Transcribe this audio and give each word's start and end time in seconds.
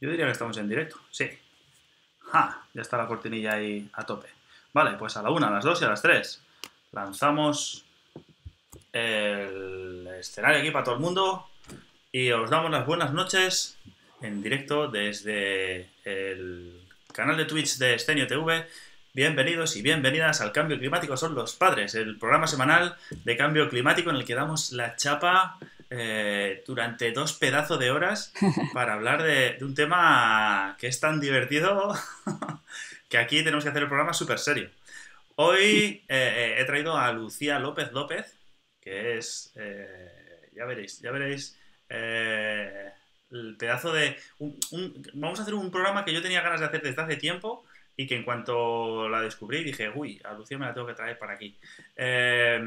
Yo 0.00 0.10
diría 0.10 0.26
que 0.26 0.32
estamos 0.32 0.56
en 0.58 0.68
directo, 0.68 0.96
sí. 1.10 1.28
¡Ja! 2.18 2.66
Ya 2.74 2.82
está 2.82 2.96
la 2.96 3.06
cortinilla 3.06 3.54
ahí 3.54 3.88
a 3.92 4.04
tope. 4.04 4.28
Vale, 4.72 4.96
pues 4.98 5.16
a 5.16 5.22
la 5.22 5.30
una, 5.30 5.48
a 5.48 5.50
las 5.50 5.64
dos 5.64 5.80
y 5.80 5.84
a 5.84 5.88
las 5.88 6.02
tres 6.02 6.42
lanzamos 6.92 7.84
el 8.92 10.06
escenario 10.18 10.60
aquí 10.60 10.70
para 10.70 10.84
todo 10.84 10.94
el 10.94 11.00
mundo 11.00 11.48
y 12.12 12.30
os 12.30 12.48
damos 12.50 12.70
las 12.70 12.86
buenas 12.86 13.12
noches 13.12 13.76
en 14.20 14.42
directo 14.42 14.88
desde 14.88 15.90
el 16.04 16.88
canal 17.12 17.36
de 17.36 17.44
Twitch 17.44 17.78
de 17.78 17.94
Estenio 17.94 18.26
TV. 18.26 18.66
Bienvenidos 19.16 19.76
y 19.76 19.82
bienvenidas 19.82 20.40
al 20.40 20.50
Cambio 20.50 20.76
Climático 20.76 21.16
son 21.16 21.36
los 21.36 21.54
padres, 21.54 21.94
el 21.94 22.18
programa 22.18 22.48
semanal 22.48 22.96
de 23.10 23.36
cambio 23.36 23.68
climático 23.68 24.10
en 24.10 24.16
el 24.16 24.24
que 24.24 24.34
damos 24.34 24.72
la 24.72 24.96
chapa 24.96 25.56
eh, 25.88 26.64
durante 26.66 27.12
dos 27.12 27.34
pedazos 27.34 27.78
de 27.78 27.92
horas 27.92 28.32
para 28.74 28.94
hablar 28.94 29.22
de, 29.22 29.56
un 29.60 29.76
tema 29.76 30.76
que 30.80 30.88
es 30.88 30.98
tan 30.98 31.20
divertido 31.20 31.94
que 33.08 33.18
aquí 33.18 33.44
tenemos 33.44 33.62
que 33.62 33.70
hacer 33.70 33.82
el 33.82 33.88
programa 33.88 34.14
súper 34.14 34.40
serio. 34.40 34.68
Hoy 35.36 36.02
eh, 36.08 36.08
eh, 36.08 36.56
he 36.58 36.64
traído 36.64 36.98
a 36.98 37.12
Lucía 37.12 37.60
López 37.60 37.92
López, 37.92 38.36
que 38.80 39.16
es, 39.16 39.54
ya 40.56 40.64
veréis, 40.64 41.00
ya 41.00 41.12
veréis, 41.12 41.56
el 41.88 43.56
pedazo 43.60 43.92
de... 43.92 44.16
vamos 45.12 45.38
a 45.38 45.42
hacer 45.42 45.54
un 45.54 45.70
programa 45.70 46.04
que 46.04 46.12
yo 46.12 46.20
tenía 46.20 46.42
ganas 46.42 46.58
de 46.58 46.66
hacer 46.66 46.82
desde 46.82 47.00
hace 47.00 47.16
tiempo 47.16 47.64
y 47.96 48.06
que 48.06 48.16
en 48.16 48.24
cuanto 48.24 49.08
la 49.08 49.20
descubrí 49.20 49.62
dije, 49.62 49.90
uy, 49.94 50.20
a 50.24 50.32
Lucía 50.32 50.58
me 50.58 50.66
la 50.66 50.74
tengo 50.74 50.86
que 50.86 50.94
traer 50.94 51.18
para 51.18 51.34
aquí. 51.34 51.56
Eh, 51.96 52.60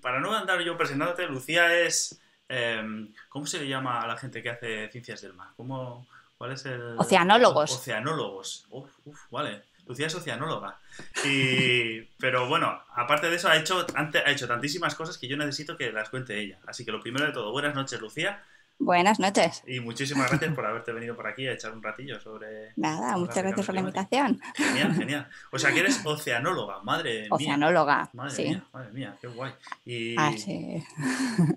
para 0.00 0.20
no 0.20 0.34
andar 0.34 0.60
yo 0.62 0.76
presentándote, 0.76 1.26
Lucía 1.26 1.74
es... 1.80 2.20
eh, 2.48 2.82
¿Cómo 3.28 3.46
se 3.46 3.58
le 3.60 3.68
llama 3.68 4.00
a 4.00 4.06
la 4.06 4.16
gente 4.16 4.42
que 4.42 4.50
hace 4.50 4.88
ciencias 4.90 5.20
del 5.22 5.34
mar? 5.34 5.48
¿Cómo, 5.56 6.06
¿Cuál 6.38 6.52
es 6.52 6.64
el...? 6.66 6.96
Oceanólogos. 6.98 7.72
Oceanólogos. 7.72 8.66
Uf, 8.70 8.90
uf, 9.04 9.20
vale. 9.30 9.62
Lucía 9.86 10.06
es 10.06 10.14
oceanóloga. 10.14 10.78
Y, 11.24 12.00
pero 12.18 12.46
bueno, 12.48 12.82
aparte 12.94 13.28
de 13.28 13.36
eso, 13.36 13.48
ha 13.48 13.56
hecho, 13.56 13.84
ha 13.94 14.30
hecho 14.30 14.46
tantísimas 14.48 14.94
cosas 14.94 15.18
que 15.18 15.28
yo 15.28 15.36
necesito 15.36 15.76
que 15.76 15.92
las 15.92 16.08
cuente 16.08 16.38
ella. 16.38 16.58
Así 16.66 16.84
que 16.84 16.92
lo 16.92 17.00
primero 17.00 17.26
de 17.26 17.32
todo, 17.32 17.50
buenas 17.50 17.74
noches, 17.74 18.00
Lucía. 18.00 18.42
Buenas 18.78 19.20
noches. 19.20 19.62
Y 19.66 19.78
muchísimas 19.78 20.28
gracias 20.28 20.52
por 20.54 20.66
haberte 20.66 20.92
venido 20.92 21.14
por 21.14 21.28
aquí 21.28 21.46
a 21.46 21.52
echar 21.52 21.72
un 21.72 21.80
ratillo 21.82 22.18
sobre. 22.20 22.72
Nada, 22.76 23.16
muchas 23.16 23.36
gracias 23.44 23.64
por 23.64 23.74
la 23.76 23.80
invitación. 23.80 24.40
Genial, 24.56 24.94
genial. 24.94 25.28
O 25.52 25.58
sea 25.58 25.72
que 25.72 25.80
eres 25.80 26.00
oceanóloga, 26.04 26.80
madre 26.82 27.20
mía. 27.20 27.28
Oceanóloga, 27.30 28.10
Madre 28.12 28.30
sí. 28.34 28.42
mía, 28.48 28.64
madre 28.72 28.90
mía, 28.92 29.16
qué 29.20 29.28
guay. 29.28 29.52
¿Y, 29.84 30.16
Ah, 30.18 30.32
sí. 30.36 30.82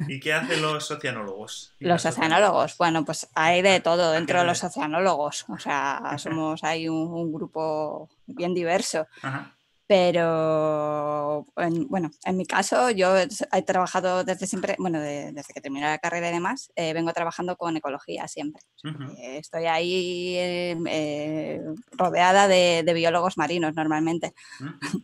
¿y 0.08 0.20
qué 0.20 0.34
hacen 0.34 0.62
los 0.62 0.92
oceanólogos? 0.92 1.74
Los 1.80 2.06
oceanólogos, 2.06 2.78
bueno, 2.78 3.04
pues 3.04 3.28
hay 3.34 3.64
de 3.64 3.80
todo 3.80 4.12
dentro 4.12 4.40
de 4.42 4.46
los 4.46 4.64
oceanólogos. 4.64 5.46
O 5.50 5.58
sea, 5.58 6.16
somos 6.20 6.64
ahí 6.64 6.88
un, 6.88 7.08
un 7.12 7.34
grupo 7.34 8.08
bien 8.28 8.54
diverso. 8.54 9.08
Ajá. 9.24 9.55
Pero, 9.88 11.46
en- 11.58 11.88
bueno, 11.88 12.10
en 12.26 12.38
mi 12.38 12.46
caso, 12.46 12.90
yo 12.90 13.16
he 13.18 13.62
trabajado 13.62 14.24
desde 14.24 14.48
siempre, 14.48 14.76
bueno, 14.80 15.00
de- 15.00 15.32
desde 15.32 15.54
que 15.54 15.62
terminé 15.62 15.86
la 15.86 16.00
carrera 16.00 16.30
y 16.30 16.34
demás, 16.34 16.72
eh, 16.76 16.94
vengo 16.94 17.14
trabajando 17.14 17.56
con 17.56 17.78
ecología 17.78 18.28
siempre. 18.28 18.64
Eh, 19.18 19.38
Estoy 19.38 19.66
ahí 19.66 20.36
eh, 20.38 21.62
rodeada 21.92 22.48
de, 22.48 22.82
de 22.84 22.94
biólogos 22.94 23.38
marinos 23.38 23.76
normalmente. 23.76 24.34
Ujú. 24.60 25.04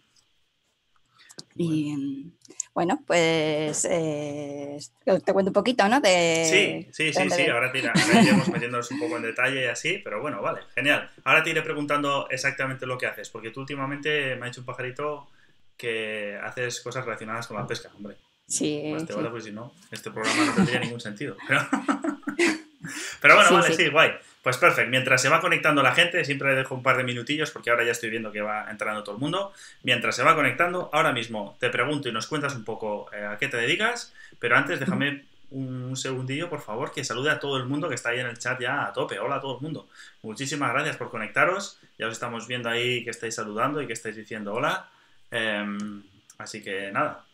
Y 1.56 1.96
mm, 1.96 2.32
bueno, 2.74 3.04
pues 3.06 3.86
eh, 3.90 4.78
te 5.06 5.34
cuento 5.34 5.50
un 5.50 5.54
poquito, 5.54 5.88
¿no? 5.90 6.00
De, 6.00 6.46
Sí, 6.50 6.88
sí, 6.94 7.14
sí, 7.14 7.30
sí, 7.30 7.48
ahora, 7.50 7.72
te 7.72 7.80
irá- 7.84 7.92
ahora 7.94 8.22
iremos 8.22 8.48
metiéndonos 8.50 8.90
un 8.92 9.00
poco 9.00 9.18
en 9.18 9.24
detalle 9.24 9.64
y 9.64 9.68
así, 9.68 9.98
pero 10.04 10.22
bueno, 10.22 10.42
vale, 10.42 10.62
genial. 10.74 11.10
Ahora 11.24 11.44
te 11.44 11.50
iré 11.50 11.62
preguntando 11.62 12.28
exactamente 12.30 12.86
lo 12.86 12.98
que 12.98 13.08
haces, 13.08 13.30
porque 13.30 13.52
tú 13.52 13.60
últimamente 13.62 14.36
me 14.38 14.44
ha 14.46 14.50
dicho 14.50 14.62
un 14.62 14.66
pajarito 14.66 15.30
que 15.78 16.38
haces 16.42 16.80
cosas 16.82 17.04
relacionadas 17.06 17.48
con 17.48 17.58
la 17.58 17.68
pesca, 17.68 17.90
hombre. 17.96 18.16
Sí, 18.48 18.82
Más 18.92 19.06
te 19.06 19.14
sí. 19.14 19.18
vale, 19.18 19.30
pues 19.30 19.44
si 19.46 19.52
no, 19.52 19.74
este 19.92 20.12
programa 20.12 20.46
no 20.46 20.54
tendría 20.54 20.80
ningún 20.80 21.00
sentido. 21.00 21.36
Pero, 21.48 21.62
pero 23.22 23.36
bueno, 23.36 23.50
Sí, 23.50 23.56
vale, 23.56 23.68
sí. 23.68 23.84
sí, 23.84 23.90
guay. 23.90 24.12
Pues 24.42 24.58
perfecto, 24.58 24.90
mientras 24.90 25.22
se 25.22 25.30
va 25.30 25.40
conectando 25.40 25.84
la 25.84 25.94
gente, 25.94 26.26
siempre 26.26 26.50
le 26.50 26.56
dejo 26.56 26.74
un 26.74 26.82
par 26.82 26.98
de 26.98 27.04
minutillos 27.04 27.52
porque 27.52 27.70
ahora 27.70 27.84
ya 27.84 27.92
estoy 27.92 28.10
viendo 28.10 28.32
que 28.32 28.42
va 28.42 28.72
entrando 28.72 29.04
todo 29.04 29.16
el 29.16 29.22
mundo. 29.22 29.54
Mientras 29.84 30.16
se 30.16 30.24
va 30.24 30.36
conectando, 30.36 30.90
ahora 30.94 31.12
mismo 31.12 31.58
te 31.60 31.70
pregunto 31.70 32.10
y 32.10 32.12
nos 32.12 32.26
cuentas 32.26 32.56
un 32.56 32.64
poco 32.64 33.08
eh, 33.14 33.24
a 33.24 33.38
qué 33.38 33.48
te 33.48 33.58
dedicas, 33.58 34.14
pero 34.40 34.58
antes 34.58 34.80
déjame 34.80 35.26
un 35.52 35.96
segundillo, 35.96 36.50
por 36.50 36.62
favor, 36.62 36.92
que 36.92 37.04
salude 37.04 37.30
a 37.30 37.40
todo 37.40 37.58
el 37.58 37.66
mundo 37.66 37.88
que 37.88 37.96
está 37.96 38.10
ahí 38.10 38.20
en 38.20 38.26
el 38.26 38.40
chat 38.40 38.60
ya 38.60 38.86
a 38.86 38.94
tope. 38.94 39.20
Hola 39.20 39.36
a 39.36 39.42
todo 39.42 39.58
el 39.58 39.62
mundo. 39.62 39.88
Muchísimas 40.24 40.72
gracias 40.74 40.98
por 40.98 41.12
conectaros. 41.12 41.78
Ya 42.00 42.08
os 42.08 42.14
estamos 42.14 42.48
viendo 42.48 42.70
ahí 42.70 43.04
que 43.04 43.12
estáis 43.12 43.36
saludando 43.36 43.82
y 43.82 43.86
que 43.86 43.94
estáis 43.94 44.16
diciendo 44.16 44.54
hola. 44.54 44.90
Em, 45.30 46.02
así 46.40 46.64
que 46.64 46.92
nada, 46.92 47.26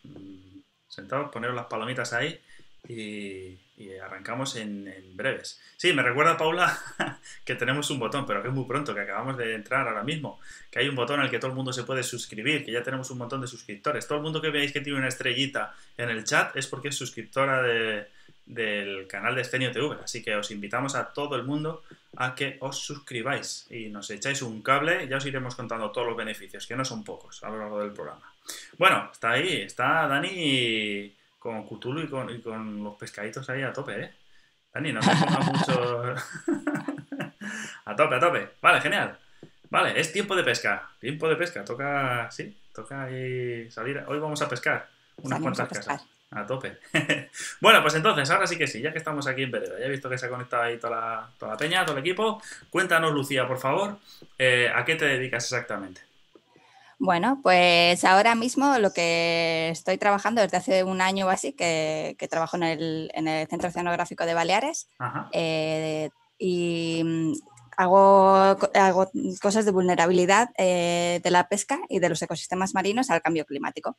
sentados, 0.88 1.30
poneros 1.30 1.56
las 1.56 1.66
palomitas 1.66 2.12
ahí 2.12 2.38
y, 2.86 3.56
arrancamos 4.02 4.56
en, 4.56 4.92
breves. 5.14 5.60
Sí, 5.76 5.92
me 5.92 6.02
recuerda 6.02 6.36
Paula 6.36 6.78
que 7.44 7.54
tenemos 7.54 7.90
un 7.90 7.98
botón, 7.98 8.26
pero 8.26 8.42
que 8.42 8.48
es 8.48 8.54
muy 8.54 8.64
pronto, 8.64 8.94
que 8.94 9.00
acabamos 9.00 9.36
de 9.36 9.54
entrar 9.54 9.86
ahora 9.88 10.02
mismo, 10.02 10.40
que 10.70 10.80
hay 10.80 10.88
un 10.88 10.94
botón 10.96 11.20
al 11.20 11.30
que 11.30 11.38
todo 11.38 11.50
el 11.50 11.56
mundo 11.56 11.72
se 11.72 11.84
puede 11.84 12.02
suscribir, 12.02 12.64
que 12.64 12.72
ya 12.72 12.82
tenemos 12.82 13.10
un 13.10 13.18
montón 13.18 13.40
de 13.40 13.46
suscriptores. 13.46 14.06
Todo 14.06 14.18
el 14.18 14.24
mundo 14.24 14.40
que 14.40 14.50
veáis 14.50 14.72
que 14.72 14.80
tiene 14.80 14.98
una 14.98 15.08
estrellita 15.08 15.74
en 15.96 16.10
el 16.10 16.24
chat 16.24 16.56
es 16.56 16.66
porque 16.66 16.88
es 16.88 16.96
suscriptora 16.96 17.62
de- 17.62 18.06
del 18.46 19.06
canal 19.06 19.34
de 19.34 19.42
Estenio 19.42 19.70
TV, 19.70 19.96
así 20.02 20.22
que 20.22 20.34
os 20.34 20.50
invitamos 20.50 20.94
a 20.94 21.12
todo 21.12 21.36
el 21.36 21.44
mundo 21.44 21.82
a 22.16 22.34
que 22.34 22.56
os 22.60 22.78
suscribáis 22.78 23.66
y 23.70 23.90
nos 23.90 24.10
echáis 24.10 24.40
un 24.40 24.62
cable, 24.62 25.06
ya 25.06 25.18
os 25.18 25.26
iremos 25.26 25.54
contando 25.54 25.90
todos 25.90 26.06
los 26.06 26.16
beneficios, 26.16 26.66
que 26.66 26.74
no 26.74 26.84
son 26.84 27.04
pocos 27.04 27.44
a 27.44 27.50
lo 27.50 27.58
largo 27.58 27.80
del 27.80 27.92
programa. 27.92 28.32
Bueno, 28.78 29.10
está 29.12 29.32
ahí, 29.32 29.60
está 29.60 30.08
Dani 30.08 31.14
con 31.38 31.66
Cthulhu 31.66 32.00
y 32.00 32.08
con, 32.08 32.30
y 32.30 32.40
con 32.40 32.82
los 32.82 32.96
pescaditos 32.96 33.48
ahí 33.50 33.62
a 33.62 33.72
tope, 33.72 34.00
¿eh? 34.00 34.14
Dani, 34.72 34.92
no 34.92 35.00
te 35.00 35.06
pongas 35.06 35.46
mucho... 35.46 36.14
a 37.84 37.96
tope, 37.96 38.14
a 38.14 38.20
tope. 38.20 38.50
Vale, 38.60 38.80
genial. 38.80 39.18
Vale, 39.70 39.98
es 40.00 40.12
tiempo 40.12 40.34
de 40.36 40.44
pesca. 40.44 40.88
Tiempo 41.00 41.28
de 41.28 41.36
pesca. 41.36 41.64
Toca, 41.64 42.30
sí, 42.30 42.56
toca 42.74 43.04
ahí 43.04 43.70
salir. 43.70 44.02
Hoy 44.06 44.18
vamos 44.18 44.40
a 44.42 44.48
pescar 44.48 44.88
unas 45.18 45.38
Salimos 45.38 45.58
a 45.60 45.66
cuantas 45.66 45.68
pescar. 45.68 45.96
casas. 45.96 46.08
A 46.30 46.44
tope. 46.46 46.78
bueno, 47.62 47.80
pues 47.80 47.94
entonces, 47.94 48.28
ahora 48.30 48.46
sí 48.46 48.58
que 48.58 48.66
sí, 48.66 48.82
ya 48.82 48.92
que 48.92 48.98
estamos 48.98 49.26
aquí 49.26 49.44
en 49.44 49.50
Vereda, 49.50 49.78
ya 49.78 49.86
he 49.86 49.88
visto 49.88 50.10
que 50.10 50.18
se 50.18 50.26
ha 50.26 50.28
conectado 50.28 50.62
ahí 50.64 50.78
toda 50.78 51.00
la, 51.00 51.30
toda 51.38 51.52
la 51.52 51.58
peña, 51.58 51.86
todo 51.86 51.96
el 51.96 52.00
equipo. 52.00 52.42
Cuéntanos, 52.68 53.12
Lucía, 53.12 53.48
por 53.48 53.58
favor, 53.58 53.96
eh, 54.38 54.70
¿a 54.74 54.84
qué 54.84 54.96
te 54.96 55.06
dedicas 55.06 55.44
exactamente? 55.44 56.02
Bueno, 57.00 57.40
pues 57.42 58.04
ahora 58.04 58.34
mismo 58.34 58.76
lo 58.78 58.92
que 58.92 59.68
estoy 59.70 59.98
trabajando 59.98 60.42
desde 60.42 60.56
hace 60.56 60.82
un 60.82 61.00
año 61.00 61.26
o 61.26 61.28
así, 61.28 61.52
que, 61.52 62.16
que 62.18 62.26
trabajo 62.26 62.56
en 62.56 62.64
el, 62.64 63.10
en 63.14 63.28
el 63.28 63.46
Centro 63.46 63.68
Oceanográfico 63.68 64.26
de 64.26 64.34
Baleares 64.34 64.88
eh, 65.32 66.10
y 66.38 67.02
mm, 67.04 67.32
hago, 67.76 68.56
hago 68.74 69.10
cosas 69.40 69.64
de 69.64 69.70
vulnerabilidad 69.70 70.50
eh, 70.58 71.20
de 71.22 71.30
la 71.30 71.48
pesca 71.48 71.78
y 71.88 72.00
de 72.00 72.08
los 72.08 72.20
ecosistemas 72.20 72.74
marinos 72.74 73.10
al 73.10 73.22
cambio 73.22 73.46
climático. 73.46 73.96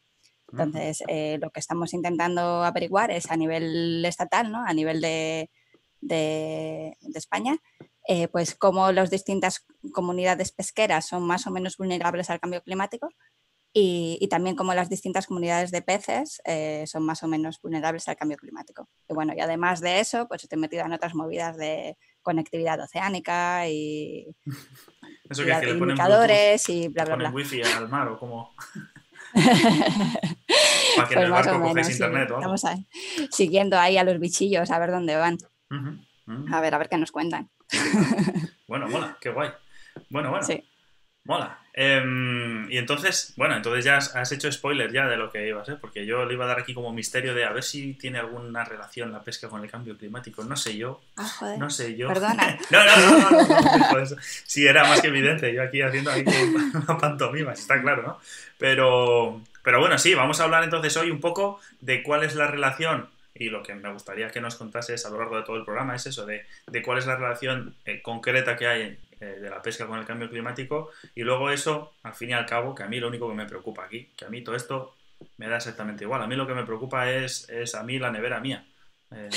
Entonces, 0.52 1.04
eh, 1.08 1.38
lo 1.42 1.52
que 1.52 1.60
estamos 1.60 1.94
intentando 1.94 2.64
averiguar 2.64 3.12
es 3.12 3.30
a 3.32 3.38
nivel 3.38 4.04
estatal, 4.04 4.52
¿no? 4.52 4.66
a 4.66 4.74
nivel 4.74 5.00
de, 5.00 5.50
de- 6.02 6.98
de 7.02 7.20
España, 7.20 7.58
eh, 8.08 8.28
pues 8.28 8.56
cómo 8.56 8.92
las 8.92 9.10
distintas 9.10 9.66
comunidades 9.94 10.52
pesqueras 10.52 11.06
son 11.08 11.24
más 11.28 11.46
o 11.48 11.52
menos 11.52 11.78
vulnerables 11.78 12.30
al 12.30 12.40
cambio 12.40 12.62
climático 12.64 13.10
y, 13.72 14.18
y 14.20 14.28
también 14.30 14.56
cómo 14.56 14.74
las 14.74 14.90
distintas 14.90 15.28
comunidades 15.28 15.70
de 15.70 15.84
peces 15.84 16.42
eh, 16.46 16.86
son 16.88 17.06
más 17.06 17.22
o 17.22 17.28
menos 17.28 17.62
vulnerables 17.62 18.08
al 18.08 18.16
cambio 18.16 18.38
climático. 18.38 18.90
Y 19.08 19.14
bueno, 19.14 19.34
y 19.38 19.42
además 19.42 19.80
de 19.80 20.00
eso, 20.00 20.28
pues 20.28 20.42
estoy 20.44 20.58
metida 20.58 20.86
en 20.86 20.94
otras 20.94 21.14
movidas 21.14 21.56
de 21.58 21.96
conectividad 22.24 22.80
oceánica 22.82 23.68
y, 23.70 24.36
Eso 25.30 25.44
y 25.44 25.46
que, 25.46 25.52
a- 25.52 25.56
es 25.56 25.60
que 25.62 25.68
le 25.68 25.74
ponen 25.80 25.90
indicadores 25.92 26.68
y 26.70 26.88
Bluetooth, 26.88 26.94
bla, 26.94 27.04
bla, 27.06 27.16
bla. 27.16 27.30
wifi 27.32 27.62
al 27.62 27.90
mar 27.90 28.08
o 28.08 28.18
como... 28.18 28.56
Para 30.96 31.08
que 31.08 31.14
en 31.14 31.20
Pues 31.20 31.26
el 31.26 31.30
más 31.30 31.48
o 31.48 31.52
barco 31.52 31.60
menos, 31.74 31.86
sí. 31.88 31.94
internet 31.94 32.24
algo. 32.30 32.40
Estamos 32.40 32.66
ahí, 32.66 32.88
siguiendo 33.32 33.78
ahí 33.78 33.98
a 33.98 34.04
los 34.04 34.20
bichillos 34.20 34.72
a 34.72 34.80
ver 34.80 34.90
dónde 34.92 35.16
van, 35.16 35.38
A 36.52 36.62
ver, 36.62 36.76
a 36.76 36.78
ver 36.78 36.90
qué 36.90 36.98
nos 36.98 37.12
cuentan. 37.12 37.50
Bueno, 38.68 38.88
mola, 38.88 39.18
qué 39.20 39.32
guay. 39.32 39.50
Bueno, 40.10 40.30
bueno. 40.30 40.46
Sí. 40.46 40.64
Mola. 41.24 41.58
Em, 41.74 42.72
y 42.72 42.78
entonces, 42.78 43.34
bueno, 43.36 43.56
entonces 43.56 43.84
ya 43.84 43.98
has, 43.98 44.16
has 44.16 44.32
hecho 44.32 44.52
spoiler 44.52 44.92
ya 44.92 45.08
de 45.08 45.18
lo 45.18 45.32
que 45.32 45.48
ibas, 45.48 45.68
¿eh? 45.70 45.78
Porque 45.82 46.06
yo 46.06 46.24
le 46.26 46.36
iba 46.36 46.46
a 46.46 46.48
dar 46.50 46.60
aquí 46.60 46.76
como 46.76 46.94
misterio 46.94 47.34
de 47.34 47.46
a 47.46 47.52
ver 47.52 47.64
si 47.64 47.96
tiene 47.96 48.20
alguna 48.20 48.64
relación 48.64 49.12
la 49.12 49.24
pesca 49.24 49.50
con 49.50 49.64
el 49.64 49.72
cambio 49.72 49.98
climático. 49.98 50.44
No 50.44 50.56
sé 50.56 50.78
yo, 50.78 51.02
Ah, 51.18 51.28
joder. 51.28 51.58
no 51.58 51.70
sé 51.72 51.96
yo. 51.96 52.08
Perdona. 52.10 52.60
no, 52.70 52.86
no, 52.86 53.20
no, 53.22 53.30
no, 53.32 54.00
no. 54.00 54.16
Sí, 54.46 54.68
era 54.68 54.84
más 54.84 55.02
que 55.02 55.08
evidente. 55.08 55.52
Yo 55.52 55.64
aquí 55.64 55.82
haciendo 55.82 56.12
ahí 56.12 56.24
una 56.74 56.98
pantomima, 57.00 57.54
está 57.54 57.82
claro, 57.82 58.04
¿no? 58.04 58.20
Pero 58.60 59.42
Pero 59.64 59.80
bueno, 59.80 59.98
sí, 59.98 60.14
vamos 60.14 60.40
a 60.40 60.44
hablar 60.44 60.64
entonces 60.64 60.96
hoy 60.96 61.10
un 61.10 61.20
poco 61.20 61.60
de 61.82 62.04
cuál 62.04 62.24
es 62.24 62.36
la 62.36 62.46
relación 62.46 63.10
y 63.40 63.50
lo 63.50 63.64
que 63.64 63.74
me 63.74 63.92
gustaría 63.92 64.30
que 64.30 64.42
nos 64.42 64.56
contases 64.56 65.06
a 65.06 65.10
lo 65.10 65.18
largo 65.18 65.38
de 65.38 65.44
todo 65.44 65.56
el 65.56 65.64
programa 65.64 65.96
es 65.96 66.06
eso, 66.06 66.26
de, 66.26 66.46
cuál 66.84 67.00
es 67.00 67.08
la 67.08 67.16
relación 67.16 67.76
eh, 67.86 68.02
concreta 68.02 68.56
que 68.58 68.68
hay 68.68 69.00
eh, 69.22 69.26
de 69.26 69.50
la 69.50 69.62
pesca 69.62 69.88
con 69.88 69.98
el 69.98 70.06
cambio 70.06 70.30
climático 70.30 70.92
y 71.16 71.24
luego 71.24 71.50
eso, 71.50 71.94
al 72.04 72.14
fin 72.14 72.32
y 72.32 72.34
al 72.34 72.46
cabo, 72.46 72.76
que 72.76 72.84
a 72.84 72.88
mí 72.88 73.00
lo 73.00 73.08
único 73.08 73.30
que 73.30 73.36
me 73.36 73.46
preocupa 73.46 73.86
aquí, 73.86 74.10
que 74.18 74.26
a 74.26 74.30
mí 74.30 74.44
todo 74.44 74.56
esto 74.56 74.96
me 75.38 75.48
da 75.48 75.56
exactamente 75.56 76.04
igual. 76.04 76.22
A 76.22 76.28
mí 76.28 76.36
lo 76.36 76.46
que 76.46 76.54
me 76.54 76.66
preocupa 76.66 77.10
es, 77.10 77.50
es 77.50 77.76
a 77.76 77.84
mí 77.84 77.98
la 77.98 78.12
nevera 78.12 78.42
mía. 78.42 78.66
Eh, 79.12 79.30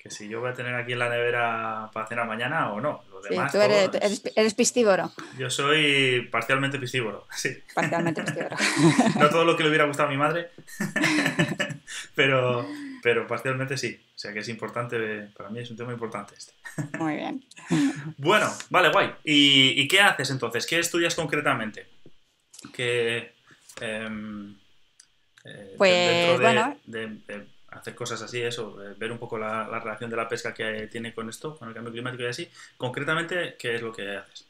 que 0.00 0.10
si 0.10 0.28
yo 0.28 0.40
voy 0.40 0.50
a 0.50 0.54
tener 0.54 0.74
aquí 0.74 0.92
en 0.92 0.98
la 0.98 1.10
nevera 1.10 1.90
para 1.92 2.06
cenar 2.06 2.26
mañana 2.26 2.72
o 2.72 2.80
no. 2.80 3.04
sí, 3.28 3.36
tú 3.52 3.60
eres, 3.60 4.22
eres, 4.34 4.54
piscívoro. 4.54 5.12
Yo 5.36 5.50
soy 5.50 6.26
parcialmente 6.30 6.78
piscívoro, 6.78 7.26
sí. 7.36 7.50
Parcialmente 7.74 8.22
piscívoro. 8.22 8.56
no 9.20 9.28
todo 9.28 9.44
lo 9.44 9.56
que 9.56 9.62
le 9.62 9.68
hubiera 9.68 9.84
gustado 9.84 10.08
a 10.08 10.12
mi 10.12 10.16
madre, 10.16 10.50
pero, 12.14 12.66
pero 13.02 13.26
parcialmente 13.26 13.76
sí. 13.76 14.00
O 14.14 14.18
sea 14.18 14.32
que 14.32 14.40
es 14.40 14.48
importante, 14.48 15.30
para 15.36 15.50
mí 15.50 15.60
es 15.60 15.70
un 15.70 15.76
tema 15.76 15.92
importante 15.92 16.34
este. 16.36 16.52
Muy 16.98 17.16
bien. 17.16 17.44
bueno, 18.18 18.52
vale, 18.68 18.90
guay. 18.90 19.12
¿Y, 19.24 19.86
qué 19.88 20.00
haces 20.00 20.30
entonces? 20.30 20.66
¿Qué 20.66 20.78
estudias 20.78 21.14
concretamente? 21.14 21.86
¿Qué, 22.74 23.32
em, 23.80 24.56
eh, 25.44 25.74
pues 25.78 26.38
bueno 26.38 26.76
hacer 27.70 27.94
cosas 27.94 28.20
así, 28.22 28.40
eso, 28.42 28.82
eh, 28.82 28.94
ver 28.98 29.12
un 29.12 29.18
poco 29.18 29.38
la, 29.38 29.64
relación 29.78 30.10
de 30.10 30.16
la 30.16 30.28
pesca 30.28 30.52
que 30.52 30.88
tiene 30.88 31.14
con 31.14 31.28
esto, 31.28 31.56
con 31.56 31.68
el 31.68 31.74
cambio 31.74 31.92
climático 31.92 32.22
y 32.22 32.26
así. 32.26 32.48
Concretamente, 32.76 33.56
¿qué 33.58 33.76
es 33.76 33.82
lo 33.82 33.92
que 33.92 34.16
haces? 34.16 34.46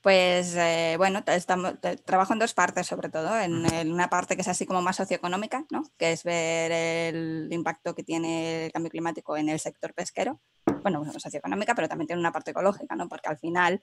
Pues 0.00 0.56
eh, 0.56 0.94
bueno, 0.96 1.22
estamos, 1.26 1.74
trabajo 2.06 2.32
en 2.32 2.38
dos 2.38 2.54
partes 2.54 2.86
sobre 2.86 3.10
todo, 3.10 3.38
en, 3.38 3.92
una 3.92 4.08
parte 4.08 4.34
que 4.34 4.40
es 4.40 4.48
así 4.48 4.64
como 4.64 4.80
más 4.80 4.96
socioeconómica, 4.96 5.66
¿no? 5.70 5.82
que 5.98 6.12
es 6.12 6.24
ver 6.24 6.72
el 6.72 7.48
impacto 7.50 7.94
que 7.94 8.02
tiene 8.02 8.66
el 8.66 8.72
cambio 8.72 8.90
climático 8.90 9.36
en 9.36 9.50
el 9.50 9.60
sector 9.60 9.92
pesquero, 9.92 10.40
bueno, 10.82 11.04
socioeconómica, 11.18 11.74
pero 11.74 11.86
también 11.86 12.06
tiene 12.06 12.20
una 12.20 12.32
parte 12.32 12.52
ecológica, 12.52 12.96
¿no? 12.96 13.10
porque 13.10 13.28
al 13.28 13.38
final, 13.38 13.82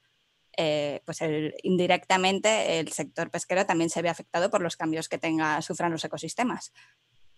eh, 0.57 1.03
pues 1.05 1.19
indirectamente 1.61 2.79
el 2.79 2.91
sector 2.91 3.29
pesquero 3.29 3.67
también 3.67 3.91
se 3.91 4.01
ve 4.01 4.09
afectado 4.09 4.49
por 4.49 4.63
los 4.63 4.75
cambios 4.75 5.09
que 5.09 5.19
tenga, 5.19 5.61
sufran 5.61 5.91
los 5.91 6.03
ecosistemas. 6.03 6.73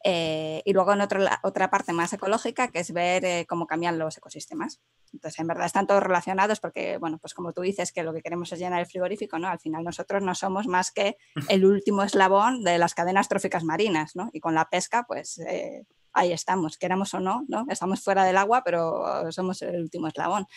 Eh, 0.04 0.62
y 0.66 0.74
luego 0.74 0.94
en 0.94 1.02
otra 1.02 1.70
parte 1.70 1.94
más 1.94 2.14
ecológica, 2.14 2.70
que 2.70 2.80
es 2.80 2.94
ver 2.94 3.26
eh, 3.26 3.46
cómo 3.48 3.68
cambian 3.68 4.00
los 4.00 4.18
ecosistemas. 4.18 4.80
Entonces, 5.12 5.40
en 5.40 5.48
verdad 5.48 5.66
están 5.66 5.88
todos 5.88 6.04
relacionados 6.04 6.60
porque, 6.60 6.98
bueno, 6.98 7.18
pues 7.20 7.34
como 7.34 7.52
tú 7.52 7.62
dices, 7.62 7.92
que 7.92 8.04
lo 8.04 8.14
que 8.14 8.22
queremos 8.22 8.52
es 8.52 8.60
llenar 8.60 8.80
el 8.80 8.86
frigorífico, 8.86 9.40
¿no? 9.40 9.48
Al 9.48 9.60
final 9.60 9.84
nosotros 9.84 10.24
no 10.24 10.36
somos 10.36 10.68
más 10.68 10.92
que 10.92 11.18
el 11.50 11.66
último 11.66 12.04
eslabón 12.04 12.64
de 12.64 12.78
las 12.78 12.94
cadenas 12.94 13.28
tróficas 13.28 13.64
marinas, 13.64 14.16
¿no? 14.16 14.30
Y 14.34 14.40
con 14.40 14.56
la 14.56 14.70
pesca, 14.70 15.06
pues 15.08 15.40
eh, 15.40 15.86
ahí 16.14 16.32
estamos, 16.32 16.78
queramos 16.78 17.14
o 17.14 17.20
no, 17.20 17.44
¿no? 17.48 17.66
Estamos 17.70 18.04
fuera 18.04 18.24
del 18.24 18.38
agua, 18.38 18.64
pero 18.64 19.32
somos 19.32 19.62
el 19.62 19.82
último 19.82 20.08
eslabón. 20.08 20.48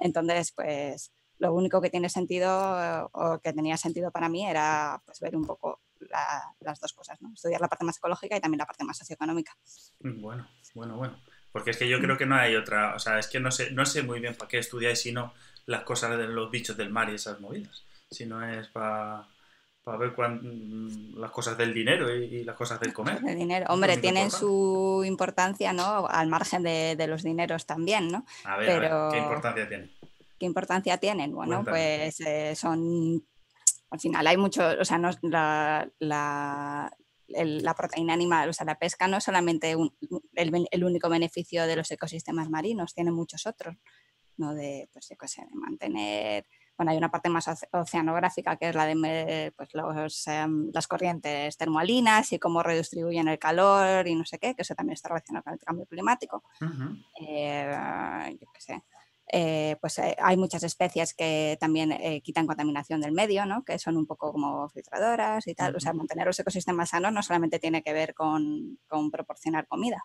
Entonces, 0.00 0.52
pues 0.52 1.12
lo 1.38 1.52
único 1.52 1.80
que 1.80 1.90
tiene 1.90 2.08
sentido 2.08 3.10
o 3.12 3.38
que 3.40 3.52
tenía 3.52 3.76
sentido 3.76 4.10
para 4.10 4.28
mí 4.28 4.46
era 4.46 5.02
pues, 5.04 5.20
ver 5.20 5.36
un 5.36 5.44
poco 5.44 5.80
las 6.60 6.80
dos 6.80 6.92
cosas, 6.92 7.20
¿no? 7.22 7.32
Estudiar 7.34 7.60
la 7.60 7.68
parte 7.68 7.84
más 7.84 7.96
ecológica 7.96 8.36
y 8.36 8.40
también 8.40 8.58
la 8.58 8.66
parte 8.66 8.84
más 8.84 8.98
socioeconómica. 8.98 9.56
Mm, 10.00 10.20
bueno, 10.20 10.48
bueno, 10.74 10.96
bueno. 10.96 11.18
Porque 11.52 11.70
es 11.70 11.76
que 11.76 11.88
yo 11.88 12.00
creo 12.00 12.18
que 12.18 12.26
no 12.26 12.34
hay 12.34 12.56
otra, 12.56 12.94
o 12.94 12.98
sea, 12.98 13.18
es 13.18 13.28
que 13.28 13.38
no 13.38 13.50
sé, 13.50 13.70
no 13.70 13.86
sé 13.86 14.02
muy 14.02 14.20
bien 14.20 14.34
para 14.34 14.48
qué 14.48 14.58
estudiáis 14.58 15.00
sino 15.00 15.32
las 15.66 15.84
cosas 15.84 16.18
de 16.18 16.26
los 16.26 16.50
bichos 16.50 16.76
del 16.76 16.90
mar 16.90 17.10
y 17.10 17.14
esas 17.14 17.40
movidas. 17.40 17.84
Si 18.10 18.26
no 18.26 18.46
es 18.46 18.68
para 18.68 19.26
ver 19.98 20.12
mm, 20.16 21.18
las 21.18 21.30
cosas 21.30 21.56
del 21.56 21.72
dinero 21.72 22.12
y, 22.14 22.44
las 22.44 22.56
cosas 22.56 22.80
del 22.80 22.92
comer. 22.92 23.18
El 23.26 23.36
dinero. 23.36 23.66
Hombre, 23.68 23.96
tienen 23.98 24.30
su 24.30 25.02
importancia, 25.06 25.72
¿no? 25.72 26.06
Al 26.06 26.28
margen 26.28 26.62
de, 26.62 27.06
los 27.06 27.22
dineros 27.22 27.66
también, 27.66 28.08
¿no? 28.08 28.24
A 28.44 28.56
ver, 28.56 28.80
Pero... 28.80 29.08
¿qué 29.12 29.18
importancia 29.18 29.68
tienen? 29.68 29.90
¿Qué 30.44 30.46
importancia 30.46 30.98
tienen? 30.98 31.32
Bueno, 31.32 31.64
pues 31.64 32.20
eh, 32.20 32.54
son 32.54 33.24
al 33.88 33.98
final 33.98 34.26
hay 34.26 34.36
mucho, 34.36 34.62
o 34.78 34.84
sea, 34.84 34.98
no, 34.98 35.08
la, 35.22 35.88
la, 36.00 36.94
la, 37.28 37.74
proteína 37.74 38.12
animal, 38.12 38.50
o 38.50 38.52
sea, 38.52 38.66
la 38.66 38.78
pesca 38.78 39.08
no 39.08 39.16
es 39.16 39.24
solamente 39.24 39.74
el, 40.34 40.84
único 40.84 41.08
beneficio 41.08 41.66
de 41.66 41.76
los 41.76 41.90
ecosistemas 41.90 42.50
marinos, 42.50 42.92
tiene 42.92 43.10
muchos 43.10 43.46
otros, 43.46 43.74
¿no? 44.36 44.52
De, 44.52 44.90
pues, 44.92 45.08
yo 45.08 45.16
sé, 45.26 45.46
de 45.46 45.54
mantener, 45.54 46.46
bueno, 46.76 46.92
hay 46.92 46.98
una 46.98 47.10
parte 47.10 47.30
más 47.30 47.48
oceanográfica 47.72 48.56
que 48.56 48.68
es 48.68 48.74
la 48.74 48.84
de 48.84 49.50
pues, 49.56 49.70
los, 49.72 50.26
em, 50.26 50.70
las 50.74 50.86
corrientes 50.86 51.56
termoalinas 51.56 52.34
y 52.34 52.38
cómo 52.38 52.62
redistribuyen 52.62 53.28
el 53.28 53.38
calor 53.38 54.06
y 54.06 54.14
no 54.14 54.26
sé 54.26 54.38
qué, 54.38 54.54
que 54.54 54.60
eso 54.60 54.74
también 54.74 54.92
está 54.92 55.08
relacionado 55.08 55.44
con 55.44 55.54
el 55.54 55.60
cambio 55.60 55.86
climático. 55.86 56.42
Eh, 57.18 58.36
yo 58.38 58.48
qué 58.52 58.60
sé. 58.60 58.82
Eh, 59.36 59.74
pues 59.80 59.98
eh, 59.98 60.14
hay 60.22 60.36
muchas 60.36 60.62
especies 60.62 61.12
que 61.12 61.56
también 61.58 61.90
eh, 61.90 62.20
quitan 62.22 62.46
contaminación 62.46 63.00
del 63.00 63.10
medio, 63.10 63.44
¿no? 63.46 63.64
que 63.64 63.80
son 63.80 63.96
un 63.96 64.06
poco 64.06 64.30
como 64.30 64.68
filtradoras 64.68 65.48
y 65.48 65.56
tal. 65.56 65.74
O 65.74 65.80
sea, 65.80 65.92
mantener 65.92 66.24
los 66.28 66.38
ecosistemas 66.38 66.90
sanos 66.90 67.12
no 67.12 67.20
solamente 67.20 67.58
tiene 67.58 67.82
que 67.82 67.92
ver 67.92 68.14
con, 68.14 68.78
con 68.86 69.10
proporcionar 69.10 69.66
comida, 69.66 70.04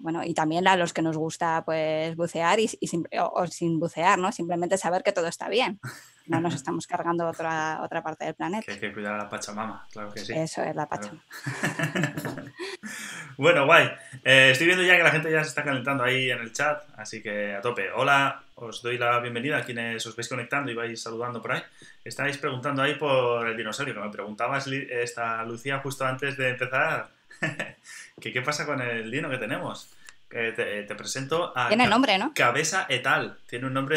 bueno, 0.00 0.22
y 0.24 0.32
también 0.32 0.66
a 0.66 0.76
los 0.76 0.92
que 0.92 1.02
nos 1.02 1.16
gusta 1.16 1.62
pues 1.64 2.16
bucear 2.16 2.58
y, 2.58 2.70
o, 3.20 3.46
sin 3.46 3.78
bucear, 3.78 4.18
¿no? 4.18 4.32
Simplemente 4.32 4.78
saber 4.78 5.02
que 5.02 5.12
todo 5.12 5.26
está 5.26 5.48
bien. 5.48 5.78
No 6.26 6.40
nos 6.40 6.54
estamos 6.54 6.86
cargando 6.86 7.28
otra, 7.28 7.80
otra 7.82 8.02
parte 8.02 8.24
del 8.24 8.34
planeta. 8.34 8.64
Que 8.64 8.72
hay 8.72 8.80
que 8.80 8.92
cuidar 8.92 9.14
a 9.14 9.18
la 9.18 9.28
Pachamama, 9.28 9.86
claro 9.92 10.12
que 10.12 10.20
sí. 10.20 10.32
Eso 10.32 10.62
es 10.62 10.74
la 10.74 10.88
Pachamama. 10.88 11.22
bueno, 13.36 13.66
guay. 13.66 13.90
Eh, 14.24 14.50
estoy 14.52 14.66
viendo 14.66 14.84
ya 14.84 14.96
que 14.96 15.02
la 15.02 15.10
gente 15.10 15.30
ya 15.30 15.42
se 15.42 15.50
está 15.50 15.62
calentando 15.62 16.02
ahí 16.02 16.30
en 16.30 16.40
el 16.40 16.52
chat, 16.52 16.82
así 16.96 17.22
que 17.22 17.54
a 17.54 17.60
tope. 17.60 17.90
Hola, 17.92 18.42
os 18.54 18.80
doy 18.80 18.96
la 18.96 19.20
bienvenida 19.20 19.58
a 19.58 19.64
quienes 19.64 20.06
os 20.06 20.16
vais 20.16 20.28
conectando 20.28 20.72
y 20.72 20.74
vais 20.74 21.00
saludando 21.00 21.42
por 21.42 21.52
ahí. 21.52 21.62
Estáis 22.02 22.38
preguntando 22.38 22.82
ahí 22.82 22.94
por 22.94 23.46
el 23.46 23.56
dinosaurio, 23.56 23.94
que 23.94 24.00
me 24.00 24.10
preguntabas 24.10 24.66
esta 24.66 25.44
Lucía 25.44 25.80
justo 25.80 26.06
antes 26.06 26.38
de 26.38 26.50
empezar 26.50 27.10
¿Qué, 28.20 28.42
pasa 28.42 28.66
con 28.66 28.80
el 28.80 29.10
Dino 29.10 29.30
que 29.30 29.38
tenemos? 29.38 29.88
te, 30.28 30.94
presento 30.96 31.52
a... 31.56 31.68
Tiene 31.68 31.86
nombre, 31.86 32.18
¿no? 32.18 32.32
Cabeza 32.34 32.86
etal. 32.88 33.38
Tiene 33.46 33.66
un 33.66 33.74
nombre 33.74 33.96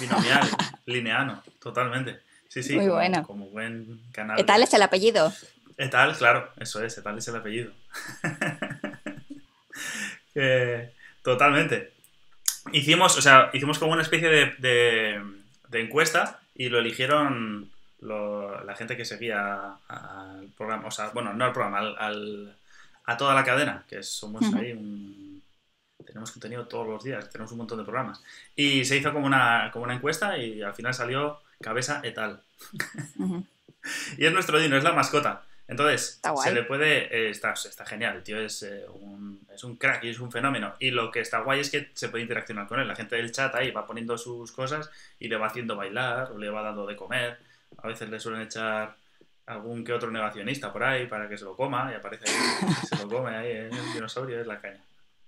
binomial, 0.00 0.48
lineano, 0.86 1.42
totalmente. 1.60 2.20
Sí, 2.48 2.62
sí. 2.62 2.74
Muy 2.74 2.86
como, 2.86 2.96
bueno. 2.96 3.22
Como 3.24 3.46
buen 3.46 4.00
canal. 4.12 4.40
Etal 4.40 4.62
es 4.62 4.72
el 4.74 4.82
apellido. 4.82 5.32
Etal, 5.76 6.16
claro, 6.16 6.50
eso 6.58 6.82
es, 6.82 6.96
Etal 6.98 7.18
es 7.18 7.28
el 7.28 7.36
apellido. 7.36 7.72
totalmente. 11.22 11.92
Hicimos, 12.72 13.16
o 13.16 13.22
sea, 13.22 13.50
hicimos 13.52 13.78
como 13.78 13.92
una 13.92 14.02
especie 14.02 14.28
de, 14.28 15.22
de 15.68 15.80
encuesta 15.80 16.40
y 16.54 16.68
lo 16.68 16.78
eligieron 16.78 17.70
la 18.00 18.74
gente 18.76 18.96
que 18.96 19.04
seguía 19.04 19.74
al 19.88 20.48
programa, 20.56 20.88
o 20.88 20.90
sea, 20.90 21.10
bueno, 21.10 21.32
no 21.34 21.44
al 21.44 21.52
programa, 21.52 21.78
al, 21.98 22.54
a 23.10 23.16
toda 23.16 23.34
la 23.34 23.44
cadena, 23.44 23.84
que 23.88 24.02
somos 24.02 24.42
ahí 24.54 24.72
un, 24.72 25.42
tenemos 26.06 26.30
contenido 26.30 26.66
todos 26.66 26.86
los 26.86 27.02
días, 27.02 27.28
tenemos 27.30 27.50
un 27.52 27.58
montón 27.58 27.78
de 27.78 27.84
programas. 27.84 28.22
Y 28.54 28.84
se 28.84 28.96
hizo 28.96 29.12
como 29.12 29.26
una, 29.26 29.70
como 29.72 29.84
una 29.84 29.94
encuesta 29.94 30.38
y 30.38 30.62
al 30.62 30.74
final 30.74 30.94
salió 30.94 31.40
cabeza 31.60 32.00
etal. 32.04 32.42
y 34.16 34.26
es 34.26 34.32
nuestro 34.32 34.60
dino, 34.60 34.76
es 34.76 34.84
la 34.84 34.92
mascota. 34.92 35.42
Entonces, 35.66 36.20
se 36.42 36.52
le 36.52 36.64
puede. 36.64 37.14
Eh, 37.16 37.30
está, 37.30 37.52
está, 37.52 37.86
genial, 37.86 38.16
el 38.16 38.22
tío 38.24 38.40
es, 38.40 38.62
eh, 38.64 38.84
un, 38.92 39.40
es 39.54 39.62
un 39.62 39.76
crack 39.76 40.02
y 40.04 40.10
es 40.10 40.18
un 40.18 40.32
fenómeno. 40.32 40.74
Y 40.80 40.90
lo 40.90 41.12
que 41.12 41.20
está 41.20 41.40
guay 41.40 41.60
es 41.60 41.70
que 41.70 41.90
se 41.94 42.08
puede 42.08 42.22
interaccionar 42.22 42.66
con 42.66 42.80
él. 42.80 42.88
La 42.88 42.96
gente 42.96 43.14
del 43.16 43.30
chat 43.30 43.54
ahí 43.54 43.70
va 43.70 43.86
poniendo 43.86 44.18
sus 44.18 44.50
cosas 44.50 44.90
y 45.20 45.28
le 45.28 45.36
va 45.36 45.46
haciendo 45.46 45.76
bailar 45.76 46.32
o 46.32 46.38
le 46.38 46.50
va 46.50 46.62
dando 46.62 46.86
de 46.86 46.96
comer. 46.96 47.38
A 47.78 47.86
veces 47.86 48.08
le 48.10 48.18
suelen 48.18 48.42
echar 48.42 48.96
algún 49.50 49.84
que 49.84 49.92
otro 49.92 50.10
negacionista 50.10 50.72
por 50.72 50.84
ahí 50.84 51.06
para 51.06 51.28
que 51.28 51.36
se 51.36 51.44
lo 51.44 51.56
coma 51.56 51.90
y 51.92 51.96
aparece 51.96 52.30
ahí, 52.30 52.74
se 52.88 52.96
lo 52.96 53.08
come 53.08 53.36
ahí 53.36 53.50
el 53.50 53.70
dinosaurio, 53.92 54.40
es 54.40 54.46
la 54.46 54.60
caña. 54.60 54.82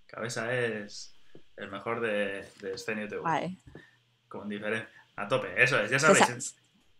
Cabeza 0.07 0.55
es 0.55 1.14
el 1.57 1.71
mejor 1.71 2.00
de, 2.00 2.49
de 2.61 2.79
Scenio 2.79 3.09
TV. 3.09 3.57
Con 4.29 4.49
diferencia. 4.49 4.88
A 5.17 5.29
tope, 5.29 5.62
eso 5.62 5.79
es, 5.81 5.91
ya 5.91 5.99
sabéis. 5.99 6.57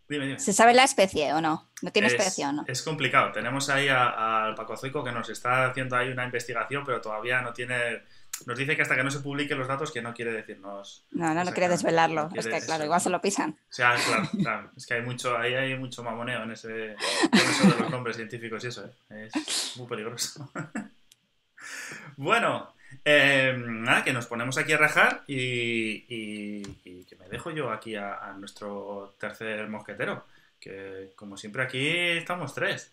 Dime, 0.07 0.25
dime. 0.25 0.39
¿Se 0.39 0.51
sabe 0.51 0.73
la 0.73 0.83
especie 0.83 1.33
o 1.33 1.41
no? 1.41 1.69
¿No 1.81 1.91
tiene 1.91 2.09
especie 2.09 2.45
o 2.45 2.51
no? 2.51 2.65
Es 2.67 2.83
complicado. 2.83 3.31
Tenemos 3.31 3.69
ahí 3.69 3.87
al 3.87 4.53
Paco 4.53 4.75
Zoico 4.75 5.03
que 5.03 5.11
nos 5.11 5.29
está 5.29 5.65
haciendo 5.67 5.95
ahí 5.95 6.09
una 6.09 6.25
investigación, 6.25 6.83
pero 6.85 7.01
todavía 7.01 7.41
no 7.41 7.53
tiene 7.53 8.03
nos 8.45 8.57
dice 8.57 8.75
que 8.75 8.81
hasta 8.81 8.95
que 8.95 9.03
no 9.03 9.11
se 9.11 9.19
publiquen 9.19 9.57
los 9.57 9.67
datos, 9.67 9.91
que 9.91 10.01
no 10.01 10.13
quiere 10.13 10.33
decirnos. 10.33 11.05
No, 11.11 11.33
no, 11.33 11.43
no 11.43 11.51
quiere 11.51 11.69
desvelarlo. 11.69 12.29
es 12.35 12.47
que, 12.47 12.59
claro, 12.61 12.83
igual 12.83 12.99
se 12.99 13.09
lo 13.09 13.21
pisan. 13.21 13.51
O 13.51 13.73
sea, 13.73 13.95
claro, 13.95 14.29
claro. 14.41 14.71
Es 14.75 14.85
que 14.85 14.95
hay 14.95 15.01
mucho, 15.01 15.37
ahí 15.37 15.53
hay 15.53 15.77
mucho 15.77 16.03
mamoneo 16.03 16.43
en 16.43 16.51
ese 16.51 16.91
en 16.91 16.97
eso 17.33 17.71
de 17.71 17.79
los 17.79 17.89
nombres 17.89 18.17
científicos 18.17 18.63
y 18.63 18.67
eso, 18.67 18.85
¿eh? 19.09 19.29
Es 19.33 19.77
muy 19.77 19.87
peligroso. 19.87 20.49
bueno, 22.17 22.73
em, 23.05 23.83
nada, 23.83 24.03
que 24.03 24.13
nos 24.13 24.25
ponemos 24.25 24.57
aquí 24.57 24.73
a 24.73 24.77
rajar 24.77 25.23
y, 25.27 26.05
y, 26.09 27.05
que 27.05 27.15
me 27.15 27.29
dejo 27.29 27.51
yo 27.51 27.71
aquí 27.71 27.95
a, 27.95 28.15
a, 28.15 28.33
nuestro 28.33 29.15
tercer 29.19 29.67
mosquetero. 29.69 30.25
Que 30.59 31.11
como 31.15 31.37
siempre 31.37 31.63
aquí 31.63 31.87
estamos 31.87 32.53
tres. 32.53 32.91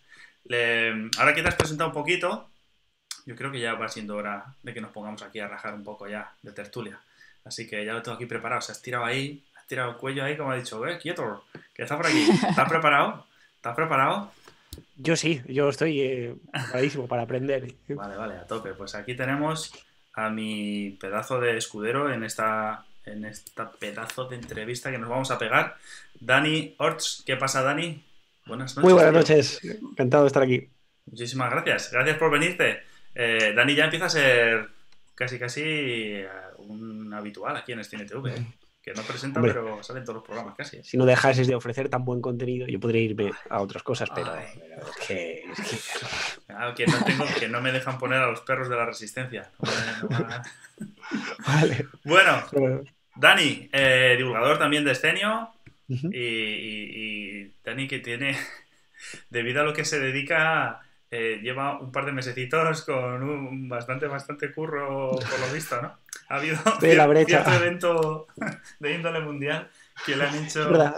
ahora 1.19 1.35
que 1.35 1.43
te 1.43 1.49
has 1.49 1.55
presentado 1.55 1.91
un 1.91 1.95
poquito, 1.95 2.51
yo 3.31 3.37
creo 3.37 3.53
que 3.53 3.61
ya 3.61 3.75
va 3.75 3.89
siendo 3.89 4.17
hora 4.17 4.45
de 4.61 4.75
que 4.75 4.81
nos 4.81 4.91
pongamos 4.91 5.23
aquí 5.23 5.39
a 5.39 5.47
rajar 5.47 5.73
un 5.73 5.85
poco 5.85 6.09
ya 6.09 6.33
de 6.43 6.51
tertulia. 6.51 6.99
Así 7.45 7.69
que 7.69 7.85
ya 7.85 7.93
lo 7.93 8.03
tengo 8.03 8.17
aquí 8.17 8.27
preparado. 8.27 8.61
Se 8.61 8.73
has 8.73 8.83
tirado 8.83 9.05
ahí, 9.05 9.45
has 9.57 9.69
tirado 9.69 9.93
el 9.93 9.97
cuello 9.99 10.25
ahí, 10.25 10.37
como 10.37 10.51
ha 10.51 10.57
dicho, 10.57 10.85
eh, 10.85 10.99
quieto, 10.99 11.45
que 11.73 11.85
está 11.85 11.97
por 11.97 12.09
aquí. 12.09 12.27
¿Estás 12.49 12.69
preparado? 12.69 13.25
¿Estás 13.55 13.77
preparado? 13.77 14.33
Yo 14.97 15.15
sí, 15.15 15.43
yo 15.47 15.69
estoy 15.69 16.01
eh, 16.01 16.35
preparadísimo 16.51 17.07
para 17.07 17.23
aprender. 17.23 17.73
Vale, 17.87 18.17
vale, 18.17 18.35
a 18.35 18.49
tope. 18.49 18.75
Pues 18.75 18.97
aquí 18.97 19.15
tenemos 19.15 19.73
a 20.15 20.29
mi 20.29 20.99
pedazo 21.01 21.39
de 21.39 21.57
escudero 21.57 22.13
en 22.13 22.25
esta, 22.25 22.85
en 23.05 23.25
esta 23.25 23.71
pedazo 23.71 24.25
de 24.25 24.35
entrevista 24.35 24.91
que 24.91 24.99
nos 24.99 25.09
vamos 25.09 25.31
a 25.31 25.39
pegar. 25.39 25.77
Dani 26.19 26.75
Orts, 26.79 27.23
¿qué 27.25 27.37
pasa, 27.37 27.63
Dani? 27.63 28.05
Buenas 28.45 28.75
noches. 28.75 28.83
Muy 28.83 28.93
buenas 28.93 29.13
noches, 29.13 29.61
encantado 29.63 30.25
de 30.25 30.27
estar 30.27 30.43
aquí. 30.43 30.69
Muchísimas 31.07 31.49
gracias, 31.53 31.93
gracias 31.93 32.19
por 32.19 32.33
venirte. 32.33 32.90
Eh, 33.15 33.53
Dani 33.55 33.75
ya 33.75 33.85
empieza 33.85 34.07
a 34.07 34.11
ser 34.11 34.69
casi 35.15 35.39
casi 35.39 35.63
eh, 35.65 36.29
un 36.59 37.13
habitual 37.13 37.57
aquí 37.57 37.73
en 37.73 37.85
STNTV, 37.85 38.27
¿eh? 38.29 38.47
que 38.83 38.95
no 38.95 39.03
presenta, 39.03 39.43
pero 39.43 39.83
sale 39.83 39.99
en 39.99 40.05
todos 40.07 40.17
los 40.17 40.25
programas 40.25 40.55
casi. 40.57 40.83
Si 40.83 40.97
no 40.97 41.05
dejases 41.05 41.47
de 41.47 41.55
ofrecer 41.55 41.91
tan 41.91 42.05
buen 42.05 42.23
contenido, 42.23 42.67
yo 42.67 42.81
podría 42.81 43.03
irme 43.03 43.31
a 43.51 43.61
otras 43.61 43.83
cosas, 43.83 44.09
pero, 44.15 44.35
es 44.35 45.07
que... 45.07 45.45
que... 46.75 46.87
no 46.87 47.05
tengo, 47.05 47.27
que 47.39 47.49
no 47.49 47.61
me 47.61 47.73
dejan 47.73 47.99
poner 47.99 48.21
a 48.21 48.31
los 48.31 48.41
perros 48.41 48.71
de 48.71 48.77
la 48.77 48.87
resistencia. 48.87 49.51
vale. 51.47 51.87
Bueno, 52.05 52.43
Dani, 53.17 53.69
divulgador 54.17 54.59
también 54.59 54.85
de 54.85 54.93
Escenio, 54.93 55.51
y, 55.89 57.53
Dani 57.65 57.87
que 57.87 57.99
tiene, 57.99 58.37
debido 59.31 59.61
a 59.61 59.65
lo 59.65 59.75
que 59.75 59.85
se 59.85 60.01
dedica, 60.01 60.81
eh, 61.11 61.41
lleva 61.43 61.81
un 61.81 61.91
par 61.91 62.07
de 62.07 62.13
mesecitos 62.13 62.83
con 62.83 63.23
un 63.23 63.69
bastante, 63.69 64.07
bastante 64.07 64.53
curro 64.53 65.11
por 65.11 65.41
lo 65.41 65.53
visto, 65.53 65.81
¿no? 65.83 65.99
Ha 66.29 66.37
habido 66.37 66.57
cierto 66.79 67.53
evento 67.53 68.27
de 68.79 68.95
índole 68.95 69.21
mundial 69.21 69.69
que 70.07 70.17
le 70.17 70.25
han 70.25 70.45
hecho... 70.45 70.95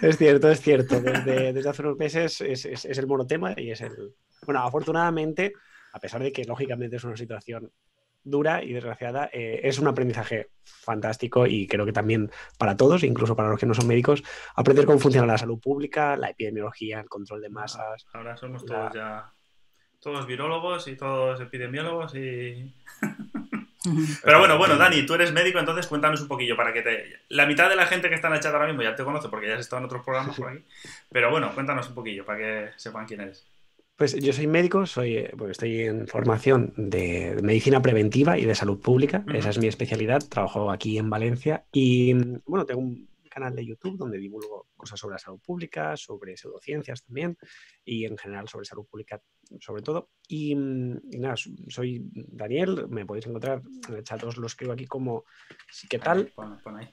Es 0.00 0.18
cierto, 0.18 0.50
es 0.50 0.60
cierto. 0.60 1.00
Desde, 1.00 1.52
desde 1.52 1.68
hace 1.68 1.82
unos 1.82 1.98
meses 1.98 2.40
es, 2.40 2.64
es, 2.66 2.84
es, 2.84 2.98
el 2.98 3.06
monotema 3.06 3.54
y 3.56 3.70
es 3.70 3.80
el... 3.80 4.14
Bueno, 4.44 4.62
afortunadamente, 4.62 5.54
a 5.92 5.98
pesar 5.98 6.22
de 6.22 6.32
que 6.32 6.44
lógicamente 6.44 6.96
es 6.96 7.04
una 7.04 7.16
situación 7.16 7.72
dura 8.26 8.62
y 8.62 8.72
desgraciada, 8.72 9.30
eh, 9.32 9.60
es 9.62 9.78
un 9.78 9.88
aprendizaje 9.88 10.50
fantástico 10.64 11.46
y 11.46 11.66
creo 11.66 11.86
que 11.86 11.92
también 11.92 12.30
para 12.58 12.76
todos, 12.76 13.04
incluso 13.04 13.36
para 13.36 13.48
los 13.48 13.58
que 13.58 13.66
no 13.66 13.74
son 13.74 13.86
médicos, 13.86 14.22
aprender 14.54 14.84
cómo 14.84 14.98
funciona 14.98 15.26
la 15.26 15.38
salud 15.38 15.58
pública, 15.58 16.16
la 16.16 16.30
epidemiología, 16.30 17.00
el 17.00 17.08
control 17.08 17.40
de 17.40 17.48
masas. 17.48 18.06
Ahora 18.12 18.36
somos 18.36 18.64
todos 18.66 18.92
ya, 18.92 19.32
todos 20.00 20.26
virólogos 20.26 20.88
y 20.88 20.96
todos 20.96 21.40
epidemiólogos 21.40 22.14
y... 22.14 22.74
Pero 24.24 24.40
bueno, 24.40 24.58
bueno, 24.58 24.76
Dani, 24.76 25.06
tú 25.06 25.14
eres 25.14 25.32
médico, 25.32 25.60
entonces 25.60 25.86
cuéntanos 25.86 26.20
un 26.20 26.26
poquillo 26.26 26.56
para 26.56 26.72
que 26.72 26.82
te... 26.82 27.20
La 27.28 27.46
mitad 27.46 27.68
de 27.68 27.76
la 27.76 27.86
gente 27.86 28.08
que 28.08 28.16
está 28.16 28.26
en 28.26 28.34
el 28.34 28.40
chat 28.40 28.52
ahora 28.52 28.66
mismo 28.66 28.82
ya 28.82 28.96
te 28.96 29.04
conoce 29.04 29.28
porque 29.28 29.46
ya 29.46 29.54
has 29.54 29.60
estado 29.60 29.78
en 29.78 29.86
otros 29.86 30.02
programas 30.02 30.36
por 30.36 30.48
aquí. 30.48 30.64
Pero 31.08 31.30
bueno, 31.30 31.54
cuéntanos 31.54 31.88
un 31.88 31.94
poquillo 31.94 32.24
para 32.24 32.38
que 32.38 32.70
sepan 32.74 33.06
quién 33.06 33.20
eres. 33.20 33.46
Pues 33.96 34.14
yo 34.14 34.32
soy 34.34 34.46
médico, 34.46 34.84
soy, 34.84 35.16
eh, 35.16 35.34
estoy 35.48 35.80
en 35.80 36.06
formación 36.06 36.74
de 36.76 37.38
medicina 37.42 37.80
preventiva 37.80 38.38
y 38.38 38.44
de 38.44 38.54
salud 38.54 38.78
pública. 38.78 39.24
Esa 39.32 39.48
es 39.48 39.58
mi 39.58 39.68
especialidad. 39.68 40.22
Trabajo 40.28 40.70
aquí 40.70 40.98
en 40.98 41.08
Valencia 41.08 41.64
y 41.72 42.12
bueno, 42.44 42.66
tengo 42.66 42.82
un 42.82 43.08
canal 43.30 43.56
de 43.56 43.64
YouTube 43.64 43.96
donde 43.96 44.18
divulgo 44.18 44.68
cosas 44.76 45.00
sobre 45.00 45.14
la 45.14 45.18
salud 45.18 45.40
pública, 45.40 45.96
sobre 45.96 46.36
pseudociencias 46.36 47.04
también 47.04 47.38
y 47.86 48.04
en 48.04 48.18
general 48.18 48.48
sobre 48.48 48.66
salud 48.66 48.86
pública 48.86 49.22
sobre 49.60 49.80
todo. 49.80 50.10
Y, 50.28 50.54
nada, 50.54 51.36
soy 51.68 52.02
Daniel, 52.12 52.88
me 52.90 53.06
podéis 53.06 53.26
encontrar 53.26 53.62
en 53.88 53.94
el 53.94 54.04
chat, 54.04 54.22
os 54.24 54.36
lo 54.36 54.46
escribo 54.46 54.74
aquí 54.74 54.84
como 54.84 55.24
sí 55.70 55.88
que 55.88 55.98
tal. 55.98 56.30
ahí. 56.36 56.88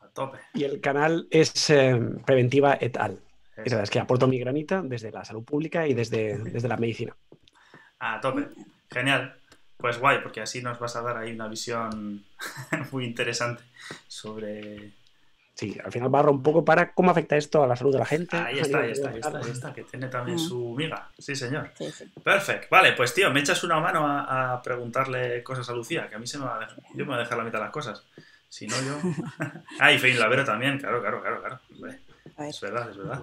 A 0.00 0.08
tope. 0.08 0.38
Y 0.54 0.64
el 0.64 0.80
canal 0.80 1.28
es 1.30 1.70
eh, 1.70 1.96
Preventiva 2.24 2.76
et 2.80 2.96
al. 2.96 3.20
Es 3.56 3.72
verdad, 3.72 3.82
es 3.82 3.90
que 3.90 3.98
aporto 3.98 4.28
mi 4.28 4.38
granita 4.38 4.82
desde 4.82 5.10
la 5.10 5.24
salud 5.24 5.44
pública 5.44 5.86
y 5.86 5.94
desde, 5.94 6.38
desde 6.38 6.68
la 6.68 6.76
medicina. 6.76 7.16
Ah, 7.98 8.20
tope. 8.20 8.48
Genial. 8.90 9.36
Pues 9.76 9.98
guay, 9.98 10.20
porque 10.22 10.40
así 10.40 10.62
nos 10.62 10.78
vas 10.78 10.96
a 10.96 11.02
dar 11.02 11.18
ahí 11.18 11.32
una 11.32 11.48
visión 11.48 12.24
muy 12.92 13.04
interesante 13.04 13.62
sobre... 14.08 14.92
Sí, 15.54 15.74
al 15.82 15.90
final 15.90 16.10
barro 16.10 16.32
un 16.32 16.42
poco 16.42 16.66
para 16.66 16.92
cómo 16.92 17.10
afecta 17.10 17.34
esto 17.34 17.62
a 17.62 17.66
la 17.66 17.76
salud 17.76 17.92
de 17.92 17.98
la 17.98 18.04
gente. 18.04 18.36
Ahí 18.36 18.58
está, 18.58 18.80
ahí 18.80 18.90
está, 18.90 19.08
ahí 19.08 19.20
está, 19.20 19.38
ahí 19.38 19.50
está, 19.50 19.72
que 19.72 19.84
tiene 19.84 20.08
también 20.08 20.38
su 20.38 20.74
miga. 20.76 21.08
Sí, 21.18 21.34
señor. 21.34 21.72
Perfecto. 22.22 22.68
Vale, 22.70 22.92
pues 22.92 23.14
tío, 23.14 23.30
me 23.30 23.40
echas 23.40 23.64
una 23.64 23.80
mano 23.80 24.06
a, 24.06 24.60
preguntarle 24.62 25.42
cosas 25.42 25.70
a 25.70 25.72
Lucía, 25.72 26.10
que 26.10 26.16
a 26.16 26.18
mí 26.18 26.26
se 26.26 26.38
me 26.38 26.44
va 26.44 26.56
a 26.56 26.60
dejar. 26.60 26.76
Yo 26.94 27.06
me 27.06 27.12
voy 27.12 27.14
a 27.14 27.18
dejar 27.20 27.38
la 27.38 27.44
mitad 27.44 27.58
de 27.58 27.64
las 27.64 27.72
cosas. 27.72 28.04
Si 28.50 28.66
no, 28.66 28.76
yo. 28.82 28.98
ah, 29.80 29.92
y 29.92 29.98
Fein 29.98 30.18
Lavero 30.18 30.44
también, 30.44 30.78
claro, 30.78 31.00
claro, 31.00 31.22
claro, 31.22 31.40
claro. 31.40 31.60
Es 32.38 32.60
verdad, 32.60 32.90
es 32.90 32.96
verdad. 32.96 33.22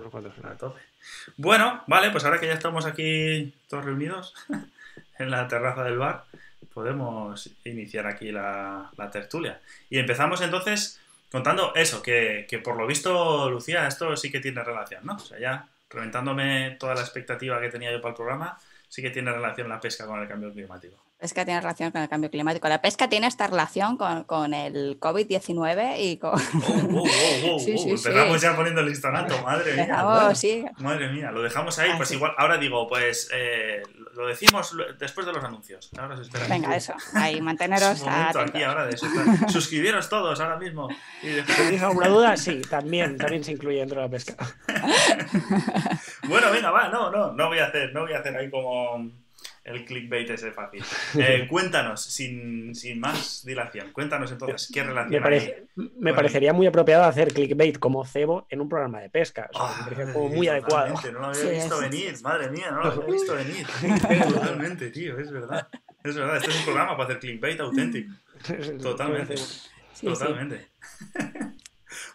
Bueno, 1.38 1.84
vale, 1.88 2.10
pues 2.12 2.25
ahora 2.25 2.39
que 2.39 2.48
ya 2.48 2.53
estamos 2.53 2.86
aquí 2.86 3.53
todos 3.67 3.86
reunidos 3.86 4.34
en 5.20 5.29
la 5.29 5.48
terraza 5.48 5.84
del 5.84 5.98
bar, 5.98 6.25
podemos 6.74 7.50
iniciar 7.63 8.08
aquí 8.08 8.32
la, 8.32 8.91
tertulia. 9.12 9.62
Y 9.89 10.00
empezamos 10.00 10.41
entonces 10.41 11.00
contando 11.32 11.74
eso, 11.75 12.01
que, 12.01 12.46
que, 12.50 12.60
por 12.60 12.77
lo 12.77 12.88
visto, 12.88 13.50
Lucía, 13.50 13.88
esto 13.88 14.15
sí 14.17 14.32
que 14.32 14.39
tiene 14.39 14.63
relación, 14.63 15.05
¿no? 15.05 15.15
O 15.15 15.20
sea, 15.20 15.39
ya 15.39 15.67
reventándome 15.89 16.77
toda 16.79 16.96
la 16.96 17.01
expectativa 17.01 17.62
que 17.62 17.70
tenía 17.70 17.91
yo 17.91 18.01
para 18.01 18.12
el 18.12 18.15
programa, 18.15 18.60
sí 18.89 19.01
que 19.01 19.12
tiene 19.12 19.32
relación 19.32 19.70
la 19.70 19.79
pesca 19.79 20.08
con 20.08 20.20
el 20.20 20.27
cambio 20.27 20.51
climático 20.51 21.03
pesca 21.24 21.46
tiene 21.46 21.62
relación 21.62 21.89
con 21.92 22.01
el 22.01 22.10
cambio 22.10 22.30
climático. 22.30 22.68
La 22.68 22.82
pesca 22.82 23.08
tiene 23.08 23.27
esta 23.27 23.48
relación 23.48 23.96
con, 23.96 24.53
el 24.53 25.00
COVID-19 25.00 25.96
y 25.98 26.18
con... 26.18 26.34
Oh, 26.34 27.01
oh, 27.01 27.56
oh, 27.56 27.60
sí, 27.63 27.77
sí, 27.77 27.92
Empezamos 27.92 28.42
ya 28.42 28.53
poniendo 28.58 28.82
el 28.82 28.88
listonato, 28.88 29.42
madre 29.42 29.74
mía. 29.74 30.36
sí. 30.36 30.65
Madre 30.80 31.08
mía, 31.13 31.32
lo 31.32 31.42
dejamos 31.42 31.80
ahí. 31.80 31.92
pues 31.96 32.12
igual, 32.12 32.34
ahora 32.38 32.58
digo, 32.58 32.89
pues 32.89 33.30
eh, 33.34 33.84
lo 34.15 34.27
decimos 34.27 34.75
después 35.00 35.25
de 35.25 35.32
los 35.32 35.42
anuncios. 35.42 35.89
Ahora 35.98 36.18
se 36.18 36.24
espera 36.24 36.46
Venga, 36.50 36.75
eso. 36.75 36.94
Ahí, 37.13 37.39
manteneros 37.39 38.03
aquí 38.36 38.62
ahora 38.62 38.86
de 38.86 38.96
eso. 38.96 39.08
Suscribiros 39.48 40.10
todos 40.10 40.42
ahora 40.42 40.58
mismo. 40.58 40.89
Y 41.22 41.27
después... 41.27 41.58
¿Tenéis 41.58 41.84
alguna 41.84 42.10
duda? 42.10 42.36
Sí, 42.36 42.62
también, 42.70 43.18
también 43.18 43.46
se 43.46 43.53
incluye 43.53 43.80
dentro 43.80 44.01
de 44.01 44.08
la 44.08 44.12
pesca. 44.12 44.36
bueno, 46.27 46.51
venga, 46.51 46.70
va, 46.72 46.89
no, 46.89 47.10
no, 47.10 47.32
no 47.32 47.48
voy 47.48 47.60
a 47.60 47.68
hacer, 47.68 47.94
no 47.94 48.01
voy 48.01 48.12
a 48.12 48.20
hacer 48.20 48.36
ahí 48.36 48.50
como 48.50 49.23
el 49.63 49.86
clickbait 49.86 50.29
ese 50.29 50.51
fácil. 50.51 50.84
Eh, 51.15 51.48
cuéntanos, 51.48 52.03
sin, 52.03 52.74
más 53.00 53.43
dilación, 53.46 53.91
cuéntanos 53.91 54.32
entonces 54.32 54.70
qué 54.74 54.84
relación 54.84 55.24
me, 55.24 55.29
hay 55.29 55.53
me 55.98 56.13
parecería 56.13 56.53
muy 56.53 56.65
apropiado 56.67 57.03
hacer 57.03 57.32
clickbait 57.34 57.77
como 57.77 58.03
cebo 58.03 58.48
en 58.50 58.62
un 58.62 58.70
programa 58.70 59.00
de 59.00 59.10
pesca. 59.10 59.50
me 59.53 59.60
ah, 59.60 59.82
parece 59.84 60.12
como 60.12 60.29
muy 60.29 60.48
adecuado. 60.48 60.93
No 61.12 61.20
lo 61.20 61.27
había 61.27 61.50
visto 61.51 61.79
venir, 61.79 62.22
madre 62.22 62.50
mía, 62.50 62.72
no 62.72 62.84
lo 62.84 62.91
había 62.91 63.05
visto 63.05 63.36
venir. 63.36 63.67
Totalmente, 64.34 64.89
tío, 64.89 65.17
es 65.20 65.32
verdad. 65.32 65.67
Es 66.03 66.15
verdad, 66.15 66.38
este 66.38 66.50
es 66.50 66.58
un 66.58 66.65
programa 66.65 66.98
para 66.98 67.03
hacer 67.10 67.20
clickbait 67.20 67.60
auténtico. 67.60 68.13
Totalmente. 68.82 69.36
Totalmente. 70.01 70.67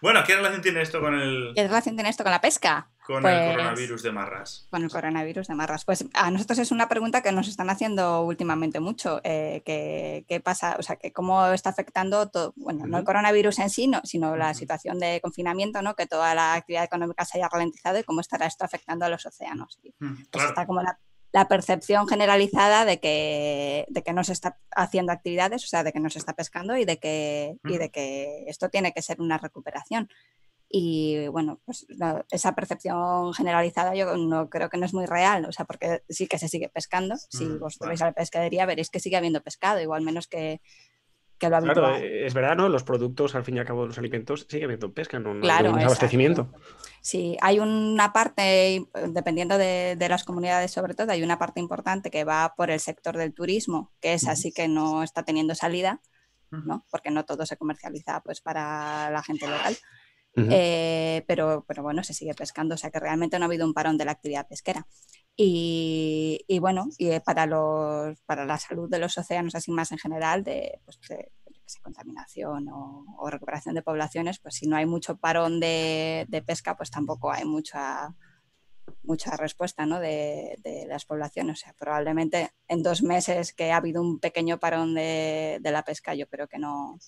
Bueno, 0.00 0.20
¿qué 0.26 0.36
relación 0.36 0.62
tiene 0.62 0.82
esto 0.82 1.00
con 1.00 1.14
el. 1.14 1.52
¿Qué 1.54 1.66
relación 1.66 1.96
tiene 1.96 2.10
esto 2.10 2.22
con 2.22 2.32
la 2.32 2.40
pesca? 2.40 2.88
Con 3.04 3.16
el 3.16 3.22
pues 3.22 3.56
coronavirus 3.56 4.02
de 4.02 4.12
marras. 4.12 4.66
Con 4.70 4.82
el 4.82 4.90
coronavirus 4.90 5.46
de 5.48 5.54
marras. 5.54 5.84
Pues 5.84 6.04
a 6.12 6.30
nosotros 6.30 6.58
es 6.58 6.70
una 6.70 6.88
pregunta 6.88 7.22
que 7.22 7.32
nos 7.32 7.48
están 7.48 7.70
haciendo 7.70 8.20
últimamente 8.22 8.80
mucho. 8.80 9.20
Eh, 9.24 9.62
¿qué, 9.64 10.40
pasa? 10.40 10.76
O 10.78 10.82
sea, 10.82 10.96
que 10.96 11.10
cómo 11.10 11.46
está 11.48 11.70
afectando 11.70 12.28
todo, 12.28 12.52
bueno, 12.56 12.86
no 12.86 12.98
el 12.98 13.04
coronavirus 13.04 13.60
en 13.60 13.70
sí, 13.70 13.90
sino 14.04 14.36
la 14.36 14.52
situación 14.52 14.98
de 14.98 15.20
confinamiento, 15.22 15.80
¿no? 15.80 15.94
Que 15.94 16.06
toda 16.06 16.34
la 16.34 16.54
actividad 16.54 16.84
económica 16.84 17.24
se 17.24 17.38
haya 17.38 17.48
ralentizado 17.48 17.98
y 17.98 18.04
cómo 18.04 18.20
estará 18.20 18.46
esto 18.46 18.64
afectando 18.64 19.06
a 19.06 19.08
los 19.08 19.24
océanos. 19.24 19.80
Pues 20.30 20.44
está 20.44 20.66
como 20.66 20.82
la 20.82 20.98
la 21.32 21.48
percepción 21.48 22.08
generalizada 22.08 22.84
de 22.84 23.00
que, 23.00 23.84
de 23.88 24.02
que 24.02 24.12
no 24.12 24.24
se 24.24 24.32
está 24.32 24.58
haciendo 24.74 25.12
actividades, 25.12 25.64
o 25.64 25.66
sea, 25.66 25.84
de 25.84 25.92
que 25.92 26.00
no 26.00 26.10
se 26.10 26.18
está 26.18 26.34
pescando 26.34 26.76
y 26.76 26.84
de 26.84 26.98
que, 26.98 27.56
y 27.64 27.76
de 27.76 27.90
que 27.90 28.44
esto 28.46 28.70
tiene 28.70 28.92
que 28.92 29.02
ser 29.02 29.20
una 29.20 29.38
recuperación. 29.38 30.08
Y 30.70 31.28
bueno, 31.28 31.60
pues 31.64 31.86
esa 32.30 32.54
percepción 32.54 33.32
generalizada 33.32 33.94
yo 33.94 34.16
no 34.16 34.50
creo 34.50 34.68
que 34.68 34.76
no 34.76 34.84
es 34.84 34.92
muy 34.92 35.06
real, 35.06 35.46
o 35.46 35.52
sea, 35.52 35.64
porque 35.64 36.02
sí 36.08 36.26
que 36.26 36.38
se 36.38 36.48
sigue 36.48 36.68
pescando. 36.68 37.16
Si 37.16 37.44
mm, 37.44 37.58
vos 37.58 37.78
vais 37.78 38.02
a 38.02 38.06
la 38.06 38.12
pescadería 38.12 38.66
veréis 38.66 38.90
que 38.90 39.00
sigue 39.00 39.16
habiendo 39.16 39.42
pescado, 39.42 39.80
igual 39.80 40.02
menos 40.02 40.28
que, 40.28 40.60
que 41.38 41.48
lo 41.48 41.60
Claro, 41.60 41.96
es 41.96 42.34
verdad, 42.34 42.56
¿no? 42.56 42.68
Los 42.68 42.84
productos, 42.84 43.34
al 43.34 43.44
fin 43.44 43.56
y 43.56 43.60
al 43.60 43.66
cabo, 43.66 43.86
los 43.86 43.96
alimentos, 43.96 44.46
sigue 44.48 44.64
habiendo 44.64 44.92
pesca, 44.92 45.18
no, 45.18 45.32
hay 45.42 45.66
abastecimiento. 45.66 46.52
Sí, 47.00 47.36
hay 47.40 47.58
una 47.58 48.12
parte, 48.12 48.86
dependiendo 49.08 49.56
de, 49.56 49.96
las 50.08 50.24
comunidades 50.24 50.70
sobre 50.70 50.94
todo, 50.94 51.12
hay 51.12 51.22
una 51.22 51.38
parte 51.38 51.60
importante 51.60 52.10
que 52.10 52.24
va 52.24 52.54
por 52.56 52.70
el 52.70 52.80
sector 52.80 53.16
del 53.16 53.34
turismo, 53.34 53.92
que 54.00 54.14
es 54.14 54.26
así 54.26 54.52
que 54.52 54.68
no 54.68 55.02
está 55.02 55.22
teniendo 55.22 55.54
salida, 55.54 56.00
¿no? 56.50 56.84
Porque 56.90 57.10
no 57.10 57.24
todo 57.24 57.46
se 57.46 57.56
comercializa 57.56 58.20
pues 58.22 58.40
para 58.40 59.10
la 59.10 59.22
gente 59.22 59.46
local. 59.46 59.76
eh, 60.50 61.24
pero, 61.26 61.64
pero 61.66 61.82
bueno, 61.82 62.04
se 62.04 62.14
sigue 62.14 62.34
pescando, 62.34 62.74
o 62.74 62.78
sea 62.78 62.90
que 62.90 63.00
realmente 63.00 63.38
no 63.38 63.44
ha 63.44 63.48
habido 63.48 63.66
un 63.66 63.74
parón 63.74 63.98
de 63.98 64.04
la 64.04 64.12
actividad 64.12 64.46
pesquera. 64.46 64.86
Y, 65.40 66.58
bueno, 66.60 66.88
y 66.98 67.10
eh, 67.10 67.20
para, 67.20 67.46
los, 67.46 68.18
para 68.26 68.44
la 68.44 68.58
salud 68.58 68.90
de 68.90 68.98
los 68.98 69.16
océanos, 69.16 69.54
así 69.54 69.70
más 69.70 69.92
en 69.92 69.98
general, 69.98 70.42
de, 70.42 70.80
pues, 70.84 70.98
contaminación 71.82 72.68
o, 72.70 73.28
recuperación 73.30 73.74
de 73.74 73.82
poblaciones, 73.82 74.38
pues 74.38 74.54
si 74.54 74.66
no 74.66 74.76
hay 74.76 74.86
mucho 74.86 75.16
parón 75.16 75.60
de, 75.60 76.42
pesca, 76.46 76.76
pues 76.76 76.90
tampoco 76.90 77.30
hay 77.30 77.44
mucha, 77.44 78.14
mucha 79.02 79.36
respuesta 79.36 79.86
¿no? 79.86 80.00
de, 80.00 80.58
las 80.88 81.04
poblaciones. 81.04 81.60
O 81.60 81.64
sea, 81.64 81.74
probablemente 81.78 82.50
en 82.68 82.82
dos 82.82 83.02
meses 83.02 83.52
que 83.52 83.72
ha 83.72 83.76
habido 83.76 84.02
un 84.02 84.18
pequeño 84.18 84.58
parón 84.58 84.94
de, 84.94 85.60
la 85.62 85.82
pesca, 85.82 86.14
yo 86.14 86.26
creo 86.28 86.48
que 86.48 86.58
no, 86.58 86.98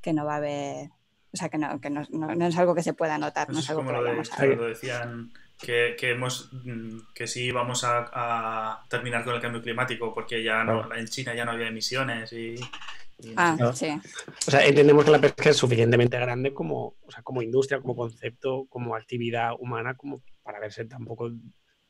que 0.00 0.12
no 0.12 0.24
va 0.24 0.34
a 0.34 0.38
haber, 0.38 0.90
o 1.32 1.36
sea, 1.36 1.48
que 1.48 1.58
no, 1.58 1.80
que 1.80 1.90
no, 1.90 2.02
no, 2.10 2.46
es 2.46 2.58
algo 2.58 2.74
que 2.74 2.82
se 2.82 2.94
pueda 2.94 3.18
notar. 3.18 3.50
no 3.50 3.58
es 3.58 3.70
algo 3.70 3.82
como 3.84 3.92
que 3.92 4.46
lo, 4.46 4.56
lo 4.56 4.66
decían 4.66 5.32
que, 5.60 5.94
que, 5.98 6.10
hemos, 6.10 6.50
mm, 6.52 7.12
que 7.14 7.26
sí 7.26 7.50
vamos 7.50 7.84
a, 7.84 8.82
terminar 8.88 9.24
con 9.24 9.34
el 9.34 9.40
cambio 9.40 9.62
climático 9.62 10.12
porque 10.12 10.42
ya 10.42 10.64
no, 10.64 10.92
en 10.94 11.06
China 11.06 11.34
ya 11.34 11.44
no 11.44 11.52
había 11.52 11.68
emisiones 11.68 12.32
y... 12.32 12.56
ah, 13.36 13.72
sí. 13.74 13.88
O 14.46 14.50
sea, 14.50 14.66
entendemos 14.66 15.04
que 15.04 15.10
la 15.10 15.20
pesca 15.20 15.50
es 15.50 15.56
suficientemente 15.56 16.18
grande 16.18 16.52
como, 16.52 16.96
o 17.00 17.10
sea, 17.10 17.22
como 17.22 17.42
industria, 17.42 17.80
como 17.80 17.96
concepto, 17.96 18.66
como 18.68 18.94
actividad 18.94 19.52
humana, 19.58 19.96
como 19.96 20.22
para 20.42 20.60
verse 20.60 20.84
tampoco 20.84 21.30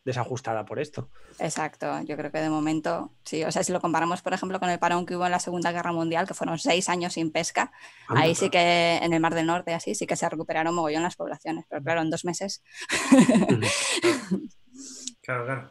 desajustada 0.04 0.64
por 0.64 0.78
esto. 0.78 1.10
Exacto, 1.38 2.02
yo 2.04 2.16
creo 2.16 2.32
que 2.32 2.38
de 2.38 2.48
momento, 2.48 3.12
sí, 3.24 3.44
o 3.44 3.52
sea, 3.52 3.62
si 3.62 3.72
lo 3.72 3.80
comparamos, 3.80 4.22
por 4.22 4.32
ejemplo, 4.32 4.58
con 4.58 4.70
el 4.70 4.78
parón 4.78 5.04
que 5.04 5.16
hubo 5.16 5.26
en 5.26 5.32
la 5.32 5.40
Segunda 5.40 5.72
Guerra 5.72 5.92
Mundial, 5.92 6.26
que 6.26 6.34
fueron 6.34 6.58
seis 6.58 6.88
años 6.88 7.14
sin 7.14 7.30
pesca, 7.30 7.72
ahí 8.08 8.34
sí 8.34 8.50
que 8.50 8.96
en 8.96 9.12
el 9.12 9.20
Mar 9.20 9.34
del 9.34 9.46
Norte, 9.46 9.74
así, 9.74 9.94
sí 9.94 10.06
que 10.06 10.16
se 10.16 10.28
recuperaron 10.28 10.74
mogollón 10.74 11.02
las 11.02 11.16
poblaciones, 11.16 11.66
pero 11.68 11.82
claro, 11.82 12.02
en 12.02 12.10
dos 12.10 12.24
meses. 12.24 12.62
claro, 15.22 15.44
claro. 15.44 15.70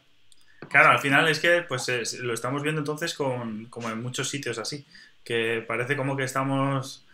Claro, 0.68 0.90
al 0.90 1.00
final 1.00 1.28
es 1.28 1.40
que 1.40 1.64
pues 1.68 2.14
lo 2.20 2.34
estamos 2.34 2.62
viendo 2.62 2.82
entonces 2.82 3.16
con, 3.16 3.66
como 3.66 3.90
en 3.90 4.04
muchos 4.04 4.30
sitios 4.30 4.60
así, 4.60 4.86
que 5.30 5.64
parece 5.68 5.96
como 5.96 6.18
que 6.18 6.24
estamos... 6.24 7.06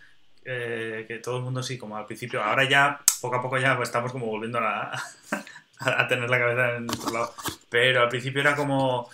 Eh, 0.45 1.03
que 1.07 1.17
todo 1.17 1.37
el 1.37 1.43
mundo 1.43 1.61
sí, 1.61 1.77
como 1.77 1.97
al 1.97 2.05
principio, 2.05 2.41
ahora 2.41 2.63
ya 2.69 3.01
poco 3.19 3.35
a 3.35 3.41
poco 3.41 3.57
ya 3.57 3.77
estamos 3.81 4.11
como 4.11 4.27
volviendo 4.27 4.59
a 4.59 4.91
a, 5.79 6.07
tener 6.07 6.29
la 6.29 6.39
cabeza 6.39 6.75
en 6.77 6.85
nuestro 6.85 7.11
lado. 7.11 7.33
Pero 7.67 8.03
al 8.03 8.09
principio 8.09 8.39
era 8.39 8.55
como, 8.55 9.09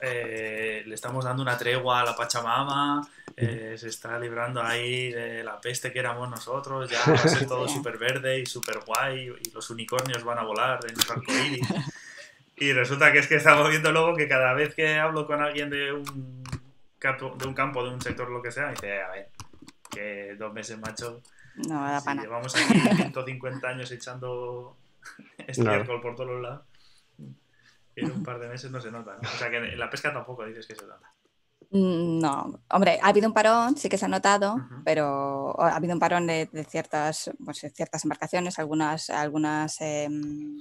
eh, 0.00 0.84
le 0.86 0.94
estamos 0.94 1.24
dando 1.24 1.42
una 1.42 1.58
tregua 1.58 2.02
a 2.02 2.04
la 2.04 2.14
Pachamama, 2.14 3.08
eh, 3.36 3.74
se 3.76 3.88
está 3.88 4.16
librando 4.18 4.62
ahí 4.62 5.10
de 5.10 5.42
la 5.42 5.60
peste 5.60 5.90
que 5.90 5.98
éramos 5.98 6.28
nosotros, 6.30 6.88
ya 6.88 7.00
va 7.08 7.14
a 7.14 7.28
ser 7.28 7.48
todo 7.48 7.66
súper 7.66 7.98
verde 7.98 8.38
y 8.38 8.46
súper 8.46 8.78
guay 8.86 9.32
y 9.42 9.50
los 9.50 9.70
unicornios 9.70 10.22
van 10.22 10.38
a 10.38 10.44
volar 10.44 10.78
en 10.86 10.94
los 10.94 11.10
arcoíris. 11.10 11.66
Y 12.58 12.72
resulta 12.72 13.12
que 13.12 13.18
es 13.18 13.26
que 13.26 13.36
estamos 13.36 13.68
viendo 13.70 13.90
luego 13.92 14.14
que 14.14 14.28
cada 14.28 14.54
vez 14.54 14.74
que 14.74 14.98
hablo 14.98 15.26
con 15.26 15.42
alguien 15.42 15.68
de 15.68 15.92
un 15.92 16.35
campo, 16.98 17.36
de 17.38 17.46
un, 17.46 17.54
campo, 17.54 17.84
de 17.84 17.90
un 17.90 18.00
sector, 18.00 18.30
lo 18.30 18.42
que 18.42 18.50
sea, 18.50 18.66
me 18.66 18.72
dice, 18.72 19.02
a 19.02 19.10
ver, 19.10 19.30
que 19.90 20.36
dos 20.38 20.52
meses, 20.52 20.78
macho. 20.78 21.22
No, 21.68 21.82
da 21.82 22.00
si 22.00 22.18
Llevamos 22.18 22.54
aquí 22.54 22.78
150 22.96 23.68
años 23.68 23.90
echando 23.90 24.76
estiércol 25.38 26.00
por 26.00 26.14
todos 26.14 26.30
los 26.30 26.42
lados. 26.42 26.62
en 27.96 28.12
un 28.12 28.22
par 28.22 28.38
de 28.38 28.48
meses 28.48 28.70
no 28.70 28.80
se 28.80 28.90
nota. 28.90 29.18
O 29.22 29.38
sea 29.38 29.50
que 29.50 29.56
en 29.56 29.78
la 29.78 29.88
pesca 29.88 30.12
tampoco 30.12 30.44
dices 30.44 30.66
que 30.66 30.74
se 30.74 30.86
nota. 30.86 31.12
Mm, 31.70 32.20
no, 32.20 32.60
hombre, 32.70 32.98
ha 33.02 33.08
habido 33.08 33.26
un 33.26 33.34
parón, 33.34 33.76
sí 33.76 33.88
que 33.88 33.98
se 33.98 34.04
ha 34.04 34.08
notado, 34.08 34.56
pero 34.84 35.58
ha 35.60 35.74
habido 35.74 35.94
un 35.94 36.00
parón 36.00 36.26
de, 36.26 36.48
ciertas, 36.68 37.30
pues, 37.44 37.58
ciertas 37.74 38.04
embarcaciones, 38.04 38.58
algunas, 38.58 39.10
algunas 39.10 39.80
em, 39.80 40.58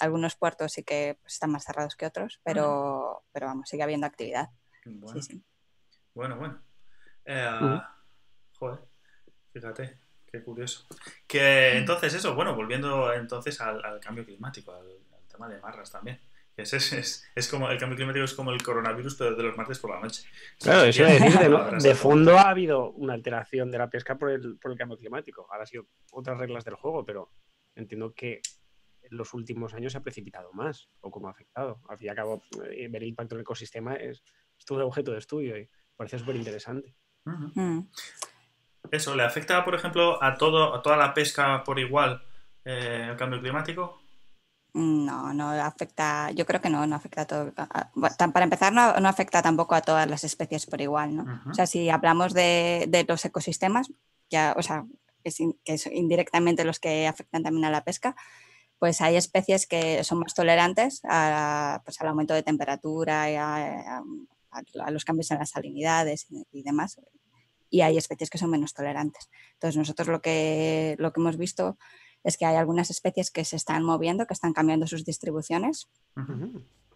algunos 0.00 0.36
puertos 0.36 0.72
sí 0.72 0.82
que 0.82 1.18
pues, 1.20 1.34
están 1.34 1.50
más 1.50 1.64
cerrados 1.64 1.96
que 1.96 2.06
otros, 2.06 2.40
pero, 2.42 3.24
pero 3.32 3.46
vamos, 3.46 3.68
sigue 3.68 3.82
habiendo 3.82 4.06
actividad. 4.06 4.48
Bueno, 4.84 5.20
bueno. 6.18 6.36
bueno. 6.36 6.60
Eh, 7.24 7.80
joder, 8.58 8.80
fíjate. 9.52 9.98
Qué 10.26 10.42
curioso. 10.42 10.84
Que 11.26 11.78
entonces 11.78 12.12
eso, 12.12 12.34
bueno, 12.34 12.54
volviendo 12.54 13.12
entonces 13.14 13.60
al, 13.60 14.00
cambio 14.00 14.24
climático, 14.24 14.72
al, 14.72 14.98
tema 15.30 15.48
de 15.48 15.60
marras 15.60 15.90
también. 15.92 16.20
Es, 16.56 16.72
es, 16.72 17.24
es, 17.36 17.48
como 17.48 17.70
el 17.70 17.78
cambio 17.78 17.96
climático 17.96 18.24
es 18.24 18.34
como 18.34 18.50
el 18.50 18.60
coronavirus, 18.60 19.14
pero 19.14 19.36
de 19.36 19.42
los 19.44 19.56
martes 19.56 19.78
por 19.78 19.92
la 19.92 20.00
noche. 20.00 20.24
Claro, 20.58 20.82
eso 20.82 21.06
es 21.06 21.20
decir, 21.20 21.38
de, 21.38 21.88
de, 21.88 21.94
fondo 21.94 22.36
ha 22.36 22.50
habido 22.50 22.90
una 22.90 23.14
alteración 23.14 23.70
de 23.70 23.78
la 23.78 23.88
pesca 23.88 24.18
por 24.18 24.30
el, 24.30 24.58
por 24.58 24.72
el 24.72 24.76
cambio 24.76 24.98
climático. 24.98 25.46
Ahora 25.48 25.62
ha 25.62 25.66
sido 25.66 25.86
otras 26.10 26.36
reglas 26.36 26.64
del 26.64 26.74
juego, 26.74 27.04
pero 27.04 27.30
entiendo 27.76 28.12
que 28.12 28.40
en 29.02 29.16
los 29.16 29.34
últimos 29.34 29.72
años 29.72 29.92
se 29.92 29.98
ha 29.98 30.02
precipitado 30.02 30.52
más 30.52 30.90
o 31.00 31.12
cómo 31.12 31.28
ha 31.28 31.30
afectado. 31.30 31.80
Al 31.88 31.96
fin 31.96 32.06
y 32.06 32.10
al 32.10 32.16
cabo, 32.16 32.42
eh, 32.72 32.88
ver 32.88 33.02
el 33.04 33.08
impacto 33.08 33.36
en 33.36 33.38
el 33.38 33.42
ecosistema 33.42 33.94
es, 33.94 34.24
es 34.58 34.64
todo 34.64 34.84
objeto 34.84 35.12
de 35.12 35.18
estudio 35.18 35.56
y 35.56 35.70
parece 35.98 36.18
súper 36.18 36.36
interesante. 36.36 36.94
Eso, 38.90 39.14
¿le 39.14 39.24
afecta, 39.24 39.64
por 39.64 39.74
ejemplo, 39.74 40.22
a, 40.22 40.36
todo, 40.36 40.74
a 40.74 40.80
toda 40.80 40.96
la 40.96 41.12
pesca 41.12 41.62
por 41.64 41.78
igual 41.78 42.22
eh, 42.64 43.08
el 43.10 43.16
cambio 43.16 43.40
climático? 43.40 44.00
No, 44.72 45.34
no 45.34 45.50
afecta, 45.50 46.30
yo 46.30 46.46
creo 46.46 46.60
que 46.60 46.70
no, 46.70 46.86
no 46.86 46.96
afecta 46.96 47.22
a 47.22 47.26
todo. 47.26 47.52
para 47.52 48.44
empezar, 48.44 48.72
no, 48.72 49.08
afecta 49.08 49.42
tampoco 49.42 49.74
a 49.74 49.82
todas 49.82 50.08
las 50.08 50.22
especies 50.24 50.66
por 50.66 50.80
igual, 50.80 51.16
¿no? 51.16 51.42
O 51.50 51.54
sea, 51.54 51.66
si 51.66 51.90
hablamos 51.90 52.32
de, 52.32 53.04
los 53.08 53.24
ecosistemas, 53.24 53.90
ya, 54.30 54.54
o 54.56 54.62
sea, 54.62 54.86
que 55.24 55.30
son 55.32 55.56
indirectamente 55.92 56.64
los 56.64 56.78
que 56.78 57.08
afectan 57.08 57.42
también 57.42 57.64
a 57.64 57.70
la 57.70 57.82
pesca, 57.82 58.14
pues 58.78 59.00
hay 59.00 59.16
especies 59.16 59.66
que 59.66 60.04
son 60.04 60.20
más 60.20 60.34
tolerantes 60.34 61.00
pues, 61.02 62.00
al 62.00 62.08
aumento 62.08 62.34
de 62.34 62.44
temperatura 62.44 63.30
y 63.30 63.34
a, 63.34 64.02
los 64.90 65.04
cambios 65.04 65.30
en 65.30 65.38
las 65.38 65.50
salinidades 65.50 66.26
y 66.52 66.62
demás 66.62 66.98
y 67.70 67.80
hay 67.82 67.96
especies 67.96 68.30
que 68.30 68.38
son 68.38 68.50
menos 68.50 68.74
tolerantes. 68.74 69.28
Entonces 69.54 69.76
nosotros 69.76 70.08
lo 70.08 70.20
que, 70.20 70.96
lo 70.98 71.12
que 71.12 71.20
hemos 71.20 71.36
visto 71.36 71.78
es 72.24 72.36
que 72.36 72.46
hay 72.46 72.56
algunas 72.56 72.90
especies 72.90 73.30
que 73.30 73.44
se 73.44 73.56
están 73.56 73.84
moviendo, 73.84 74.26
que 74.26 74.34
están 74.34 74.52
cambiando 74.52 74.86
sus 74.86 75.04
distribuciones. 75.04 75.88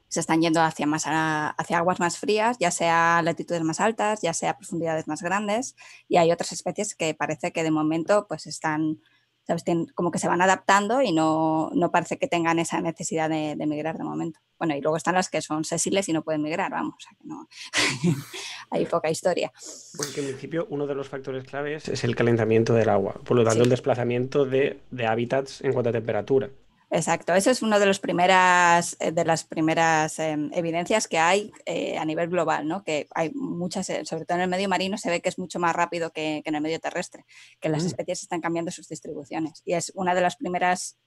Se 0.08 0.20
están 0.20 0.42
yendo 0.42 0.60
hacia, 0.60 0.86
más, 0.86 1.04
hacia 1.06 1.78
aguas 1.78 2.00
más 2.00 2.18
frías, 2.18 2.58
ya 2.58 2.70
sea 2.70 3.22
latitudes 3.22 3.62
más 3.62 3.80
altas, 3.80 4.20
ya 4.20 4.34
sea 4.34 4.58
profundidades 4.58 5.08
más 5.08 5.22
grandes. 5.22 5.74
Y 6.08 6.16
hay 6.18 6.32
otras 6.32 6.52
especies 6.52 6.94
que 6.94 7.14
parece 7.14 7.52
que 7.52 7.62
de 7.62 7.70
momento 7.70 8.26
pues 8.28 8.46
están 8.46 9.00
¿sabes? 9.46 9.64
como 9.94 10.11
que 10.11 10.18
se 10.18 10.28
van 10.28 10.42
adaptando 10.42 11.02
y 11.02 11.12
no, 11.12 11.70
no 11.74 11.90
parece 11.90 12.18
que 12.18 12.28
tengan 12.28 12.59
esa 12.59 12.81
necesidad 12.81 13.28
de, 13.28 13.57
de, 13.57 13.66
migrar 13.66 13.98
de 13.98 14.05
momento. 14.05 14.40
Bueno, 14.59 14.76
y 14.76 14.81
luego 14.81 14.96
están 14.96 15.14
las 15.14 15.28
que 15.28 15.42
son 15.42 15.64
sésiles 15.64 16.09
y 16.09 16.12
no 16.12 16.22
pueden 16.22 16.42
migrar, 16.42 16.70
vamos, 16.70 16.94
o 16.96 17.00
sea 17.00 17.16
que 17.18 17.24
no, 17.26 17.48
hay 18.70 18.87
poca 18.87 19.11
historia. 19.11 19.52
Porque 19.96 20.20
en 20.20 20.26
principio 20.26 20.66
uno 20.70 20.87
de 20.87 20.94
los 20.94 21.09
factores 21.09 21.44
claves 21.44 21.88
es 21.88 22.05
el 22.05 22.14
calentamiento 22.14 22.72
del 22.74 22.88
agua, 22.88 23.14
por 23.24 23.37
lo 23.37 23.44
tanto 23.44 23.64
el 23.64 23.70
desplazamiento 23.70 24.44
de, 24.44 24.78
de 24.90 25.07
hábitats 25.07 25.61
en 25.62 25.72
cuanto 25.72 25.90
a 25.90 25.92
temperatura. 25.92 26.50
Exacto, 26.94 27.33
eso 27.33 27.50
es 27.50 27.62
una 27.62 27.78
de, 27.78 27.90
primeras, 27.94 28.98
eh, 29.00 29.12
de 29.12 29.24
las 29.24 29.44
primeras 29.44 30.18
em, 30.18 30.50
evidencias 30.52 31.09
que 31.09 31.18
hay 31.18 31.50
eh, 31.64 31.96
a 31.96 32.05
nivel 32.05 32.28
global, 32.28 32.68
¿no? 32.68 32.85
que 32.85 33.09
hay 33.14 33.31
muchas, 33.33 33.88
eh, 33.88 34.05
sobre 34.05 34.26
todo 34.26 34.37
en 34.37 34.42
el 34.42 34.50
medio 34.50 34.68
marino, 34.68 34.98
se 34.98 35.09
ve 35.09 35.22
que 35.22 35.31
es 35.31 35.38
mucho 35.38 35.59
más 35.59 35.74
rápido 35.74 36.12
que, 36.12 36.42
en 36.44 36.55
el 36.55 36.61
medio 36.61 36.78
terrestre, 36.81 37.24
que 37.62 37.70
las 37.70 37.85
mm. 37.85 37.87
especies 37.87 38.22
están 38.24 38.42
cambiando 38.42 38.70
sus 38.70 38.88
distribuciones. 38.88 39.62
Y 39.64 39.72
es 39.72 39.90
una 39.94 40.14
de 40.14 40.20
las 40.20 40.37
primeras 40.37 40.98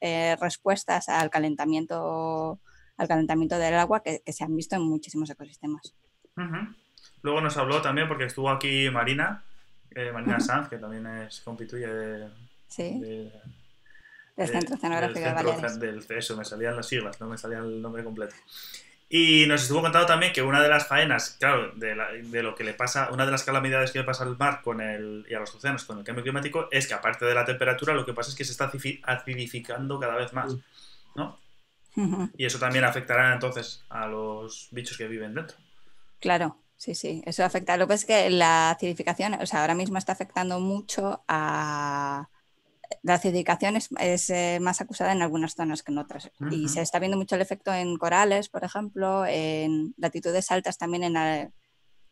respuestas 0.42 1.08
al 1.08 1.30
calentamiento, 1.30 2.60
al 2.98 3.08
calentamiento 3.08 3.60
del 3.60 3.76
agua 3.76 4.02
que, 4.02 4.24
se 4.26 4.44
han 4.44 4.56
visto 4.56 4.76
en 4.76 4.82
muchísimos 4.82 5.30
ecosistemas. 5.30 5.94
Luego 7.22 7.42
nos 7.42 7.58
habló 7.58 7.84
también, 7.84 8.08
porque 8.08 8.26
estuvo 8.26 8.50
aquí 8.50 8.90
Marina, 8.90 9.44
Marina 10.14 10.40
Sanz, 10.40 10.68
que 10.68 10.78
también 10.78 11.06
es 11.06 11.42
compituye 11.42 11.88
de, 11.88 12.30
¿Sí? 12.68 13.00
de 13.00 13.32
del 14.36 14.48
Centro 14.50 14.76
Oceanográfico 14.76 15.20
de 15.20 15.34
Baleares. 15.34 15.80
Del, 15.80 16.06
eso, 16.10 16.36
me 16.36 16.46
salían 16.46 16.76
las 16.76 16.88
siglas, 16.88 17.20
no 17.22 17.28
me 17.28 17.38
salía 17.38 17.60
el 17.60 17.82
nombre 17.82 18.04
completo. 18.04 18.36
Y 19.08 19.46
nos 19.48 19.62
estuvo 19.62 19.82
contando 19.82 20.08
también 20.08 20.34
que 20.34 20.42
una 20.42 20.62
de 20.62 20.68
las 20.68 20.88
faenas, 20.88 21.38
claro, 21.40 21.72
de, 21.76 21.96
de, 22.24 22.44
lo 22.44 22.56
que 22.56 22.64
le 22.64 22.74
pasa, 22.74 23.10
una 23.12 23.26
de 23.26 23.32
las 23.32 23.44
calamidades 23.44 23.92
que 23.92 24.00
le 24.00 24.04
pasa 24.04 24.24
al 24.24 24.36
mar 24.38 24.62
con 24.64 24.82
el, 24.82 25.26
y 25.30 25.36
a 25.36 25.40
los 25.40 25.54
océanos 25.54 25.86
con 25.86 26.00
el 26.00 26.04
cambio 26.04 26.24
climático 26.24 26.68
es 26.72 26.88
que 26.88 26.96
aparte 26.96 27.24
de 27.24 27.36
la 27.36 27.46
temperatura, 27.46 27.94
lo 27.94 28.06
que 28.06 28.14
pasa 28.14 28.32
es 28.32 28.36
que 28.36 28.44
se 28.44 28.52
está 28.52 28.72
acidificando 29.04 30.00
cada 30.00 30.16
vez 30.16 30.34
más, 30.34 30.56
¿no? 31.16 31.40
Y 32.36 32.46
eso 32.46 32.60
también 32.60 32.84
afectará 32.84 33.34
entonces 33.34 33.84
a 33.90 34.08
los 34.08 34.68
bichos 34.72 34.98
que 34.98 35.08
viven 35.08 35.34
dentro. 35.34 35.56
Claro, 36.20 36.58
sí, 36.76 36.94
sí, 36.94 37.22
eso 37.26 37.46
afecta. 37.46 37.78
Lo 37.78 37.88
que 37.88 37.94
es 37.94 38.06
que 38.06 38.30
la 38.30 38.72
acidificación, 38.72 39.36
o 39.36 39.46
sea, 39.46 39.62
ahora 39.62 39.76
mismo 39.76 39.98
está 39.98 40.12
afectando 40.12 40.60
mucho 40.60 41.24
a, 41.28 42.28
la 43.04 43.16
acidificación 43.16 43.78
es, 43.78 44.30
eh, 44.30 44.60
más 44.62 44.82
acusada 44.82 45.12
en 45.12 45.22
algunas 45.22 45.56
zonas 45.56 45.84
que 45.84 45.92
en 45.92 45.98
otras. 45.98 46.32
Y 46.52 46.70
se 46.70 46.82
está 46.82 47.00
viendo 47.00 47.18
mucho 47.18 47.36
el 47.36 47.42
efecto 47.42 47.74
en 47.74 47.98
corales, 47.98 48.50
por 48.50 48.64
ejemplo, 48.64 49.26
en 49.26 49.94
latitudes 49.98 50.52
altas 50.52 50.78
también 50.78 51.04
en, 51.04 51.54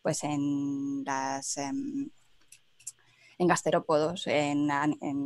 pues 0.02 0.24
en 0.24 1.04
las... 1.06 1.58
Em, 1.58 2.10
en 3.40 3.48
gasterópodos, 3.48 4.28
en, 4.28 4.70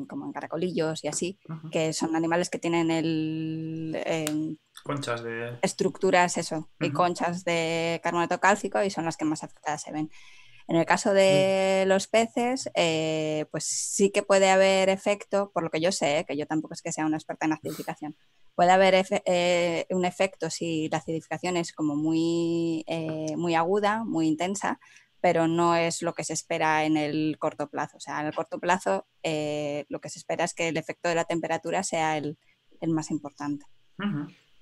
como 0.07 0.25
en 0.25 0.31
caracolillos 0.31 1.03
y 1.03 1.07
así, 1.07 1.39
que 1.71 1.93
son 1.93 2.15
animales 2.15 2.49
que 2.49 2.59
tienen 2.59 2.89
el... 2.89 4.57
conchas 4.83 5.23
de... 5.23 5.57
Estructuras, 5.61 6.37
eso, 6.37 6.69
y 6.79 6.91
conchas 6.91 7.43
de 7.43 7.99
carbonato 8.03 8.39
cálcico 8.39 8.81
y 8.81 8.89
son 8.89 9.05
las 9.05 9.17
que 9.17 9.25
más 9.25 9.43
afectadas 9.43 9.81
se 9.81 9.91
ven. 9.91 10.09
En 10.67 10.75
el 10.75 10.85
caso 10.85 11.13
de 11.13 11.85
los 11.87 12.07
peces, 12.07 12.69
eh, 12.75 13.45
pues 13.51 13.63
sí 13.63 14.09
que 14.09 14.21
puede 14.21 14.49
haber 14.49 14.89
efecto, 14.89 15.49
por 15.53 15.63
lo 15.63 15.69
que 15.69 15.79
yo 15.79 15.93
sé, 15.93 16.25
que 16.27 16.35
yo 16.35 16.45
tampoco 16.45 16.73
es 16.73 16.81
que 16.81 16.91
sea 16.91 17.05
una 17.05 17.15
experta 17.15 17.45
en 17.45 17.53
acidificación, 17.53 18.17
puede 18.53 18.71
haber 18.71 19.05
eh, 19.25 19.85
un 19.91 20.03
efecto 20.03 20.49
si 20.49 20.89
la 20.89 20.97
acidificación 20.97 21.55
es 21.55 21.71
como 21.71 21.95
muy, 21.95 22.83
eh, 22.87 23.37
muy 23.37 23.55
aguda, 23.55 24.03
muy 24.03 24.27
intensa, 24.27 24.81
pero 25.21 25.47
no 25.47 25.77
es 25.77 26.01
lo 26.01 26.13
que 26.13 26.25
se 26.25 26.33
espera 26.33 26.83
en 26.83 26.97
el 26.97 27.37
corto 27.39 27.69
plazo. 27.69 27.95
O 27.95 28.01
sea, 28.01 28.19
en 28.19 28.27
el 28.27 28.35
corto 28.35 28.59
plazo 28.59 29.07
lo 29.23 30.01
que 30.01 30.09
se 30.09 30.19
espera 30.19 30.43
es 30.43 30.53
que 30.53 30.67
el 30.67 30.77
efecto 30.77 31.07
de 31.07 31.15
la 31.15 31.25
temperatura 31.25 31.81
sea 31.83 32.17
el, 32.17 32.37
más 32.87 33.09
importante. 33.09 33.65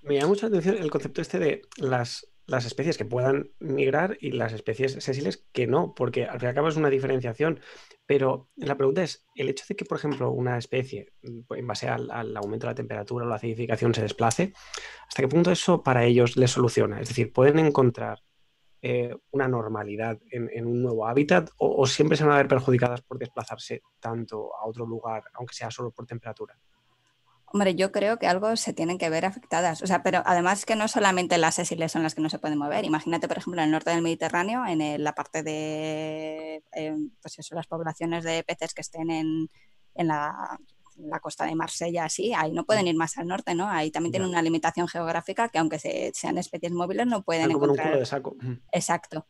Me 0.02 0.16
llama 0.16 0.28
mucha 0.28 0.48
atención 0.48 0.78
el 0.78 0.92
concepto 0.92 1.22
este 1.22 1.40
de 1.40 1.62
las 1.78 2.28
las 2.48 2.66
especies 2.66 2.98
que 2.98 3.06
puedan 3.06 3.52
migrar 3.60 4.18
y 4.20 4.32
las 4.32 4.54
especies 4.54 4.94
sésiles 4.94 5.46
que 5.52 5.68
no, 5.68 5.94
porque 5.96 6.26
al 6.26 6.40
fin 6.40 6.48
y 6.48 6.50
al 6.50 6.56
cabo 6.56 6.68
es 6.68 6.78
una 6.78 6.90
diferenciación. 6.90 7.60
Pero 8.06 8.50
la 8.56 8.78
pregunta 8.78 9.04
es, 9.04 9.26
el 9.36 9.50
hecho 9.50 9.66
de 9.68 9.76
que, 9.76 9.86
por 9.86 9.98
ejemplo, 9.98 10.32
una 10.32 10.58
especie, 10.58 11.14
mm, 11.24 11.54
en 11.56 11.68
base 11.68 11.88
al, 11.90 12.38
aumento 12.38 12.68
de 12.68 12.72
la 12.72 12.76
temperatura 12.76 13.26
o 13.26 13.30
la 13.30 13.36
acidificación, 13.36 13.94
se 13.94 14.04
desplace, 14.04 14.54
¿hasta 15.08 15.24
qué 15.24 15.28
punto 15.28 15.52
eso 15.52 15.82
para 15.82 16.06
ellos 16.06 16.38
les 16.38 16.52
soluciona? 16.52 17.02
Es 17.02 17.10
decir, 17.10 17.34
¿pueden 17.34 17.58
encontrar 17.60 18.22
eh, 18.82 19.16
una 19.32 19.48
normalidad 19.48 20.20
en, 20.30 20.68
un 20.68 20.84
nuevo 20.84 21.08
hábitat 21.08 21.50
o, 21.58 21.82
o 21.82 21.88
siempre 21.88 22.18
se 22.18 22.24
van 22.24 22.34
a 22.34 22.38
ver 22.38 22.48
perjudicadas 22.48 23.02
por 23.02 23.18
desplazarse 23.18 23.82
tanto 24.00 24.56
a 24.56 24.68
otro 24.68 24.86
lugar, 24.86 25.24
aunque 25.34 25.56
sea 25.56 25.72
solo 25.72 25.92
por 25.92 26.06
temperatura? 26.06 26.56
Hombre, 27.56 27.74
yo 27.74 27.94
creo 27.94 28.20
que 28.20 28.28
algo 28.28 28.54
se 28.58 28.74
tienen 28.74 28.98
que 28.98 29.10
ver 29.10 29.24
afectadas. 29.24 29.82
O 29.82 29.88
sea, 29.88 30.04
pero 30.04 30.22
además 30.26 30.66
que 30.66 30.76
no 30.76 30.90
solamente 30.90 31.38
las 31.38 31.56
sésiles 31.56 31.90
son 31.90 32.04
las 32.04 32.14
que 32.14 32.22
no 32.22 32.30
se 32.30 32.38
pueden 32.38 32.58
mover. 32.58 32.84
Imagínate, 32.84 33.30
por 33.30 33.38
ejemplo, 33.38 33.62
en 33.62 33.68
el 33.68 33.72
norte 33.72 33.92
del 33.92 34.02
Mediterráneo, 34.02 34.66
en 34.66 35.02
la 35.02 35.16
parte 35.16 35.42
de, 35.42 36.62
em, 36.74 37.12
pues 37.22 37.40
eso, 37.40 37.56
las 37.56 37.66
poblaciones 37.66 38.26
de 38.26 38.44
peces 38.44 38.74
que 38.74 38.82
estén 38.82 39.10
en, 39.10 39.50
la, 39.96 40.60
costa 41.22 41.46
de 41.46 41.56
Marsella, 41.56 42.04
así, 42.04 42.34
ahí 42.34 42.52
no 42.52 42.66
pueden 42.66 42.88
ir 42.88 42.96
más 42.98 43.18
al 43.18 43.28
norte, 43.28 43.56
¿no? 43.56 43.70
Ahí 43.70 43.90
también 43.90 44.12
tienen 44.12 44.28
una 44.28 44.42
limitación 44.42 44.90
geográfica 44.90 45.48
que 45.48 45.58
aunque 45.58 45.80
sean 46.14 46.38
especies 46.38 46.74
móviles 46.74 47.08
no 47.08 47.22
pueden 47.22 47.54
como 47.54 47.64
encontrar. 47.64 47.88
Un 47.88 47.94
culo 47.94 48.00
de 48.02 48.06
saco. 48.06 48.36
Exacto. 48.74 49.28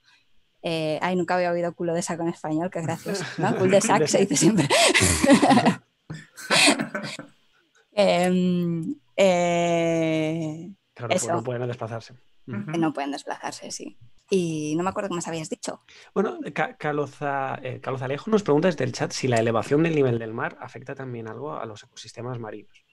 Eh, 0.64 0.98
ay, 1.04 1.16
nunca 1.16 1.36
había 1.36 1.52
oído 1.52 1.76
culo 1.76 1.94
de 1.94 2.02
saco 2.02 2.24
en 2.24 2.30
español, 2.30 2.72
qué 2.72 2.82
gracioso, 2.82 3.24
¿no? 3.38 3.56
Culo 3.60 3.76
de 3.76 3.82
saco 3.82 4.08
se 4.08 4.18
dice 4.18 4.36
siempre. 4.36 4.68
Em, 7.98 8.96
eh, 9.16 10.70
claro, 10.94 11.10
pues 11.10 11.28
no 11.28 11.44
pueden 11.44 11.68
desplazarse. 11.68 12.14
No 12.46 12.94
pueden 12.94 13.12
desplazarse, 13.12 13.72
sí. 13.72 13.98
Y 14.30 14.76
no 14.76 14.84
me 14.84 14.90
acuerdo 14.90 15.10
qué 15.10 15.16
más 15.16 15.28
habías 15.28 15.50
dicho. 15.50 15.82
Bueno, 16.14 16.40
Caloza, 16.78 17.60
eh, 17.64 17.80
Calozalejo 17.80 18.30
nos 18.30 18.44
pregunta 18.44 18.68
desde 18.68 18.84
el 18.84 18.92
chat 18.92 19.12
si 19.12 19.28
la 19.28 19.38
elevación 19.38 19.84
del 19.84 19.96
nivel 19.96 20.20
del 20.20 20.34
mar 20.34 20.58
afecta 20.60 20.94
también 20.94 21.28
algo 21.28 21.54
a 21.54 21.66
los 21.66 21.84
ecosistemas 21.84 22.38
marinos. 22.38 22.86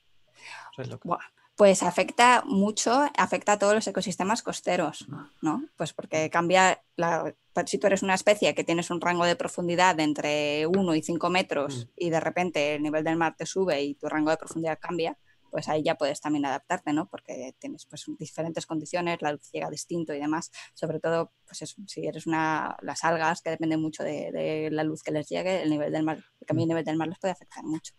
Pues 1.56 1.82
afecta 1.82 2.42
mucho, 2.46 3.10
afecta 3.16 3.52
a 3.52 3.58
todos 3.58 3.74
los 3.74 3.86
ecosistemas 3.86 4.42
costeros, 4.42 5.06
¿no? 5.42 5.64
Pues 5.76 5.92
porque 5.92 6.30
cambia, 6.30 6.82
la, 6.96 7.34
si 7.66 7.78
tú 7.78 7.86
eres 7.86 8.02
una 8.02 8.14
especie 8.14 8.54
que 8.54 8.64
tienes 8.64 8.90
un 8.90 9.00
rango 9.00 9.26
de 9.26 9.36
profundidad 9.36 9.98
entre 10.00 10.66
1 10.66 10.94
y 10.94 11.02
5 11.02 11.30
metros 11.30 11.86
mm. 11.86 11.90
y 11.96 12.10
de 12.10 12.20
repente 12.20 12.74
el 12.74 12.82
nivel 12.82 13.04
del 13.04 13.16
mar 13.16 13.34
te 13.36 13.46
sube 13.46 13.82
y 13.82 13.94
tu 13.94 14.08
rango 14.08 14.30
de 14.30 14.38
profundidad 14.38 14.78
cambia, 14.80 15.18
pues 15.52 15.68
ahí 15.68 15.82
ya 15.82 15.96
puedes 15.96 16.22
también 16.22 16.46
adaptarte, 16.46 16.94
¿no? 16.94 17.06
Porque 17.10 17.54
tienes 17.58 17.84
pues 17.84 18.06
diferentes 18.18 18.64
condiciones, 18.64 19.20
la 19.20 19.32
luz 19.32 19.50
llega 19.52 19.68
distinto 19.68 20.14
y 20.14 20.18
demás. 20.18 20.50
Sobre 20.72 20.98
todo, 20.98 21.30
pues 21.44 21.62
si 21.86 22.06
eres 22.06 22.26
una, 22.26 22.74
las 22.80 23.04
algas, 23.04 23.42
que 23.42 23.50
dependen 23.50 23.82
mucho 23.82 24.02
de, 24.02 24.70
la 24.72 24.82
luz 24.82 25.02
que 25.02 25.12
les 25.12 25.28
llegue, 25.28 25.62
el 25.62 25.68
nivel 25.68 25.92
del 25.92 26.04
mar, 26.04 26.24
el 26.40 26.46
cambio 26.46 26.64
de 26.64 26.68
nivel 26.68 26.84
del 26.86 26.96
mar 26.96 27.08
les 27.08 27.18
puede 27.18 27.32
afectar 27.32 27.62
mucho. 27.64 27.92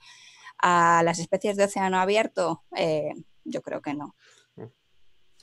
A 0.58 1.04
las 1.06 1.20
especies 1.20 1.56
de 1.56 1.66
océano 1.66 2.00
abierto, 2.00 2.64
eh, 2.76 3.14
yo 3.44 3.62
creo 3.62 3.82
que 3.82 3.94
no. 3.94 4.16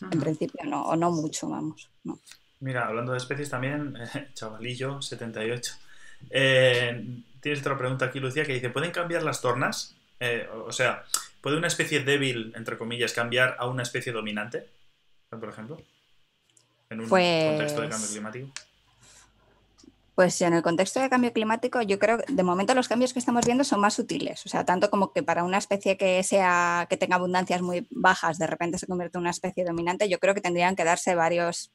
En 0.02 0.18
principio 0.18 0.64
no, 0.64 0.82
o 0.84 0.96
no 0.96 1.10
mucho, 1.10 1.48
vamos. 1.48 1.90
No. 2.04 2.18
Mira, 2.60 2.86
hablando 2.86 3.12
de 3.12 3.18
especies 3.18 3.50
también, 3.50 3.94
chavalillo, 4.34 5.02
78. 5.02 5.74
Eh, 6.30 7.22
tienes 7.40 7.60
otra 7.60 7.76
pregunta 7.76 8.06
aquí, 8.06 8.18
Lucía, 8.20 8.44
que 8.44 8.54
dice, 8.54 8.70
¿pueden 8.70 8.92
cambiar 8.92 9.22
las 9.22 9.40
tornas? 9.40 9.94
Eh, 10.18 10.48
o 10.66 10.72
sea, 10.72 11.04
¿puede 11.40 11.56
una 11.56 11.66
especie 11.66 12.00
débil, 12.00 12.52
entre 12.56 12.78
comillas, 12.78 13.12
cambiar 13.12 13.56
a 13.58 13.66
una 13.66 13.82
especie 13.82 14.12
dominante? 14.12 14.68
Por 15.28 15.48
ejemplo, 15.48 15.80
en 16.90 17.00
un 17.00 17.08
contexto 17.08 17.82
de 17.82 17.88
cambio 17.88 17.98
pues 17.98 18.10
climático. 18.10 18.52
Pues 20.20 20.38
en 20.42 20.52
el 20.52 20.61
contexto 20.62 21.00
de 21.00 21.09
cambio 21.09 21.33
climático, 21.33 21.80
yo 21.80 21.98
creo 21.98 22.18
que 22.18 22.30
de 22.30 22.42
momento 22.42 22.74
los 22.74 22.88
cambios 22.88 23.14
que 23.14 23.18
estamos 23.18 23.46
viendo 23.46 23.64
son 23.64 23.80
más 23.80 23.94
sutiles. 23.94 24.44
O 24.44 24.50
sea, 24.50 24.66
tanto 24.66 24.90
como 24.90 25.14
que 25.14 25.22
para 25.22 25.44
una 25.44 25.56
especie 25.56 25.96
que 25.96 26.22
sea, 26.22 26.87
que 26.90 26.98
tenga 26.98 27.16
abundancias 27.16 27.62
muy 27.62 27.88
bajas, 27.90 28.37
de 28.37 28.46
repente 28.46 28.76
se 28.76 28.87
convierte 28.87 29.16
en 29.16 29.22
una 29.22 29.30
especie 29.30 29.64
dominante, 29.64 30.11
yo 30.11 30.18
creo 30.18 30.35
que 30.35 30.42
tendrían 30.42 30.76
que 30.76 30.85
darse 30.85 31.14
varios 31.14 31.72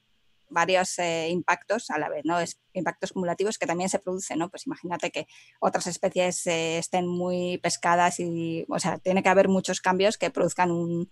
varios 0.48 0.96
eh, 1.00 1.28
impactos 1.28 1.90
a 1.90 1.98
la 1.98 2.08
vez, 2.08 2.24
¿no? 2.24 2.38
Es, 2.38 2.60
impactos 2.72 3.10
cumulativos 3.10 3.58
que 3.58 3.66
también 3.66 3.90
se 3.90 3.98
producen, 3.98 4.38
¿no? 4.38 4.48
Pues 4.48 4.64
imagínate 4.68 5.10
que 5.10 5.26
otras 5.58 5.88
especies 5.88 6.46
eh, 6.46 6.78
estén 6.78 7.08
muy 7.08 7.58
pescadas 7.58 8.20
y, 8.20 8.64
o 8.68 8.78
sea, 8.78 8.98
tiene 8.98 9.24
que 9.24 9.28
haber 9.28 9.48
muchos 9.48 9.80
cambios 9.80 10.18
que 10.18 10.30
produzcan 10.30 10.70
un, 10.70 11.10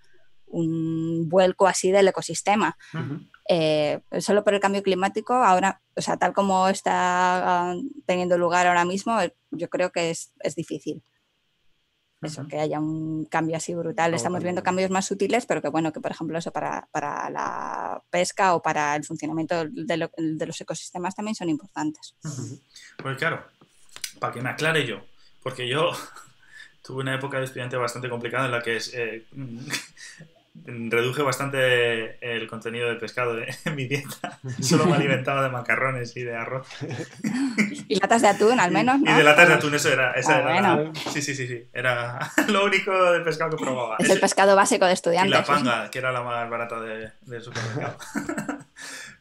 vuelco 1.28 1.66
así 1.66 1.90
del 1.90 2.06
ecosistema. 2.06 2.78
Eh, 3.48 4.00
solo 4.20 4.42
por 4.42 4.54
el 4.54 4.60
cambio 4.60 4.82
climático, 4.82 5.34
ahora, 5.34 5.82
o 5.96 6.00
sea, 6.00 6.16
tal 6.16 6.32
como 6.32 6.68
está 6.68 7.70
ah, 7.70 7.76
teniendo 8.06 8.38
lugar 8.38 8.66
ahora 8.66 8.84
mismo, 8.84 9.18
yo 9.50 9.68
creo 9.68 9.92
que 9.92 10.10
es, 10.10 10.32
es 10.40 10.54
difícil 10.54 11.02
eso, 12.24 12.46
que 12.48 12.58
haya 12.58 12.80
un 12.80 13.26
cambio 13.26 13.56
así 13.56 13.74
brutal. 13.74 14.14
Estamos 14.14 14.42
viendo 14.42 14.62
cambios 14.62 14.90
más 14.90 15.06
sutiles, 15.06 15.46
pero 15.46 15.62
que 15.62 15.68
bueno, 15.68 15.92
que 15.92 16.00
por 16.00 16.10
ejemplo 16.10 16.38
eso 16.38 16.52
para, 16.52 16.88
la 16.92 18.02
pesca 18.10 18.54
o 18.54 18.62
para 18.62 18.96
el 18.96 19.04
funcionamiento 19.04 19.66
de, 19.68 19.96
los 20.46 20.60
ecosistemas 20.60 21.14
también 21.14 21.34
son 21.34 21.48
importantes. 21.48 22.14
Pues 22.96 23.18
claro, 23.18 23.44
para 24.18 24.32
que 24.32 24.40
me 24.40 24.50
aclare 24.50 24.86
yo, 24.86 25.04
porque 25.42 25.68
yo 25.68 25.90
tuve 26.82 27.02
una 27.02 27.14
época 27.14 27.38
de 27.38 27.44
estudiante 27.44 27.76
bastante 27.76 28.08
complicada 28.08 28.46
en 28.46 28.52
la 28.52 28.62
que 28.62 28.76
es, 28.76 28.92
eh, 28.94 29.26
reduje 30.62 31.22
bastante 31.22 32.18
el 32.20 32.46
contenido 32.46 32.88
de 32.88 32.94
pescado 32.94 33.36
en 33.64 33.74
mi 33.74 33.86
dieta. 33.86 34.38
Solo 34.60 34.86
me 34.86 34.94
alimentaba 34.94 35.42
de 35.42 35.50
macarrones 35.50 36.16
y 36.16 36.22
de 36.22 36.36
arroz. 36.36 36.66
Y 37.86 38.00
latas 38.00 38.22
de 38.22 38.28
atún, 38.28 38.58
al 38.58 38.70
menos. 38.70 38.98
Y 39.00 39.12
de 39.12 39.22
latas 39.22 39.46
de 39.46 39.54
atún, 39.54 39.74
eso 39.74 39.92
era. 39.92 40.12
Esa 40.12 40.38
ah, 40.38 40.92
Sí, 41.12 41.20
sí, 41.20 41.34
sí, 41.34 41.46
sí. 41.46 41.68
Era 41.72 42.18
lo 42.48 42.64
único 42.64 43.12
de 43.12 43.20
pescado 43.20 43.56
que 43.56 43.62
probaba. 43.62 43.96
Es 43.98 44.08
el 44.08 44.20
pescado 44.20 44.56
básico 44.56 44.86
de 44.86 44.94
estudiantes. 44.94 45.30
Y 45.30 45.34
la 45.34 45.44
panga, 45.44 45.90
que 45.90 45.98
era 45.98 46.10
la 46.10 46.22
más 46.22 46.48
barata 46.48 46.80
del 46.80 47.42
supermercado. 47.42 47.98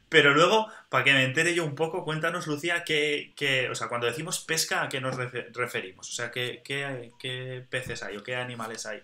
Pero 0.07 0.33
luego, 0.33 0.67
para 0.89 1.03
que 1.03 1.11
me 1.11 1.23
entere 1.23 1.55
yo 1.55 1.65
un 1.65 1.75
poco, 1.75 2.05
cuéntanos, 2.05 2.47
Lucía, 2.47 2.83
que, 2.83 3.67
o 3.69 3.75
sea, 3.75 3.87
cuando 3.87 4.07
decimos 4.07 4.39
pesca, 4.39 4.83
¿a 4.83 4.89
qué 4.89 5.01
nos 5.01 5.17
referimos? 5.53 6.09
O 6.09 6.13
sea, 6.13 6.31
¿qué, 6.31 6.61
qué, 6.63 7.65
peces 7.69 8.03
hay 8.03 8.17
o 8.17 8.23
qué 8.23 8.35
animales 8.35 8.85
hay? 8.85 9.03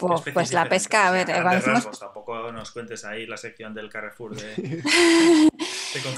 Pues, 0.00 0.22
pues 0.32 0.52
la 0.52 0.68
pesca, 0.68 1.08
a 1.08 1.10
ver, 1.10 1.26
Tampoco 1.26 2.52
nos 2.52 2.70
cuentes 2.70 3.04
ahí 3.04 3.26
la 3.26 3.36
sección 3.36 3.74
del 3.74 3.90
Carrefour 3.90 4.34
de, 4.34 4.82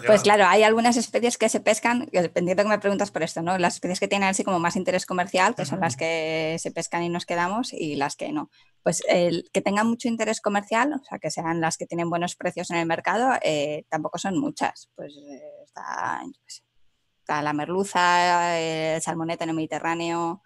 Pues 0.07 0.23
claro, 0.23 0.45
hay 0.47 0.63
algunas 0.63 0.97
especies 0.97 1.39
que 1.39 1.49
se 1.49 1.61
pescan, 1.61 2.09
dependiendo 2.13 2.63
que 2.63 2.69
me 2.69 2.79
preguntas 2.79 3.11
por 3.11 3.23
esto, 3.23 3.43
¿no? 3.43 3.57
Las 3.59 3.75
especies 3.75 4.01
que 4.01 4.09
tienen 4.09 4.29
así 4.29 4.45
como 4.45 4.59
más 4.59 4.77
interés 4.77 5.07
comercial, 5.07 5.55
que 5.55 5.65
son 5.65 5.81
las 5.81 5.97
que 5.97 6.57
se 6.59 6.71
pescan 6.71 7.03
y 7.03 7.09
nos 7.09 7.25
quedamos, 7.27 7.73
y 7.73 7.97
las 7.97 8.17
que 8.17 8.33
no. 8.33 8.51
Pues 8.83 9.03
el 9.09 9.49
que 9.53 9.63
tengan 9.63 9.87
mucho 9.87 10.09
interés 10.09 10.41
comercial, 10.41 10.93
o 10.93 11.05
sea, 11.05 11.19
que 11.19 11.31
sean 11.31 11.61
las 11.61 11.77
que 11.77 11.87
tienen 11.87 12.11
buenos 12.11 12.37
precios 12.37 12.71
en 12.71 12.77
el 12.77 12.87
mercado, 12.87 13.33
eh, 13.43 13.85
tampoco 13.89 14.19
son 14.19 14.39
muchas. 14.39 14.91
Pues 14.95 15.15
eh, 15.17 15.43
está, 15.65 16.23
está, 16.47 17.43
la 17.43 17.53
merluza, 17.53 18.59
el 18.59 19.01
salmoneta 19.01 19.45
en 19.45 19.51
el 19.51 19.57
Mediterráneo, 19.57 20.43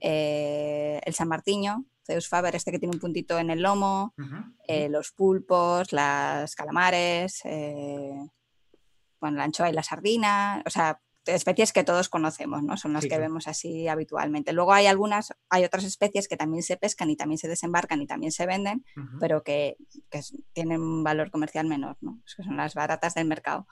eh, 0.00 1.00
el 1.04 1.14
San 1.14 1.28
Martiño, 1.28 1.84
Zeus 2.08 2.28
Faber, 2.28 2.56
este 2.56 2.72
que 2.72 2.78
tiene 2.78 2.94
un 2.96 3.00
puntito 3.00 3.38
en 3.38 3.50
el 3.50 3.60
lomo, 3.60 4.14
eh, 4.66 4.88
los 4.88 5.12
pulpos, 5.12 5.92
las 5.92 6.54
calamares, 6.54 7.42
eh, 7.44 8.26
la 9.20 9.44
anchoa 9.44 9.68
y 9.68 9.74
la 9.74 9.82
sardina, 9.82 10.62
o 10.64 10.70
sea, 10.70 11.00
especies 11.26 11.74
que 11.74 11.84
todos 11.84 12.08
conocemos, 12.08 12.62
¿no? 12.62 12.78
Son 12.78 12.94
las 12.94 13.04
que 13.04 13.18
vemos 13.18 13.46
así 13.46 13.88
habitualmente. 13.88 14.54
Luego 14.54 14.72
hay 14.72 14.86
algunas, 14.86 15.34
hay 15.50 15.64
otras 15.64 15.84
especies 15.84 16.28
que 16.28 16.38
también 16.38 16.62
se 16.62 16.78
pescan 16.78 17.10
y 17.10 17.16
también 17.16 17.36
se 17.36 17.48
desembarcan 17.48 18.00
y 18.00 18.06
también 18.06 18.32
se 18.32 18.46
venden, 18.46 18.86
pero 19.20 19.42
que, 19.42 19.76
tienen 20.54 20.80
un 20.80 21.04
valor 21.04 21.30
comercial 21.30 21.66
menor, 21.66 21.98
¿no? 22.00 22.22
que 22.24 22.42
son 22.42 22.56
las 22.56 22.74
baratas 22.74 23.14
del 23.14 23.26
mercado. 23.26 23.66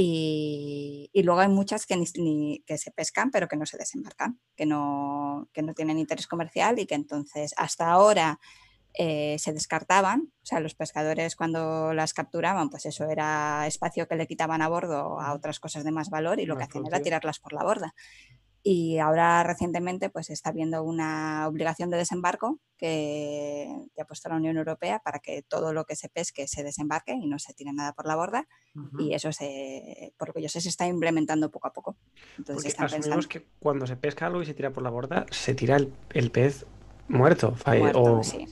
Y, 0.00 1.10
y, 1.12 1.24
luego 1.24 1.40
hay 1.40 1.48
muchas 1.48 1.84
que, 1.84 1.96
ni, 1.96 2.62
que 2.64 2.78
se 2.78 2.92
pescan 2.92 3.32
pero 3.32 3.48
que 3.48 3.56
no 3.56 3.66
se 3.66 3.76
desembarcan, 3.76 4.38
que 4.54 4.64
no, 4.64 5.48
que 5.52 5.60
no 5.62 5.74
tienen 5.74 5.98
interés 5.98 6.28
comercial 6.28 6.78
y 6.78 6.86
que 6.86 6.94
entonces 6.94 7.52
hasta 7.56 7.90
ahora 7.90 8.38
eh, 8.94 9.36
se 9.40 9.52
descartaban, 9.52 10.32
o 10.40 10.46
sea, 10.46 10.60
los 10.60 10.76
pescadores 10.76 11.34
cuando 11.34 11.94
las 11.94 12.14
capturaban, 12.14 12.70
pues 12.70 12.86
eso 12.86 13.10
era 13.10 13.66
espacio 13.66 14.06
que 14.06 14.14
le 14.14 14.28
quitaban 14.28 14.62
a 14.62 14.68
bordo 14.68 15.20
a 15.20 15.34
otras 15.34 15.58
cosas 15.58 15.82
de 15.82 15.90
más 15.90 16.10
valor 16.10 16.38
y 16.38 16.46
lo 16.46 16.56
que 16.56 16.62
hacían 16.62 16.86
era 16.86 17.02
tirarlas 17.02 17.40
por 17.40 17.52
la 17.52 17.64
borda. 17.64 17.92
Y 18.62 18.98
ahora 18.98 19.42
recientemente 19.44 20.10
pues 20.10 20.30
está 20.30 20.50
habiendo 20.50 20.82
una 20.82 21.46
obligación 21.48 21.90
de 21.90 21.96
desembarco 21.96 22.58
que, 22.76 23.68
ha 24.00 24.04
puesto 24.04 24.28
la 24.28 24.36
Unión 24.36 24.56
Europea 24.56 25.00
para 25.00 25.18
que 25.18 25.42
todo 25.42 25.72
lo 25.72 25.84
que 25.84 25.96
se 25.96 26.08
pesque 26.08 26.46
se 26.46 26.62
desembarque 26.62 27.12
y 27.12 27.26
no 27.26 27.38
se 27.38 27.54
tire 27.54 27.72
nada 27.72 27.92
por 27.92 28.06
la 28.06 28.16
borda. 28.16 28.46
Y 28.98 29.12
eso 29.12 29.32
se, 29.32 30.12
por 30.16 30.28
lo 30.28 30.34
que 30.34 30.42
yo 30.42 30.48
sé, 30.48 30.60
se 30.60 30.68
está 30.68 30.86
implementando 30.86 31.50
poco 31.50 31.68
a 31.68 31.72
poco. 31.72 31.96
Entonces 32.36 32.74
Porque 32.76 32.96
asumimos 32.96 33.26
que 33.26 33.46
cuando 33.58 33.86
se 33.86 33.96
pesca 33.96 34.26
algo 34.26 34.42
y 34.42 34.46
se 34.46 34.54
tira 34.54 34.70
por 34.70 34.82
la 34.82 34.90
borda, 34.90 35.26
se 35.30 35.54
tira 35.54 35.76
el, 35.76 36.30
pez 36.30 36.64
muerto. 37.08 37.56
o, 37.94 38.22
sí, 38.22 38.46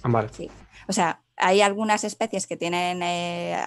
O 0.89 0.93
sea, 0.93 1.23
hay 1.37 1.61
algunas 1.61 2.03
especies 2.05 2.47
que 2.47 2.57
tienen 2.57 3.03
eh, 3.03 3.65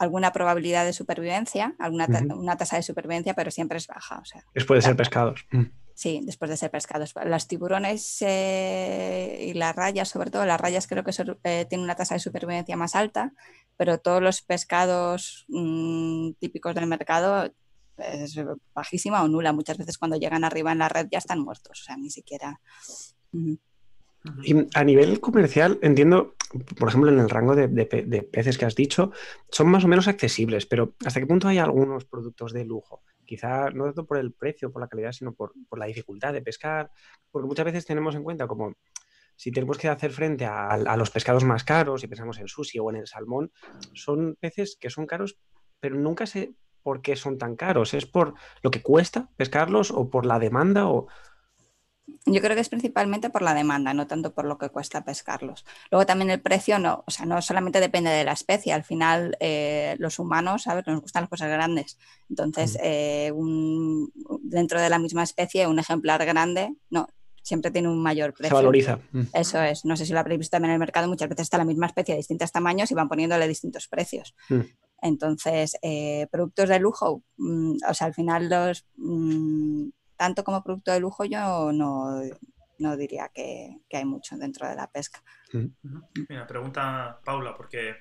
alguna 0.00 0.32
probabilidad 0.32 0.86
de 0.86 0.94
supervivencia, 0.94 1.74
alguna 1.78 2.08
una 2.34 2.56
tasa 2.56 2.76
de 2.76 2.82
supervivencia, 2.82 3.34
pero 3.34 3.50
siempre 3.50 3.76
es 3.76 3.86
baja. 3.86 4.18
O 4.18 4.24
sea, 4.24 4.42
después 4.54 4.78
de 4.78 4.88
ser 4.88 4.96
pescados. 4.96 5.46
Mm. 5.52 5.64
Sí, 5.94 6.22
después 6.24 6.50
de 6.50 6.56
ser 6.56 6.70
pescados. 6.70 7.12
Los 7.26 7.46
tiburones 7.46 8.22
eh, 8.22 9.44
y 9.48 9.52
las 9.52 9.76
rayas, 9.76 10.08
sobre 10.08 10.30
todo, 10.30 10.46
las 10.46 10.58
rayas 10.58 10.86
creo 10.86 11.04
que 11.04 11.10
eh, 11.44 11.66
tienen 11.68 11.84
una 11.84 11.96
tasa 11.96 12.14
de 12.14 12.20
supervivencia 12.20 12.74
más 12.78 12.96
alta, 12.96 13.34
pero 13.76 13.98
todos 13.98 14.22
los 14.22 14.40
pescados 14.40 15.44
mm, 15.48 16.30
típicos 16.40 16.74
del 16.74 16.86
mercado 16.86 17.52
es 17.98 18.40
bajísima 18.74 19.22
o 19.22 19.28
nula. 19.28 19.52
Muchas 19.52 19.76
veces 19.76 19.98
cuando 19.98 20.16
llegan 20.16 20.44
arriba 20.44 20.72
en 20.72 20.78
la 20.78 20.88
red 20.88 21.08
ya 21.12 21.18
están 21.18 21.40
muertos, 21.40 21.82
o 21.82 21.84
sea, 21.84 21.98
ni 21.98 22.08
siquiera. 22.08 22.58
Y 24.42 24.66
a 24.74 24.84
nivel 24.84 25.20
comercial, 25.20 25.78
entiendo, 25.82 26.34
por 26.78 26.88
ejemplo, 26.88 27.10
en 27.10 27.18
el 27.18 27.30
rango 27.30 27.54
de, 27.56 27.68
peces 28.30 28.58
que 28.58 28.66
has 28.66 28.74
dicho, 28.74 29.12
son 29.50 29.68
más 29.68 29.84
o 29.84 29.88
menos 29.88 30.08
accesibles, 30.08 30.66
pero 30.66 30.94
¿hasta 31.04 31.20
qué 31.20 31.26
punto 31.26 31.48
hay 31.48 31.58
algunos 31.58 32.04
productos 32.04 32.52
de 32.52 32.64
lujo? 32.64 33.02
Quizá 33.24 33.70
no 33.70 33.84
tanto 33.84 34.06
por 34.06 34.18
el 34.18 34.32
precio, 34.32 34.70
por 34.72 34.82
la 34.82 34.88
calidad, 34.88 35.12
sino 35.12 35.32
por, 35.32 35.52
la 35.76 35.86
dificultad 35.86 36.32
de 36.32 36.42
pescar, 36.42 36.90
porque 37.30 37.46
muchas 37.46 37.64
veces 37.64 37.86
tenemos 37.86 38.14
en 38.14 38.24
cuenta 38.24 38.46
como 38.46 38.74
si 39.36 39.50
tenemos 39.52 39.78
que 39.78 39.88
hacer 39.88 40.10
frente 40.10 40.44
a, 40.44 40.96
los 40.98 41.10
pescados 41.10 41.44
más 41.44 41.64
caros, 41.64 42.04
y 42.04 42.08
pensamos 42.08 42.38
en 42.38 42.48
sushi 42.48 42.78
o 42.78 42.90
en 42.90 42.96
el 42.96 43.06
salmón, 43.06 43.52
son 43.94 44.36
peces 44.38 44.76
que 44.78 44.90
son 44.90 45.06
caros, 45.06 45.38
pero 45.78 45.96
nunca 45.96 46.26
sé 46.26 46.52
por 46.82 47.00
qué 47.00 47.16
son 47.16 47.38
tan 47.38 47.56
caros. 47.56 47.94
¿Es 47.94 48.04
por 48.04 48.34
lo 48.62 48.70
que 48.70 48.82
cuesta 48.82 49.30
pescarlos 49.36 49.90
o 49.90 50.10
por 50.10 50.26
la 50.26 50.38
demanda 50.38 50.88
o, 50.88 51.06
yo 52.26 52.40
creo 52.40 52.54
que 52.54 52.60
es 52.60 52.68
principalmente 52.68 53.30
por 53.30 53.42
la 53.42 53.54
demanda, 53.54 53.94
no 53.94 54.06
tanto 54.06 54.32
por 54.32 54.44
lo 54.44 54.58
que 54.58 54.68
cuesta 54.68 55.04
pescarlos. 55.04 55.64
Luego 55.90 56.06
también 56.06 56.30
el 56.30 56.40
precio 56.40 56.78
no, 56.78 57.04
o 57.06 57.10
sea, 57.10 57.26
no 57.26 57.40
solamente 57.42 57.80
depende 57.80 58.10
de 58.10 58.24
la 58.24 58.32
especie, 58.32 58.72
al 58.72 58.84
final 58.84 59.36
eh, 59.40 59.96
los 59.98 60.18
humanos, 60.18 60.62
¿sabes? 60.62 60.86
Nos 60.86 61.00
gustan 61.00 61.24
las 61.24 61.30
cosas 61.30 61.50
grandes. 61.50 61.98
Entonces, 62.28 62.78
eh, 62.82 63.32
dentro 64.42 64.80
de 64.80 64.90
la 64.90 64.98
misma 64.98 65.22
especie, 65.22 65.66
un 65.66 65.78
ejemplar 65.78 66.24
grande, 66.24 66.74
no, 66.90 67.06
siempre 67.42 67.70
tiene 67.70 67.88
un 67.88 68.02
mayor 68.02 68.32
precio. 68.32 68.56
Se 68.56 68.62
valoriza. 68.62 68.98
Mm. 69.12 69.22
Eso 69.32 69.60
es. 69.62 69.84
No 69.84 69.96
sé 69.96 70.06
si 70.06 70.12
lo 70.12 70.20
habréis 70.20 70.38
visto 70.38 70.54
también 70.54 70.70
en 70.70 70.74
el 70.74 70.80
mercado, 70.80 71.08
muchas 71.08 71.28
veces 71.28 71.42
está 71.42 71.58
la 71.58 71.64
misma 71.64 71.86
especie 71.86 72.14
de 72.14 72.18
distintos 72.18 72.52
tamaños 72.52 72.90
y 72.90 72.94
van 72.94 73.08
poniéndole 73.08 73.48
distintos 73.48 73.88
precios. 73.88 74.34
Mm. 74.48 74.60
Entonces, 75.02 75.76
eh, 75.82 76.26
productos 76.30 76.68
de 76.68 76.78
lujo, 76.78 77.22
mm, 77.38 77.76
o 77.88 77.94
sea, 77.94 78.06
al 78.08 78.14
final 78.14 78.48
los 78.48 78.84
tanto 80.20 80.44
como 80.44 80.62
producto 80.62 80.92
de 80.92 81.00
lujo 81.00 81.24
yo 81.24 81.72
no, 81.72 82.20
diría 82.98 83.30
que, 83.34 83.78
hay 83.90 84.04
mucho 84.04 84.36
dentro 84.36 84.68
de 84.68 84.74
la 84.74 84.86
pesca. 84.86 85.22
Mira, 86.28 86.46
pregunta 86.46 87.18
Paula, 87.24 87.56
porque 87.56 87.96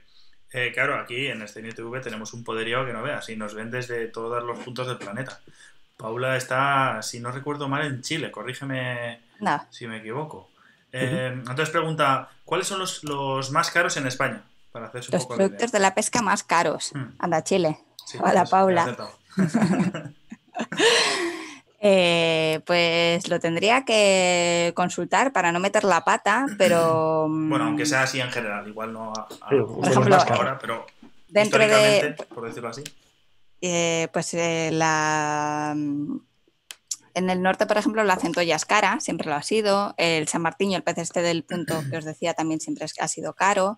eh, 0.52 0.72
claro, 0.74 1.00
aquí 1.00 1.28
en 1.28 1.42
este 1.44 1.62
TV 1.62 2.02
tenemos 2.02 2.34
un 2.34 2.44
poderío 2.44 2.86
que 2.86 2.92
no 2.92 3.04
veas 3.04 3.30
y 3.30 3.38
nos 3.38 3.54
ven 3.54 3.72
desde 3.72 4.10
todos 4.10 4.44
los 4.44 4.60
puntos 4.60 4.86
del 4.88 4.98
planeta. 4.98 5.40
Paula 5.96 6.36
está, 6.36 7.02
si 7.02 7.22
no 7.22 7.32
recuerdo 7.32 7.70
mal, 7.70 7.86
en 7.86 8.02
Chile, 8.02 8.32
corrígeme 8.32 9.22
si 9.70 9.88
me 9.88 10.00
equivoco. 10.00 10.50
Eh, 10.92 11.32
entonces 11.34 11.70
pregunta, 11.70 12.32
¿cuáles 12.44 12.68
son 12.68 12.80
los, 12.80 13.52
más 13.52 13.72
caros 13.72 13.96
en 13.96 14.08
España? 14.08 14.44
Para 14.74 14.88
hacer 14.88 15.06
los 15.10 15.26
productos 15.26 15.72
de, 15.72 15.80
la 15.80 15.96
pesca 15.96 16.22
más 16.22 16.44
caros. 16.44 16.92
Hmm. 16.94 17.14
Anda, 17.18 17.46
Chile. 17.46 17.80
Hola, 18.20 18.42
pues, 18.42 18.50
Paula. 18.50 19.14
Eh, 21.82 22.60
pues 22.66 23.30
lo 23.30 23.40
tendría 23.40 23.86
que 23.86 24.74
consultar 24.76 25.32
para 25.32 25.54
no 25.54 25.62
meter 25.62 25.86
la 25.86 26.04
pata, 26.04 26.46
pero. 26.58 27.28
Bueno, 27.30 27.66
aunque 27.66 27.86
sea 27.86 28.04
así 28.04 28.20
en 28.20 28.32
general, 28.32 28.68
igual 28.68 28.94
no 28.94 29.14
por 29.14 29.88
ejemplo, 29.88 30.18
ahora, 30.18 30.58
pero 30.60 30.86
dentro 31.28 31.60
de. 31.60 32.16
Por 32.34 32.48
decirlo 32.48 32.70
así. 32.70 32.84
Eh, 33.62 34.08
pues 34.12 34.34
eh, 34.34 34.72
la. 34.74 35.76
En 37.16 37.30
el 37.30 37.42
norte, 37.42 37.66
por 37.66 37.78
ejemplo, 37.78 38.04
la 38.04 38.18
centolla 38.18 38.56
es 38.56 38.66
cara, 38.66 39.00
siempre 39.00 39.28
lo 39.28 39.36
ha 39.36 39.42
sido. 39.42 39.94
El 39.98 40.28
San 40.28 40.42
Martín, 40.42 40.74
el 40.74 40.84
pez 40.84 41.00
este 41.00 41.22
del 41.22 41.44
punto 41.44 41.82
que 41.90 41.98
os 41.98 42.06
decía, 42.06 42.34
también 42.34 42.62
siempre 42.62 42.86
ha 43.00 43.08
sido 43.08 43.34
caro. 43.34 43.76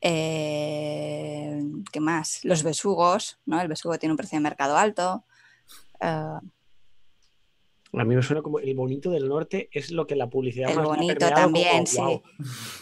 ¿Qué 0.00 1.60
más? 2.00 2.40
Los 2.44 2.62
besugos, 2.62 3.38
¿no? 3.46 3.60
El 3.60 3.68
besugo 3.68 3.98
tiene 3.98 4.12
un 4.12 4.18
precio 4.18 4.36
de 4.36 4.42
mercado 4.42 4.76
alto. 4.76 5.24
A 7.98 8.04
mí 8.04 8.14
me 8.16 8.22
suena 8.22 8.42
como 8.42 8.58
el 8.58 8.74
bonito 8.74 9.10
del 9.10 9.28
norte 9.28 9.68
es 9.72 9.90
lo 9.90 10.06
que 10.06 10.16
la 10.16 10.28
publicidad 10.28 10.70
el 10.70 10.80
bonito 10.80 11.28
también, 11.28 11.86
sí. 11.86 12.00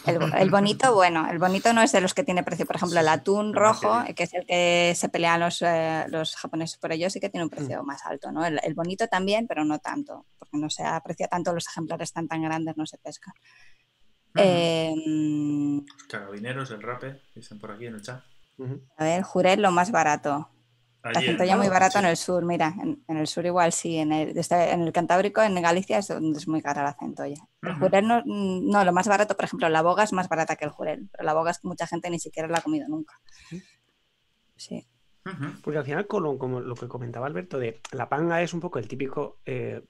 El, 0.05 0.49
bonito, 0.49 0.93
bueno, 0.93 1.29
el 1.29 1.39
bonito 1.39 1.73
no 1.73 1.81
es 1.81 1.91
de 1.91 2.01
los 2.01 2.13
que 2.13 2.23
tiene 2.23 2.43
precio. 2.43 2.65
Por 2.65 2.77
ejemplo, 2.77 2.99
el 2.99 3.07
atún 3.07 3.53
rojo, 3.53 4.03
que 4.15 4.23
es 4.23 4.33
el 4.33 4.45
que 4.45 4.93
se 4.95 5.09
pelean 5.09 5.39
los, 5.39 5.61
eh, 5.61 6.05
los 6.09 6.35
japoneses 6.35 6.77
por 6.77 6.91
ello, 6.91 7.09
sí 7.09 7.19
que 7.19 7.29
tiene 7.29 7.43
un 7.43 7.49
precio 7.49 7.83
mm. 7.83 7.85
más 7.85 8.05
alto, 8.05 8.31
¿no? 8.31 8.45
El, 8.45 8.73
bonito 8.73 9.07
también, 9.07 9.47
pero 9.47 9.63
no 9.65 9.79
tanto, 9.79 10.25
porque 10.39 10.57
no 10.57 10.69
se 10.69 10.83
aprecia 10.83 11.27
tanto 11.27 11.53
los 11.53 11.67
ejemplares 11.67 12.11
tan 12.11 12.27
tan 12.27 12.41
grandes, 12.41 12.77
no 12.77 12.85
se 12.85 12.97
pescan. 12.97 13.33
Em, 14.35 15.85
carabineros, 16.09 16.71
el 16.71 16.81
rape, 16.81 17.21
dicen 17.35 17.59
por 17.59 17.71
aquí 17.71 17.85
en 17.85 17.95
el 17.95 18.01
chat. 18.01 18.23
A 18.97 19.03
ver, 19.03 19.23
juré 19.23 19.57
lo 19.57 19.71
más 19.71 19.91
barato 19.91 20.52
la 21.03 21.21
centolla 21.21 21.57
muy 21.57 21.67
barato 21.67 21.99
en 21.99 22.05
el 22.05 22.15
sur, 22.15 22.45
mira, 22.45 22.73
en, 22.81 23.17
el 23.17 23.27
sur 23.27 23.45
igual 23.45 23.73
sí, 23.73 23.97
en 23.97 24.13
el, 24.13 24.33
en 24.37 24.81
el 24.81 24.93
Cantábrico, 24.93 25.41
en 25.41 25.61
Galicia 25.61 25.97
es 25.97 26.07
donde 26.07 26.39
es 26.39 26.47
muy 26.47 26.61
cara 26.61 26.83
la 26.83 26.95
centolla. 26.97 27.45
El 27.61 27.75
jurel 27.75 28.07
no, 28.07 28.23
no, 28.25 28.85
lo 28.85 28.93
más 28.93 29.07
barato, 29.07 29.35
por 29.35 29.45
ejemplo, 29.45 29.67
la 29.67 29.81
boga 29.81 30.03
es 30.03 30.13
más 30.13 30.29
barata 30.29 30.55
que 30.55 30.65
el 30.65 30.71
jurel, 30.71 31.09
pero 31.11 31.25
la 31.25 31.33
boga 31.33 31.51
es 31.51 31.59
que 31.59 31.67
mucha 31.67 31.87
gente 31.87 32.09
ni 32.09 32.19
siquiera 32.19 32.47
la 32.47 32.59
ha 32.59 32.61
comido 32.61 32.87
nunca. 32.87 33.19
Sí. 34.55 34.87
Porque 35.63 35.77
al 35.77 35.85
final, 35.85 36.05
como, 36.05 36.37
como, 36.37 36.59
lo 36.59 36.75
que 36.75 36.87
comentaba 36.87 37.27
Alberto, 37.27 37.57
de 37.57 37.81
la 37.91 38.09
panga 38.09 38.41
es 38.41 38.53
un 38.53 38.59
poco 38.59 38.79
el 38.79 38.89
típico 38.89 39.39
eh, 39.45 39.81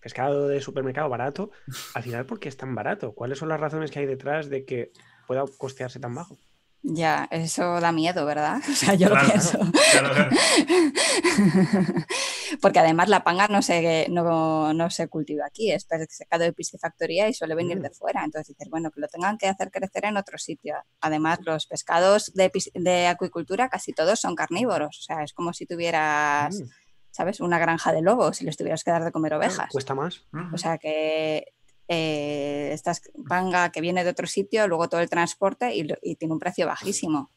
pescado 0.00 0.48
de 0.48 0.60
supermercado 0.60 1.10
barato, 1.10 1.50
al 1.94 2.02
final, 2.02 2.24
¿por 2.24 2.40
qué 2.40 2.48
es 2.48 2.56
tan 2.56 2.74
barato? 2.74 3.14
¿Cuáles 3.14 3.38
son 3.38 3.50
las 3.50 3.60
razones 3.60 3.90
que 3.90 3.98
hay 3.98 4.06
detrás 4.06 4.48
de 4.48 4.64
que 4.64 4.92
pueda 5.26 5.44
costearse 5.58 6.00
tan 6.00 6.14
bajo? 6.14 6.38
Ya, 6.82 7.26
eso 7.30 7.80
da 7.80 7.92
miedo, 7.92 8.24
¿verdad? 8.24 8.60
O 8.70 8.74
sea, 8.74 8.94
yo 8.94 9.08
lo 9.08 9.20
pienso. 9.20 9.58
Porque 12.62 12.78
además 12.78 13.08
la 13.08 13.24
panga 13.24 13.48
no 13.48 13.62
se, 13.62 14.06
no, 14.08 14.90
se 14.90 15.08
cultiva 15.08 15.46
aquí, 15.46 15.72
es 15.72 15.86
secado 16.08 16.44
de 16.44 16.52
piscifactoría 16.52 17.28
y 17.28 17.34
suele 17.34 17.54
venir 17.54 17.80
de 17.80 17.90
mm. 17.90 17.94
fuera. 17.94 18.24
Entonces 18.24 18.56
dices, 18.56 18.70
bueno, 18.70 18.90
que 18.90 19.00
lo 19.00 19.08
tengan 19.08 19.38
que 19.38 19.48
hacer 19.48 19.70
crecer 19.70 20.06
en 20.06 20.16
otro 20.16 20.38
sitio. 20.38 20.76
Además, 21.00 21.40
los 21.42 21.66
pescados 21.66 22.32
de, 22.34 22.50
de 22.74 23.06
acuicultura 23.06 23.68
casi 23.68 23.92
todos 23.92 24.20
son 24.20 24.34
carnívoros. 24.34 24.98
O 24.98 25.02
sea, 25.02 25.24
es 25.24 25.32
como 25.32 25.52
si 25.52 25.66
tuvieras, 25.66 26.60
mm. 26.60 26.64
¿sabes? 27.10 27.40
Una 27.40 27.58
granja 27.58 27.92
de 27.92 28.02
lobos 28.02 28.40
y 28.40 28.44
les 28.44 28.56
tuvieras 28.56 28.84
que 28.84 28.92
dar 28.92 29.04
de 29.04 29.12
comer 29.12 29.34
ovejas. 29.34 29.70
Cuesta 29.70 29.94
más. 29.94 30.24
O 30.52 30.58
sea 30.58 30.78
que 30.78 31.54
eh, 31.88 32.68
esta 32.72 32.92
panga 33.26 33.70
que 33.70 33.80
viene 33.80 34.04
de 34.04 34.10
otro 34.10 34.26
sitio, 34.26 34.68
luego 34.68 34.90
todo 34.90 35.00
el 35.00 35.08
transporte 35.08 35.74
y, 35.74 36.16
tiene 36.16 36.34
un 36.34 36.38
precio 36.38 36.66
bajísimo. 36.66 37.30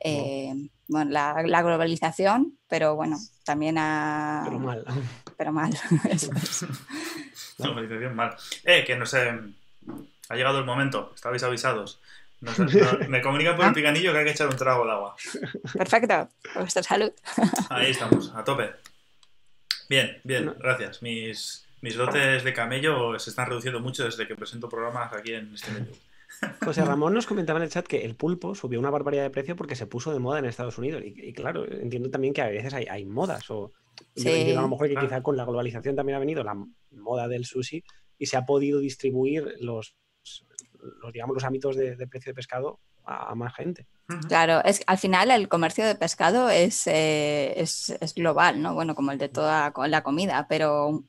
Eh, 0.00 0.54
bueno, 0.86 1.10
la, 1.10 1.62
globalización, 1.62 2.56
pero 2.68 2.94
bueno, 2.94 3.18
también 3.44 3.76
a... 3.76 4.42
Pero 4.44 4.58
mal. 4.60 4.84
Pero 5.36 5.52
mal, 5.52 5.70
globalización 7.58 8.14
mal. 8.14 8.36
Eh, 8.64 8.84
que 8.84 8.96
no 8.96 9.04
sé, 9.04 9.32
ha 10.28 10.34
llegado 10.36 10.60
el 10.60 10.64
momento, 10.64 11.12
estabais 11.14 11.42
avisados. 11.42 12.00
me 13.08 13.20
comunican 13.20 13.56
por 13.56 13.64
el 13.64 13.70
ah. 13.72 13.74
picanillo 13.74 14.12
que 14.12 14.18
hay 14.18 14.24
que 14.24 14.30
echar 14.30 14.46
un 14.46 14.56
trago 14.56 14.84
de 14.84 14.92
agua. 14.92 15.16
Perfecto, 15.76 16.28
vuestra 16.54 16.84
salud. 16.84 17.12
Ahí 17.68 17.90
estamos, 17.90 18.32
a 18.34 18.44
tope. 18.44 18.70
Bien, 19.88 20.20
bien, 20.22 20.54
gracias. 20.60 21.02
Mis 21.02 21.67
mis 21.80 21.96
dotes 21.96 22.44
de 22.44 22.52
camello 22.52 23.18
se 23.18 23.30
están 23.30 23.48
reduciendo 23.48 23.80
mucho 23.80 24.04
desde 24.04 24.26
que 24.26 24.34
presento 24.34 24.68
programas 24.68 25.12
aquí 25.12 25.32
en 25.32 25.54
este 25.54 25.70
medio. 25.72 25.92
José 26.64 26.84
Ramón 26.84 27.14
nos 27.14 27.26
comentaba 27.26 27.58
en 27.58 27.64
el 27.64 27.70
chat 27.70 27.86
que 27.86 28.04
el 28.04 28.14
pulpo 28.14 28.54
subió 28.54 28.78
una 28.78 28.90
barbaridad 28.90 29.22
de 29.22 29.30
precio 29.30 29.56
porque 29.56 29.76
se 29.76 29.86
puso 29.86 30.12
de 30.12 30.18
moda 30.18 30.38
en 30.38 30.44
Estados 30.44 30.78
Unidos. 30.78 31.02
Y, 31.04 31.32
claro, 31.32 31.64
entiendo 31.70 32.10
también 32.10 32.34
que 32.34 32.42
a 32.42 32.48
veces 32.48 32.74
hay, 32.74 33.04
modas. 33.04 33.50
O 33.50 33.72
a 33.98 34.60
lo 34.60 34.68
mejor 34.68 34.88
que 34.88 34.96
quizá 34.96 35.22
con 35.22 35.36
la 35.36 35.44
globalización 35.44 35.96
también 35.96 36.16
ha 36.16 36.20
venido 36.20 36.44
la 36.44 36.56
moda 36.92 37.28
del 37.28 37.44
sushi 37.44 37.82
y 38.18 38.26
se 38.26 38.36
ha 38.36 38.44
podido 38.44 38.80
distribuir 38.80 39.54
los, 39.60 39.96
los 41.02 41.12
digamos, 41.12 41.34
los 41.34 41.44
ámbitos 41.44 41.76
de, 41.76 41.96
precio 42.06 42.30
de 42.30 42.34
pescado 42.34 42.80
a, 43.04 43.34
más 43.34 43.54
gente. 43.54 43.86
Claro, 44.28 44.62
es 44.64 44.82
al 44.86 44.98
final 44.98 45.30
el 45.30 45.48
comercio 45.48 45.86
de 45.86 45.94
pescado 45.94 46.50
es, 46.50 46.86
eh, 46.86 47.54
es, 47.58 47.90
es, 48.00 48.14
global, 48.14 48.60
¿no? 48.60 48.74
Bueno, 48.74 48.94
como 48.94 49.12
el 49.12 49.18
de 49.18 49.30
toda 49.30 49.72
la 49.86 50.02
comida, 50.02 50.46
pero 50.48 51.04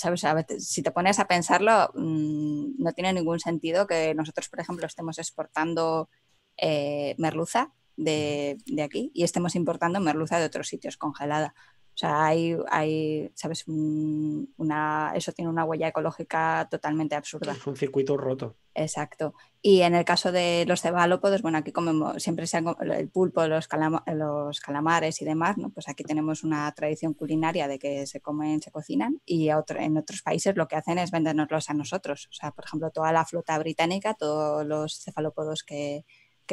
¿sabes? 0.00 0.24
si 0.58 0.82
te 0.82 0.90
pones 0.90 1.18
a 1.18 1.26
pensarlo, 1.26 1.90
mm, 1.94 2.82
no 2.82 2.92
tiene 2.92 3.12
ningún 3.12 3.40
sentido 3.40 3.86
que 3.86 4.14
nosotros, 4.14 4.48
por 4.48 4.60
ejemplo, 4.60 4.86
estemos 4.86 5.18
exportando 5.18 6.08
eh, 6.56 7.14
merluza 7.18 7.72
de, 7.96 8.58
de, 8.66 8.82
aquí 8.82 9.10
y 9.14 9.24
estemos 9.24 9.54
importando 9.54 10.00
merluza 10.00 10.38
de 10.38 10.46
otros 10.46 10.68
sitios 10.68 10.96
congelada. 10.96 11.54
O 12.00 12.06
sea, 12.06 12.24
hay, 12.24 12.56
hay 12.70 13.30
¿sabes? 13.34 13.66
Una, 13.68 15.12
eso 15.14 15.32
tiene 15.32 15.50
una 15.50 15.66
huella 15.66 15.88
ecológica 15.88 16.66
totalmente 16.70 17.14
absurda. 17.14 17.52
Es 17.52 17.66
un 17.66 17.76
circuito 17.76 18.16
roto. 18.16 18.56
Exacto. 18.74 19.34
Y 19.60 19.82
en 19.82 19.94
el 19.94 20.06
caso 20.06 20.32
de 20.32 20.64
los 20.66 20.80
cefalópodos, 20.80 21.42
bueno, 21.42 21.58
aquí 21.58 21.72
comemos 21.72 22.22
siempre 22.22 22.46
se 22.46 22.56
el 22.56 23.10
pulpo, 23.10 23.46
los, 23.46 23.68
los 24.14 24.60
calamares 24.60 25.20
y 25.20 25.26
demás, 25.26 25.58
¿no? 25.58 25.68
Pues 25.68 25.90
aquí 25.90 26.02
tenemos 26.02 26.42
una 26.42 26.72
tradición 26.72 27.12
culinaria 27.12 27.68
de 27.68 27.78
que 27.78 28.06
se 28.06 28.22
comen, 28.22 28.62
se 28.62 28.70
cocinan 28.70 29.20
y 29.26 29.50
en 29.50 29.96
otros 29.98 30.22
países 30.22 30.56
lo 30.56 30.68
que 30.68 30.76
hacen 30.76 30.96
es 30.96 31.10
vendernoslos 31.10 31.68
a 31.68 31.74
nosotros. 31.74 32.28
O 32.30 32.32
sea, 32.32 32.52
por 32.52 32.64
ejemplo, 32.64 32.90
toda 32.90 33.12
la 33.12 33.26
flota 33.26 33.58
británica, 33.58 34.14
todos 34.14 34.64
los 34.64 35.04
cefalópodos 35.04 35.64
que, 35.64 36.06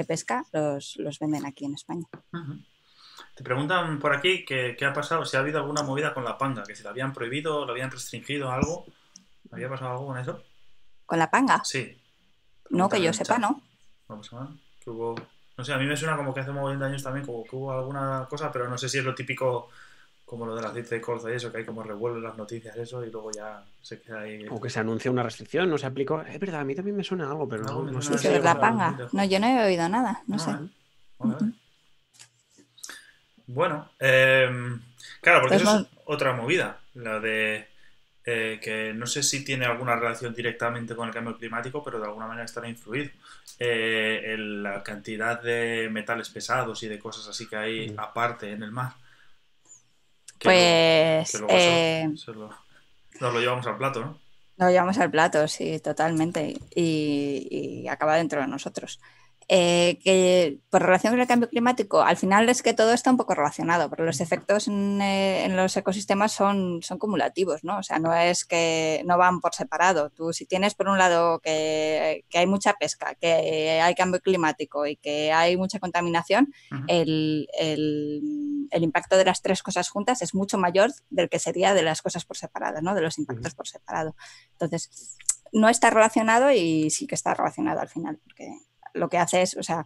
pesca, 0.05 0.43
los, 0.51 0.97
venden 1.21 1.45
aquí 1.45 1.63
en 1.63 1.75
España. 1.75 2.05
Te 3.38 3.43
preguntan 3.43 4.00
por 4.00 4.15
aquí 4.15 4.43
qué 4.43 4.76
ha 4.84 4.93
pasado, 4.93 5.23
si 5.23 5.38
ha 5.38 5.41
habido 5.41 5.60
alguna 5.60 5.84
movida 5.84 6.12
con 6.12 6.23
la 6.23 6.39
panga, 6.39 6.63
que 6.63 6.76
si 6.76 6.82
la 6.82 6.89
habían 6.89 7.13
prohibido, 7.13 7.65
lo 7.65 7.71
habían 7.71 7.91
restringido, 7.91 8.52
algo. 8.52 8.88
¿Había 9.52 9.69
pasado 9.69 9.91
algo 9.91 10.08
con 10.08 10.17
eso? 10.17 10.43
¿Con 11.06 11.19
la 11.19 11.30
panga? 11.30 11.63
Sí. 11.63 11.95
No, 12.71 12.89
que 12.89 13.00
yo 13.00 13.13
sepa, 13.13 13.38
¿no? 13.38 13.62
Vamos 14.08 14.34
a 14.34 14.39
ver. 14.39 14.47
Que 14.84 14.89
hubo... 14.89 15.13
No 15.56 15.63
sé, 15.63 15.71
a 15.71 15.78
mí 15.78 15.86
me 15.86 15.95
suena 15.95 16.17
como 16.17 16.34
que 16.34 16.39
hace 16.39 16.50
un 16.50 16.56
montón 16.56 16.80
de 16.80 16.86
años 16.88 17.04
también 17.04 17.28
como 17.28 17.43
que 17.43 17.56
hubo 17.56 17.71
alguna 17.71 18.26
cosa, 18.28 18.52
pero 18.52 18.67
no 18.67 18.76
sé 18.76 18.89
si 18.89 18.97
es 18.97 19.04
lo 19.04 19.13
típico 19.13 19.69
como 20.26 20.47
lo 20.47 20.56
del 20.56 20.65
aceite 20.65 20.95
de 20.95 21.02
colza 21.02 21.32
y 21.32 21.36
eso, 21.36 21.52
que 21.52 21.60
hay 21.60 21.65
como 21.65 21.84
revuelven 21.84 22.23
las 22.23 22.38
noticias 22.38 22.76
eso 22.76 23.06
y 23.06 23.12
luego 23.12 23.30
ya 23.32 23.63
se 23.82 24.02
queda 24.02 24.21
ahí. 24.21 24.47
O 24.50 24.60
que 24.60 24.71
se 24.71 24.80
anuncia 24.80 25.12
una 25.12 25.21
restricción, 25.21 25.69
no 25.69 25.78
se 25.78 25.86
aplicó. 25.86 26.21
Es 26.21 26.39
verdad, 26.39 26.62
a 26.62 26.63
mí 26.63 26.73
también 26.73 26.97
me 26.97 27.04
suena 27.04 27.30
algo, 27.30 27.47
pero 27.47 27.63
no, 27.63 27.84
no, 27.84 28.02
sé. 28.02 28.39
la 28.39 28.60
panga. 28.60 28.97
No, 29.12 29.23
yo 29.23 29.39
no 29.39 29.45
he 29.45 29.63
oído 29.63 29.88
nada, 29.88 30.23
no, 30.26 30.39
sé. 30.39 30.56
Bueno, 33.47 33.89
em, 33.99 34.79
claro, 35.21 35.41
porque 35.41 35.55
eso 35.55 35.79
es 35.79 35.88
otra 36.05 36.33
movida, 36.33 36.79
la 36.93 37.19
de 37.19 37.67
eh, 38.29 38.60
que 38.62 38.93
no 38.93 39.07
sé 39.07 39.23
si 39.23 39.45
tiene 39.45 39.65
alguna 39.65 39.95
relación 39.95 40.36
directamente 40.36 40.97
con 40.97 41.07
el 41.07 41.13
cambio 41.13 41.38
climático, 41.38 41.81
pero 41.81 41.97
de 41.97 42.07
alguna 42.07 42.27
manera 42.27 42.43
estará 42.43 42.67
influido. 42.67 43.10
Eh, 43.57 44.36
la 44.38 44.83
cantidad 44.83 45.41
de 45.41 45.88
metales 45.89 46.29
pesados 46.29 46.83
y 46.83 46.89
de 46.89 46.99
cosas 46.99 47.25
así 47.29 47.47
que 47.47 47.55
hay 47.55 47.95
aparte 47.97 48.51
en 48.51 48.63
el 48.63 48.71
mar. 48.71 48.91
pues. 50.39 51.41
Eh, 51.47 52.10
nos 52.10 53.33
lo 53.33 53.39
llevamos 53.39 53.65
al 53.65 53.77
plato, 53.77 54.01
¿no? 54.01 54.19
Lo 54.57 54.69
llevamos 54.69 54.97
al 54.97 55.10
plato, 55.10 55.47
sí, 55.47 55.79
totalmente. 55.79 56.57
y 56.75 57.88
acaba 57.88 58.17
dentro 58.17 58.41
de 58.41 58.47
nosotros. 58.47 58.99
Eh, 59.49 59.97
que 60.03 60.60
por 60.69 60.81
relación 60.81 61.13
con 61.13 61.21
el 61.21 61.27
cambio 61.27 61.47
climático, 61.47 62.01
al 62.01 62.17
final 62.17 62.49
es 62.49 62.62
que 62.62 62.73
todo 62.73 62.91
está 62.91 63.12
un 63.12 63.15
poco 63.15 63.33
relacionado, 63.33 63.89
pero 63.89 64.03
los 64.03 64.19
efectos 64.19 64.67
en, 64.67 65.01
eh, 65.01 65.47
los 65.49 65.77
ecosistemas 65.77 66.33
son, 66.33 66.81
son 66.81 66.97
cumulativos, 66.97 67.63
¿no? 67.63 67.77
O 67.77 67.83
sea, 67.83 67.97
no 67.97 68.13
es 68.13 68.43
que 68.43 69.01
no 69.05 69.17
van 69.17 69.39
por 69.39 69.55
separado. 69.55 70.10
Tú 70.10 70.33
si 70.33 70.45
tienes 70.45 70.75
por 70.75 70.89
un 70.89 70.97
lado 70.97 71.39
que, 71.39 72.25
hay 72.33 72.47
mucha 72.47 72.73
pesca, 72.73 73.15
que 73.15 73.79
hay 73.81 73.95
cambio 73.95 74.19
climático 74.19 74.86
y 74.86 74.97
que 74.97 75.31
hay 75.31 75.55
mucha 75.55 75.79
contaminación, 75.79 76.53
el, 76.88 77.47
impacto 78.73 79.15
de 79.15 79.25
las 79.25 79.41
tres 79.41 79.63
cosas 79.63 79.89
juntas 79.89 80.21
es 80.21 80.36
mucho 80.36 80.57
mayor 80.57 80.91
del 81.10 81.29
que 81.29 81.39
sería 81.39 81.73
de 81.73 81.83
las 81.83 82.01
cosas 82.01 82.25
por 82.25 82.36
separado, 82.36 82.81
¿no? 82.81 82.93
De 82.95 83.01
los 83.01 83.17
impactos 83.17 83.55
por 83.55 83.67
separado. 83.67 84.15
Entonces, 84.51 85.17
no 85.53 85.69
está 85.69 85.89
relacionado 85.89 86.51
y 86.51 86.89
sí 86.89 87.07
que 87.07 87.15
está 87.15 87.33
relacionado 87.33 87.79
al 87.79 87.88
final, 87.88 88.19
porque 88.23 88.49
lo 88.97 89.10
que 89.10 89.17
hace 89.17 89.41
es, 89.41 89.55
o 89.57 89.63
sea, 89.63 89.86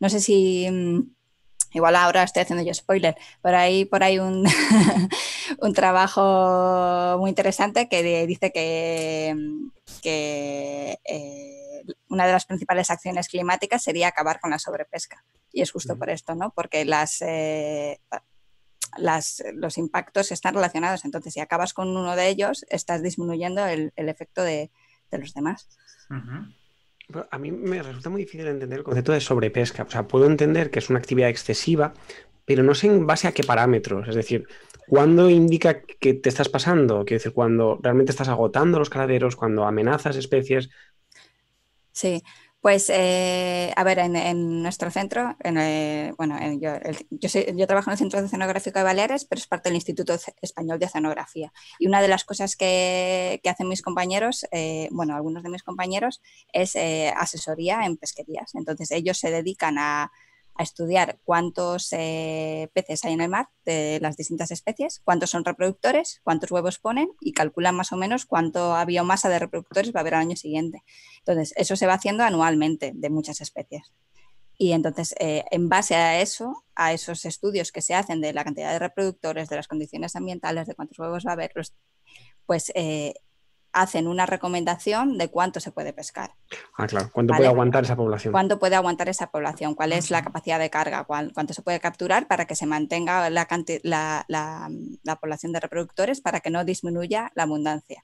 no 0.00 0.08
sé 0.08 0.20
si... 0.20 0.68
Mm, 0.70 1.16
igual 1.72 1.96
ahora 1.96 2.22
estoy 2.22 2.42
haciendo 2.42 2.64
yo 2.64 2.72
spoiler, 2.72 3.16
pero 3.42 3.58
hay 3.58 3.84
por 3.84 4.02
ahí 4.02 4.18
un, 4.18 4.46
un 5.60 5.72
trabajo 5.74 7.16
muy 7.18 7.28
interesante 7.28 7.88
que 7.88 8.26
dice 8.26 8.50
que, 8.50 9.34
mm, 9.36 9.70
que 10.02 10.98
eh, 11.04 11.66
una 12.08 12.26
de 12.26 12.32
las 12.32 12.46
principales 12.46 12.90
acciones 12.90 13.28
climáticas 13.28 13.82
sería 13.82 14.08
acabar 14.08 14.40
con 14.40 14.50
la 14.50 14.58
sobrepesca. 14.58 15.24
Y 15.52 15.62
es 15.62 15.70
justo 15.70 15.98
por 15.98 16.10
esto, 16.10 16.34
¿no? 16.34 16.50
Porque 16.50 16.84
las, 16.84 17.22
eh, 17.22 18.00
las, 18.96 19.42
los 19.54 19.78
impactos 19.78 20.32
están 20.32 20.54
relacionados. 20.54 21.04
Entonces, 21.04 21.34
si 21.34 21.40
acabas 21.40 21.74
con 21.74 21.88
uno 21.88 22.16
de 22.16 22.28
ellos, 22.28 22.64
estás 22.68 23.02
disminuyendo 23.02 23.66
el, 23.66 23.92
efecto 23.96 24.42
de, 24.42 24.70
los 25.12 25.34
demás. 25.34 25.68
A 27.30 27.38
mí 27.38 27.52
me 27.52 27.82
resulta 27.82 28.10
muy 28.10 28.22
difícil 28.22 28.46
entender 28.46 28.78
el 28.78 28.84
concepto 28.84 29.12
de 29.12 29.20
sobrepesca. 29.20 29.84
O 29.84 29.90
sea, 29.90 30.08
puedo 30.08 30.26
entender 30.26 30.70
que 30.70 30.80
es 30.80 30.90
una 30.90 30.98
actividad 30.98 31.28
excesiva, 31.28 31.94
pero 32.44 32.62
no 32.62 32.74
sé 32.74 32.88
en 32.88 33.06
base 33.06 33.28
a 33.28 33.32
qué 33.32 33.44
parámetros. 33.44 34.08
Es 34.08 34.14
decir, 34.14 34.46
¿cuándo 34.88 35.30
indica 35.30 35.82
que 35.82 36.14
te 36.14 36.28
estás 36.28 36.48
pasando? 36.48 37.04
Quiero 37.04 37.20
decir, 37.20 37.32
cuando 37.32 37.78
realmente 37.82 38.10
estás 38.10 38.28
agotando 38.28 38.78
los 38.78 38.90
caladeros, 38.90 39.36
cuando 39.36 39.64
amenazas 39.64 40.16
especies. 40.16 40.68
Sí, 41.92 42.22
pues, 42.66 42.90
eh, 42.90 43.72
a 43.76 43.84
ver, 43.84 44.00
en, 44.00 44.60
nuestro 44.60 44.90
centro, 44.90 45.36
eh, 45.44 46.12
bueno, 46.18 46.36
yo, 46.60 46.72
yo, 47.12 47.66
trabajo 47.68 47.90
en 47.90 47.92
el 47.92 47.98
Centro 47.98 48.18
Oceanográfico 48.18 48.80
de 48.80 48.84
Baleares, 48.84 49.24
pero 49.24 49.38
es 49.38 49.46
parte 49.46 49.68
del 49.68 49.76
Instituto 49.76 50.18
Español 50.42 50.80
de 50.80 50.86
Oceanografía. 50.86 51.52
Y 51.78 51.86
una 51.86 52.02
de 52.02 52.08
las 52.08 52.24
cosas 52.24 52.56
que, 52.56 53.40
hacen 53.48 53.68
mis 53.68 53.82
compañeros, 53.82 54.48
eh, 54.50 54.88
bueno, 54.90 55.14
algunos 55.14 55.44
de 55.44 55.50
mis 55.50 55.62
compañeros, 55.62 56.20
es 56.52 56.74
asesoría 57.16 57.86
en 57.86 57.98
pesquerías. 57.98 58.52
Entonces, 58.56 58.90
ellos 58.90 59.16
se 59.16 59.30
dedican 59.30 59.78
a, 59.78 60.10
a 60.58 60.62
estudiar 60.62 61.18
cuántos 61.24 61.92
eh, 61.92 62.70
peces 62.72 63.04
hay 63.04 63.12
en 63.12 63.20
el 63.20 63.28
mar 63.28 63.48
de 63.64 63.98
las 64.00 64.16
distintas 64.16 64.50
especies, 64.50 65.00
cuántos 65.04 65.30
son 65.30 65.44
reproductores, 65.44 66.20
cuántos 66.24 66.50
huevos 66.50 66.78
ponen 66.78 67.08
y 67.20 67.32
calculan 67.32 67.74
más 67.74 67.92
o 67.92 67.96
menos 67.96 68.26
cuánto 68.26 68.74
biomasa 68.86 69.28
de 69.28 69.38
reproductores 69.38 69.94
va 69.94 70.00
a 70.00 70.02
haber 70.02 70.14
al 70.14 70.22
año 70.22 70.36
siguiente. 70.36 70.82
Entonces, 71.18 71.52
eso 71.56 71.76
se 71.76 71.86
va 71.86 71.94
haciendo 71.94 72.24
anualmente 72.24 72.92
de 72.94 73.10
muchas 73.10 73.40
especies. 73.40 73.92
Y 74.58 74.72
entonces, 74.72 75.14
eh, 75.18 75.44
en 75.50 75.68
base 75.68 75.94
a 75.94 76.20
eso, 76.20 76.64
a 76.74 76.92
esos 76.92 77.24
estudios 77.26 77.72
que 77.72 77.82
se 77.82 77.94
hacen 77.94 78.20
de 78.20 78.32
la 78.32 78.44
cantidad 78.44 78.72
de 78.72 78.78
reproductores, 78.78 79.48
de 79.48 79.56
las 79.56 79.68
condiciones 79.68 80.16
ambientales, 80.16 80.66
de 80.66 80.74
cuántos 80.74 80.98
huevos 80.98 81.24
va 81.26 81.30
a 81.30 81.34
haber, 81.34 81.52
pues 82.46 82.72
eh, 82.74 83.14
hacen 83.76 84.08
una 84.08 84.24
recomendación 84.24 85.18
de 85.18 85.28
cuánto 85.28 85.60
se 85.60 85.70
puede 85.70 85.92
pescar. 85.92 86.32
Ah, 86.78 86.86
claro. 86.86 87.10
¿Cuánto 87.12 87.34
puede 87.34 87.46
aguantar 87.46 87.84
esa 87.84 87.94
población? 87.94 88.32
¿Cuánto 88.32 88.58
puede 88.58 88.74
aguantar 88.74 89.10
esa 89.10 89.30
población? 89.30 89.74
¿Cuál 89.74 89.92
es 89.92 90.10
la 90.10 90.22
capacidad 90.22 90.58
de 90.58 90.70
carga? 90.70 91.04
¿Cuánto 91.04 91.52
se 91.52 91.60
puede 91.60 91.78
capturar 91.78 92.26
para 92.26 92.46
que 92.46 92.54
se 92.54 92.64
mantenga 92.64 93.28
la, 93.28 93.46
la, 94.28 95.16
población 95.20 95.52
de 95.52 95.60
reproductores 95.60 96.22
para 96.22 96.40
que 96.40 96.48
no 96.48 96.64
disminuya 96.64 97.30
la 97.34 97.42
abundancia? 97.42 98.02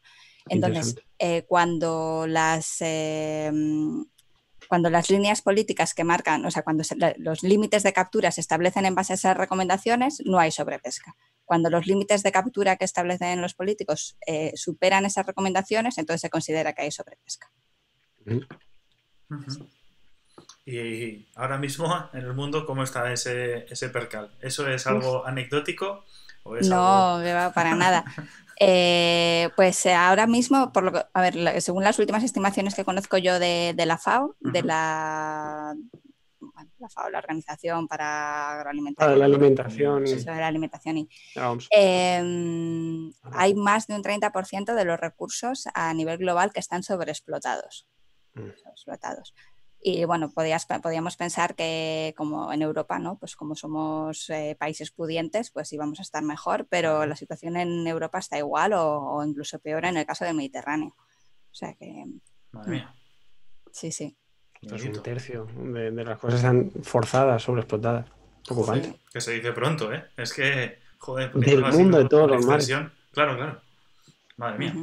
Entonces, 0.48 0.96
eh, 1.18 1.44
cuando 1.48 2.26
las... 2.28 2.76
Eh, 2.80 3.50
cuando 4.68 4.88
las 4.88 5.10
líneas 5.10 5.42
políticas 5.42 5.92
que 5.92 6.02
marcan, 6.02 6.46
o 6.46 6.50
sea, 6.50 6.62
cuando 6.62 6.82
los 7.18 7.42
límites 7.42 7.82
de 7.82 7.92
captura 7.92 8.30
se 8.30 8.40
establecen 8.40 8.86
en 8.86 8.94
base 8.94 9.12
a 9.12 9.16
esas 9.16 9.36
recomendaciones, 9.36 10.22
no 10.24 10.38
hay 10.38 10.50
sobrepesca. 10.50 11.14
Cuando 11.44 11.70
los 11.70 11.86
límites 11.86 12.22
de 12.22 12.32
captura 12.32 12.76
que 12.76 12.84
establecen 12.84 13.40
los 13.40 13.54
políticos 13.54 14.16
eh, 14.26 14.52
superan 14.54 15.04
esas 15.04 15.26
recomendaciones, 15.26 15.98
entonces 15.98 16.20
se 16.20 16.30
considera 16.30 16.72
que 16.72 16.82
hay 16.82 16.90
sobrepesca. 16.90 17.50
Y 20.64 21.26
ahora 21.34 21.58
mismo 21.58 22.08
en 22.12 22.20
el 22.20 22.34
mundo, 22.34 22.64
¿cómo 22.64 22.84
está 22.84 23.12
ese, 23.12 23.66
ese 23.68 23.88
percal? 23.88 24.36
¿Eso 24.40 24.68
es 24.68 24.86
algo 24.86 25.26
anecdótico? 25.26 26.04
no, 26.44 27.20
para 27.54 27.74
nada. 27.74 28.04
Eh, 28.64 29.50
pues 29.56 29.86
eh, 29.86 29.94
ahora 29.94 30.28
mismo, 30.28 30.72
por 30.72 30.84
lo 30.84 31.06
a 31.12 31.20
ver, 31.20 31.60
según 31.60 31.82
las 31.82 31.98
últimas 31.98 32.22
estimaciones 32.22 32.76
que 32.76 32.84
conozco 32.84 33.18
yo 33.18 33.40
de, 33.40 33.74
la 33.76 33.98
FAO, 33.98 34.36
de 34.38 34.62
la 34.62 35.74
la 36.82 36.88
FAO, 36.88 37.10
la 37.10 37.18
Organización 37.18 37.88
para 37.88 38.52
Agroalimentación. 38.52 39.18
la 39.18 39.24
alimentación. 39.24 40.06
Y... 40.06 40.24
la 40.24 40.46
alimentación 40.46 40.98
y, 40.98 41.08
em, 41.70 43.12
hay 43.32 43.54
más 43.54 43.86
de 43.86 43.94
un 43.94 44.02
30% 44.02 44.74
de 44.74 44.84
los 44.84 45.00
recursos 45.00 45.68
a 45.72 45.94
nivel 45.94 46.18
global 46.18 46.52
que 46.52 46.60
están 46.60 46.82
sobreexplotados. 46.82 47.88
Mm. 48.34 48.50
sobreexplotados. 48.56 49.34
Y 49.84 50.04
bueno, 50.04 50.30
podías, 50.30 50.66
podíamos 50.80 51.16
pensar 51.16 51.56
que 51.56 52.14
como 52.16 52.52
en 52.52 52.62
Europa, 52.62 53.00
¿no? 53.00 53.18
Pues 53.18 53.34
como 53.34 53.56
somos 53.56 54.30
eh, 54.30 54.56
países 54.58 54.92
pudientes, 54.92 55.50
pues 55.50 55.72
íbamos 55.72 55.98
a 55.98 56.02
estar 56.02 56.22
mejor, 56.22 56.68
pero 56.68 57.04
la 57.04 57.16
situación 57.16 57.56
en 57.56 57.84
Europa 57.88 58.20
está 58.20 58.38
igual 58.38 58.74
o, 58.74 59.24
incluso 59.26 59.58
peor 59.58 59.84
en 59.84 59.96
el 59.96 60.06
caso 60.06 60.24
del 60.24 60.36
Mediterráneo. 60.36 60.94
O 60.96 61.54
sea 61.54 61.74
que... 61.74 62.04
Madre 62.52 62.70
mía. 62.70 62.94
Sí, 63.72 63.90
sí. 63.90 64.16
Esto 64.62 64.76
es 64.76 64.84
un 64.84 65.02
tercio 65.02 65.48
de, 65.56 65.90
las 65.90 66.18
cosas 66.18 66.38
están 66.38 66.70
forzadas, 66.82 67.42
sobreexplotadas. 67.42 68.06
Preocupante. 68.44 68.94
que 69.12 69.20
se 69.20 69.32
dice 69.32 69.52
pronto, 69.52 69.92
¿eh? 69.92 70.04
Es 70.16 70.32
que, 70.32 70.78
joder, 70.98 71.32
del 71.32 71.64
mundo 71.64 71.98
de 71.98 72.08
todos 72.08 72.30
los 72.30 72.46
mares. 72.46 72.66
Claro, 73.12 73.36
claro. 73.36 73.60
Madre 74.36 74.58
mía. 74.58 74.74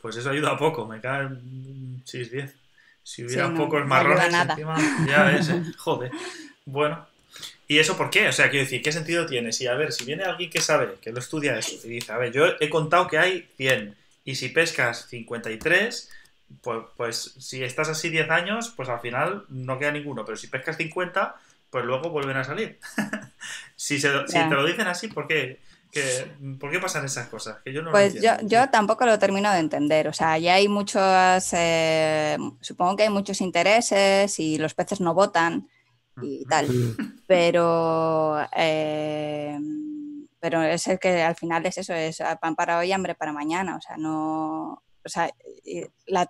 Pues 0.00 0.16
eso 0.16 0.30
ayuda 0.30 0.50
a 0.50 0.58
poco, 0.58 0.86
me 0.86 1.00
caen 1.00 2.02
6-10. 2.04 2.52
Si 3.04 3.24
hubiera 3.24 3.52
pocos 3.54 3.86
marrones 3.86 4.32
encima, 4.32 4.76
ya 5.06 5.24
ves, 5.24 5.48
¿eh? 5.48 5.62
joder. 5.78 6.10
Bueno. 6.64 7.06
¿Y 7.66 7.78
eso 7.78 7.96
por 7.96 8.10
qué? 8.10 8.28
O 8.28 8.32
sea, 8.32 8.50
quiero 8.50 8.64
decir, 8.64 8.82
¿qué 8.82 8.92
sentido 8.92 9.24
tiene? 9.24 9.52
Si, 9.52 9.66
a 9.66 9.74
ver, 9.74 9.92
si 9.92 10.04
viene 10.04 10.24
alguien 10.24 10.50
que 10.50 10.60
sabe, 10.60 10.96
que 11.00 11.12
lo 11.12 11.20
estudia 11.20 11.58
eso, 11.58 11.86
y 11.86 11.90
dice, 11.90 12.12
a 12.12 12.18
ver, 12.18 12.32
yo 12.32 12.44
he 12.60 12.68
contado 12.68 13.06
que 13.06 13.18
hay 13.18 13.48
100, 13.56 13.96
y 14.24 14.34
si 14.34 14.50
pescas 14.50 15.06
53, 15.08 16.10
pues, 16.60 16.84
pues 16.96 17.34
si 17.38 17.62
estás 17.62 17.88
así 17.88 18.10
10 18.10 18.30
años, 18.30 18.72
pues 18.76 18.88
al 18.88 19.00
final 19.00 19.44
no 19.48 19.78
queda 19.78 19.92
ninguno, 19.92 20.24
pero 20.24 20.36
si 20.36 20.48
pescas 20.48 20.76
50, 20.76 21.34
pues 21.70 21.84
luego 21.84 22.10
vuelven 22.10 22.36
a 22.36 22.44
salir. 22.44 22.78
si, 23.76 23.98
si 23.98 24.08
te 24.08 24.54
lo 24.54 24.64
dicen 24.64 24.86
así, 24.86 25.08
¿por 25.08 25.26
qué? 25.26 25.60
¿Por 26.58 26.70
qué 26.70 26.78
pasan 26.78 27.04
esas 27.04 27.28
cosas? 27.28 27.58
Que 27.62 27.72
yo 27.72 27.82
no 27.82 27.90
pues 27.90 28.14
yo, 28.14 28.32
yo, 28.42 28.70
tampoco 28.70 29.04
lo 29.04 29.18
termino 29.18 29.52
de 29.52 29.58
entender. 29.58 30.08
O 30.08 30.12
sea, 30.14 30.38
ya 30.38 30.54
hay 30.54 30.66
muchos, 30.66 31.02
eh, 31.52 32.38
supongo 32.62 32.96
que 32.96 33.02
hay 33.02 33.10
muchos 33.10 33.42
intereses 33.42 34.38
y 34.38 34.56
los 34.56 34.72
peces 34.72 35.02
no 35.02 35.12
votan 35.12 35.68
y 36.22 36.46
tal. 36.46 36.68
Pero, 37.26 38.38
eh, 38.56 39.58
pero 40.40 40.62
es 40.62 40.86
el 40.88 40.98
que 40.98 41.22
al 41.22 41.36
final 41.36 41.64
es 41.66 41.78
eso, 41.78 41.92
es 41.92 42.22
pan 42.40 42.54
para 42.54 42.78
hoy, 42.78 42.92
hambre 42.92 43.14
para 43.14 43.32
mañana. 43.32 43.76
O 43.76 43.80
sea, 43.80 43.96
no, 43.98 44.82
o 45.04 45.08
sea, 45.08 45.30
la, 46.06 46.28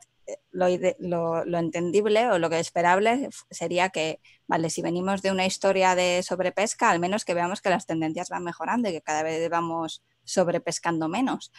lo, 0.50 1.58
entendible 1.58 2.28
o 2.28 2.38
lo 2.38 2.50
que 2.50 2.60
esperable 2.60 3.28
sería 3.50 3.90
que, 3.90 4.20
vale, 4.46 4.70
si 4.70 4.82
venimos 4.82 5.22
de 5.22 5.30
una 5.30 5.46
historia 5.46 5.94
de 5.94 6.22
sobrepesca, 6.22 6.90
al 6.90 7.00
menos 7.00 7.24
que 7.24 7.34
veamos 7.34 7.60
que 7.60 7.70
las 7.70 7.86
tendencias 7.86 8.28
van 8.28 8.44
mejorando 8.44 8.88
y 8.88 8.92
que 8.92 9.02
cada 9.02 9.22
vez 9.22 9.48
vamos 9.50 10.02
sobrepescando 10.24 11.08
menos. 11.08 11.52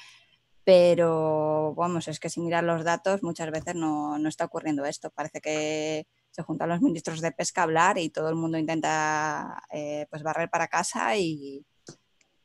Pero, 0.63 1.73
vamos, 1.75 2.07
es 2.07 2.19
que 2.19 2.29
si 2.29 2.39
miras 2.39 2.63
los 2.63 2.83
datos, 2.85 3.21
muchas 3.21 3.51
veces 3.51 3.75
no, 3.75 4.17
no 4.17 4.29
está 4.29 4.45
ocurriendo 4.45 4.85
esto. 4.85 5.09
Parece 5.09 5.41
que 5.41 6.07
se 6.31 6.43
juntan 6.43 6.69
los 6.69 6.81
ministros 6.81 7.21
de 7.21 7.31
pesca 7.31 7.61
a 7.61 7.63
hablar 7.65 7.97
y 7.97 8.09
todo 8.09 8.29
el 8.29 8.35
mundo 8.35 8.57
intenta 8.57 9.63
eh, 9.71 10.07
pues 10.09 10.23
barrer 10.23 10.49
para 10.49 10.67
casa 10.67 11.15
y, 11.17 11.65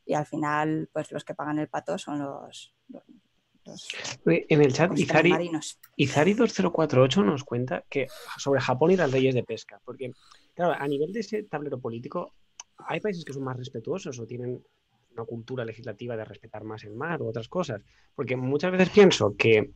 y, 0.05 0.15
al 0.15 0.27
final 0.27 0.91
pues 0.93 1.13
los 1.13 1.25
que 1.25 1.35
pagan 1.35 1.59
el 1.59 1.69
pato 1.69 1.97
son 1.97 2.19
los, 2.19 2.75
en 4.27 4.63
el 4.63 4.73
chat, 4.73 4.97
Izari, 4.99 5.51
Izari 5.97 6.35
2048 6.35 7.23
nos 7.23 7.45
cuenta 7.45 7.85
que 7.89 8.07
sobre 8.37 8.61
Japón 8.61 8.91
y 8.91 8.97
las 8.97 9.13
leyes 9.13 9.35
de 9.35 9.43
pesca, 9.43 9.81
porque, 9.85 10.13
claro, 10.55 10.75
a 10.79 10.87
nivel 10.87 11.13
de 11.13 11.21
ese 11.21 11.43
tablero 11.45 11.79
político, 11.79 12.35
hay 12.79 13.01
países 13.01 13.25
que 13.25 13.33
son 13.33 13.45
más 13.45 13.57
respetuosos 13.57 14.19
o 14.19 14.27
tienen 14.27 14.63
una 15.13 15.25
cultura 15.25 15.65
legislativa 15.65 16.17
de 16.17 16.25
respetar 16.25 16.65
más 16.65 16.85
el 16.85 16.95
mar 16.95 17.21
u 17.23 17.29
otras 17.29 17.49
cosas, 17.49 17.83
porque 18.15 18.37
muchas 18.37 18.73
veces 18.73 18.91
pienso 18.91 19.35
que 19.37 19.73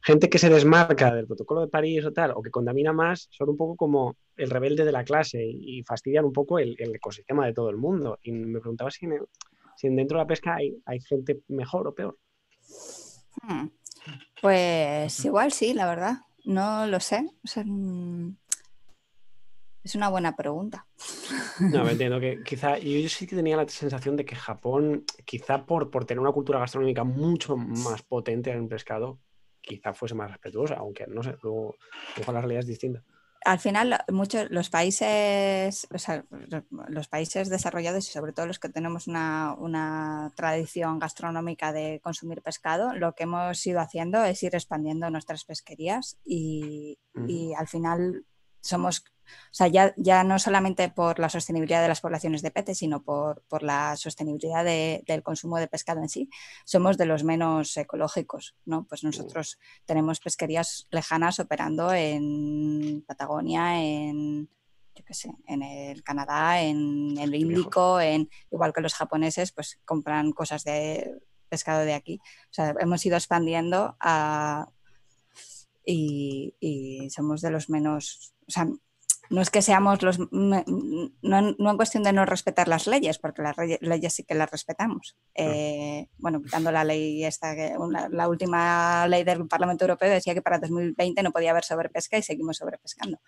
gente 0.00 0.30
que 0.30 0.38
se 0.38 0.48
desmarca 0.48 1.12
del 1.12 1.26
protocolo 1.26 1.62
de 1.62 1.68
París 1.68 2.04
o 2.04 2.12
tal, 2.12 2.30
o 2.36 2.42
que 2.42 2.50
contamina 2.50 2.92
más, 2.92 3.28
son 3.32 3.48
un 3.50 3.56
poco 3.56 3.74
como 3.74 4.16
el 4.36 4.50
rebelde 4.50 4.84
de 4.84 4.92
la 4.92 5.02
clase 5.02 5.44
y 5.44 5.82
fastidian 5.82 6.24
un 6.24 6.32
poco 6.32 6.60
el, 6.60 6.76
ecosistema 6.78 7.44
de 7.44 7.52
todo 7.52 7.70
el 7.70 7.76
mundo. 7.76 8.18
Y 8.22 8.30
me 8.30 8.60
preguntaba 8.60 8.90
si, 8.92 9.08
si 9.76 9.88
dentro 9.88 10.18
de 10.18 10.22
la 10.22 10.28
pesca 10.28 10.54
hay, 10.54 10.76
hay 10.84 11.00
gente 11.00 11.40
mejor 11.48 11.88
o 11.88 11.94
peor. 11.94 12.16
Hmm. 13.42 13.68
Pues 14.40 15.24
igual 15.24 15.52
sí, 15.52 15.74
la 15.74 15.86
verdad. 15.86 16.18
No 16.44 16.86
lo 16.86 17.00
sé. 17.00 17.28
Mm, 17.64 18.30
es 19.82 19.94
una 19.94 20.08
buena 20.08 20.36
pregunta. 20.36 20.86
No, 21.60 21.84
me 21.84 21.92
entiendo 21.92 22.20
que 22.20 22.42
quizá, 22.44 22.78
yo 22.78 23.08
sí 23.08 23.26
que 23.26 23.34
tenía 23.34 23.56
la 23.56 23.66
sensación 23.66 24.14
de 24.14 24.26
que 24.26 24.36
Japón, 24.36 25.04
quizá 25.24 25.64
por, 25.64 25.90
por 25.90 26.04
tener 26.04 26.20
una 26.20 26.32
cultura 26.32 26.58
gastronómica 26.58 27.02
mucho 27.02 27.56
más 27.56 28.02
potente 28.02 28.50
en 28.50 28.58
el 28.58 28.68
pescado, 28.68 29.18
quizá 29.62 29.94
fuese 29.94 30.14
más 30.14 30.30
respetuosa, 30.30 30.74
aunque 30.74 31.06
no 31.06 31.22
sé, 31.22 31.34
luego, 31.42 31.76
luego 32.14 32.32
la 32.32 32.40
realidad 32.40 32.60
es 32.60 32.66
distinta 32.66 33.02
al 33.44 33.58
final 33.58 33.98
muchos 34.10 34.50
los 34.50 34.70
países, 34.70 35.86
los 36.88 37.08
países 37.08 37.48
desarrollados 37.48 38.08
y 38.08 38.12
sobre 38.12 38.32
todo 38.32 38.46
los 38.46 38.58
que 38.58 38.68
tenemos 38.68 39.06
una, 39.06 40.32
tradición 40.34 40.98
gastronómica 40.98 41.72
de 41.72 42.00
consumir 42.02 42.42
pescado, 42.42 42.94
lo 42.94 43.14
que 43.14 43.24
hemos 43.24 43.64
ido 43.66 43.80
haciendo 43.80 44.24
es 44.24 44.42
ir 44.42 44.54
expandiendo 44.54 45.10
nuestras 45.10 45.44
pesquerías 45.44 46.18
y, 46.24 46.98
y 47.26 47.54
al 47.54 47.68
final 47.68 48.24
somos 48.60 49.04
o 49.26 49.54
sea, 49.54 49.68
ya, 49.68 49.94
ya, 49.96 50.24
no 50.24 50.38
solamente 50.38 50.88
por 50.88 51.18
la 51.18 51.28
sostenibilidad 51.28 51.82
de 51.82 51.88
las 51.88 52.00
poblaciones 52.00 52.42
de 52.42 52.50
peces, 52.50 52.78
sino 52.78 53.02
por, 53.02 53.42
la 53.62 53.96
sostenibilidad 53.96 54.64
del 54.64 55.22
consumo 55.22 55.58
de 55.58 55.68
pescado 55.68 56.00
en 56.00 56.08
sí, 56.08 56.28
somos 56.64 56.98
de 56.98 57.06
los 57.06 57.24
menos 57.24 57.76
ecológicos, 57.76 58.54
¿no? 58.64 58.86
Pues 58.86 59.02
nosotros 59.02 59.58
tenemos 59.84 60.20
pesquerías 60.20 60.86
lejanas 60.90 61.40
operando 61.40 61.92
en 61.92 63.02
Patagonia, 63.06 63.82
en, 63.82 64.48
yo 64.94 65.04
qué 65.04 65.14
sé, 65.14 65.32
en 65.46 65.62
el 65.62 66.02
Canadá, 66.02 66.60
en 66.62 67.16
el 67.18 67.34
Índico, 67.34 68.00
en, 68.00 68.28
igual 68.50 68.72
que 68.72 68.80
los 68.80 68.94
japoneses, 68.94 69.52
pues 69.52 69.78
compran 69.84 70.32
cosas 70.32 70.64
de 70.64 71.20
pescado 71.48 71.80
de 71.80 71.94
aquí. 71.94 72.18
O 72.22 72.52
sea, 72.52 72.74
hemos 72.80 73.04
ido 73.04 73.16
expandiendo 73.16 73.96
y, 75.84 76.54
y 76.60 77.10
somos 77.10 77.40
de 77.40 77.50
los 77.50 77.70
menos, 77.70 78.34
o 78.46 78.50
sea, 78.50 78.66
no 79.30 79.40
es 79.40 79.50
que 79.50 79.62
seamos 79.62 80.02
los. 80.02 80.18
No, 80.30 80.64
no, 81.22 81.70
en 81.70 81.76
cuestión 81.76 82.02
de 82.02 82.12
no 82.12 82.24
respetar 82.26 82.68
las 82.68 82.86
leyes, 82.86 83.18
porque 83.18 83.42
las 83.42 83.56
leyes 83.80 84.14
sí 84.14 84.24
que 84.24 84.34
las 84.34 84.50
respetamos. 84.50 85.16
Eh, 85.34 86.08
bueno, 86.18 86.42
quitando 86.42 86.70
la 86.72 86.84
ley 86.84 87.24
esta, 87.24 87.54
que 87.54 87.74
la 88.10 88.28
última 88.28 89.06
ley 89.08 89.24
del 89.24 89.46
Parlamento 89.46 89.84
Europeo 89.84 90.10
decía 90.10 90.34
que 90.34 90.42
para 90.42 90.58
2020 90.58 91.22
no 91.22 91.32
podía 91.32 91.50
haber 91.50 91.64
sobrepesca 91.64 92.18
y 92.18 92.22
seguimos 92.22 92.56
sobrepescando. 92.56 93.18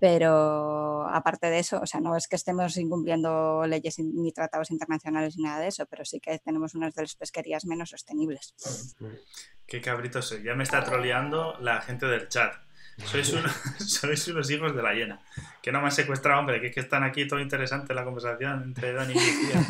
Pero 0.00 1.08
aparte 1.08 1.46
de 1.48 1.60
eso, 1.60 1.80
o 1.80 1.86
sea, 1.86 2.00
no 2.00 2.16
es 2.16 2.28
que 2.28 2.36
estemos 2.36 2.76
incumpliendo 2.76 3.64
leyes 3.66 3.98
ni 3.98 4.32
tratados 4.32 4.70
internacionales 4.70 5.36
ni 5.36 5.44
nada 5.44 5.60
de 5.60 5.68
eso, 5.68 5.86
pero 5.86 6.04
sí 6.04 6.20
que 6.20 6.38
tenemos 6.40 6.74
unas 6.74 6.94
de 6.94 7.02
las 7.02 7.14
pesquerías 7.14 7.64
menos 7.64 7.90
sostenibles. 7.90 8.54
Qué 9.66 9.80
cabrito 9.80 10.20
soy. 10.20 10.42
Ya 10.42 10.54
me 10.54 10.64
está 10.64 10.84
troleando 10.84 11.56
la 11.60 11.80
gente 11.80 12.06
del 12.06 12.28
chat. 12.28 12.52
Sois, 13.04 13.34
sois 13.78 14.28
unos 14.28 14.50
hijos 14.50 14.74
de 14.74 14.82
la 14.82 14.94
hiena. 14.94 15.20
Que 15.62 15.72
no 15.72 15.80
me 15.80 15.86
han 15.86 15.92
secuestrado, 15.92 16.40
hombre, 16.40 16.60
que 16.60 16.68
es 16.68 16.74
que 16.74 16.80
están 16.80 17.04
aquí 17.04 17.26
todo 17.26 17.40
interesante 17.40 17.94
la 17.94 18.04
conversación 18.04 18.62
entre 18.62 18.92
Dani 18.92 19.12
y 19.12 19.16
Lucía. 19.16 19.66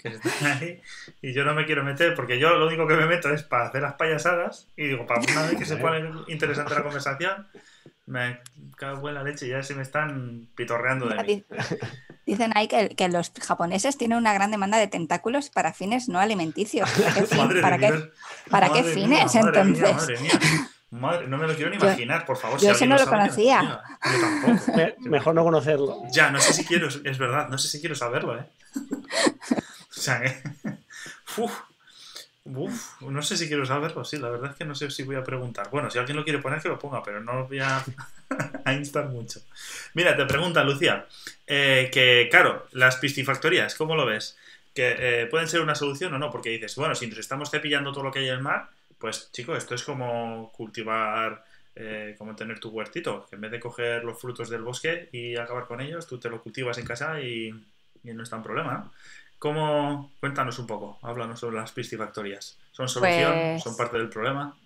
Que 0.00 0.08
están 0.08 0.52
ahí. 0.52 0.82
Y 1.22 1.32
yo 1.32 1.44
no 1.44 1.54
me 1.54 1.64
quiero 1.64 1.82
meter, 1.82 2.14
porque 2.14 2.38
yo 2.38 2.56
lo 2.56 2.66
único 2.66 2.86
que 2.86 2.94
me 2.94 3.06
meto 3.06 3.30
es 3.30 3.42
para 3.42 3.66
hacer 3.66 3.82
las 3.82 3.94
payasadas. 3.94 4.68
Y 4.76 4.88
digo, 4.88 5.06
para 5.06 5.20
una 5.20 5.46
vez 5.46 5.56
que 5.56 5.64
se 5.64 5.76
pone 5.76 6.10
interesante 6.28 6.74
la 6.74 6.82
conversación, 6.82 7.46
me 8.06 8.40
cago 8.76 9.08
en 9.08 9.14
la 9.14 9.22
leche 9.22 9.46
y 9.46 9.50
ya 9.50 9.62
se 9.62 9.74
me 9.74 9.82
están 9.82 10.48
pitorreando 10.54 11.08
de 11.08 11.22
mí. 11.22 11.44
Dicen 12.26 12.52
ahí 12.54 12.68
que, 12.68 12.88
que, 12.90 13.08
los 13.08 13.32
japoneses 13.38 13.98
tienen 13.98 14.16
una 14.16 14.32
gran 14.32 14.50
demanda 14.50 14.78
de 14.78 14.88
tentáculos 14.88 15.50
para 15.50 15.74
fines 15.74 16.08
no 16.08 16.18
alimenticios. 16.18 16.90
¿Para 17.60 17.78
qué, 17.78 18.10
¿para 18.50 18.68
qué, 18.70 18.82
fines 18.82 19.34
entonces? 19.34 19.94
madre 19.94 20.20
mía. 20.20 20.40
Madre, 20.94 21.26
no 21.26 21.38
me 21.38 21.48
lo 21.48 21.56
quiero 21.56 21.70
ni 21.70 21.76
imaginar, 21.76 22.24
por 22.24 22.36
favor. 22.36 22.60
Yo 22.60 22.70
ese 22.70 22.86
no 22.86 22.96
lo, 22.96 23.04
conocía. 23.04 23.82
Yo 24.04 24.20
tampoco. 24.20 24.94
mejor 25.00 25.34
no 25.34 25.42
conocerlo. 25.42 26.02
Ya, 26.12 26.30
no 26.30 26.38
sé 26.40 26.52
si 26.52 26.64
quiero, 26.64 26.86
es 26.86 27.18
verdad, 27.18 27.48
no 27.48 27.58
sé 27.58 27.66
si 27.66 27.80
quiero 27.80 27.96
saberlo, 27.96 28.38
¿eh? 28.38 28.44
o 28.76 30.00
sea, 30.00 30.24
¿eh? 30.24 30.40
Uf, 31.36 31.52
uf, 32.44 33.00
no 33.00 33.22
sé 33.22 33.36
si 33.36 33.48
quiero 33.48 33.66
saberlo, 33.66 34.04
sí, 34.04 34.18
la 34.18 34.30
verdad 34.30 34.52
es 34.52 34.56
que 34.56 34.64
no 34.64 34.76
sé 34.76 34.88
si 34.92 35.02
voy 35.02 35.16
a 35.16 35.24
preguntar. 35.24 35.68
Bueno, 35.68 35.90
si 35.90 35.98
alguien 35.98 36.16
lo 36.16 36.22
quiere 36.22 36.38
poner, 36.38 36.62
que 36.62 36.68
lo 36.68 36.78
ponga, 36.78 37.02
pero 37.02 37.20
no 37.20 37.32
lo 37.32 37.48
voy 37.48 37.58
a, 38.64 38.72
instar 38.72 39.08
mucho. 39.08 39.40
Mira, 39.94 40.16
te 40.16 40.24
pregunta 40.26 40.62
Lucía, 40.62 41.06
eh, 41.48 41.90
que 41.92 42.28
claro, 42.30 42.68
las 42.70 42.96
piscifactorías, 42.96 43.74
¿cómo 43.74 43.96
lo 43.96 44.06
ves? 44.06 44.38
¿Que 44.72 44.94
eh, 44.96 45.26
pueden 45.26 45.48
ser 45.48 45.60
una 45.60 45.74
solución 45.74 46.14
o 46.14 46.18
no? 46.20 46.30
Porque 46.30 46.50
dices, 46.50 46.76
bueno, 46.76 46.94
si 46.94 47.08
nos 47.08 47.18
estamos 47.18 47.50
cepillando 47.50 47.90
todo 47.90 48.04
lo 48.04 48.12
que 48.12 48.20
hay 48.20 48.28
en 48.28 48.34
el 48.34 48.42
mar, 48.42 48.70
pues 49.04 49.30
chico, 49.32 49.54
esto 49.54 49.74
es 49.74 49.82
como 49.82 50.50
cultivar, 50.50 51.44
eh, 51.76 52.14
como 52.16 52.34
tener 52.34 52.58
tu 52.58 52.70
huertito, 52.70 53.26
que 53.28 53.36
en 53.36 53.42
vez 53.42 53.50
de 53.50 53.60
coger 53.60 54.02
los 54.02 54.18
frutos 54.18 54.48
del 54.48 54.62
bosque 54.62 55.10
y 55.12 55.36
acabar 55.36 55.66
con 55.66 55.82
ellos, 55.82 56.06
tú 56.06 56.18
te 56.18 56.30
lo 56.30 56.42
cultivas 56.42 56.78
en 56.78 56.86
casa 56.86 57.20
y, 57.20 57.50
no 58.02 58.22
es 58.22 58.30
tan 58.30 58.42
problema, 58.42 58.72
¿no? 58.72 58.92
¿Cómo? 59.38 60.10
Cuéntanos 60.20 60.58
un 60.58 60.66
poco, 60.66 60.98
háblanos 61.02 61.38
sobre 61.38 61.56
las 61.56 61.70
piscifactorías. 61.72 62.56
¿Son 62.72 62.88
solución? 62.88 63.34
Pues 63.34 63.62
¿Son 63.62 63.76
parte 63.76 63.98
del 63.98 64.08
problema? 64.08 64.56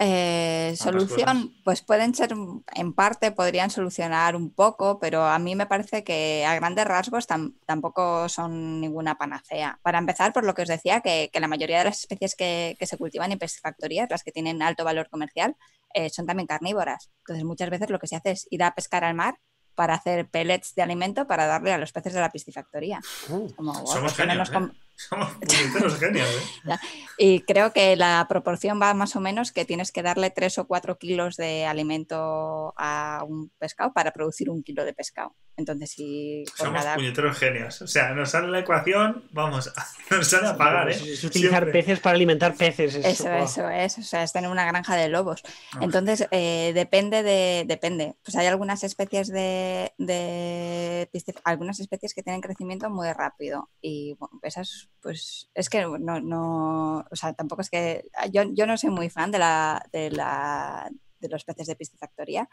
Eh, 0.00 0.74
solución, 0.76 1.54
pues 1.64 1.82
pueden 1.82 2.14
ser, 2.14 2.32
en 2.32 2.92
parte 2.92 3.32
podrían 3.32 3.68
solucionar 3.68 4.36
un 4.36 4.50
poco, 4.50 5.00
pero 5.00 5.26
a 5.26 5.38
mí 5.40 5.56
me 5.56 5.66
parece 5.66 6.04
que 6.04 6.44
a 6.46 6.54
grandes 6.54 6.84
rasgos 6.84 7.26
tampoco 7.26 8.28
son 8.28 8.80
ninguna 8.80 9.18
panacea. 9.18 9.80
Para 9.82 9.98
empezar, 9.98 10.32
por 10.32 10.44
lo 10.44 10.54
que 10.54 10.62
os 10.62 10.68
decía, 10.68 11.00
que, 11.00 11.30
la 11.34 11.48
mayoría 11.48 11.78
de 11.78 11.84
las 11.86 11.98
especies 12.00 12.36
que, 12.36 12.76
se 12.80 12.96
cultivan 12.96 13.32
en 13.32 13.38
piscifactorías, 13.38 14.08
las 14.08 14.22
que 14.22 14.30
tienen 14.30 14.62
alto 14.62 14.84
valor 14.84 15.08
comercial, 15.08 15.56
eh, 15.92 16.10
son 16.10 16.26
también 16.26 16.46
carnívoras. 16.46 17.10
Entonces, 17.20 17.44
muchas 17.44 17.70
veces 17.70 17.90
lo 17.90 17.98
que 17.98 18.06
se 18.06 18.16
hace 18.16 18.32
es 18.32 18.46
ir 18.50 18.62
a 18.62 18.74
pescar 18.74 19.02
al 19.02 19.14
mar 19.14 19.38
para 19.74 19.94
hacer 19.94 20.28
pellets 20.28 20.74
de 20.74 20.82
alimento 20.82 21.26
para 21.26 21.46
darle 21.46 21.72
a 21.72 21.78
los 21.78 21.92
peces 21.92 22.12
de 22.12 22.20
la 22.20 22.30
piscifactoría. 22.30 23.00
Uh, 23.28 23.48
Somos 23.86 24.14
genios, 24.16 24.50
¿eh? 24.50 24.70
Somos 25.08 25.98
genios, 25.98 26.28
¿eh? 26.66 26.76
Y 27.20 27.40
creo 27.40 27.72
que 27.72 27.96
la 27.96 28.26
proporción 28.28 28.80
va 28.80 28.94
más 28.94 29.16
o 29.16 29.20
menos 29.20 29.52
que 29.52 29.64
tienes 29.64 29.92
que 29.92 30.02
darle 30.02 30.30
3 30.30 30.58
o 30.58 30.66
4 30.66 30.98
kilos 30.98 31.36
de 31.36 31.66
alimento 31.66 32.74
a 32.76 33.24
un 33.26 33.50
pescado 33.58 33.92
para 33.92 34.12
producir 34.12 34.50
un 34.50 34.62
kilo 34.62 34.84
de 34.84 34.92
pescado. 34.92 35.34
Entonces, 35.56 35.90
si. 35.90 36.44
Somos 36.54 36.84
puñeteros 36.94 37.36
genios. 37.36 37.82
O 37.82 37.88
sea, 37.88 38.10
nos 38.10 38.30
sale 38.30 38.46
la 38.46 38.60
ecuación, 38.60 39.24
vamos, 39.32 39.72
nos 40.10 40.28
sale 40.28 40.46
a 40.46 40.56
pagar, 40.56 40.88
¿eh? 40.88 40.94
Es 40.94 41.24
utilizar 41.24 41.70
peces 41.72 41.98
para 41.98 42.14
alimentar 42.14 42.54
peces. 42.54 42.94
Eso, 42.94 43.32
eso, 43.32 43.68
es. 43.68 43.98
O 43.98 44.02
sea, 44.02 44.22
es 44.22 44.32
tener 44.32 44.50
una 44.50 44.64
granja 44.64 44.94
de 44.94 45.08
lobos. 45.08 45.42
Ah. 45.72 45.80
Entonces, 45.82 46.28
eh, 46.30 46.70
depende 46.74 47.24
de. 47.24 47.64
Depende. 47.66 48.14
Pues 48.22 48.36
hay 48.36 48.46
algunas 48.46 48.84
especies 48.84 49.26
de, 49.28 49.92
de. 49.98 51.10
Algunas 51.42 51.80
especies 51.80 52.14
que 52.14 52.22
tienen 52.22 52.40
crecimiento 52.40 52.88
muy 52.88 53.12
rápido. 53.12 53.68
Y 53.80 54.14
bueno, 54.20 54.38
esas 54.44 54.87
pues 55.00 55.50
es 55.54 55.68
que 55.70 55.82
no, 55.82 56.20
no, 56.20 57.06
o 57.10 57.16
sea, 57.16 57.32
tampoco 57.32 57.62
es 57.62 57.70
que 57.70 58.04
yo, 58.30 58.42
yo 58.52 58.66
no 58.66 58.76
soy 58.76 58.90
muy 58.90 59.10
fan 59.10 59.30
de 59.30 59.38
la, 59.38 59.82
de 59.92 60.10
la 60.10 60.90
de 61.20 61.28
los 61.28 61.44
peces 61.44 61.66
de 61.66 61.76
piscifactoría, 61.76 62.48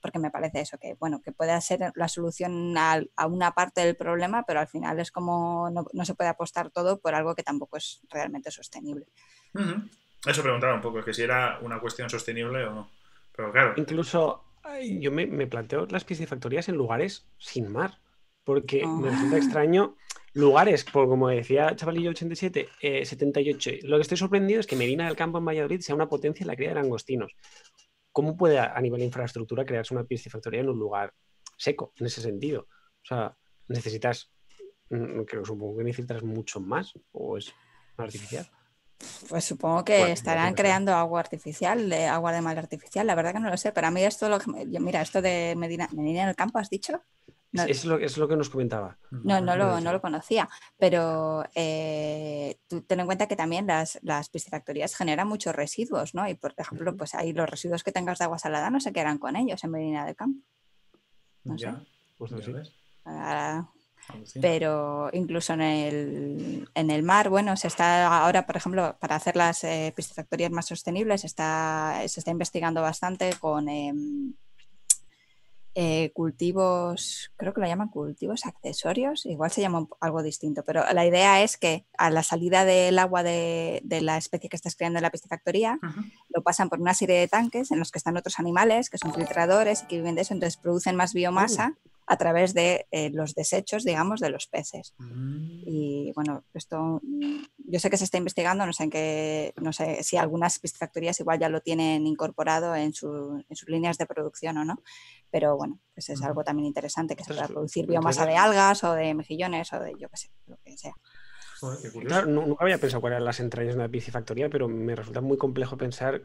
porque 0.00 0.18
me 0.18 0.30
parece 0.30 0.60
eso, 0.60 0.78
que 0.78 0.94
bueno, 0.94 1.20
que 1.22 1.32
puede 1.32 1.58
ser 1.60 1.92
la 1.94 2.08
solución 2.08 2.76
a, 2.76 3.02
una 3.26 3.52
parte 3.52 3.82
del 3.82 3.96
problema, 3.96 4.44
pero 4.46 4.60
al 4.60 4.68
final 4.68 4.98
es 5.00 5.10
como 5.10 5.70
no, 5.70 6.04
se 6.04 6.14
puede 6.14 6.30
apostar 6.30 6.70
todo 6.70 7.00
por 7.00 7.14
algo 7.14 7.34
que 7.34 7.42
tampoco 7.42 7.76
es 7.76 8.00
realmente 8.10 8.50
sostenible. 8.50 9.06
Eso 10.26 10.42
preguntaba 10.42 10.74
un 10.74 10.80
poco, 10.80 11.04
que 11.04 11.14
si 11.14 11.22
era 11.22 11.58
una 11.62 11.80
cuestión 11.80 12.10
sostenible 12.10 12.64
o 12.64 12.74
no. 12.74 12.90
Pero 13.34 13.52
claro. 13.52 13.74
Incluso 13.76 14.44
yo 15.00 15.12
me, 15.12 15.26
me, 15.26 15.46
planteo 15.46 15.86
las 15.86 16.04
piscifactorías 16.04 16.68
en 16.68 16.76
lugares 16.76 17.26
sin 17.38 17.70
mar, 17.70 17.98
porque 18.44 18.86
me 18.86 19.10
resulta 19.10 19.36
ah. 19.36 19.38
extraño 19.38 19.96
lugares, 20.36 20.84
por, 20.84 21.08
como 21.08 21.28
decía 21.28 21.74
Chavalillo 21.74 22.10
87, 22.10 22.68
78. 23.04 23.70
Eh, 23.70 23.80
lo 23.84 23.96
que 23.96 24.02
estoy 24.02 24.18
sorprendido 24.18 24.60
es 24.60 24.66
que 24.66 24.76
Medina 24.76 25.06
del 25.06 25.16
Campo 25.16 25.38
en 25.38 25.46
Valladolid 25.46 25.80
sea 25.80 25.94
una 25.94 26.08
potencia 26.08 26.44
en 26.44 26.48
la 26.48 26.56
cría 26.56 26.68
de 26.68 26.74
langostinos. 26.74 27.32
¿Cómo 28.12 28.36
puede 28.36 28.58
a, 28.58 28.78
nivel 28.80 29.00
de 29.00 29.06
infraestructura 29.06 29.64
crearse 29.64 29.94
una 29.94 30.04
piscifactoría 30.04 30.60
en 30.60 30.68
un 30.68 30.78
lugar 30.78 31.12
seco, 31.56 31.92
en 31.96 32.06
ese 32.06 32.20
sentido? 32.20 32.68
O 32.70 33.04
sea, 33.04 33.36
necesitas, 33.68 34.30
mm, 34.90 35.22
creo, 35.22 35.44
supongo 35.44 35.78
que 35.78 35.84
necesitas 35.84 36.22
mucho 36.22 36.60
más 36.60 36.92
o 37.12 37.38
es 37.38 37.52
artificial. 37.96 38.46
Pues 39.28 39.44
supongo 39.44 39.84
que 39.84 40.12
estarán 40.12 40.54
creando 40.54 40.94
agua 40.94 41.20
artificial, 41.20 41.88
de 41.88 42.06
agua 42.06 42.32
de 42.32 42.40
mar 42.40 42.58
artificial. 42.58 43.06
La 43.06 43.14
verdad 43.14 43.32
que 43.32 43.40
no 43.40 43.50
lo 43.50 43.56
sé, 43.56 43.72
pero 43.72 43.86
a 43.86 43.90
mí 43.90 44.02
esto, 44.02 44.28
lo 44.28 44.38
mira, 44.80 45.02
esto 45.02 45.20
de 45.20 45.54
Medina, 45.56 45.88
Medina 45.92 46.26
del 46.26 46.36
Campo, 46.36 46.58
¿has 46.58 46.70
dicho? 46.70 47.02
Es, 47.52 47.84
lo, 47.84 47.98
es 47.98 48.16
lo 48.18 48.28
que 48.28 48.36
nos 48.36 48.50
comentaba. 48.50 48.98
No, 49.10 49.40
no 49.40 49.56
lo, 49.56 49.80
no 49.80 49.92
lo 49.92 50.00
conocía, 50.00 50.48
pero 50.78 51.44
eh, 51.54 52.58
tú 52.68 52.82
ten 52.82 53.00
en 53.00 53.06
cuenta 53.06 53.26
que 53.26 53.36
también 53.36 53.66
las, 53.66 53.98
las 54.02 54.28
piscifactorías 54.28 54.94
generan 54.94 55.28
muchos 55.28 55.54
residuos, 55.54 56.14
¿no? 56.14 56.28
Y 56.28 56.34
por 56.34 56.54
ejemplo, 56.56 56.96
pues 56.96 57.14
ahí 57.14 57.32
los 57.32 57.48
residuos 57.48 57.82
que 57.82 57.92
tengas 57.92 58.18
de 58.18 58.24
agua 58.24 58.38
salada 58.38 58.70
no 58.70 58.80
se 58.80 58.92
quedan 58.92 59.18
con 59.18 59.36
ellos 59.36 59.62
en 59.64 59.70
Medina 59.70 60.04
del 60.04 60.16
Campo. 60.16 60.40
No 61.44 61.58
sé. 61.58 61.72
Pues 62.18 62.32
pero 64.40 65.10
incluso 65.12 65.54
en 65.54 65.60
el, 65.60 66.68
en 66.74 66.90
el, 66.90 67.02
mar, 67.02 67.28
bueno, 67.28 67.56
se 67.56 67.66
está 67.66 68.06
ahora, 68.22 68.46
por 68.46 68.56
ejemplo, 68.56 68.96
para 69.00 69.16
hacer 69.16 69.34
las 69.36 69.64
eh, 69.64 69.92
piscifactorías 69.96 70.52
más 70.52 70.66
sostenibles, 70.66 71.24
está, 71.24 72.00
se 72.06 72.20
está 72.20 72.30
investigando 72.30 72.82
bastante 72.82 73.32
con 73.40 73.68
em, 73.68 74.34
eh, 75.78 76.10
cultivos, 76.14 77.30
creo 77.36 77.52
que 77.52 77.60
lo 77.60 77.66
llaman 77.66 77.88
cultivos 77.88 78.46
accesorios, 78.46 79.26
igual 79.26 79.50
se 79.50 79.60
llama 79.60 79.86
algo 80.00 80.22
distinto, 80.22 80.64
pero 80.64 80.82
la 80.90 81.04
idea 81.04 81.42
es 81.42 81.58
que 81.58 81.84
a 81.98 82.08
la 82.08 82.22
salida 82.22 82.64
del 82.64 82.98
agua 82.98 83.22
de, 83.22 83.82
la 83.84 84.16
especie 84.16 84.48
que 84.48 84.56
estás 84.56 84.74
creando 84.74 84.98
en 84.98 85.02
la 85.02 85.10
piscifactoría, 85.10 85.78
lo 86.30 86.42
pasan 86.42 86.70
por 86.70 86.80
una 86.80 86.94
serie 86.94 87.18
de 87.18 87.28
tanques 87.28 87.70
en 87.72 87.78
los 87.78 87.92
que 87.92 87.98
están 87.98 88.16
otros 88.16 88.38
animales 88.38 88.88
que 88.88 88.96
son 88.96 89.12
filtradores 89.12 89.82
y 89.82 89.86
que 89.86 89.96
viven 89.96 90.14
de 90.14 90.22
eso, 90.22 90.32
entonces 90.32 90.56
producen 90.56 90.96
más 90.96 91.12
biomasa. 91.12 91.74
Uh 91.76 91.95
a 92.06 92.16
través 92.16 92.54
de 92.54 92.86
eh, 92.92 93.10
los 93.10 93.34
desechos, 93.34 93.84
digamos, 93.84 94.20
de 94.20 94.30
los 94.30 94.46
peces. 94.46 94.94
Mm. 94.98 95.62
Y 95.66 96.12
bueno, 96.14 96.44
esto 96.54 97.00
yo 97.58 97.80
sé 97.80 97.90
que 97.90 97.96
se 97.96 98.04
está 98.04 98.18
investigando, 98.18 98.64
no 98.64 98.72
sé 98.72 98.84
en 98.84 98.90
qué, 98.90 99.54
no 99.56 99.72
sé 99.72 100.02
si 100.02 100.16
algunas 100.16 100.58
piscifactorías 100.60 101.18
igual 101.18 101.40
ya 101.40 101.48
lo 101.48 101.60
tienen 101.60 102.06
incorporado 102.06 102.76
en, 102.76 102.92
sus 102.92 103.44
líneas 103.66 103.98
de 103.98 104.06
producción 104.06 104.56
o 104.58 104.64
no, 104.64 104.82
pero 105.30 105.56
bueno, 105.56 105.80
pues 105.94 106.08
es 106.08 106.22
algo 106.22 106.44
también 106.44 106.66
interesante 106.66 107.16
que 107.16 107.24
se 107.24 107.34
pueda 107.34 107.48
producir 107.48 107.86
biomasa 107.86 108.24
de 108.24 108.36
algas 108.36 108.84
o 108.84 108.92
de 108.92 109.14
mejillones 109.14 109.72
o 109.72 109.80
de 109.80 109.92
yo 109.98 110.08
qué 110.08 110.16
sé, 110.16 110.30
lo 110.46 110.56
que 110.58 110.78
sea. 110.78 110.94
Claro, 112.06 112.26
nunca 112.26 112.62
había 112.62 112.78
pensado 112.78 113.00
cuáles 113.00 113.16
eran 113.16 113.24
las 113.24 113.40
entrañas 113.40 113.74
de 113.74 113.80
una 113.80 113.88
piscifactoría, 113.88 114.48
pero 114.48 114.68
me 114.68 114.94
resulta 114.94 115.22
muy 115.22 115.38
complejo 115.38 115.76
pensar 115.76 116.22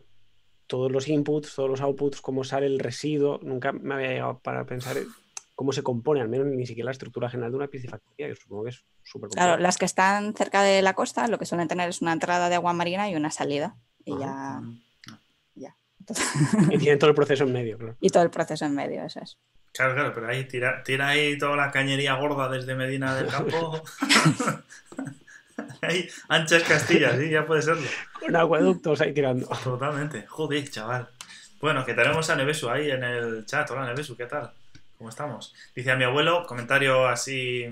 todos 0.68 0.92
los 0.92 1.08
inputs, 1.08 1.56
todos 1.56 1.70
los 1.70 1.82
outputs, 1.82 2.22
cómo 2.22 2.44
sale 2.44 2.66
el 2.66 2.80
residuo. 2.80 3.40
Nunca 3.42 3.72
me 3.72 3.94
había 3.96 4.10
llegado 4.10 4.40
para 4.40 4.66
pensar 4.66 4.98
cómo 5.62 5.74
se 5.74 5.84
compone, 5.84 6.22
al 6.22 6.28
menos 6.28 6.48
ni 6.48 6.66
siquiera 6.66 6.86
la 6.86 6.92
estructura 6.92 7.30
general 7.30 7.52
de 7.52 7.58
una 7.58 7.68
piscifactoría, 7.68 8.28
que 8.28 8.36
supongo 8.36 8.64
que 8.64 8.72
es 8.72 8.84
súper 9.04 9.30
Claro, 9.30 9.62
las 9.62 9.78
que 9.78 9.86
están 9.86 10.34
cerca 10.34 10.64
de 10.64 10.82
la 10.82 10.96
costa 10.96 11.28
lo 11.28 11.38
que 11.38 11.46
suelen 11.46 11.68
tener 11.68 11.88
es 11.88 12.02
una 12.02 12.14
entrada 12.14 12.50
de 12.50 12.56
agua 12.56 12.74
marina 12.74 13.12
y 13.12 13.16
una 13.16 13.30
salida. 13.30 13.76
Y 14.04 14.18
ya. 14.18 14.60
ya. 15.54 15.76
y 16.72 16.80
tienen 16.80 16.98
todo 16.98 17.12
el 17.12 17.16
proceso 17.16 17.44
en 17.44 17.54
medio, 17.54 17.78
claro. 17.78 17.96
Y 18.02 18.10
todo 18.10 18.24
el 18.24 18.32
proceso 18.32 18.66
en 18.66 18.74
medio, 18.74 19.04
eso 19.04 19.20
es. 19.20 19.38
Claro, 19.72 19.94
claro, 19.94 20.12
pero 20.16 20.30
ahí 20.30 20.46
tira, 20.46 20.82
tira 20.82 21.10
ahí 21.10 21.38
toda 21.38 21.56
la 21.56 21.70
cañería 21.70 22.16
gorda 22.16 22.50
desde 22.50 22.74
Medina 22.74 23.14
del 23.14 23.28
Campo. 23.28 23.84
ahí, 25.84 26.10
anchas 26.28 26.64
Castillas, 26.64 27.20
sí, 27.20 27.30
ya 27.30 27.46
puede 27.46 27.62
serlo. 27.62 27.88
Con 28.20 28.36
acueductos 28.36 29.00
ahí 29.02 29.14
tirando. 29.14 29.48
Totalmente. 29.64 30.26
Joder, 30.26 30.68
chaval. 30.72 31.08
Bueno, 31.60 31.86
que 31.86 31.94
tenemos 31.94 32.28
a 32.32 32.36
Nevesu 32.36 32.68
ahí 32.68 32.90
en 32.90 33.04
el 33.04 33.46
chat. 33.46 33.70
Hola, 33.70 33.86
Nevesu, 33.86 34.18
¿qué 34.18 34.26
tal? 34.26 34.52
¿Cómo 35.02 35.10
estamos? 35.10 35.52
Dice 35.76 35.90
a 35.90 35.96
mi 35.96 36.04
abuelo, 36.04 36.46
comentario 36.46 37.08
así 37.08 37.66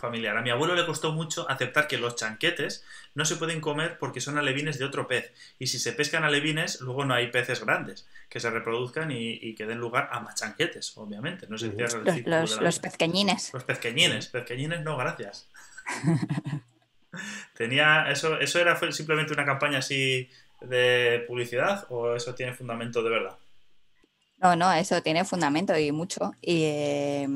familiar. 0.00 0.36
A 0.36 0.42
mi 0.42 0.50
abuelo 0.50 0.74
le 0.74 0.84
costó 0.84 1.12
mucho 1.12 1.48
aceptar 1.48 1.86
que 1.86 1.96
los 1.96 2.16
chanquetes 2.16 2.84
no 3.14 3.24
se 3.24 3.36
pueden 3.36 3.60
comer 3.60 3.98
porque 4.00 4.20
son 4.20 4.36
alevines 4.36 4.80
de 4.80 4.84
otro 4.84 5.06
pez. 5.06 5.32
Y 5.60 5.68
si 5.68 5.78
se 5.78 5.92
pescan 5.92 6.24
alevines, 6.24 6.80
luego 6.80 7.04
no 7.04 7.14
hay 7.14 7.28
peces 7.28 7.64
grandes 7.64 8.08
que 8.28 8.40
se 8.40 8.50
reproduzcan 8.50 9.12
y, 9.12 9.54
que 9.54 9.64
den 9.64 9.78
lugar 9.78 10.08
a 10.10 10.18
más 10.18 10.34
chanquetes, 10.34 10.92
obviamente. 10.96 11.46
No 11.48 11.56
se 11.56 11.68
los, 11.68 11.94
los, 12.26 12.60
los 12.60 12.78
pezqueñines. 12.80 13.54
Los 13.54 13.62
pezqueñines. 13.62 14.26
Pezqueñines 14.26 14.82
no, 14.82 14.96
gracias. 14.96 15.46
Tenía. 17.54 18.10
¿Eso, 18.10 18.40
eso 18.40 18.58
era 18.58 18.76
simplemente 18.90 19.34
una 19.34 19.44
campaña 19.44 19.78
así 19.78 20.28
de 20.62 21.24
publicidad 21.28 21.86
o 21.90 22.16
eso 22.16 22.34
tiene 22.34 22.54
fundamento 22.54 23.04
de 23.04 23.10
verdad? 23.10 23.38
No, 24.40 24.54
no, 24.56 24.72
eso 24.72 25.02
tiene 25.02 25.24
fundamento 25.24 25.76
y 25.76 25.90
mucho. 25.92 26.32
Y, 26.40 26.62
eh, 26.64 27.26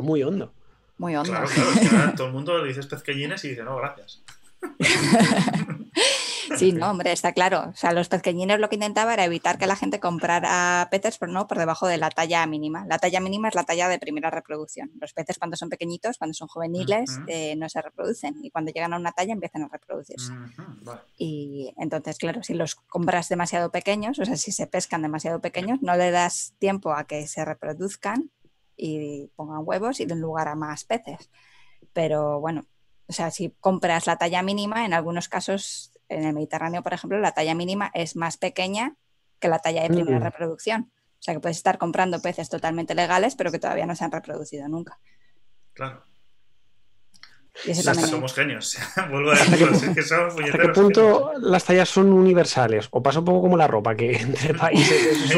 muy 0.00 0.22
hondo. 0.22 0.52
Muy 0.98 1.16
hondo. 1.16 1.30
Claro, 1.30 1.48
claro, 1.48 2.12
todo 2.16 2.26
el 2.28 2.32
mundo 2.32 2.58
le 2.58 2.68
dices 2.68 2.86
pezqueñines 2.86 3.44
y 3.44 3.50
dice, 3.50 3.64
no, 3.64 3.76
gracias. 3.76 4.22
Sí, 6.56 6.72
no, 6.72 6.90
hombre, 6.90 7.12
está 7.12 7.32
claro. 7.32 7.70
O 7.70 7.74
sea, 7.74 7.92
los 7.92 8.08
pequeñines 8.08 8.60
lo 8.60 8.68
que 8.68 8.76
intentaba 8.76 9.14
era 9.14 9.24
evitar 9.24 9.58
que 9.58 9.66
la 9.66 9.76
gente 9.76 10.00
comprara 10.00 10.88
peces, 10.90 11.18
pero 11.18 11.32
no 11.32 11.46
por 11.46 11.58
debajo 11.58 11.86
de 11.86 11.98
la 11.98 12.10
talla 12.10 12.46
mínima. 12.46 12.86
La 12.86 12.98
talla 12.98 13.20
mínima 13.20 13.48
es 13.48 13.54
la 13.54 13.64
talla 13.64 13.88
de 13.88 13.98
primera 13.98 14.30
reproducción. 14.30 14.90
Los 15.00 15.12
peces 15.12 15.38
cuando 15.38 15.56
son 15.56 15.68
pequeñitos, 15.68 16.18
cuando 16.18 16.34
son 16.34 16.48
juveniles, 16.48 17.18
eh, 17.26 17.56
no 17.56 17.68
se 17.68 17.82
reproducen 17.82 18.36
y 18.42 18.50
cuando 18.50 18.72
llegan 18.72 18.92
a 18.92 18.96
una 18.96 19.12
talla 19.12 19.32
empiezan 19.32 19.64
a 19.64 19.68
reproducirse. 19.68 20.32
Y 21.16 21.74
entonces, 21.76 22.18
claro, 22.18 22.42
si 22.42 22.54
los 22.54 22.74
compras 22.74 23.28
demasiado 23.28 23.70
pequeños, 23.70 24.18
o 24.18 24.24
sea, 24.24 24.36
si 24.36 24.52
se 24.52 24.66
pescan 24.66 25.02
demasiado 25.02 25.40
pequeños, 25.40 25.80
no 25.82 25.96
le 25.96 26.10
das 26.10 26.54
tiempo 26.58 26.92
a 26.92 27.04
que 27.04 27.26
se 27.26 27.44
reproduzcan 27.44 28.30
y 28.76 29.28
pongan 29.36 29.62
huevos 29.64 30.00
y 30.00 30.06
den 30.06 30.20
lugar 30.20 30.48
a 30.48 30.54
más 30.54 30.84
peces. 30.84 31.30
Pero 31.92 32.40
bueno, 32.40 32.66
o 33.08 33.12
sea, 33.12 33.30
si 33.30 33.50
compras 33.60 34.06
la 34.06 34.16
talla 34.16 34.42
mínima, 34.42 34.84
en 34.84 34.92
algunos 34.92 35.28
casos 35.28 35.92
en 36.08 36.24
el 36.24 36.34
Mediterráneo, 36.34 36.82
por 36.82 36.92
ejemplo, 36.92 37.18
la 37.18 37.32
talla 37.32 37.54
mínima 37.54 37.90
es 37.94 38.16
más 38.16 38.36
pequeña 38.36 38.96
que 39.38 39.48
la 39.48 39.58
talla 39.58 39.82
de 39.82 39.88
primera 39.88 40.18
mm. 40.18 40.22
reproducción. 40.22 40.92
O 41.18 41.22
sea 41.26 41.34
que 41.34 41.40
puedes 41.40 41.56
estar 41.56 41.78
comprando 41.78 42.20
peces 42.20 42.48
totalmente 42.48 42.94
legales, 42.94 43.34
pero 43.34 43.50
que 43.50 43.58
todavía 43.58 43.86
no 43.86 43.96
se 43.96 44.04
han 44.04 44.12
reproducido 44.12 44.68
nunca. 44.68 44.98
Claro. 45.72 46.02
Y 47.64 47.70
eso 47.70 47.80
O 47.80 47.84
sea, 47.84 47.92
también 47.92 48.10
somos 48.10 48.34
genios. 48.34 48.78
Vuelvo 49.10 49.30
a 49.30 49.34
decirlo, 49.34 49.72
es 49.74 49.88
que 49.88 50.02
somos 50.02 50.34
¿Hasta 50.34 50.58
qué 50.58 50.68
punto 50.68 51.32
las 51.40 51.64
tallas 51.64 51.88
son 51.88 52.12
universales? 52.12 52.88
¿O 52.90 53.02
pasa 53.02 53.20
un 53.20 53.24
poco 53.24 53.42
como 53.42 53.56
la 53.56 53.66
ropa, 53.66 53.94
que 53.94 54.16
entre 54.20 54.54
países. 54.58 55.34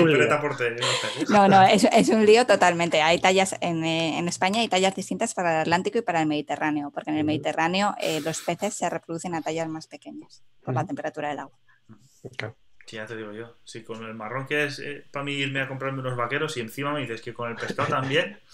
No, 1.29 1.49
no, 1.49 1.63
es, 1.63 1.85
es 1.85 2.09
un 2.09 2.27
lío 2.27 2.47
totalmente. 2.47 3.03
Hay 3.03 3.21
tallas 3.21 3.57
en, 3.61 3.85
eh, 3.85 4.19
en 4.19 4.29
España, 4.29 4.61
hay 4.61 4.69
tallas 4.69 4.95
distintas 4.95 5.35
para 5.35 5.57
el 5.57 5.61
Atlántico 5.63 5.99
y 5.99 6.03
para 6.03 6.21
el 6.21 6.27
Mediterráneo, 6.27 6.91
porque 6.91 7.11
en 7.11 7.19
el. 7.19 7.29
Mediterráneo 7.29 7.95
eh, 8.01 8.21
los 8.23 8.41
peces 8.41 8.75
se 8.75 8.89
reproducen 8.89 9.35
a 9.35 9.43
tallas 9.43 9.69
más 9.69 9.87
pequeñas 9.87 10.43
por 10.65 10.75
la 10.75 10.87
temperatura 10.87 11.29
del 11.29 11.41
agua. 11.41 11.59
Claro. 12.37 12.57
Sí, 12.89 12.97
ya 12.97 13.05
te 13.05 13.17
digo 13.17 13.33
yo. 13.33 13.55
Si 13.65 13.83
con 13.83 14.03
el 14.03 14.15
marrón 14.15 14.47
que 14.47 14.65
es 14.65 14.83
para 15.13 15.23
mí 15.23 15.33
irme 15.33 15.61
a 15.61 15.69
comprarme 15.69 16.01
unos 16.01 16.17
vaqueros 16.17 16.57
y 16.57 16.61
encima 16.61 16.95
me 16.95 17.01
dices 17.01 17.21
que 17.21 17.35
con 17.35 17.51
el 17.51 17.57
pescado 17.57 17.89
también. 17.89 18.39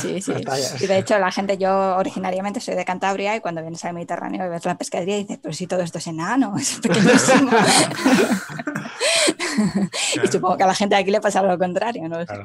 Sí, 0.00 0.20
sí. 0.20 0.32
Y 0.80 0.86
de 0.86 0.98
hecho, 0.98 1.18
la 1.18 1.32
gente, 1.32 1.58
yo 1.58 1.96
originariamente 1.96 2.60
soy 2.60 2.76
de 2.76 2.84
Cantabria 2.84 3.34
y 3.34 3.40
cuando 3.40 3.60
vienes 3.60 3.84
al 3.84 3.92
Mediterráneo 3.92 4.46
y 4.46 4.48
ves 4.48 4.64
la 4.64 4.78
pescadería 4.78 5.18
y 5.18 5.22
dices, 5.22 5.40
pero 5.42 5.52
si 5.52 5.66
todo 5.66 5.80
esto 5.80 5.98
es 5.98 6.06
enano, 6.06 6.54
es 6.58 6.78
pequeñísimo. 6.78 7.50
y 10.22 10.28
supongo 10.28 10.56
que 10.56 10.62
a 10.62 10.68
la 10.68 10.74
gente 10.74 10.94
de 10.94 11.02
aquí 11.02 11.10
le 11.10 11.20
pasa 11.20 11.42
lo 11.42 11.58
contrario, 11.58 12.08
¿no? 12.08 12.24
Claro. 12.24 12.44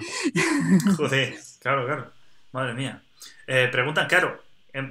Joder, 0.98 1.36
claro, 1.60 1.86
claro. 1.86 2.12
Madre 2.52 2.74
mía. 2.74 3.00
Eh, 3.46 3.70
preguntan, 3.72 4.08
claro, 4.08 4.42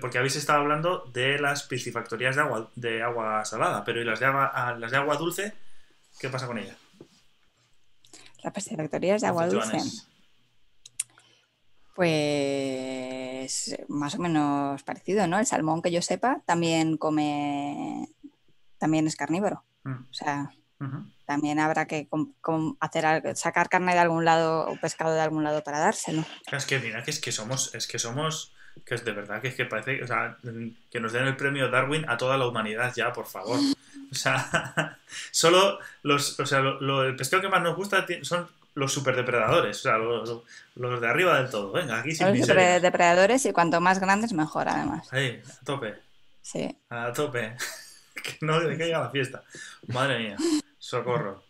porque 0.00 0.18
habéis 0.18 0.36
estado 0.36 0.60
hablando 0.60 1.10
de 1.12 1.40
las 1.40 1.64
piscifactorías 1.64 2.36
de 2.36 2.42
agua, 2.42 2.70
de 2.76 3.02
agua 3.02 3.44
salada, 3.44 3.84
pero 3.84 4.00
¿y 4.00 4.04
las 4.04 4.20
de 4.20 4.26
agua, 4.26 4.52
ah, 4.54 4.76
las 4.78 4.92
de 4.92 4.96
agua 4.96 5.16
dulce? 5.16 5.54
¿Qué 6.20 6.28
pasa 6.28 6.46
con 6.46 6.58
ellas? 6.58 6.76
Las 8.42 8.52
piscifactorías 8.52 9.20
de 9.20 9.26
agua 9.28 9.46
dulce. 9.46 9.78
Pues 11.94 13.76
más 13.88 14.14
o 14.14 14.18
menos 14.18 14.82
parecido, 14.82 15.26
¿no? 15.26 15.38
El 15.38 15.46
salmón 15.46 15.82
que 15.82 15.90
yo 15.90 16.00
sepa 16.02 16.40
también 16.46 16.96
come, 16.96 18.08
también 18.78 19.06
es 19.06 19.16
carnívoro. 19.16 19.62
Mm, 19.84 19.90
O 20.10 20.14
sea, 20.14 20.52
también 21.26 21.60
habrá 21.60 21.86
que 21.86 22.08
hacer, 22.80 23.36
sacar 23.36 23.68
carne 23.68 23.92
de 23.92 24.00
algún 24.00 24.24
lado 24.24 24.66
o 24.68 24.76
pescado 24.80 25.14
de 25.14 25.20
algún 25.20 25.44
lado 25.44 25.62
para 25.62 25.78
dárselo. 25.78 26.24
Es 26.50 26.66
que 26.66 26.78
mira, 26.78 27.02
que 27.04 27.10
es 27.10 27.20
que 27.20 27.30
somos, 27.30 27.74
es 27.74 27.86
que 27.86 27.98
somos, 27.98 28.52
que 28.84 28.94
es 28.94 29.04
de 29.04 29.12
verdad, 29.12 29.40
que 29.40 29.48
es 29.48 29.54
que 29.54 29.66
parece, 29.66 30.02
o 30.02 30.06
sea, 30.06 30.38
que 30.90 31.00
nos 31.00 31.12
den 31.12 31.26
el 31.26 31.36
premio 31.36 31.70
Darwin 31.70 32.08
a 32.08 32.16
toda 32.16 32.36
la 32.36 32.46
humanidad 32.48 32.92
ya, 32.96 33.12
por 33.12 33.26
favor. 33.26 33.60
O 34.12 34.14
sea, 34.14 34.98
solo 35.32 35.78
los, 36.02 36.38
o 36.38 36.46
sea, 36.46 36.60
lo, 36.60 36.80
lo- 36.80 37.02
el 37.04 37.16
pescado 37.16 37.42
que 37.42 37.48
más 37.48 37.62
nos 37.62 37.74
gusta 37.76 38.06
son 38.22 38.46
los 38.74 38.92
superdepredadores, 38.92 39.78
o 39.80 39.82
sea, 39.82 39.98
los, 39.98 40.42
los 40.76 41.00
de 41.00 41.08
arriba 41.08 41.38
del 41.40 41.50
todo. 41.50 41.72
Venga, 41.72 41.98
aquí 41.98 42.10
sin 42.14 42.26
Son 42.26 42.32
miserias. 42.32 42.48
sobre 42.66 42.80
depredadores 42.80 43.44
y 43.46 43.52
cuanto 43.52 43.80
más 43.80 43.98
grandes 43.98 44.32
mejor, 44.32 44.68
además. 44.68 45.12
Ahí, 45.12 45.42
a 45.60 45.64
tope, 45.64 45.94
Sí. 46.42 46.76
a 46.90 47.12
tope. 47.12 47.56
que 48.22 48.36
no 48.42 48.60
que 48.60 48.76
caiga 48.78 49.00
la 49.00 49.10
fiesta. 49.10 49.42
Madre 49.88 50.18
mía, 50.18 50.36
socorro. 50.78 51.42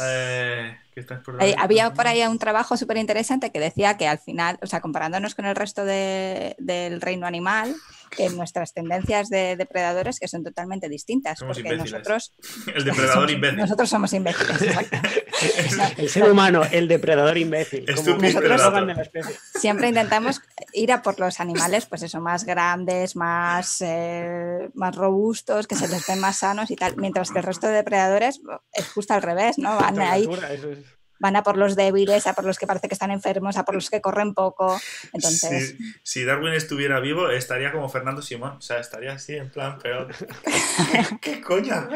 Eh, 0.00 0.78
¿qué 1.06 1.14
estás 1.14 1.20
por 1.24 1.42
ahí? 1.42 1.54
había 1.58 1.92
por 1.92 2.06
ahí 2.06 2.22
un 2.22 2.38
trabajo 2.38 2.76
súper 2.76 2.96
interesante 2.96 3.50
que 3.50 3.60
decía 3.60 3.96
que 3.96 4.06
al 4.06 4.18
final, 4.18 4.58
o 4.62 4.66
sea, 4.66 4.80
comparándonos 4.80 5.34
con 5.34 5.46
el 5.46 5.56
resto 5.56 5.84
de- 5.84 6.54
del 6.58 7.00
reino 7.00 7.26
animal, 7.26 7.74
que 8.10 8.28
nuestras 8.30 8.74
tendencias 8.74 9.28
de 9.28 9.54
depredadores 9.56 10.18
que 10.18 10.26
son 10.26 10.42
totalmente 10.42 10.88
distintas, 10.88 11.38
Somos 11.38 11.56
porque 11.58 11.68
imbéciles. 11.74 11.92
nosotros, 11.92 12.32
El 12.74 12.84
depredador 12.84 13.14
somos- 13.14 13.32
imbécil. 13.32 13.58
nosotros 13.58 13.88
somos 13.88 14.12
imbéciles. 14.12 14.62
exacto. 14.62 14.96
El 15.96 16.08
ser 16.10 16.30
humano, 16.30 16.62
el 16.70 16.86
depredador 16.88 17.38
imbécil. 17.38 17.84
Como 17.86 17.96
nosotros 17.96 18.18
predator. 18.18 18.54
eslogan 18.56 18.86
de 18.88 18.94
la 18.94 19.02
especie. 19.02 19.34
Siempre 19.58 19.88
intentamos 19.88 20.40
ir 20.74 20.92
a 20.92 21.02
por 21.02 21.18
los 21.18 21.40
animales, 21.40 21.86
pues 21.86 22.02
eso, 22.02 22.20
más 22.20 22.44
grandes, 22.44 23.16
más, 23.16 23.78
eh, 23.80 24.68
más 24.74 24.94
robustos, 24.96 25.66
que 25.66 25.76
se 25.76 25.88
les 25.88 26.06
ven 26.06 26.18
más 26.20 26.38
sanos 26.38 26.70
y 26.70 26.76
tal, 26.76 26.96
mientras 26.96 27.30
que 27.30 27.38
el 27.38 27.44
resto 27.44 27.68
de 27.68 27.74
depredadores 27.74 28.40
es 28.72 28.88
justo 28.88 29.14
al 29.14 29.22
revés, 29.22 29.56
¿no? 29.58 29.76
Van 29.78 29.98
ahí 30.00 30.22
Temperatura, 30.26 30.52
eso 30.52 30.70
es. 30.72 30.78
Van 31.20 31.36
a 31.36 31.42
por 31.44 31.56
los 31.56 31.76
débiles, 31.76 32.26
a 32.26 32.32
por 32.32 32.44
los 32.44 32.58
que 32.58 32.66
parece 32.66 32.88
que 32.88 32.94
están 32.94 33.12
enfermos, 33.12 33.56
a 33.56 33.64
por 33.64 33.76
los 33.76 33.90
que 33.90 34.00
corren 34.00 34.34
poco. 34.34 34.80
Entonces, 35.12 35.76
Si, 35.76 35.94
si 36.02 36.24
Darwin 36.24 36.54
estuviera 36.54 36.98
vivo, 36.98 37.30
estaría 37.30 37.70
como 37.70 37.88
Fernando 37.88 38.22
Simón. 38.22 38.56
O 38.56 38.60
sea, 38.60 38.80
estaría 38.80 39.12
así 39.12 39.36
en 39.36 39.50
plan, 39.50 39.78
pero. 39.80 40.08
¿Qué, 41.20 41.40
coño? 41.40 41.88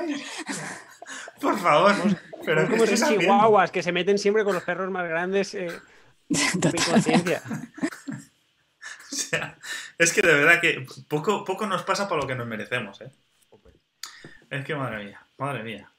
Por 1.41 1.59
favor. 1.59 1.95
Pero 2.45 2.63
Es 2.63 2.69
¿qué 2.69 2.73
como 2.73 2.85
esos 2.85 3.09
chihuahuas 3.09 3.71
que 3.71 3.83
se 3.83 3.93
meten 3.93 4.19
siempre 4.19 4.45
con 4.45 4.55
los 4.55 4.63
perros 4.63 4.91
más 4.91 5.09
grandes 5.09 5.55
eh, 5.55 5.69
conciencia. 6.91 7.43
O 9.13 9.17
sea, 9.17 9.57
es 9.97 10.13
que 10.13 10.23
de 10.23 10.35
verdad 10.35 10.61
que 10.61 10.85
poco, 11.09 11.45
poco 11.45 11.69
nos 11.69 11.85
pasa 11.85 12.09
por 12.09 12.21
lo 12.21 12.27
que 12.27 12.35
nos 12.35 12.49
merecemos, 12.49 13.01
¿eh? 13.01 13.13
Es 14.51 14.65
que 14.65 14.75
madre 14.75 15.05
mía, 15.05 15.25
madre 15.39 15.63
mía. 15.63 15.94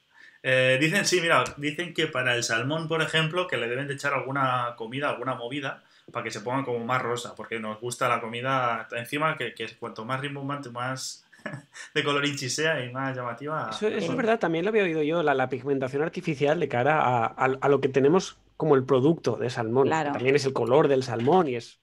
Eh, 0.48 0.78
dicen, 0.80 1.04
sí, 1.04 1.20
mira, 1.20 1.42
dicen 1.56 1.92
que 1.92 2.06
para 2.06 2.36
el 2.36 2.44
salmón, 2.44 2.86
por 2.86 3.02
ejemplo, 3.02 3.48
que 3.48 3.56
le 3.56 3.66
deben 3.68 3.88
de 3.88 3.94
echar 3.94 4.14
alguna 4.14 4.74
comida, 4.76 5.08
alguna 5.10 5.34
movida, 5.34 5.82
para 6.12 6.22
que 6.22 6.30
se 6.30 6.40
ponga 6.40 6.64
como 6.64 6.84
más 6.84 7.02
rosa, 7.02 7.34
porque 7.34 7.58
nos 7.58 7.80
gusta 7.80 8.08
la 8.08 8.20
comida 8.20 8.86
encima, 8.92 9.36
que, 9.36 9.54
que 9.54 9.66
cuanto 9.76 10.04
más 10.04 10.20
rimbombante, 10.20 10.70
más 10.70 11.26
de 11.94 12.04
color 12.04 12.24
inchi 12.26 12.48
sea 12.48 12.84
y 12.84 12.92
más 12.92 13.16
llamativa. 13.16 13.70
Eso, 13.72 13.88
es 13.88 14.16
verdad, 14.16 14.38
también 14.38 14.64
lo 14.64 14.68
había 14.68 14.84
oído 14.84 15.02
yo, 15.02 15.24
la, 15.24 15.34
la 15.34 15.48
pigmentación 15.48 16.02
artificial 16.02 16.60
de 16.60 16.68
cara 16.68 17.00
a, 17.00 17.26
a- 17.26 17.58
a 17.60 17.68
lo 17.68 17.80
que 17.80 17.88
tenemos 17.88 18.38
como 18.56 18.76
el 18.76 18.84
producto 18.84 19.36
de 19.36 19.50
salmón. 19.50 19.88
Claro. 19.88 20.12
También 20.12 20.36
es 20.36 20.44
el 20.46 20.52
color 20.52 20.86
del 20.86 21.02
salmón 21.02 21.48
y 21.48 21.56
es. 21.56 21.80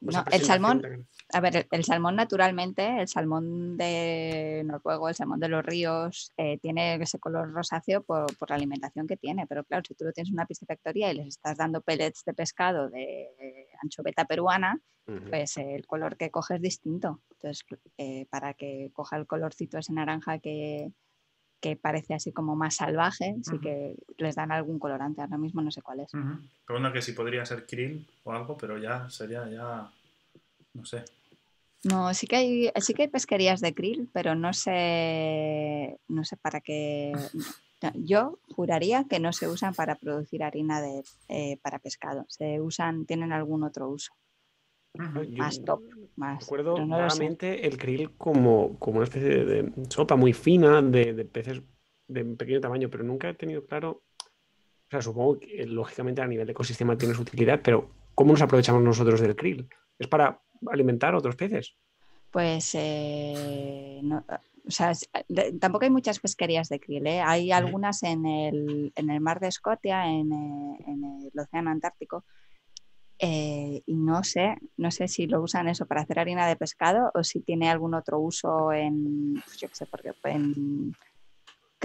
No, 0.00 0.22
el 0.30 0.42
salmón- 0.42 1.06
a 1.34 1.40
ver, 1.40 1.56
el, 1.56 1.66
el 1.70 1.84
salmón 1.84 2.14
naturalmente, 2.14 3.00
el 3.00 3.08
salmón 3.08 3.76
de 3.76 4.62
Noruego, 4.64 5.08
el 5.08 5.14
salmón 5.16 5.40
de 5.40 5.48
los 5.48 5.64
ríos, 5.64 6.32
eh, 6.36 6.58
tiene 6.58 6.94
ese 6.94 7.18
color 7.18 7.52
rosáceo 7.52 8.02
por, 8.04 8.36
por 8.38 8.50
la 8.50 8.56
alimentación 8.56 9.06
que 9.06 9.16
tiene. 9.16 9.46
Pero 9.46 9.64
claro, 9.64 9.82
si 9.86 9.94
tú 9.94 10.04
lo 10.04 10.12
tienes 10.12 10.30
en 10.30 10.34
una 10.34 10.46
piscifactoría 10.46 11.10
y 11.10 11.16
les 11.16 11.26
estás 11.26 11.58
dando 11.58 11.80
pellets 11.80 12.24
de 12.24 12.34
pescado 12.34 12.88
de 12.88 13.68
anchoveta 13.82 14.24
peruana, 14.24 14.80
pues 15.28 15.56
eh, 15.56 15.74
el 15.74 15.86
color 15.86 16.16
que 16.16 16.30
coge 16.30 16.54
es 16.54 16.62
distinto. 16.62 17.20
Entonces, 17.32 17.64
eh, 17.98 18.26
para 18.30 18.54
que 18.54 18.90
coja 18.92 19.16
el 19.16 19.26
colorcito 19.26 19.76
ese 19.76 19.92
naranja 19.92 20.38
que, 20.38 20.92
que 21.60 21.76
parece 21.76 22.14
así 22.14 22.32
como 22.32 22.54
más 22.56 22.76
salvaje, 22.76 23.36
sí 23.42 23.58
que 23.58 23.96
les 24.18 24.36
dan 24.36 24.52
algún 24.52 24.78
colorante. 24.78 25.20
Ahora 25.20 25.36
mismo 25.36 25.62
no 25.62 25.70
sé 25.70 25.82
cuál 25.82 26.00
es. 26.00 26.12
Pregunta 26.64 26.92
que 26.92 27.02
si 27.02 27.12
podría 27.12 27.44
ser 27.44 27.66
krill 27.66 28.06
o 28.22 28.32
algo, 28.32 28.56
pero 28.56 28.78
ya 28.78 29.10
sería 29.10 29.48
ya. 29.48 29.90
No 30.74 30.84
sé. 30.84 31.04
No, 31.84 32.14
sí 32.14 32.26
que 32.26 32.36
hay, 32.36 32.70
sí 32.80 32.94
que 32.94 33.02
hay 33.02 33.08
pesquerías 33.08 33.60
de 33.60 33.74
krill, 33.74 34.08
pero 34.12 34.34
no 34.34 34.52
sé, 34.52 35.98
no 36.08 36.24
sé 36.24 36.36
para 36.36 36.60
qué. 36.60 37.12
no, 37.82 37.92
Yo 37.94 38.38
juraría 38.54 39.04
que 39.04 39.20
no 39.20 39.32
se 39.32 39.48
usan 39.48 39.74
para 39.74 39.96
producir 39.96 40.42
harina 40.42 40.80
de, 40.80 41.02
eh, 41.28 41.58
para 41.62 41.78
pescado. 41.78 42.24
Se 42.28 42.60
usan, 42.60 43.04
tienen 43.06 43.32
algún 43.32 43.64
otro 43.64 43.88
uso. 43.90 44.14
Yo 44.94 45.38
más 45.38 45.62
top, 45.64 45.82
más. 46.16 46.44
Recuerdo 46.44 46.78
no 46.78 46.96
vagamente 46.98 47.66
el 47.66 47.76
krill 47.76 48.12
como, 48.16 48.78
como 48.78 48.98
una 48.98 49.04
especie 49.04 49.28
de, 49.28 49.44
de 49.44 49.72
sopa 49.88 50.14
muy 50.14 50.32
fina 50.32 50.80
de, 50.80 51.14
de 51.14 51.24
peces 51.24 51.62
de 52.06 52.24
pequeño 52.24 52.60
tamaño, 52.60 52.88
pero 52.90 53.04
nunca 53.04 53.28
he 53.28 53.34
tenido 53.34 53.66
claro. 53.66 54.02
O 54.20 54.90
sea, 54.90 55.02
supongo 55.02 55.40
que 55.40 55.62
eh, 55.62 55.66
lógicamente 55.66 56.22
a 56.22 56.26
nivel 56.26 56.46
de 56.46 56.52
ecosistema 56.52 56.96
tiene 56.96 57.14
su 57.14 57.22
utilidad, 57.22 57.60
pero 57.62 57.90
¿cómo 58.14 58.32
nos 58.32 58.42
aprovechamos 58.42 58.82
nosotros 58.82 59.20
del 59.20 59.34
krill? 59.34 59.68
¿Es 59.98 60.06
para 60.06 60.40
alimentar 60.70 61.14
a 61.14 61.18
otros 61.18 61.36
peces? 61.36 61.76
Pues 62.30 62.70
eh, 62.74 64.00
no, 64.02 64.24
o 64.66 64.70
sea, 64.70 64.92
tampoco 65.60 65.84
hay 65.84 65.90
muchas 65.90 66.18
pesquerías 66.18 66.68
de 66.68 66.80
krill. 66.80 67.06
¿eh? 67.06 67.20
Hay 67.20 67.52
algunas 67.52 68.02
en 68.02 68.26
el, 68.26 68.92
en 68.96 69.10
el 69.10 69.20
mar 69.20 69.38
de 69.40 69.48
Escocia, 69.48 70.06
en, 70.06 70.32
eh, 70.32 70.76
en 70.86 71.04
el 71.32 71.38
océano 71.40 71.70
Antártico. 71.70 72.24
eh, 73.20 73.82
y 73.86 73.94
no 73.94 74.24
sé, 74.24 74.56
no 74.76 74.90
sé 74.90 75.06
si 75.06 75.26
lo 75.26 75.40
usan 75.40 75.68
eso 75.68 75.86
para 75.86 76.00
hacer 76.02 76.18
harina 76.18 76.48
de 76.48 76.56
pescado 76.56 77.10
o 77.14 77.22
si 77.22 77.40
tiene 77.40 77.70
algún 77.70 77.94
otro 77.94 78.18
uso 78.18 78.72
en, 78.72 79.40
pues 79.44 79.56
yo 79.60 79.68
qué 79.68 79.74
sé, 79.76 79.86
porque 79.86 80.12
en- 80.24 80.94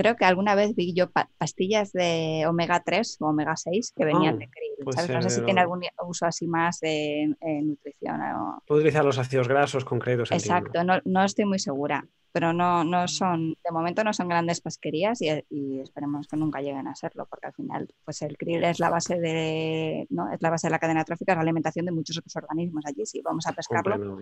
creo 0.01 0.15
que 0.15 0.23
alguna 0.23 0.55
vez 0.55 0.75
vi 0.75 0.93
yo 0.93 1.09
pa- 1.09 1.29
pastillas 1.37 1.91
de 1.91 2.45
omega 2.47 2.81
3 2.81 3.17
o 3.19 3.25
omega 3.27 3.55
6 3.57 3.91
que 3.95 4.05
venían 4.05 4.35
Ah, 4.35 4.37
de 4.39 4.49
krill. 4.49 4.85
No 5.13 5.21
sé 5.21 5.29
si 5.29 5.41
tiene 5.43 5.59
algún 5.59 5.81
uso 6.07 6.25
así 6.25 6.47
más 6.47 6.79
de 6.79 7.35
nutrición 7.63 8.21
o, 8.21 8.63
Puedo 8.65 8.79
utilizar 8.79 9.03
los 9.03 9.17
ácidos 9.17 9.47
grasos 9.49 9.83
concretos. 9.83 10.31
Exacto, 10.31 10.83
no, 10.85 11.01
no 11.03 11.23
estoy 11.25 11.43
muy 11.45 11.59
segura, 11.59 12.07
pero 12.31 12.53
no, 12.53 12.83
no 12.85 13.07
son, 13.09 13.55
de 13.63 13.71
momento 13.71 14.03
no 14.05 14.13
son 14.13 14.29
grandes 14.29 14.61
pesquerías 14.61 15.21
y, 15.21 15.27
y 15.49 15.81
esperemos 15.81 16.27
que 16.29 16.37
nunca 16.37 16.61
lleguen 16.61 16.87
a 16.87 16.95
serlo, 16.95 17.25
porque 17.29 17.47
al 17.47 17.53
final, 17.53 17.93
pues 18.05 18.21
el 18.21 18.37
krill 18.37 18.63
es 18.63 18.79
la 18.79 18.89
base 18.89 19.19
de, 19.19 20.07
¿no? 20.11 20.31
es 20.31 20.41
la 20.41 20.49
base 20.49 20.67
de 20.67 20.71
la 20.71 20.79
cadena 20.79 21.03
trófica, 21.03 21.33
es 21.33 21.37
la 21.37 21.41
alimentación 21.41 21.85
de 21.85 21.91
muchos 21.91 22.17
otros 22.17 22.35
organismos 22.37 22.85
allí. 22.85 23.05
Si 23.05 23.21
vamos 23.21 23.45
a 23.47 23.51
pescarlo, 23.51 24.21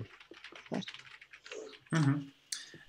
pues. 0.70 0.86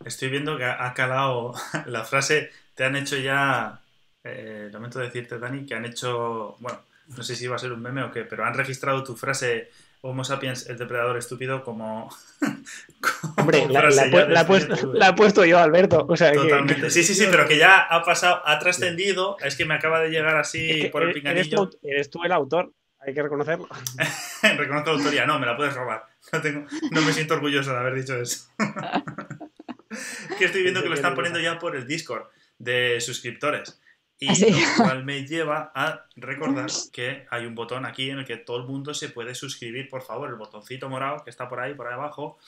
Estoy 0.05 0.31
viendo 0.31 0.57
que 0.57 0.65
ha 0.65 0.95
calado 0.95 1.53
la 1.87 2.05
frase, 2.05 2.51
te 2.79 2.85
han 2.85 2.95
hecho 2.95 3.17
ya, 3.17 3.81
eh, 4.23 4.69
lamento 4.73 5.01
decirte 5.01 5.41
Dani, 5.41 5.67
que 5.67 5.75
han 5.75 5.85
hecho, 5.85 6.55
bueno, 6.61 6.81
no 7.09 7.25
sé 7.25 7.35
si 7.35 7.49
va 7.49 7.57
a 7.57 7.59
ser 7.59 7.73
un 7.73 7.83
meme 7.83 8.05
o 8.05 8.13
qué, 8.13 8.23
pero 8.23 8.45
han 8.45 8.55
registrado 8.55 9.03
tu 9.03 9.17
frase 9.17 9.69
Homo 10.01 10.23
sapiens, 10.23 10.69
el 10.69 10.79
depredador 10.79 11.17
estúpido, 11.17 11.65
como, 11.65 12.09
como 12.41 13.35
Hombre, 13.37 13.67
la, 13.69 13.91
la, 13.91 14.47
puesto, 14.47 14.93
la, 14.93 15.09
he 15.09 15.13
puesto 15.15 15.45
yo, 15.45 15.59
Alberto. 15.59 16.07
O 16.09 16.17
sea, 16.17 16.33
Totalmente. 16.33 16.89
Sí, 16.91 17.03
sí, 17.03 17.17
sí, 17.17 17.27
pero 17.29 17.49
que 17.49 17.59
ya 17.59 17.81
ha 17.81 18.05
pasado, 18.05 18.43
ha 18.47 18.61
trascendido. 18.61 19.37
Es 19.41 19.57
que 19.57 19.65
me 19.65 19.75
acaba 19.75 19.99
de 19.99 20.11
llegar 20.11 20.37
así 20.37 20.89
por 20.93 21.03
el 21.03 21.13
pinganillo. 21.13 21.69
Eres 21.83 22.11
tú, 22.11 22.23
el 22.23 22.31
autor, 22.31 22.73
hay 23.01 23.13
que 23.13 23.23
reconocerlo. 23.25 23.69
Reconozco 24.57 24.93
la 24.93 24.99
autoría, 24.99 25.27
no, 25.27 25.41
me 25.41 25.47
la 25.47 25.57
puedes 25.57 25.75
robar. 25.75 26.05
No, 26.33 26.41
tengo, 26.41 26.65
no 26.93 27.03
me 27.03 27.13
siento 27.13 27.35
orgulloso 27.35 27.73
de 27.73 27.79
haber 27.79 27.95
dicho 27.97 28.15
eso. 28.15 28.49
que 30.39 30.45
estoy 30.45 30.63
viendo 30.63 30.81
que 30.81 30.89
lo 30.89 30.95
están 30.95 31.17
poniendo 31.17 31.41
ya 31.41 31.59
por 31.59 31.75
el 31.75 31.85
Discord 31.85 32.29
de 32.59 33.01
suscriptores. 33.01 33.81
Y 34.21 34.29
lo 34.51 34.59
cual 34.77 35.05
me 35.05 35.25
lleva 35.27 35.71
a 35.75 36.07
recordar 36.17 36.71
que 36.93 37.27
hay 37.31 37.47
un 37.47 37.55
botón 37.55 37.87
aquí 37.87 38.11
en 38.11 38.19
el 38.19 38.25
que 38.25 38.37
todo 38.37 38.59
el 38.59 38.65
mundo 38.65 38.95
se 38.95 39.09
puede 39.09 39.35
suscribir, 39.35 39.89
por 39.89 40.03
favor, 40.03 40.29
el 40.29 40.35
botoncito 40.35 40.89
morado 40.89 41.23
que 41.23 41.31
está 41.31 41.49
por 41.49 41.61
ahí, 41.61 41.75
por 41.75 41.87
ahí 41.87 41.95
abajo, 41.95 42.39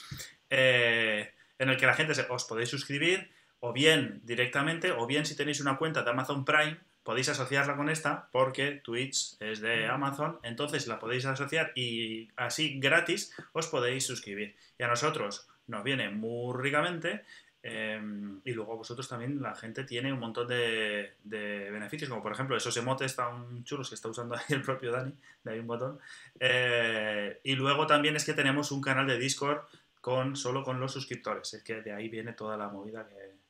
eh, 0.49 1.33
en 1.59 1.69
el 1.69 1.77
que 1.77 1.87
la 1.87 1.95
gente 1.95 2.15
os 2.29 2.45
podéis 2.45 2.71
suscribir, 2.71 3.31
o 3.61 3.73
bien 3.73 4.21
directamente, 4.25 4.91
o 4.91 5.07
bien 5.07 5.27
si 5.27 5.37
tenéis 5.37 5.61
una 5.61 5.77
cuenta 5.77 6.03
de 6.03 6.11
Amazon 6.11 6.45
Prime, 6.45 6.79
podéis 7.03 7.29
asociarla 7.29 7.77
con 7.77 7.89
esta, 7.89 8.29
porque 8.33 8.73
Twitch 8.73 9.37
es 9.41 9.61
de 9.61 9.87
Amazon, 9.87 10.39
entonces 10.43 10.87
la 10.87 10.99
podéis 10.99 11.27
asociar 11.27 11.73
y 11.75 12.29
así 12.37 12.79
gratis 12.81 13.33
os 13.53 13.69
podéis 13.69 14.05
suscribir. 14.05 14.57
Y 14.79 14.83
a 14.83 14.89
nosotros 14.89 15.49
nos 15.67 15.85
viene 15.85 16.11
muy 16.11 16.55
ricamente 16.61 17.23
Em, 17.63 18.41
y 18.45 18.53
luego 18.53 18.77
vosotros 18.77 19.07
también, 19.07 19.43
la 19.43 19.55
gente 19.55 19.85
tiene 19.85 20.13
un 20.13 20.19
montón 20.19 20.49
de, 20.49 21.13
beneficios, 21.25 22.09
como 22.09 22.23
por 22.23 22.33
ejemplo 22.33 22.57
esos 22.57 22.77
emotes 22.77 23.15
tan 23.15 23.65
chulos 23.65 23.89
que 23.89 23.95
está 23.95 24.09
usando 24.09 24.35
ahí 24.37 24.45
el 24.49 24.63
propio 24.63 24.93
Dani, 24.93 25.15
de 25.45 25.53
ahí 25.53 25.59
un 25.59 25.67
botón. 25.67 25.99
Eh, 26.39 27.41
y 27.45 27.55
luego 27.55 27.87
también 27.87 28.17
es 28.17 28.25
que 28.25 28.33
tenemos 28.33 28.73
un 28.73 28.81
canal 28.81 29.07
de 29.07 29.19
Discord 29.19 29.61
con 30.01 30.37
solo 30.37 30.63
con 30.65 30.81
los 30.81 30.93
suscriptores, 30.93 31.53
es 31.53 31.63
que 31.63 31.83
de 31.83 31.93
ahí 31.93 32.09
viene 32.09 32.33
toda 32.33 32.57
la 32.57 32.69
movida 32.69 33.07
que, 33.07 33.41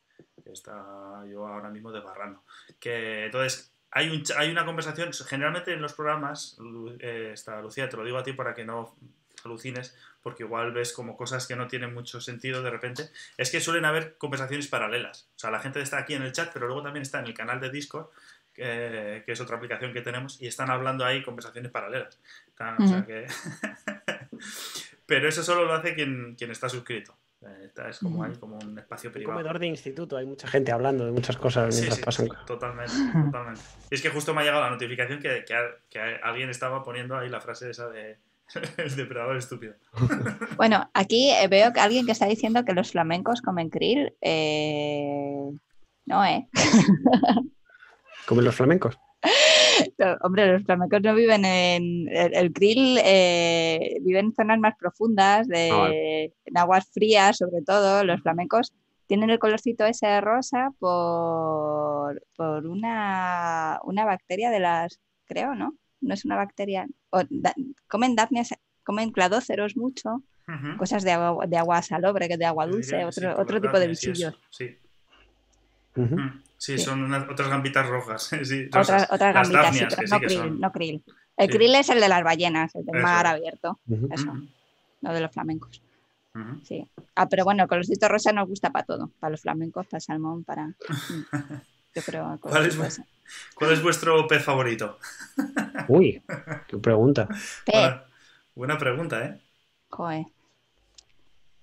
está 0.51 1.25
yo 1.31 1.47
ahora 1.47 1.69
mismo 1.69 1.93
desbarrando. 1.93 2.43
Que 2.81 3.27
entonces 3.27 3.73
hay, 3.93 4.09
un, 4.09 4.25
hay 4.37 4.51
una 4.51 4.65
conversación, 4.65 5.13
generalmente 5.13 5.73
en 5.73 5.81
los 5.81 5.93
programas, 5.93 6.59
eh, 6.99 7.31
está 7.33 7.63
Lucía, 7.63 7.89
te 7.89 7.97
lo 7.97 8.05
digo 8.05 8.19
a 8.19 8.25
ti 8.25 8.33
para 8.33 8.53
que 8.53 8.65
no 8.65 8.97
alucines, 9.45 9.97
porque 10.23 10.43
igual 10.43 10.73
ves 10.73 10.93
como 10.93 11.17
cosas 11.17 11.47
que 11.47 11.57
no 11.57 11.67
tienen 11.67 11.95
mucho 11.95 12.21
sentido 12.21 12.63
de 12.63 12.71
repente, 12.71 13.11
es 13.37 13.51
que 13.51 13.61
suelen 13.61 13.85
haber 13.85 14.17
conversaciones 14.17 14.69
paralelas. 14.69 15.29
O 15.37 15.39
sea, 15.39 15.51
la 15.51 15.61
gente 15.61 15.81
está 15.81 15.99
aquí 15.99 16.15
en 16.15 16.23
el 16.23 16.33
chat, 16.33 16.51
pero 16.53 16.67
luego 16.67 16.83
también 16.83 17.03
está 17.03 17.21
en 17.21 17.27
el 17.27 17.35
canal 17.35 17.61
de 17.61 17.71
Discord, 17.71 18.09
que, 18.53 19.25
es 19.27 19.41
otra 19.41 19.57
aplicación 19.57 19.93
que 19.93 20.03
tenemos, 20.03 20.41
y 20.41 20.47
están 20.47 20.71
hablando 20.71 21.05
ahí 21.05 21.23
conversaciones 21.23 21.71
paralelas. 21.71 22.19
pero 25.07 25.29
eso 25.29 25.43
solo 25.43 25.65
lo 25.65 25.75
hace 25.75 25.95
quien, 25.95 26.35
quien 26.37 26.51
está 26.51 26.69
suscrito. 26.69 27.17
Es 27.89 28.01
como, 28.01 28.23
hay 28.23 28.35
como 28.35 28.59
un 28.59 28.79
espacio 28.79 29.11
privado. 29.11 29.39
Un 29.39 29.43
comedor 29.43 29.59
de 29.59 29.67
instituto, 29.67 30.19
hay 30.19 30.27
mucha 30.27 30.47
gente 30.47 30.73
hablando 30.73 31.07
de 31.07 31.13
muchas 31.13 31.39
cosas 31.39 31.75
mientras 31.75 31.97
sí, 31.97 32.05
pasan. 32.05 32.29
Totalmente, 32.47 32.93
totalmente. 33.25 33.63
Y 33.91 33.95
es 33.95 34.03
que 34.03 34.11
justo 34.11 34.35
me 34.35 34.43
ha 34.43 34.45
llegado 34.45 34.63
la 34.63 34.71
notificación 34.71 35.21
que, 35.21 35.47
que 35.89 36.01
alguien 36.23 36.51
estaba 36.51 36.85
poniendo 36.85 37.17
ahí 37.17 37.31
la 37.31 37.41
frase 37.41 37.71
esa 37.71 37.89
de 37.89 38.19
el 38.77 38.97
depredador 38.97 39.37
estúpido. 39.37 39.75
Bueno, 40.57 40.91
aquí 40.93 41.31
eh, 41.31 41.49
veo 41.49 41.73
que 41.73 41.81
alguien 41.81 42.05
que 42.05 42.13
está 42.13 42.27
diciendo 42.27 42.65
que 42.65 42.75
los 42.75 42.91
flamencos 42.91 43.41
comen 43.41 43.71
krill. 43.71 44.13
Eh, 44.21 45.51
no, 46.07 46.25
¿eh? 46.25 46.49
¿Comen 48.27 48.45
los 48.45 48.55
flamencos? 48.55 48.99
hombre, 50.23 50.53
los 50.53 50.65
flamencos 50.65 51.01
no 51.03 51.15
viven 51.15 51.45
en. 51.45 52.09
El, 52.11 52.53
krill 52.53 52.99
eh, 53.03 53.97
vive 54.03 54.19
en 54.19 54.35
zonas 54.35 54.59
más 54.59 54.75
profundas, 54.77 55.49
de, 55.49 55.71
ah, 55.73 55.91
en 56.45 56.59
aguas 56.59 56.87
frías, 56.93 57.39
sobre 57.39 57.63
todo. 57.63 58.05
Los 58.05 58.21
flamencos 58.21 58.75
tienen 59.07 59.31
el 59.31 59.39
colorcito 59.39 59.87
ese 59.87 60.21
rosa 60.21 60.73
por, 60.79 62.23
por 62.37 62.67
una, 62.67 63.81
una 63.85 64.05
bacteria 64.05 64.51
de 64.51 64.61
las. 64.61 65.01
Creo, 65.25 65.55
¿no? 65.55 65.75
No 66.01 66.15
es 66.15 66.25
una 66.25 66.37
bacteria, 66.37 66.87
comen 67.89 68.17
dapnias, 68.17 68.55
comen 68.85 69.11
cladóceros 69.13 69.77
mucho, 69.77 70.23
cosas 70.79 71.03
de 71.05 71.13
agua, 71.13 71.47
de 71.47 71.57
agua 71.57 71.83
salobre, 71.83 72.29
de 72.29 72.45
agua 72.45 72.67
dulce, 72.67 73.05
otro, 73.05 73.41
otro 73.41 73.61
tipo 73.61 73.79
de 73.79 73.89
bichillos. 73.89 74.39
Sí. 74.51 74.77
sí. 76.57 76.79
son 76.79 77.13
otras 77.13 77.49
gambitas 77.49 77.87
rojas. 77.87 78.31
otras, 78.73 79.09
gambitas, 79.51 80.11
no, 80.11 80.21
krill, 80.21 80.61
no 80.61 80.73
krill. 80.73 81.05
El 81.37 81.49
krill 81.49 81.75
es 81.75 81.89
el 81.89 82.01
de 82.01 82.09
las 82.09 82.23
ballenas, 82.23 82.75
el 82.75 82.85
del 82.85 83.03
mar 83.03 83.27
abierto. 83.27 83.79
Eso, 84.11 84.35
no 85.01 85.13
de 85.13 85.21
los 85.21 85.33
flamencos. 85.33 85.83
Sí. 86.63 86.89
Ah, 87.17 87.29
pero 87.29 87.45
bueno, 87.45 87.65
el 87.65 87.69
colorcito 87.69 88.09
rosa 88.09 88.33
nos 88.33 88.49
gusta 88.49 88.71
para 88.71 88.85
todo, 88.85 89.11
para 89.19 89.33
los 89.33 89.41
flamencos, 89.41 89.87
para 89.87 89.99
el 89.99 90.03
salmón, 90.03 90.45
para... 90.45 90.75
Yo 91.95 92.03
creo, 92.03 92.39
¿Cuál 92.41 92.67
es, 92.67 93.03
¿Cuál 93.55 93.73
es 93.73 93.83
vuestro 93.83 94.27
pez 94.27 94.45
favorito? 94.45 94.99
Uy, 95.89 96.23
qué 96.69 96.79
pregunta. 96.79 97.29
Buena, 98.55 98.79
pregunta, 98.79 99.25
¿eh? 99.25 99.41
Joder. 99.89 100.27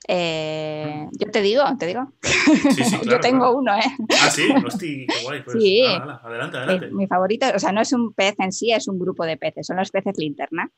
Eh, 0.08 1.08
yo 1.12 1.32
te 1.32 1.42
digo, 1.42 1.64
te 1.78 1.86
digo. 1.86 2.12
Sí, 2.22 2.84
sí, 2.84 2.98
yo 3.10 3.20
tengo 3.20 3.52
uno, 3.52 3.76
¿eh? 3.76 3.84
Ah, 4.22 4.30
sí, 4.30 4.50
hostia, 4.66 5.06
qué 5.08 5.24
guay. 5.24 5.44
Pues, 5.44 5.58
sí. 5.62 5.84
adelante, 5.84 6.58
adelante. 6.58 6.92
Mi, 6.92 7.08
favorito, 7.08 7.46
o 7.54 7.60
sea, 7.60 7.72
no 7.72 7.82
es 7.82 7.92
un 7.92 8.14
pez 8.14 8.36
en 8.40 8.52
sí, 8.52 8.72
es 8.72 8.88
un 8.88 9.00
grupo 9.00 9.26
de 9.26 9.38
peces, 9.38 9.68
son 9.68 9.78
los 9.78 9.92
peces 9.92 10.18
linterna. 10.18 10.70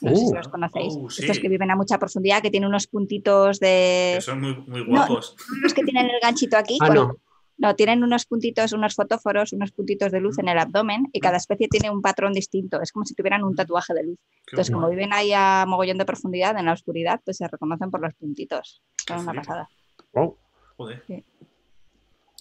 No 0.00 0.10
sé 0.10 0.16
si 0.16 0.32
uh. 0.32 0.34
los 0.34 0.48
conocéis. 0.48 0.94
Uh, 0.94 1.08
Estos 1.08 1.38
que 1.38 1.48
viven 1.48 1.70
a 1.70 1.76
mucha 1.76 1.98
profundidad, 1.98 2.40
que 2.40 2.50
tienen 2.50 2.68
unos 2.68 2.86
puntitos 2.86 3.58
de. 3.58 4.14
Que 4.16 4.22
son 4.22 4.40
muy, 4.40 4.54
muy 4.66 4.84
guapos. 4.84 5.36
los 5.60 5.74
que 5.74 5.82
tienen 5.82 6.06
el 6.06 6.20
ganchito 6.22 6.56
aquí. 6.56 6.78
Ah, 6.80 6.88
no. 6.88 7.16
No, 7.58 7.74
tienen 7.74 8.04
unos 8.04 8.24
puntitos, 8.24 8.72
unos 8.72 8.94
fotóforos, 8.94 9.52
unos 9.52 9.72
puntitos 9.72 10.12
de 10.12 10.20
luz 10.20 10.38
en 10.38 10.48
el 10.48 10.58
abdomen 10.58 11.08
y 11.12 11.18
cada 11.18 11.38
especie 11.38 11.66
tiene 11.68 11.90
un 11.90 12.00
patrón 12.00 12.32
distinto. 12.32 12.80
Es 12.80 12.92
como 12.92 13.04
si 13.04 13.14
tuvieran 13.14 13.42
un 13.42 13.56
tatuaje 13.56 13.94
de 13.94 14.04
luz. 14.04 14.18
Entonces, 14.46 14.72
como 14.72 14.88
viven 14.88 15.12
ahí 15.12 15.32
a 15.34 15.64
mogollón 15.66 15.98
de 15.98 16.04
profundidad, 16.04 16.56
en 16.56 16.66
la 16.66 16.72
oscuridad, 16.72 17.20
pues 17.24 17.38
se 17.38 17.48
reconocen 17.48 17.90
por 17.90 18.00
los 18.00 18.14
puntitos. 18.14 18.80
Es 19.08 19.20
una 19.20 19.34
pasada. 19.34 19.68
Wow. 20.12 20.36
Joder. 20.76 21.02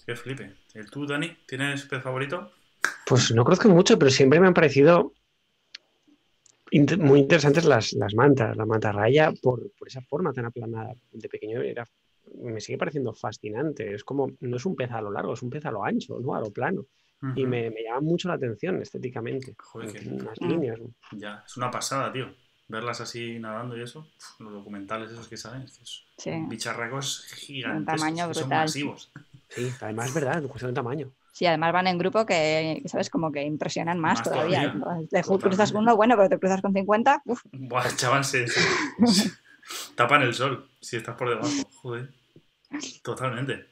Qué 0.06 0.16
flipe. 0.16 0.56
¿El 0.76 0.90
tú, 0.92 1.08
Dani? 1.08 1.36
¿Tienes 1.48 1.86
pez 1.86 2.04
favorito? 2.04 2.52
Pues 3.08 3.34
no 3.34 3.44
conozco 3.44 3.70
mucho, 3.70 3.98
pero 3.98 4.12
siempre 4.12 4.40
me 4.40 4.46
han 4.46 4.54
parecido 4.54 5.14
muy 7.00 7.20
interesantes 7.20 7.66
las, 7.66 7.94
las 7.94 8.14
mantas. 8.14 8.56
La 8.56 8.68
manta 8.68 8.92
raya, 8.92 9.32
por, 9.42 9.72
por 9.72 9.88
esa 9.88 10.02
forma 10.02 10.32
tan 10.32 10.46
aplanada. 10.46 10.94
De 11.12 11.28
pequeño 11.28 11.62
era 11.62 11.88
me 12.36 12.60
sigue 12.60 12.78
pareciendo 12.78 13.14
fascinante. 13.14 13.94
Es 13.94 14.04
como, 14.04 14.32
no 14.40 14.58
es 14.58 14.66
un 14.66 14.76
pez 14.76 14.92
a 14.92 15.02
lo 15.02 15.12
largo, 15.12 15.34
es 15.34 15.42
un 15.42 15.50
pez 15.50 15.66
a 15.66 15.72
lo 15.72 15.84
ancho, 15.84 16.20
¿no? 16.20 16.36
A 16.36 16.40
lo 16.40 16.52
plano. 16.52 16.86
Y 17.36 17.46
me, 17.48 17.72
llama 17.84 18.02
mucho 18.02 18.28
la 18.28 18.36
atención 18.36 18.82
estéticamente. 18.82 19.56
Joder, 19.58 19.92
que... 19.92 20.08
Unas 20.08 20.40
líneas. 20.40 20.80
Ya, 21.14 21.44
es 21.46 21.58
una 21.58 21.72
pasada, 21.72 22.12
tío. 22.12 22.28
Verlas 22.68 23.02
así 23.02 23.40
nadando 23.40 23.78
y 23.78 23.82
eso. 23.82 24.08
los 24.40 24.54
documentales 24.54 25.12
esos 25.12 25.28
que 25.28 25.38
salen. 25.38 25.68
Sí. 25.68 26.32
Bicharracos 26.48 27.26
gigantes. 27.34 27.80
Un 27.80 27.86
tamaño 27.86 28.26
brutal. 28.26 28.42
Son 28.42 28.50
masivos. 28.50 29.12
Sí, 29.50 29.72
además 29.82 30.10
es 30.10 30.14
verdad, 30.14 30.44
cuestión 30.44 30.72
de 30.72 30.76
tamaño. 30.76 31.12
Sí, 31.32 31.46
además 31.46 31.72
van 31.72 31.88
en 31.88 31.98
grupo 31.98 32.26
que, 32.26 32.82
¿sabes? 32.86 33.10
Como 33.10 33.32
que 33.32 33.44
impresionan 33.44 34.00
más, 34.00 34.22
todavía. 34.22 34.76
Te 35.10 35.24
cruzas 35.24 35.72
con 35.72 35.84
uno, 35.84 35.96
bueno, 35.96 36.16
pero 36.18 36.30
te 36.30 36.40
cruzas 36.40 36.62
con 36.62 36.74
50. 36.74 37.22
Uf. 37.26 37.44
Buah, 37.52 37.96
chaval, 37.96 38.26
se, 38.26 38.48
tapan 39.96 40.24
el 40.24 40.34
sol 40.34 40.70
si 40.82 40.98
estás 40.98 41.16
por 41.16 41.30
debajo. 41.30 41.50
Joder. 41.82 42.10
Totalmente. 43.02 43.68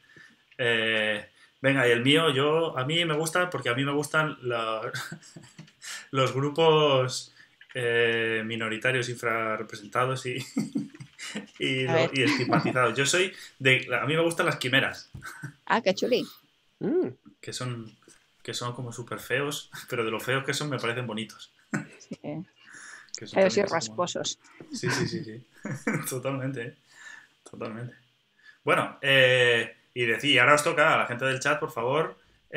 Eh, 0.57 1.25
venga, 1.61 1.87
y 1.87 1.91
el 1.91 2.01
mío, 2.01 2.29
yo, 2.31 2.77
a 2.77 2.85
mí 2.85 3.03
me 3.05 3.15
gusta 3.15 3.49
porque 3.49 3.69
a 3.69 3.75
mí 3.75 3.83
me 3.83 3.91
gustan 3.91 4.37
los 6.11 6.33
grupos 6.33 7.33
eh, 7.73 8.41
minoritarios 8.45 9.09
infrarrepresentados 9.09 10.25
y, 10.25 10.37
y, 11.59 11.85
estigmatizados. 12.21 12.97
Yo 12.97 13.05
soy 13.05 13.33
de, 13.59 13.87
a 14.01 14.05
mí 14.05 14.15
me 14.15 14.21
gustan 14.21 14.45
las 14.45 14.55
quimeras. 14.55 15.09
Ah, 15.65 15.81
qué 15.81 15.93
chuli. 15.93 16.25
Mm. 16.79 17.09
Que 17.41 17.51
son, 17.51 17.93
que 18.41 18.53
son 18.53 18.73
como 18.73 18.93
súper 18.93 19.19
feos, 19.19 19.69
pero 19.89 20.05
de 20.05 20.11
lo 20.11 20.19
feos 20.19 20.45
que 20.45 20.53
son 20.53 20.69
me 20.69 20.79
parecen 20.79 21.05
bonitos. 21.05 21.51
Sí. 21.99 23.27
feos 23.33 23.57
y 23.57 23.61
rasposos. 23.63 24.39
Sí, 24.71 24.89
sí, 24.89 25.07
sí, 25.07 25.23
sí. 25.23 25.45
Totalmente, 26.09 26.61
¿eh? 26.61 26.75
totalmente. 27.49 28.04
Bueno, 28.65 28.97
eh, 29.01 29.77
y 29.93 30.05
decir, 30.05 30.39
ahora 30.39 30.55
os 30.55 30.63
toca 30.63 30.95
a 30.95 30.97
la 30.97 31.05
gente 31.05 31.23
del 31.23 31.39
chat, 31.39 31.59
por 31.59 31.71
favor, 31.71 32.17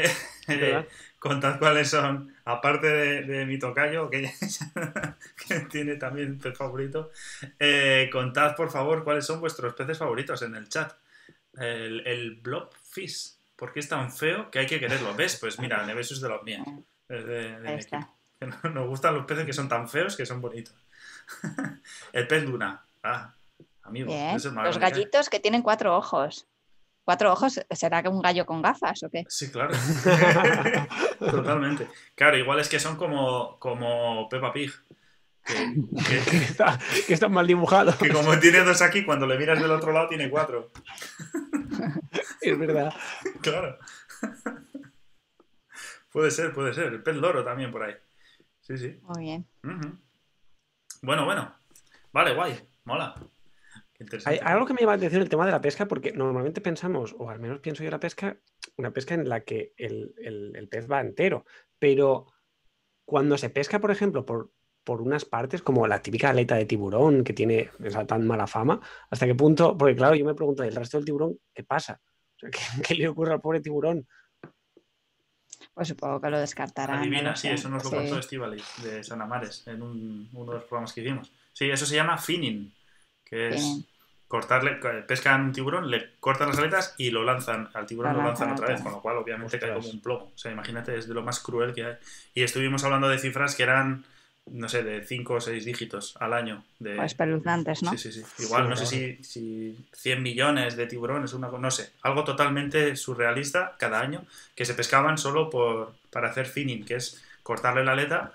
eh, 0.48 0.88
contad 1.18 1.58
cuáles 1.58 1.90
son, 1.90 2.34
aparte 2.46 2.86
de, 2.86 3.44
mi 3.44 3.58
tocayo, 3.58 4.08
que, 4.08 4.32
tiene 5.70 5.96
también 5.96 6.38
pez 6.38 6.56
favorito, 6.56 7.10
eh, 7.60 8.08
contad, 8.10 8.56
por 8.56 8.70
favor, 8.70 9.04
cuáles 9.04 9.26
son 9.26 9.40
vuestros 9.40 9.74
peces 9.74 9.98
favoritos 9.98 10.40
en 10.42 10.56
el 10.56 10.68
chat. 10.70 10.94
El, 11.58 12.06
el 12.06 12.36
blobfish, 12.36 13.34
¿por 13.54 13.72
qué 13.72 13.80
es 13.80 13.88
tan 13.88 14.10
feo 14.10 14.50
que 14.50 14.60
hay 14.60 14.66
que 14.66 14.80
quererlo? 14.80 15.14
¿Ves? 15.14 15.36
Pues 15.36 15.58
mira, 15.58 15.84
Nevesus 15.84 16.18
es 16.18 16.22
de 16.22 16.28
los 16.30 16.42
míos. 16.42 16.66
Nos 18.72 18.86
gustan 18.86 19.14
los 19.14 19.26
peces 19.26 19.44
que 19.44 19.52
son 19.52 19.68
tan 19.68 19.88
feos 19.88 20.16
que 20.16 20.24
son 20.24 20.40
bonitos. 20.40 20.74
el 22.12 22.26
pez 22.26 22.44
luna. 22.44 22.82
Ah, 23.02 23.34
amigo. 23.88 24.06
Bien. 24.12 24.36
Los 24.62 24.78
gallitos 24.78 25.28
que 25.28 25.40
tienen 25.40 25.62
cuatro 25.62 25.96
ojos. 25.96 26.46
¿Cuatro 27.04 27.32
ojos? 27.32 27.60
¿Será 27.70 28.02
que 28.02 28.08
un 28.10 28.20
gallo 28.20 28.44
con 28.46 28.60
gafas 28.62 29.02
o 29.02 29.08
qué? 29.10 29.24
Sí, 29.28 29.50
claro. 29.50 29.74
Totalmente. 31.18 31.88
Claro, 32.14 32.36
igual 32.36 32.60
es 32.60 32.68
que 32.68 32.78
son 32.78 32.96
como, 32.96 33.58
como 33.58 34.28
Peppa 34.28 34.52
Pig. 34.52 34.70
Que, 35.44 35.54
que- 35.54 36.20
que, 36.30 36.36
está- 36.36 36.78
que 37.06 37.14
están 37.14 37.32
mal 37.32 37.46
dibujados. 37.46 37.96
que 37.96 38.10
como 38.10 38.38
tiene 38.38 38.60
dos 38.60 38.82
aquí, 38.82 39.04
cuando 39.06 39.26
le 39.26 39.38
miras 39.38 39.58
del 39.60 39.70
otro 39.70 39.92
lado 39.92 40.08
tiene 40.08 40.28
cuatro. 40.28 40.70
Es 42.42 42.58
verdad. 42.58 42.92
Claro. 43.40 43.78
Puede 46.12 46.30
ser, 46.30 46.52
puede 46.52 46.72
ser. 46.74 46.86
El 46.86 47.02
pez 47.02 47.16
loro 47.16 47.44
también 47.44 47.70
por 47.70 47.82
ahí. 47.82 47.94
Sí, 48.60 48.76
sí. 48.78 48.98
Muy 49.02 49.22
bien. 49.24 49.46
Bueno, 51.02 51.24
bueno. 51.26 51.54
Vale, 52.12 52.34
guay. 52.34 52.58
Mola. 52.84 53.14
Hay 54.26 54.38
algo 54.42 54.64
que 54.64 54.74
me 54.74 54.80
llama 54.80 54.92
la 54.92 54.98
atención 54.98 55.22
el 55.22 55.28
tema 55.28 55.44
de 55.44 55.52
la 55.52 55.60
pesca, 55.60 55.86
porque 55.88 56.12
normalmente 56.12 56.60
pensamos, 56.60 57.14
o 57.18 57.30
al 57.30 57.40
menos 57.40 57.58
pienso 57.60 57.82
yo 57.82 57.90
la 57.90 57.98
pesca, 57.98 58.38
una 58.76 58.92
pesca 58.92 59.14
en 59.14 59.28
la 59.28 59.40
que 59.40 59.72
el, 59.76 60.14
el- 60.18 60.54
el 60.54 60.68
pez 60.68 60.88
va 60.90 61.00
entero. 61.00 61.44
Pero 61.78 62.26
cuando 63.04 63.36
se 63.38 63.50
pesca, 63.50 63.80
por 63.80 63.90
ejemplo, 63.90 64.24
por, 64.24 64.52
por 64.84 65.02
unas 65.02 65.24
partes, 65.24 65.62
como 65.62 65.86
la 65.88 66.00
típica 66.00 66.30
aleta 66.30 66.54
de 66.54 66.66
tiburón, 66.66 67.24
que 67.24 67.32
tiene 67.32 67.70
esa 67.82 68.06
tan 68.06 68.26
mala 68.26 68.46
fama, 68.46 68.80
¿hasta 69.10 69.26
qué 69.26 69.34
punto? 69.34 69.76
Porque 69.76 69.96
claro, 69.96 70.14
yo 70.14 70.24
me 70.24 70.34
pregunto, 70.34 70.62
¿el 70.62 70.74
resto 70.76 70.96
del 70.98 71.04
tiburón 71.04 71.38
qué 71.52 71.64
pasa? 71.64 72.00
¿qué, 72.38 72.50
qué 72.86 72.94
le 72.94 73.08
ocurre 73.08 73.32
al 73.32 73.40
pobre 73.40 73.60
tiburón? 73.60 74.06
Pues 75.74 75.88
supongo 75.88 76.20
que 76.20 76.30
lo 76.30 76.38
descartarán. 76.38 77.00
Adivina, 77.00 77.34
sí, 77.34 77.48
eso 77.48 77.68
nos 77.68 77.82
lo 77.84 77.90
Sí. 77.90 77.96
contó 77.96 78.18
Estivali 78.18 78.62
de 78.82 79.02
San 79.02 79.20
Amares 79.22 79.66
en 79.66 79.82
un- 79.82 80.28
uno 80.32 80.52
de 80.52 80.58
los 80.58 80.64
programas 80.66 80.92
que 80.92 81.00
hicimos. 81.00 81.32
Sí, 81.52 81.68
eso 81.70 81.84
se 81.86 81.96
llama 81.96 82.16
finning, 82.18 82.72
que 83.28 83.48
es 83.50 83.54
Finning. 83.56 83.86
cortarle, 84.26 84.72
pescan 85.06 85.42
un 85.46 85.52
tiburón, 85.52 85.90
le 85.90 86.16
cortan 86.20 86.48
las 86.48 86.58
aletas 86.58 86.94
y 86.98 87.10
lo 87.10 87.24
lanzan, 87.24 87.68
al 87.74 87.86
tiburón 87.86 88.12
Lo 88.12 88.22
lo 88.22 88.28
lanzan 88.28 88.52
otra 88.52 88.68
vez, 88.68 88.80
con 88.82 88.92
lo 88.92 89.00
cual 89.00 89.16
obviamente 89.18 89.58
cae 89.58 89.70
Ostras. 89.70 89.84
como 89.86 89.94
un 89.94 90.02
plomo. 90.02 90.32
O 90.34 90.38
sea, 90.38 90.52
imagínate, 90.52 90.96
es 90.96 91.08
de 91.08 91.14
lo 91.14 91.22
más 91.22 91.40
cruel 91.40 91.72
que 91.74 91.84
hay. 91.84 91.94
Y 92.34 92.42
estuvimos 92.42 92.84
hablando 92.84 93.08
de 93.08 93.18
cifras 93.18 93.54
que 93.54 93.62
eran, 93.62 94.04
no 94.46 94.68
sé, 94.68 94.82
de 94.82 95.04
5 95.04 95.34
o 95.34 95.40
6 95.40 95.64
dígitos 95.64 96.16
al 96.20 96.32
año. 96.32 96.64
De... 96.78 96.94
Pues 96.96 97.12
espeluznantes, 97.12 97.82
¿no? 97.82 97.90
Sí, 97.92 97.98
sí, 97.98 98.12
sí. 98.12 98.22
Igual, 98.42 98.64
Sí, 98.64 98.68
no 98.68 98.76
sé 98.76 98.86
si, 98.86 99.24
si 99.24 99.86
100 99.92 100.22
millones 100.22 100.76
de 100.76 100.86
tiburones, 100.86 101.32
una, 101.32 101.48
no 101.48 101.70
sé, 101.70 101.92
algo 102.02 102.24
totalmente 102.24 102.96
surrealista 102.96 103.76
cada 103.78 104.00
año 104.00 104.24
que 104.54 104.64
se 104.64 104.74
pescaban 104.74 105.18
solo 105.18 105.50
por, 105.50 105.94
para 106.10 106.28
hacer 106.30 106.46
finning, 106.46 106.84
que 106.84 106.96
es 106.96 107.22
cortarle 107.42 107.84
la 107.84 107.92
aleta 107.92 108.32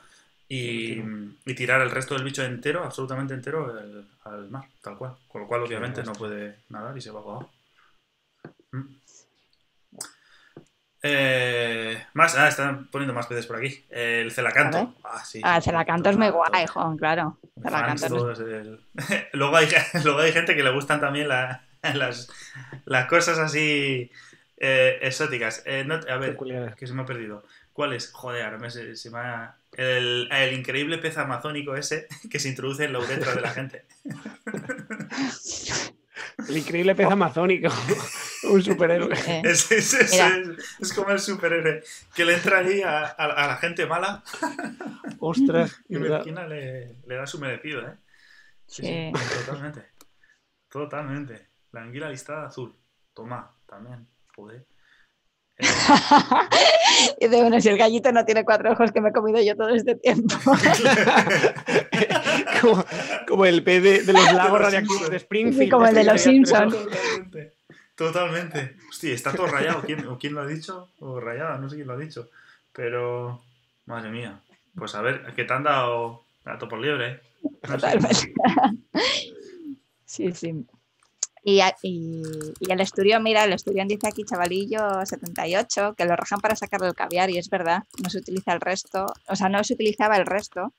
y, 0.55 1.03
y 1.45 1.53
tirar 1.55 1.81
el 1.81 1.91
resto 1.91 2.13
del 2.15 2.23
bicho 2.23 2.43
entero, 2.43 2.83
absolutamente 2.83 3.33
entero, 3.33 3.77
el- 3.79 4.05
al 4.25 4.49
mar, 4.49 4.65
tal 4.81 4.97
cual. 4.97 5.15
Con 5.27 5.41
lo 5.41 5.47
cual, 5.47 5.63
obviamente, 5.63 6.03
no 6.03 6.13
puede 6.13 6.57
nadar 6.69 6.97
y 6.97 7.01
se 7.01 7.11
va 7.11 7.19
abajo. 7.21 7.51
Mm. 8.71 8.95
Eh, 11.05 12.01
más, 12.13 12.37
ah, 12.37 12.47
están 12.47 12.87
poniendo 12.87 13.13
más 13.13 13.27
peces 13.27 13.45
por 13.45 13.57
aquí. 13.57 13.83
El 13.89 14.31
celacanto. 14.31 14.95
Ah, 15.03 15.23
sí. 15.25 15.41
Ah, 15.43 15.57
el 15.57 15.63
celacanto 15.63 16.09
es 16.09 16.17
muy 16.17 16.29
guay. 16.29 16.65
Juan, 16.67 16.97
claro. 16.97 17.37
Fans 17.61 18.01
Celacanto 18.01 18.31
es- 18.31 18.39
luego, 19.33 19.57
hay, 19.57 19.67
luego 20.03 20.19
hay 20.19 20.31
gente 20.31 20.55
que 20.55 20.63
le 20.63 20.71
gustan 20.71 21.01
también 21.01 21.27
la- 21.27 21.65
las, 21.93 22.29
las 22.85 23.07
cosas 23.07 23.37
así 23.37 24.09
eh, 24.57 24.99
exóticas. 25.01 25.63
Eh, 25.65 25.83
no- 25.85 25.95
a 26.07 26.17
ver, 26.17 26.37
que 26.77 26.87
se 26.87 26.93
me 26.93 27.01
ha 27.01 27.05
perdido. 27.05 27.43
¿Cuál 27.73 27.93
es? 27.93 28.11
Joder, 28.11 28.43
ahora 28.45 28.59
me 28.59 28.69
se, 28.69 28.95
se 28.95 29.09
me 29.09 29.17
ha... 29.19 29.57
El, 29.71 30.29
el 30.31 30.53
increíble 30.53 30.99
pez 30.99 31.17
amazónico 31.17 31.75
ese 31.75 32.07
que 32.29 32.39
se 32.39 32.49
introduce 32.49 32.85
en 32.85 32.93
la 32.93 32.99
uretra 32.99 33.33
de 33.33 33.41
la 33.41 33.49
gente. 33.49 33.85
El 36.47 36.57
increíble 36.57 36.95
pez 36.95 37.07
amazónico. 37.07 37.69
Un 38.49 38.61
superhéroe. 38.61 39.13
Eh, 39.27 39.41
Es, 39.45 39.71
es- 39.71 39.93
es- 39.93 40.11
Mira. 40.11 40.27
es- 40.37 40.79
es 40.81 40.93
como 40.93 41.11
el 41.11 41.19
superhéroe 41.19 41.83
que 42.13 42.25
le 42.25 42.33
entra 42.33 42.59
ahí 42.59 42.81
a, 42.81 43.05
a- 43.05 43.11
a 43.43 43.47
la 43.47 43.55
gente 43.57 43.85
mala 43.85 44.23
Ostras. 45.19 45.79
y. 45.87 45.95
Mezquina 45.97 46.45
le, 46.47 46.97
le 47.07 47.15
da 47.15 47.25
su 47.25 47.39
merecido, 47.39 47.81
¿eh? 47.87 47.95
Sí, 48.67 48.81
Sí. 48.83 49.11
sí, 49.15 49.45
totalmente. 49.45 49.85
Totalmente. 50.69 51.47
La 51.71 51.81
anguila 51.83 52.09
listada 52.09 52.47
azul. 52.47 52.75
Toma, 53.13 53.55
también. 53.67 54.07
Joder. 54.35 54.65
Y 57.19 57.27
de 57.27 57.41
bueno, 57.41 57.59
si 57.59 57.69
el 57.69 57.77
gallito 57.77 58.11
no 58.11 58.25
tiene 58.25 58.45
cuatro 58.45 58.71
ojos 58.71 58.91
que 58.91 59.01
me 59.01 59.09
he 59.09 59.13
comido 59.13 59.41
yo 59.41 59.55
todo 59.55 59.69
este 59.69 59.95
tiempo. 59.95 60.35
como, 62.61 62.85
como 63.27 63.45
el 63.45 63.63
pez 63.63 63.83
de, 63.83 64.03
de 64.03 64.13
los 64.13 64.23
lagos 64.33 64.53
los 64.53 64.61
radiactivos 64.61 65.09
de. 65.09 65.17
Springfield. 65.17 65.63
Sí, 65.63 65.69
como 65.69 65.85
el 65.87 65.93
de 65.95 66.01
este 66.01 66.13
los 66.13 66.23
tenía 66.23 66.43
tres 66.43 66.47
Simpsons. 66.47 66.75
Totalmente. 66.75 67.53
Totalmente. 67.95 68.75
Hostia, 68.89 69.13
está 69.13 69.33
todo 69.33 69.47
rayado. 69.47 69.81
¿Quién, 69.81 70.07
o 70.07 70.17
quién 70.17 70.33
lo 70.33 70.41
ha 70.41 70.47
dicho? 70.47 70.89
O 70.99 71.19
rayada, 71.19 71.57
no 71.57 71.69
sé 71.69 71.75
quién 71.75 71.87
lo 71.87 71.93
ha 71.93 71.97
dicho. 71.97 72.29
Pero, 72.71 73.43
madre 73.85 74.09
mía. 74.09 74.39
Pues 74.75 74.95
a 74.95 75.01
ver, 75.01 75.33
¿qué 75.35 75.43
te 75.43 75.53
han 75.53 75.63
dado 75.63 76.23
gato 76.43 76.67
por 76.67 76.79
liebre? 76.79 77.09
eh? 77.09 77.19
No 77.43 77.49
sé. 77.69 77.75
Totalmente. 77.75 78.33
Sí, 80.05 80.31
sí. 80.31 80.65
Y, 81.43 81.59
y, 81.81 82.21
y 82.59 82.71
el 82.71 82.79
esturión, 82.79 83.21
mira, 83.21 83.43
el 83.43 83.53
esturión 83.53 83.87
dice 83.87 84.07
aquí 84.07 84.23
chavalillo 84.23 85.05
78, 85.05 85.93
que 85.97 86.05
lo 86.05 86.15
rajan 86.15 86.39
para 86.39 86.55
sacarle 86.55 86.87
el 86.87 86.95
caviar 86.95 87.29
y 87.29 87.37
es 87.37 87.49
verdad, 87.49 87.83
no 88.01 88.09
se 88.09 88.19
utiliza 88.19 88.53
el 88.53 88.61
resto, 88.61 89.05
o 89.27 89.35
sea, 89.35 89.49
no 89.49 89.61
se 89.63 89.73
utilizaba 89.73 90.15
el 90.15 90.25
resto 90.25 90.73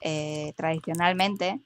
eh, 0.00 0.52
tradicionalmente, 0.56 1.60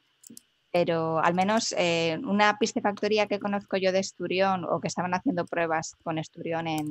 pero 0.73 1.21
al 1.21 1.35
menos 1.35 1.75
eh, 1.77 2.19
una 2.25 2.59
piscifactoría 2.59 3.27
que 3.27 3.39
conozco 3.39 3.77
yo 3.77 3.93
de 3.93 4.01
esturión 4.01 4.65
o 4.65 4.81
que 4.81 4.89
estaban 4.89 5.15
haciendo 5.15 5.45
pruebas 5.47 5.95
con 6.03 6.19
esturión 6.19 6.67
en, 6.67 6.89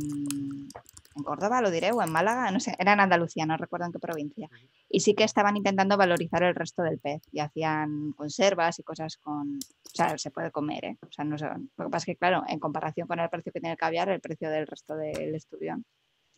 en 1.16 1.24
Córdoba, 1.24 1.62
lo 1.62 1.72
diré, 1.72 1.92
o 1.92 2.02
en 2.02 2.12
Málaga, 2.12 2.52
no 2.52 2.60
sé, 2.60 2.76
era 2.78 2.94
en 2.94 3.00
Andalucía, 3.00 3.46
no 3.46 3.58
recuerdo 3.58 3.86
en 3.86 3.92
qué 3.94 4.00
provincia. 4.00 4.50
Y 4.90 5.00
sí 5.00 5.16
que 5.16 5.24
estaban 5.24 5.56
intentando 5.56 5.98
valorizar 5.98 6.44
el 6.44 6.56
resto 6.56 6.84
del 6.84 7.00
pez 7.00 7.22
y 7.32 7.40
hacían 7.40 8.12
conservas 8.14 8.80
y 8.80 8.84
cosas 8.84 9.18
con... 9.18 9.58
O 9.58 9.96
sea, 9.96 10.18
se 10.18 10.32
puede 10.32 10.52
comer, 10.52 10.86
¿eh? 10.86 10.98
O 11.02 11.12
sea, 11.12 11.24
no 11.24 11.38
sé, 11.38 11.48
Lo 11.78 11.86
que 11.86 11.92
pasa 11.92 11.98
es 11.98 12.06
que, 12.06 12.16
claro, 12.18 12.44
en 12.48 12.60
comparación 12.60 13.08
con 13.08 13.20
el 13.20 13.30
precio 13.30 13.52
que 13.52 13.62
tiene 13.62 13.72
el 13.74 13.78
caviar, 13.78 14.10
el 14.10 14.20
precio 14.20 14.50
del 14.50 14.68
resto 14.68 14.96
del 14.96 15.34
esturión 15.36 15.86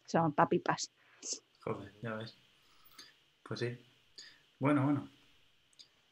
son 0.06 0.34
papipas. 0.34 0.92
Joder, 1.62 1.92
ya 2.02 2.14
ves. 2.14 2.38
Pues 3.44 3.60
sí. 3.60 3.78
Bueno, 4.60 4.86
bueno. 4.86 5.10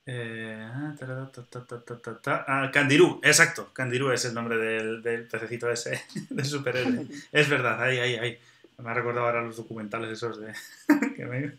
Eh, 0.08 0.70
ah, 0.72 0.94
ta, 1.00 1.32
ta, 1.32 2.22
ta. 2.22 2.46
Ah, 2.48 2.70
Candirú, 2.72 3.20
exacto. 3.24 3.72
Candirú 3.74 4.12
es 4.12 4.26
el 4.26 4.36
nombre 4.36 4.58
del, 4.58 5.02
del 5.02 5.28
pececito 5.28 5.70
ese, 5.70 6.02
del 6.30 6.46
superhéroe. 6.46 7.08
Es 7.32 7.50
verdad, 7.50 7.82
ahí, 7.82 7.98
ahí, 7.98 8.16
ahí. 8.16 8.40
Me 8.78 8.92
ha 8.92 8.94
recordado 8.94 9.26
ahora 9.26 9.42
los 9.42 9.58
documentales 9.58 10.12
esos 10.12 10.40
de... 10.40 10.54
que 11.16 11.26
me- 11.26 11.58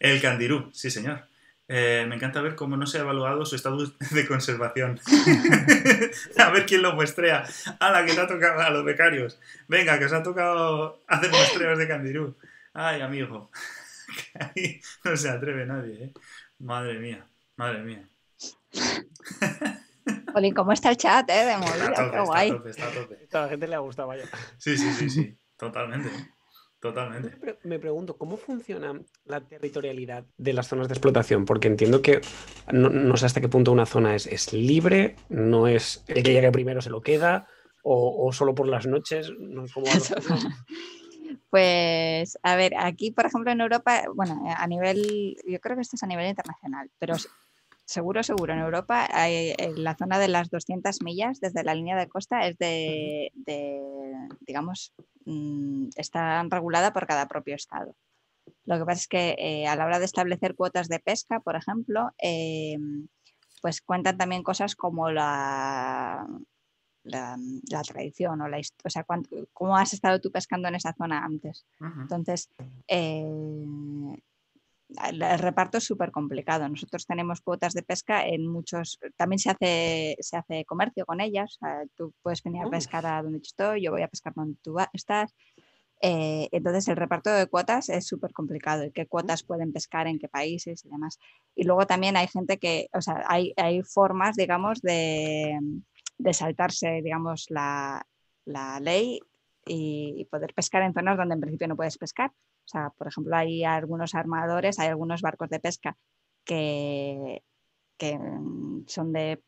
El 0.00 0.20
Candirú, 0.20 0.70
sí 0.72 0.90
señor. 0.90 1.26
Eh, 1.66 2.04
me 2.08 2.16
encanta 2.16 2.42
ver 2.42 2.56
cómo 2.56 2.76
no 2.76 2.86
se 2.86 2.98
ha 2.98 3.02
evaluado 3.02 3.46
su 3.46 3.56
estado 3.56 3.78
de 4.10 4.26
conservación. 4.26 5.00
a 6.38 6.50
ver 6.50 6.66
quién 6.66 6.82
lo 6.82 6.94
muestrea. 6.94 7.44
A 7.80 7.90
la 7.90 8.04
que 8.04 8.12
te 8.12 8.20
ha 8.20 8.26
tocado 8.26 8.60
a 8.60 8.70
los 8.70 8.84
becarios. 8.84 9.40
Venga, 9.68 9.98
que 9.98 10.04
os 10.06 10.12
ha 10.12 10.22
tocado 10.22 11.02
hacer 11.08 11.30
muestreos 11.30 11.78
de 11.78 11.88
Candirú. 11.88 12.36
Ay, 12.74 13.00
amigo. 13.00 13.50
Que 14.32 14.44
ahí 14.56 14.80
no 15.04 15.16
se 15.16 15.30
atreve 15.30 15.64
nadie, 15.64 16.04
¿eh? 16.04 16.12
Madre 16.58 16.98
mía, 16.98 17.24
madre 17.56 17.82
mía. 17.82 18.06
Jolín, 20.32 20.52
¿cómo 20.54 20.72
está 20.72 20.90
el 20.90 20.96
chat, 20.96 21.28
eh? 21.30 21.32
De 21.32 21.52
Está 21.52 21.54
a 21.54 21.58
movida, 21.58 21.86
tope, 21.86 21.94
qué 21.94 22.02
está 22.04 22.18
a 22.18 22.24
guay. 22.24 22.50
tope, 22.50 22.70
está 22.70 22.88
a 22.88 22.90
tope. 22.90 23.28
A 23.32 23.40
la 23.40 23.48
gente 23.48 23.68
le 23.68 23.74
ha 23.74 23.78
gustado, 23.78 24.08
vaya. 24.08 24.24
Sí, 24.58 24.76
sí, 24.76 24.92
sí, 24.92 25.08
sí. 25.08 25.36
Totalmente. 25.56 26.08
Totalmente. 26.80 27.30
Me 27.30 27.36
pre- 27.36 27.58
Me 27.64 27.78
pregunto, 27.78 28.16
¿cómo 28.18 28.36
funciona 28.36 29.00
la 29.24 29.40
territorialidad 29.40 30.26
de 30.36 30.52
las 30.52 30.68
zonas 30.68 30.88
de 30.88 30.94
explotación? 30.94 31.44
Porque 31.46 31.68
entiendo 31.68 32.02
que 32.02 32.20
no, 32.72 32.90
no 32.90 33.16
sé 33.16 33.24
hasta 33.26 33.40
qué 33.40 33.48
punto 33.48 33.72
una 33.72 33.86
zona 33.86 34.14
es, 34.14 34.26
es 34.26 34.52
libre, 34.52 35.16
no 35.30 35.66
es 35.66 36.04
el 36.08 36.22
que 36.22 36.32
llegue 36.34 36.52
primero 36.52 36.82
se 36.82 36.90
lo 36.90 37.00
queda, 37.00 37.46
o, 37.82 38.26
o 38.26 38.32
solo 38.32 38.54
por 38.54 38.68
las 38.68 38.86
noches. 38.86 39.30
No, 39.38 39.64
¿cómo 39.72 39.86
va 39.86 39.92
Eso. 39.94 40.14
lo- 40.14 40.20
Pues, 41.50 42.36
a 42.42 42.56
ver, 42.56 42.74
aquí, 42.76 43.12
por 43.12 43.26
ejemplo, 43.26 43.52
en 43.52 43.60
Europa, 43.60 44.02
bueno, 44.14 44.42
a 44.44 44.66
nivel, 44.66 45.36
yo 45.46 45.60
creo 45.60 45.76
que 45.76 45.82
esto 45.82 45.94
es 45.96 46.02
a 46.02 46.06
nivel 46.08 46.26
internacional, 46.28 46.90
pero 46.98 47.14
seguro, 47.84 48.24
seguro, 48.24 48.52
en 48.54 48.58
Europa, 48.58 49.06
hay- 49.12 49.54
en 49.56 49.84
la 49.84 49.94
zona 49.94 50.18
de 50.18 50.26
las 50.28 50.50
200 50.50 51.00
millas 51.02 51.38
desde 51.40 51.62
la 51.62 51.74
línea 51.74 51.96
de 51.96 52.08
costa 52.08 52.46
es 52.48 52.58
de, 52.58 53.30
de, 53.34 53.80
digamos, 54.40 54.92
mm, 55.24 55.88
está 55.96 56.42
regulada 56.44 56.92
por 56.92 57.06
cada 57.06 57.26
propio 57.28 57.54
estado. 57.54 57.94
Lo 58.66 58.78
que 58.78 58.84
pasa 58.84 59.00
es 59.00 59.08
que 59.08 59.34
eh, 59.38 59.66
a 59.66 59.76
la 59.76 59.86
hora 59.86 59.98
de 59.98 60.04
establecer 60.04 60.54
cuotas 60.54 60.88
de 60.88 60.98
pesca, 61.00 61.40
por 61.40 61.56
ejemplo, 61.56 62.10
eh, 62.22 62.76
pues 63.62 63.80
cuentan 63.80 64.18
también 64.18 64.42
cosas 64.42 64.74
como 64.76 65.10
la, 65.10 66.26
la, 67.04 67.36
la 67.70 67.82
tradición 67.82 68.40
o 68.42 68.48
la 68.48 68.58
o 68.84 68.90
sea, 68.90 69.04
cuánto- 69.04 69.48
cómo 69.52 69.76
has 69.76 69.92
estado 69.94 70.20
tú 70.20 70.30
pescando 70.30 70.68
en 70.68 70.74
esa 70.74 70.92
zona 70.94 71.24
antes. 71.24 71.64
Entonces, 72.02 72.50
eh, 72.88 73.24
el 75.10 75.38
reparto 75.38 75.78
es 75.78 75.84
súper 75.84 76.10
complicado. 76.10 76.68
Nosotros 76.68 77.06
tenemos 77.06 77.40
cuotas 77.40 77.74
de 77.74 77.82
pesca 77.82 78.26
en 78.26 78.46
muchos, 78.46 78.98
también 79.16 79.38
se 79.38 79.50
hace, 79.50 80.16
se 80.20 80.36
hace 80.36 80.64
comercio 80.64 81.06
con 81.06 81.20
ellas. 81.20 81.58
tú 81.94 82.12
puedes 82.22 82.42
venir 82.42 82.62
a 82.62 82.70
pescar 82.70 83.06
a 83.06 83.22
donde 83.22 83.38
estoy, 83.38 83.82
yo 83.82 83.90
voy 83.90 84.02
a 84.02 84.08
pescar 84.08 84.34
donde 84.34 84.56
tú 84.62 84.76
estás. 84.92 85.34
Eh, 86.00 86.48
entonces 86.52 86.86
el 86.88 86.96
reparto 86.96 87.30
de 87.30 87.46
cuotas 87.46 87.88
es 87.88 88.06
súper 88.06 88.32
complicado 88.32 88.84
y 88.84 88.90
qué 88.90 89.06
cuotas 89.06 89.42
pueden 89.42 89.72
pescar 89.72 90.06
en 90.06 90.18
qué 90.18 90.28
países 90.28 90.84
y 90.84 90.88
demás. 90.90 91.18
Y 91.54 91.64
luego 91.64 91.86
también 91.86 92.16
hay 92.16 92.26
gente 92.26 92.58
que, 92.58 92.88
o 92.92 93.00
sea, 93.00 93.24
hay, 93.26 93.54
hay 93.56 93.82
formas, 93.82 94.36
digamos, 94.36 94.82
de, 94.82 95.58
de 96.18 96.34
saltarse, 96.34 97.00
digamos, 97.02 97.46
la, 97.48 98.06
la 98.44 98.80
ley 98.80 99.20
y, 99.66 100.26
poder 100.30 100.54
pescar 100.54 100.82
en 100.82 100.94
zonas 100.94 101.16
donde 101.16 101.34
en 101.34 101.40
principio 101.40 101.68
no 101.68 101.76
puedes 101.76 101.98
pescar. 101.98 102.32
O 102.64 102.68
sea, 102.68 102.90
por 102.96 103.08
ejemplo, 103.08 103.36
hay 103.36 103.64
algunos 103.64 104.14
armadores, 104.14 104.78
hay 104.78 104.88
algunos 104.88 105.20
barcos 105.20 105.50
de 105.50 105.60
pesca 105.60 105.96
que, 106.44 107.42
que 107.98 108.18
mm, 108.18 108.84
son 108.86 109.12
de, 109.12 109.42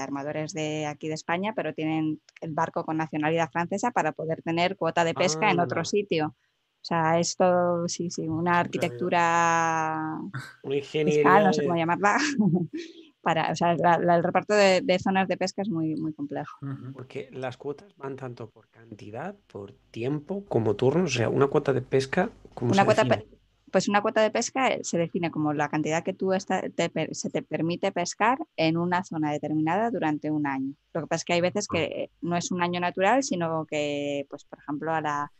armadores 0.00 0.52
de 0.52 0.86
aquí 0.86 1.08
de 1.08 1.14
España, 1.14 1.52
pero 1.54 1.74
tienen 1.74 2.20
el 2.40 2.52
barco 2.52 2.84
con 2.84 2.96
nacionalidad 2.96 3.50
francesa 3.50 3.90
para 3.90 4.12
poder 4.12 4.42
tener 4.42 4.76
cuota 4.76 5.04
de 5.04 5.14
pesca 5.14 5.50
en 5.50 5.60
otro 5.60 5.80
ah. 5.80 5.84
sitio. 5.84 6.36
O 6.84 6.86
sea, 6.86 7.18
esto, 7.18 7.88
sí, 7.88 8.10
sí, 8.10 8.28
una 8.28 8.60
arquitectura 8.60 10.18
fiscal, 10.82 11.44
no 11.44 11.52
sé 11.54 11.62
cómo 11.64 11.78
llamarla, 11.78 12.18
para, 13.24 13.50
o 13.50 13.56
sea, 13.56 13.72
el 13.72 14.22
reparto 14.22 14.54
de, 14.54 14.98
zonas 15.02 15.26
de 15.26 15.36
pesca 15.36 15.62
es 15.62 15.68
muy, 15.68 15.96
muy 15.96 16.12
complejo. 16.12 16.58
Porque 16.92 17.28
las 17.32 17.56
cuotas 17.56 17.96
van 17.96 18.14
tanto 18.14 18.48
por 18.48 18.68
cantidad, 18.68 19.34
por 19.48 19.72
tiempo, 19.90 20.44
como 20.46 20.76
turnos. 20.76 21.14
O 21.14 21.18
sea, 21.18 21.28
una 21.28 21.48
cuota 21.48 21.72
de 21.72 21.82
pesca, 21.82 22.30
¿cómo 22.54 22.72
una 22.72 22.82
se 22.82 22.86
cuota 22.86 23.24
Pues 23.72 23.88
una 23.88 24.02
cuota 24.02 24.22
de 24.22 24.30
pesca 24.30 24.68
eh, 24.68 24.80
se 24.84 24.98
define 24.98 25.30
como 25.30 25.52
la 25.52 25.68
cantidad 25.68 26.04
que 26.04 26.12
tú 26.12 26.30
se 26.38 27.30
te 27.30 27.42
permite 27.42 27.90
pescar 27.90 28.38
en 28.56 28.76
una 28.76 29.02
zona 29.02 29.32
determinada 29.32 29.90
durante 29.90 30.30
un 30.30 30.46
año. 30.46 30.74
Lo 30.92 31.00
que 31.00 31.06
pasa 31.08 31.20
es 31.20 31.24
que 31.24 31.32
hay 31.32 31.40
veces 31.40 31.66
que 31.66 32.10
no 32.20 32.36
es 32.36 32.52
un 32.52 32.62
año 32.62 32.78
natural, 32.78 33.24
sino 33.24 33.64
que, 33.66 34.26
pues, 34.30 34.44
por 34.44 34.60
ejemplo, 34.60 34.92
a 34.92 35.00
la, 35.00 35.32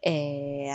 eh, 0.00 0.70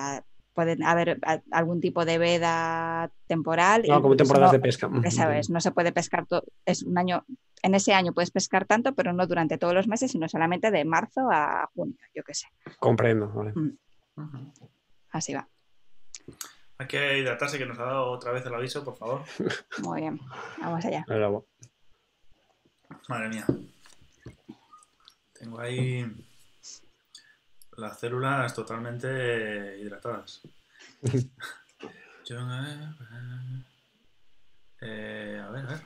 pueden 0.57 0.81
haber 0.81 1.19
algún 1.51 1.79
tipo 1.79 2.03
de 2.03 2.17
veda 2.17 3.11
temporal. 3.27 3.83
No, 3.87 4.01
como 4.01 4.15
temporadas 4.15 4.53
de 4.53 4.59
pesca. 4.59 4.89
Esa 5.03 5.27
vez, 5.27 5.51
no 5.51 5.61
se 5.61 5.69
puede 5.69 5.91
pescar 5.91 6.25
todo, 6.25 6.45
es 6.65 6.81
un 6.81 6.97
año, 6.97 7.23
en 7.61 7.75
ese 7.75 7.93
año 7.93 8.11
puedes 8.11 8.31
pescar 8.31 8.65
tanto, 8.65 8.95
pero 8.95 9.13
no 9.13 9.27
durante 9.27 9.59
todos 9.59 9.75
los 9.75 9.87
meses, 9.87 10.11
sino 10.11 10.27
solamente 10.27 10.71
de 10.71 10.83
marzo 10.83 11.29
a 11.31 11.69
junio, 11.75 11.95
yo 12.15 12.23
qué 12.23 12.33
sé. 12.33 12.47
Comprendo, 12.79 13.31
vale. 13.31 13.51
Mm. 13.53 14.51
Así 15.11 15.35
va. 15.35 15.47
Hay 16.79 16.87
que 16.87 17.19
hidratarse, 17.19 17.59
que 17.59 17.67
nos 17.67 17.77
ha 17.77 17.83
dado 17.83 18.09
otra 18.09 18.31
vez 18.31 18.43
el 18.43 18.55
aviso, 18.55 18.83
por 18.83 18.97
favor. 18.97 19.21
Muy 19.83 20.01
bien, 20.01 20.19
vamos 20.59 20.83
allá. 20.83 21.05
Madre 23.07 23.29
mía. 23.29 23.45
Tengo 25.33 25.59
ahí 25.59 26.03
las 27.77 27.99
células 27.99 28.53
totalmente 28.53 29.77
hidratadas. 29.79 30.41
Eh, 34.81 35.41
a 35.41 35.49
ver, 35.49 35.65
a 35.65 35.69
ver. 35.69 35.81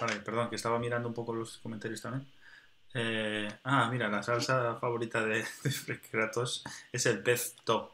Vale, 0.00 0.16
perdón, 0.16 0.48
que 0.48 0.56
estaba 0.56 0.78
mirando 0.78 1.06
un 1.06 1.14
poco 1.14 1.34
los 1.34 1.58
comentarios 1.58 2.00
también. 2.00 2.26
Eh, 2.94 3.48
ah, 3.64 3.88
mira, 3.90 4.08
la 4.08 4.22
salsa 4.22 4.74
favorita 4.76 5.24
de, 5.24 5.44
de 5.86 6.00
Kratos 6.10 6.64
es 6.90 7.06
el 7.06 7.22
pez 7.22 7.56
top. 7.64 7.92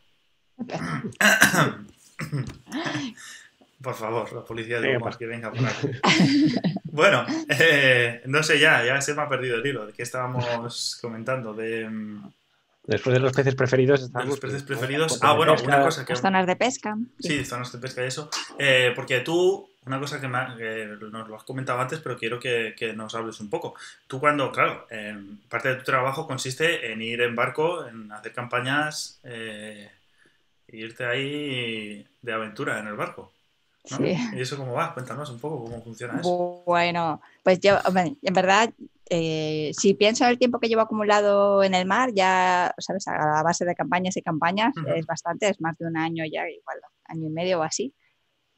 por 3.82 3.94
favor, 3.94 4.32
la 4.32 4.44
policía 4.44 4.80
de 4.80 4.99
que 5.18 5.26
venga 5.26 5.51
por 5.51 5.66
aquí. 5.66 5.88
Bueno, 6.84 7.26
eh, 7.49 8.22
no 8.26 8.42
sé 8.42 8.59
ya, 8.59 8.84
ya 8.84 9.01
se 9.01 9.14
me 9.14 9.22
ha 9.22 9.28
perdido 9.28 9.57
el 9.57 9.66
hilo. 9.66 9.86
¿De 9.86 9.92
qué 9.92 10.03
estábamos 10.03 10.99
comentando? 11.01 11.53
De. 11.55 11.88
Después 12.89 13.12
de 13.12 13.20
los 13.20 13.34
peces 13.34 13.55
preferidos 13.55 14.11
los 14.24 14.41
peces 14.41 14.62
preferidos. 14.62 15.18
Ah, 15.20 15.34
bueno, 15.34 15.55
una 15.62 15.82
cosa 15.82 16.07
que. 16.07 16.16
Zonas 16.16 16.47
de 16.47 16.57
pesca. 16.57 16.97
Sí, 17.20 17.45
zonas 17.45 17.70
de 17.70 17.78
pesca 17.78 18.03
y 18.03 18.07
eso. 18.07 18.30
Eh, 18.59 18.93
porque 18.97 19.20
tú, 19.20 19.68
una 19.84 20.01
cosa 20.01 20.18
que, 20.18 20.26
nos 20.26 21.28
lo 21.28 21.36
has 21.36 21.43
comentado 21.43 21.78
antes, 21.78 22.01
pero 22.01 22.16
quiero 22.16 22.41
que, 22.41 22.95
nos 22.97 23.14
hables 23.14 23.41
un 23.41 23.51
poco. 23.51 23.74
Tú, 24.07 24.18
cuando, 24.18 24.51
claro, 24.51 24.86
parte 25.51 25.68
de 25.68 25.74
tu 25.74 25.84
trabajo 25.84 26.26
consiste 26.26 26.91
en 26.91 27.03
ir 27.03 27.20
en 27.20 27.36
barco, 27.36 27.86
en 27.86 28.11
hacer 28.11 28.32
campañas, 28.32 29.20
eh, 29.22 29.91
e 30.66 30.76
irte 30.78 31.05
ahí 31.05 32.07
de 32.22 32.32
aventura 32.32 32.78
en 32.78 32.86
el 32.86 32.95
barco. 32.95 33.30
Sí. 33.84 34.16
¿Y 34.34 34.41
eso 34.41 34.57
cómo 34.57 34.72
va? 34.72 34.95
Cuéntanos 34.95 35.28
un 35.28 35.39
poco 35.39 35.62
cómo 35.64 35.82
funciona 35.82 36.20
eso. 36.20 36.62
Bueno, 36.64 37.20
pues 37.43 37.61
yo, 37.61 37.78
en 37.95 38.34
verdad, 38.34 38.70
eh, 39.11 39.70
si 39.76 39.94
pienso 39.94 40.24
en 40.24 40.30
el 40.30 40.38
tiempo 40.38 40.59
que 40.59 40.68
llevo 40.68 40.82
acumulado 40.82 41.62
en 41.62 41.74
el 41.74 41.86
mar, 41.86 42.11
ya, 42.14 42.74
sabes, 42.78 43.09
a 43.09 43.16
la 43.16 43.42
base 43.42 43.64
de 43.64 43.74
campañas 43.74 44.16
y 44.16 44.22
campañas, 44.22 44.74
es 44.94 45.06
bastante, 45.06 45.48
es 45.48 45.61
más 45.61 45.76
de 45.78 45.86
un 45.86 45.96
año 45.96 46.24
ya, 46.24 46.48
igual, 46.48 46.78
año 47.04 47.26
y 47.26 47.30
medio 47.30 47.61
o 47.61 47.62
así. 47.62 47.94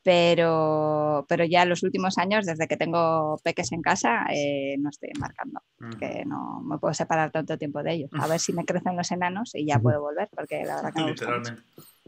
Pero, 0.02 1.26
pero 1.28 1.44
ya 1.44 1.66
los 1.66 1.82
últimos 1.82 2.16
años, 2.16 2.46
desde 2.46 2.66
que 2.66 2.78
tengo 2.78 3.38
peques 3.44 3.70
en 3.72 3.82
casa, 3.82 4.24
eh, 4.32 4.76
no 4.78 4.88
estoy 4.88 5.10
embarcando, 5.14 5.60
que 5.98 6.24
no 6.24 6.62
me 6.62 6.78
puedo 6.78 6.94
separar 6.94 7.30
tanto 7.30 7.58
tiempo 7.58 7.82
de 7.82 7.92
ellos. 7.92 8.10
A 8.18 8.26
ver 8.26 8.40
si 8.40 8.54
me 8.54 8.64
crecen 8.64 8.96
los 8.96 9.10
enanos 9.10 9.50
y 9.54 9.66
ya 9.66 9.78
puedo 9.78 10.00
volver, 10.00 10.28
porque 10.34 10.64
la 10.64 10.76
verdad 10.76 10.92
que 10.94 11.02
Literalmente, 11.02 11.62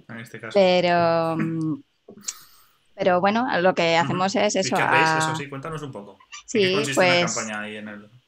en 0.09 0.19
este 0.19 0.41
caso. 0.41 0.55
Pero, 0.55 1.37
pero 2.95 3.21
bueno, 3.21 3.47
lo 3.61 3.75
que 3.75 3.97
hacemos 3.97 4.35
es 4.37 4.57
eso. 4.57 4.75
Eso 4.77 5.37
sí, 5.37 5.51
cuéntanos 5.51 5.83
un 5.83 5.93
poco. 5.93 6.19
Sí, 6.47 6.75
pues. 6.95 7.35
campaña 7.35 7.61
ahí 7.61 7.77
en 7.77 7.89
el... 7.89 8.22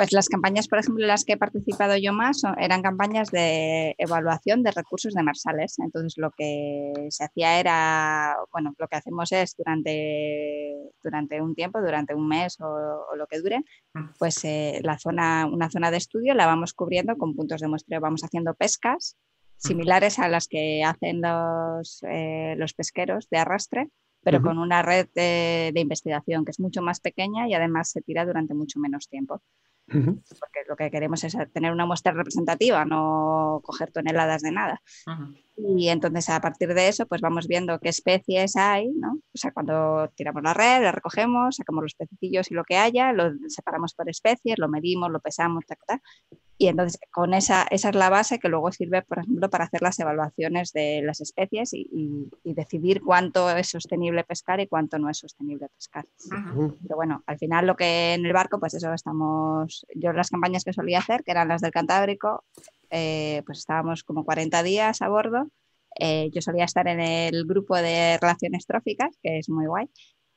Pues 0.00 0.12
las 0.12 0.28
campañas, 0.28 0.66
por 0.66 0.78
ejemplo, 0.78 1.04
en 1.04 1.08
las 1.08 1.26
que 1.26 1.34
he 1.34 1.36
participado 1.36 1.94
yo 1.96 2.14
más 2.14 2.42
eran 2.58 2.80
campañas 2.80 3.30
de 3.30 3.94
evaluación 3.98 4.62
de 4.62 4.70
recursos 4.70 5.12
demersales. 5.12 5.78
Entonces, 5.78 6.14
lo 6.16 6.30
que 6.30 6.92
se 7.10 7.24
hacía 7.24 7.60
era, 7.60 8.34
bueno, 8.50 8.72
lo 8.78 8.88
que 8.88 8.96
hacemos 8.96 9.30
es 9.32 9.54
durante, 9.58 10.74
durante 11.02 11.42
un 11.42 11.54
tiempo, 11.54 11.82
durante 11.82 12.14
un 12.14 12.28
mes 12.28 12.58
o, 12.60 13.14
lo 13.14 13.26
que 13.26 13.40
dure, 13.40 13.58
mm. 13.92 14.04
pues 14.18 14.42
eh, 14.44 14.80
la 14.84 14.98
zona, 14.98 15.46
una 15.46 15.68
zona 15.68 15.90
de 15.90 15.98
estudio 15.98 16.32
la 16.32 16.46
vamos 16.46 16.72
cubriendo 16.72 17.16
con 17.18 17.34
puntos 17.34 17.60
de 17.60 17.68
muestreo. 17.68 18.00
Vamos 18.00 18.24
haciendo 18.24 18.54
pescas 18.54 19.16
mm. 19.18 19.68
similares 19.68 20.18
a 20.18 20.28
las 20.28 20.48
que 20.48 20.82
hacen 20.82 21.20
los, 21.20 22.02
eh, 22.08 22.54
los 22.56 22.72
pesqueros 22.72 23.28
de 23.28 23.36
arrastre, 23.36 23.90
pero 24.22 24.42
con 24.42 24.58
una 24.58 24.82
red 24.82 25.08
de, 25.14 25.72
investigación 25.74 26.44
que 26.44 26.50
es 26.50 26.60
mucho 26.60 26.82
más 26.82 27.00
pequeña 27.00 27.48
y 27.48 27.54
además 27.54 27.90
se 27.90 28.02
tira 28.02 28.26
durante 28.26 28.54
mucho 28.54 28.78
menos 28.78 29.08
tiempo. 29.08 29.42
Porque 29.86 30.60
lo 30.68 30.76
que 30.76 30.90
queremos 30.90 31.24
es 31.24 31.36
tener 31.52 31.72
una 31.72 31.86
muestra 31.86 32.12
representativa, 32.12 32.84
no 32.84 33.60
coger 33.64 33.90
toneladas 33.90 34.42
de 34.42 34.52
nada. 34.52 34.82
Y 35.68 35.88
entonces 35.88 36.28
a 36.28 36.40
partir 36.40 36.74
de 36.74 36.88
eso, 36.88 37.06
pues 37.06 37.20
vamos 37.20 37.46
viendo 37.46 37.78
qué 37.78 37.88
especies 37.88 38.56
hay, 38.56 38.90
¿no? 38.90 39.12
O 39.12 39.36
sea, 39.36 39.52
cuando 39.52 40.10
tiramos 40.14 40.42
la 40.42 40.54
red, 40.54 40.82
la 40.82 40.92
recogemos, 40.92 41.56
sacamos 41.56 41.82
los 41.82 41.94
pececillos 41.94 42.50
y 42.50 42.54
lo 42.54 42.64
que 42.64 42.76
haya, 42.76 43.12
lo 43.12 43.30
separamos 43.48 43.94
por 43.94 44.08
especies, 44.08 44.58
lo 44.58 44.68
medimos, 44.68 45.10
lo 45.10 45.20
pesamos, 45.20 45.64
y 46.60 46.68
entonces 46.68 47.00
con 47.10 47.32
esa, 47.32 47.66
esa 47.70 47.88
es 47.88 47.94
la 47.94 48.10
base 48.10 48.38
que 48.38 48.50
luego 48.50 48.70
sirve, 48.70 49.00
por 49.00 49.20
ejemplo, 49.20 49.48
para 49.48 49.64
hacer 49.64 49.80
las 49.80 49.98
evaluaciones 49.98 50.74
de 50.74 51.00
las 51.02 51.22
especies 51.22 51.72
y, 51.72 52.28
decidir 52.44 53.00
cuánto 53.00 53.48
es 53.48 53.68
sostenible 53.68 54.24
pescar 54.24 54.60
y 54.60 54.66
cuánto 54.66 54.98
no 54.98 55.08
es 55.08 55.16
sostenible 55.16 55.68
pescar. 55.74 56.04
Pero 56.28 56.96
bueno, 56.96 57.22
al 57.26 57.38
final 57.38 57.66
lo 57.66 57.76
que 57.76 58.12
en 58.12 58.26
el 58.26 58.34
barco, 58.34 58.60
pues 58.60 58.74
eso 58.74 58.92
estamos, 58.92 59.86
yo 59.94 60.12
las 60.12 60.28
campañas 60.28 60.62
que 60.62 60.74
solía 60.74 60.98
hacer, 60.98 61.24
que 61.24 61.30
eran 61.30 61.48
las 61.48 61.62
del 61.62 61.70
Cantábrico, 61.70 62.44
eh, 62.90 63.42
pues 63.46 63.58
estábamos 63.58 64.04
como 64.04 64.24
40 64.24 64.62
días 64.62 65.02
a 65.02 65.08
bordo. 65.08 65.50
Eh, 65.98 66.30
yo 66.32 66.40
solía 66.40 66.64
estar 66.64 66.86
en 66.88 67.00
el 67.00 67.46
grupo 67.46 67.76
de 67.76 68.18
relaciones 68.20 68.66
tróficas, 68.66 69.16
que 69.22 69.38
es 69.38 69.48
muy 69.48 69.66
guay, 69.66 69.88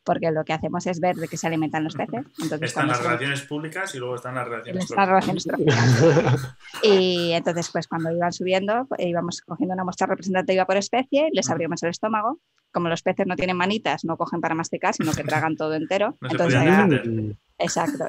porque 0.03 0.31
lo 0.31 0.43
que 0.43 0.53
hacemos 0.53 0.85
es 0.87 0.99
ver 0.99 1.15
de 1.15 1.27
qué 1.27 1.37
se 1.37 1.47
alimentan 1.47 1.83
los 1.83 1.95
peces. 1.95 2.25
Entonces, 2.41 2.69
están 2.69 2.87
las 2.87 3.01
relaciones 3.01 3.41
públicas 3.43 3.93
y 3.95 3.99
luego 3.99 4.15
están 4.15 4.35
las 4.35 4.47
relaciones 4.47 5.43
tróficas. 5.43 6.55
y 6.83 7.31
entonces, 7.31 7.69
pues 7.71 7.87
cuando 7.87 8.11
iban 8.11 8.33
subiendo, 8.33 8.87
íbamos 8.97 9.41
cogiendo 9.41 9.73
una 9.73 9.83
muestra 9.83 10.07
representativa 10.07 10.65
por 10.65 10.77
especie, 10.77 11.29
les 11.31 11.49
abríamos 11.49 11.81
el 11.83 11.89
estómago. 11.89 12.39
Como 12.71 12.89
los 12.89 13.03
peces 13.03 13.27
no 13.27 13.35
tienen 13.35 13.55
manitas, 13.55 14.03
no 14.03 14.17
cogen 14.17 14.41
para 14.41 14.55
masticar, 14.55 14.95
sino 14.95 15.11
que 15.11 15.23
tragan 15.23 15.55
todo 15.55 15.75
entero. 15.75 16.17
No 16.21 16.29
entonces, 16.31 16.59
podían 16.59 17.37
Exacto. 17.63 18.05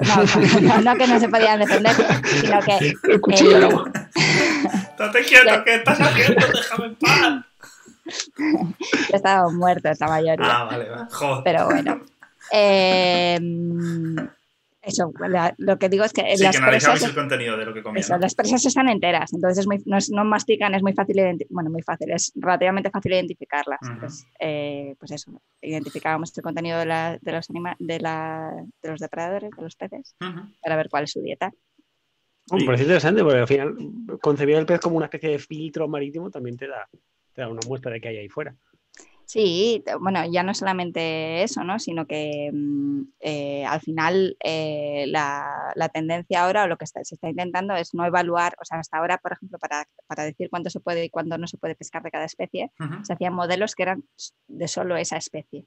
No, 0.61 0.81
no, 0.81 0.95
que 0.95 1.07
no 1.07 1.19
se 1.19 1.29
podían 1.29 1.59
defender, 1.59 1.95
sino 2.41 2.59
que. 2.61 2.95
Estate 4.89 5.23
quieto, 5.23 5.63
¿qué 5.63 5.75
estás 5.75 5.99
haciendo? 5.99 6.45
Déjame 6.47 6.85
en 6.85 6.95
paz. 6.95 7.45
Estaba 9.11 9.49
muerto 9.49 9.89
esta 9.89 10.07
mayoría. 10.07 10.45
Ah, 10.45 10.63
vale, 10.65 10.89
vale. 10.89 11.05
Joder. 11.11 11.43
Pero 11.43 11.65
bueno. 11.65 12.01
Eh, 12.51 13.39
Eso, 14.85 15.11
la- 15.27 15.53
lo 15.57 15.79
que 15.79 15.89
digo 15.89 16.03
es 16.03 16.13
que 16.13 16.21
Sí, 16.37 16.43
las 16.43 16.51
que 16.55 16.61
analizabais 16.61 16.99
presas, 17.01 17.09
el 17.09 17.15
contenido 17.15 17.57
de 17.57 17.65
lo 17.65 17.73
que 17.73 17.81
comían. 17.81 18.01
eso, 18.03 18.13
¿no? 18.13 18.19
las 18.19 18.35
presas 18.35 18.65
están 18.65 18.87
enteras, 18.87 19.33
entonces 19.33 19.59
es 19.59 19.67
muy- 19.67 19.81
no, 19.85 19.97
es- 19.97 20.11
no 20.11 20.23
mastican, 20.23 20.75
es 20.75 20.83
muy 20.83 20.93
fácil, 20.93 21.17
bueno, 21.49 21.69
muy 21.71 21.81
fácil, 21.81 22.11
es 22.11 22.31
relativamente 22.35 22.91
fácil 22.91 23.13
identificarlas. 23.13 23.79
Entonces, 23.81 24.27
eh, 24.39 24.95
pues 24.99 25.11
eso, 25.11 25.41
identificábamos 25.61 26.37
el 26.37 26.43
contenido 26.43 26.77
de, 26.79 26.85
la- 26.85 27.17
de 27.19 27.31
los 27.31 27.49
anima- 27.49 27.75
de, 27.79 27.99
la- 27.99 28.63
de 28.83 28.89
los 28.91 28.99
depredadores, 28.99 29.49
de 29.55 29.61
los 29.63 29.75
peces, 29.75 30.15
para 30.61 30.75
ver 30.75 30.87
cuál 30.89 31.05
es 31.05 31.11
su 31.11 31.21
dieta. 31.21 31.51
Me 32.51 32.63
parece 32.63 32.83
interesante 32.83 33.23
porque 33.23 33.39
al 33.39 33.47
final 33.47 33.75
concebir 34.21 34.55
el 34.57 34.67
pez 34.67 34.79
como 34.79 34.97
una 34.97 35.05
especie 35.07 35.29
de 35.31 35.39
filtro 35.39 35.87
marítimo 35.87 36.29
también 36.29 36.57
te 36.57 36.67
da, 36.67 36.87
te 37.33 37.41
da 37.41 37.49
una 37.49 37.61
muestra 37.67 37.91
de 37.91 37.99
qué 37.99 38.09
hay 38.09 38.17
ahí 38.17 38.29
fuera. 38.29 38.55
Sí, 39.27 39.83
bueno, 39.99 40.23
ya 40.31 40.43
no 40.43 40.53
solamente 40.53 41.41
eso, 41.41 41.63
¿no? 41.63 41.79
Sino 41.79 42.05
que 42.05 42.51
mm, 42.53 43.01
eh, 43.19 43.65
al 43.65 43.81
final 43.81 44.37
eh, 44.43 45.05
la, 45.07 45.71
la 45.75 45.89
tendencia 45.89 46.43
ahora 46.45 46.63
o 46.63 46.67
lo 46.67 46.77
que 46.77 46.85
está- 46.85 47.03
se 47.03 47.15
está 47.15 47.29
intentando 47.29 47.75
es 47.75 47.93
no 47.95 48.05
evaluar, 48.05 48.55
o 48.61 48.65
sea, 48.65 48.77
hasta 48.79 48.97
ahora, 48.97 49.17
por 49.17 49.33
ejemplo, 49.33 49.57
para, 49.57 49.87
para 50.07 50.23
decir 50.25 50.49
cuánto 50.51 50.69
se 50.69 50.79
puede 50.79 51.05
y 51.05 51.09
cuándo 51.09 51.37
no 51.39 51.47
se 51.47 51.57
puede 51.57 51.73
pescar 51.75 52.03
de 52.03 52.11
cada 52.11 52.25
especie, 52.25 52.71
se 53.03 53.13
hacían 53.13 53.33
modelos 53.33 53.73
que 53.73 53.83
eran 53.83 54.03
de 54.47 54.67
solo 54.67 54.95
esa 54.95 55.17
especie. 55.17 55.65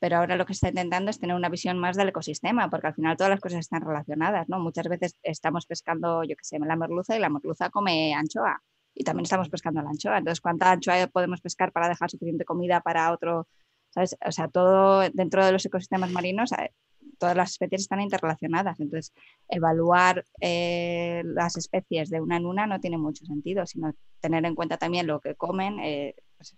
Pero 0.00 0.16
ahora 0.16 0.34
lo 0.34 0.44
que 0.44 0.52
se 0.54 0.66
está 0.66 0.68
intentando 0.70 1.10
es 1.10 1.20
tener 1.20 1.36
una 1.36 1.48
visión 1.48 1.78
más 1.78 1.96
del 1.96 2.08
ecosistema, 2.08 2.68
porque 2.68 2.88
al 2.88 2.94
final 2.94 3.16
todas 3.16 3.30
las 3.30 3.40
cosas 3.40 3.60
están 3.60 3.82
relacionadas, 3.82 4.48
¿no? 4.48 4.58
Muchas 4.58 4.88
veces 4.88 5.16
estamos 5.22 5.66
pescando, 5.66 6.24
yo 6.24 6.34
qué 6.34 6.42
sé, 6.44 6.58
la 6.58 6.74
merluza 6.74 7.16
y 7.16 7.20
la 7.20 7.28
merluza 7.28 7.70
come 7.70 8.12
anchoa. 8.12 8.60
Y 8.94 9.04
también 9.04 9.24
estamos 9.24 9.48
pescando 9.48 9.82
la 9.82 9.90
anchoa. 9.90 10.18
Entonces, 10.18 10.40
¿cuánta 10.40 10.70
anchoa 10.70 11.06
podemos 11.06 11.40
pescar 11.40 11.72
para 11.72 11.88
dejar 11.88 12.10
suficiente 12.10 12.44
comida 12.44 12.80
para 12.80 13.12
otro? 13.12 13.48
¿Sabes? 13.90 14.16
O 14.26 14.32
sea, 14.32 14.48
todo 14.48 15.00
dentro 15.12 15.44
de 15.44 15.52
los 15.52 15.64
ecosistemas 15.64 16.10
marinos, 16.10 16.52
eh, 16.52 16.72
todas 17.18 17.36
las 17.36 17.52
especies 17.52 17.82
están 17.82 18.00
interrelacionadas. 18.00 18.80
Entonces, 18.80 19.12
evaluar 19.48 20.24
eh, 20.40 21.22
las 21.24 21.56
especies 21.56 22.10
de 22.10 22.20
una 22.20 22.36
en 22.36 22.46
una 22.46 22.66
no 22.66 22.80
tiene 22.80 22.98
mucho 22.98 23.24
sentido, 23.24 23.66
sino 23.66 23.94
tener 24.20 24.44
en 24.44 24.54
cuenta 24.54 24.76
también 24.76 25.06
lo 25.06 25.20
que 25.20 25.34
comen, 25.34 25.78
eh, 25.80 26.14
pues, 26.36 26.56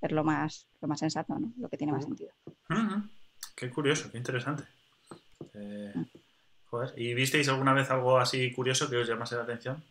es 0.00 0.12
lo 0.12 0.24
más, 0.24 0.66
lo 0.80 0.88
más 0.88 0.98
sensato, 0.98 1.38
¿no? 1.38 1.52
Lo 1.58 1.68
que 1.68 1.76
tiene 1.76 1.92
más 1.92 2.04
sentido. 2.04 2.32
Qué 3.54 3.70
curioso, 3.70 4.10
qué 4.10 4.18
interesante. 4.18 4.64
Eh, 5.54 5.94
joder, 6.66 6.92
¿Y 6.96 7.14
visteis 7.14 7.48
alguna 7.48 7.72
vez 7.72 7.90
algo 7.90 8.18
así 8.18 8.52
curioso 8.52 8.90
que 8.90 8.96
os 8.96 9.08
llamase 9.08 9.36
la 9.36 9.42
atención? 9.42 9.82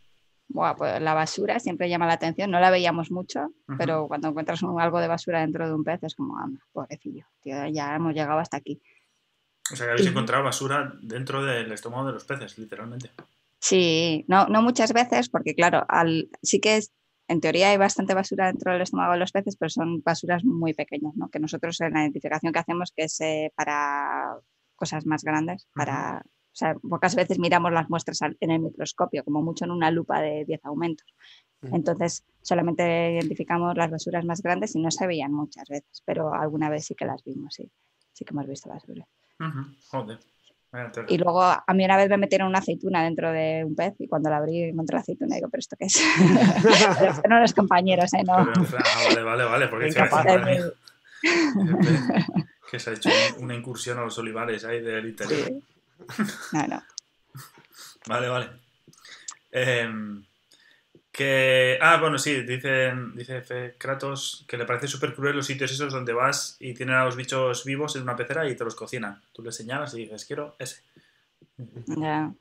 Buah, 0.53 0.75
pues 0.75 1.01
la 1.01 1.13
basura 1.15 1.59
siempre 1.59 1.89
llama 1.89 2.05
la 2.05 2.13
atención, 2.13 2.51
no 2.51 2.59
la 2.59 2.69
veíamos 2.69 3.09
mucho, 3.11 3.47
pero 3.77 4.07
cuando 4.07 4.27
encuentras 4.29 4.61
un- 4.61 4.79
algo 4.79 4.99
de 4.99 5.07
basura 5.07 5.41
dentro 5.41 5.67
de 5.67 5.73
un 5.73 5.83
pez 5.83 6.03
es 6.03 6.15
como, 6.15 6.37
anda, 6.37 6.59
pobrecillo, 6.71 7.25
tío, 7.41 7.67
ya 7.67 7.95
hemos 7.95 8.13
llegado 8.13 8.39
hasta 8.39 8.57
aquí. 8.57 8.79
O 9.71 9.75
sea, 9.75 9.87
que 9.87 9.91
habéis 9.93 10.07
encontrado 10.07 10.43
basura 10.43 10.93
dentro 11.01 11.43
del 11.43 11.71
estómago 11.71 12.05
de 12.07 12.13
los 12.13 12.25
peces, 12.25 12.57
literalmente. 12.57 13.09
Sí, 13.59 14.25
no, 14.27 14.45
no 14.47 14.61
muchas 14.61 14.93
veces, 14.93 15.29
porque 15.29 15.55
claro, 15.55 15.85
al, 15.87 16.29
sí 16.41 16.59
que 16.59 16.77
es, 16.77 16.91
en 17.29 17.39
teoría 17.39 17.69
hay 17.71 17.77
bastante 17.77 18.13
basura 18.13 18.47
dentro 18.47 18.73
del 18.73 18.81
estómago 18.81 19.13
de 19.13 19.19
los 19.19 19.31
peces, 19.31 19.55
pero 19.57 19.69
son 19.69 20.01
basuras 20.03 20.43
muy 20.43 20.73
pequeñas, 20.73 21.15
¿no? 21.15 21.29
Que 21.29 21.39
nosotros 21.39 21.79
en 21.81 21.93
la 21.93 22.01
identificación 22.01 22.51
que 22.53 22.59
hacemos, 22.59 22.91
que 22.95 23.05
es 23.05 23.19
eh, 23.21 23.51
para 23.55 24.35
cosas 24.75 25.05
más 25.05 25.23
grandes, 25.23 25.65
para, 25.73 26.21
o 26.53 26.55
sea, 26.55 26.75
pocas 26.75 27.15
veces 27.15 27.39
miramos 27.39 27.71
las 27.73 27.89
muestras 27.89 28.19
en 28.21 28.51
el 28.51 28.59
microscopio, 28.59 29.23
como 29.23 29.41
mucho 29.41 29.65
en 29.65 29.71
una 29.71 29.89
lupa 29.89 30.21
de 30.21 30.45
10 30.45 30.63
aumentos. 30.65 31.07
Entonces, 31.71 32.23
solamente 32.41 33.13
identificamos 33.13 33.75
las 33.75 33.89
basuras 33.89 34.23
más 34.25 34.41
grandes 34.43 34.75
y 34.75 34.79
no 34.81 34.91
se 34.91 35.07
veían 35.07 35.31
muchas 35.33 35.67
veces, 35.67 36.03
pero 36.05 36.33
alguna 36.33 36.69
vez 36.69 36.85
sí 36.85 36.93
que 36.93 37.05
las 37.05 37.23
vimos, 37.23 37.55
sí. 37.55 37.71
Sí 38.11 38.23
que 38.25 38.33
hemos 38.33 38.45
visto 38.47 38.69
basura. 38.69 39.07
Ujú. 39.39 39.75
Joder. 39.89 40.19
Vaya 40.71 40.91
tela. 40.91 41.07
Y 41.09 41.17
luego 41.17 41.41
a 41.41 41.63
mí 41.73 41.85
una 41.85 41.97
vez 41.97 42.09
me 42.09 42.17
metieron 42.17 42.47
una 42.49 42.59
aceituna 42.59 43.03
dentro 43.03 43.31
de 43.31 43.63
un 43.65 43.75
pez 43.75 43.95
y 43.99 44.07
cuando 44.07 44.29
la 44.29 44.37
abrí 44.37 44.61
encontré 44.63 44.95
la 44.95 45.01
aceituna 45.01 45.35
y 45.35 45.37
digo, 45.39 45.49
¿pero 45.49 45.59
esto 45.59 45.75
qué 45.79 45.85
es? 45.85 45.99
Pero 47.21 47.29
no 47.29 47.39
los 47.39 47.53
compañeros, 47.53 48.13
¿eh? 48.13 48.23
No. 48.25 48.45
Pero, 48.53 48.77
ah, 48.79 49.03
vale, 49.09 49.23
vale, 49.23 49.43
vale. 49.45 49.67
Porque 49.69 49.87
es 49.87 49.95
que, 52.69 52.79
se 52.79 52.89
ha 52.89 52.93
hecho 52.93 53.09
un- 53.37 53.45
una 53.45 53.55
incursión 53.55 53.97
a 53.99 54.03
los 54.03 54.17
olivares 54.17 54.65
ahí 54.65 54.81
del 54.81 55.07
interior. 55.07 55.47
Sí. 55.47 55.63
No, 56.51 56.67
no. 56.67 56.83
Vale, 58.07 58.27
vale. 58.27 58.49
Em, 59.51 60.23
que. 61.11 61.77
Ah, 61.81 61.97
bueno, 61.97 62.17
sí, 62.17 62.41
dicen, 62.41 63.15
dice 63.15 63.41
Fe 63.41 63.75
Kratos 63.77 64.45
que 64.47 64.57
le 64.57 64.65
parece 64.65 64.87
súper 64.87 65.13
cruel 65.13 65.35
los 65.35 65.45
sitios 65.45 65.71
esos 65.71 65.93
donde 65.93 66.13
vas 66.13 66.57
y 66.59 66.73
tienen 66.73 66.95
a 66.95 67.05
los 67.05 67.15
bichos 67.15 67.63
vivos 67.65 67.95
en 67.95 68.03
una 68.03 68.15
pecera 68.15 68.47
y 68.49 68.55
te 68.55 68.63
los 68.63 68.75
cocinan. 68.75 69.21
Tú 69.31 69.43
les 69.43 69.55
señalas 69.55 69.93
y 69.93 69.99
dices, 69.99 70.25
quiero 70.25 70.55
ese. 70.59 70.81
Ya. 71.87 72.33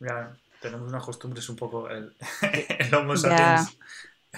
Ya, 0.00 0.36
tenemos 0.60 0.88
unas 0.88 1.04
costumbres 1.04 1.48
un 1.48 1.56
poco. 1.56 1.88
El, 1.88 2.14
el 2.78 2.94
Homo 2.94 3.16
sapiens, 3.16 3.78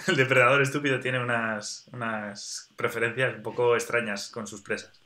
el 0.07 0.16
depredador 0.16 0.62
estúpido, 0.62 1.01
tiene 1.01 1.18
unas, 1.20 1.88
unas 1.92 2.70
preferencias 2.76 3.36
un 3.36 3.42
poco 3.42 3.74
extrañas 3.74 4.28
con 4.30 4.46
sus 4.46 4.61
presas. 4.61 5.01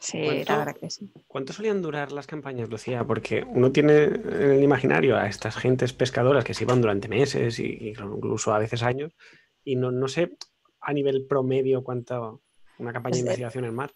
Sí, 0.00 0.20
¿Cuánto? 0.24 0.52
la 0.52 0.58
verdad 0.58 0.76
que 0.80 0.90
sí. 0.90 1.10
¿Cuánto 1.26 1.52
solían 1.52 1.82
durar 1.82 2.12
las 2.12 2.26
campañas, 2.26 2.68
Lucía? 2.70 3.04
Porque 3.04 3.44
uno 3.46 3.72
tiene 3.72 4.04
en 4.04 4.50
el 4.52 4.62
imaginario 4.62 5.16
a 5.16 5.26
estas 5.26 5.56
gentes 5.56 5.92
pescadoras 5.92 6.44
que 6.44 6.54
se 6.54 6.64
iban 6.64 6.80
durante 6.80 7.08
meses 7.08 7.58
y, 7.58 7.92
incluso 7.98 8.54
a 8.54 8.58
veces 8.58 8.82
años, 8.82 9.14
y 9.64 9.76
no, 9.76 9.90
no 9.90 10.08
sé 10.08 10.36
a 10.80 10.92
nivel 10.92 11.26
promedio 11.26 11.82
cuánto 11.82 12.42
una 12.78 12.92
campaña 12.92 13.16
de 13.16 13.22
Pues 13.22 13.24
de- 13.24 13.28
investigación 13.30 13.64
en 13.64 13.74
mar. 13.74 13.92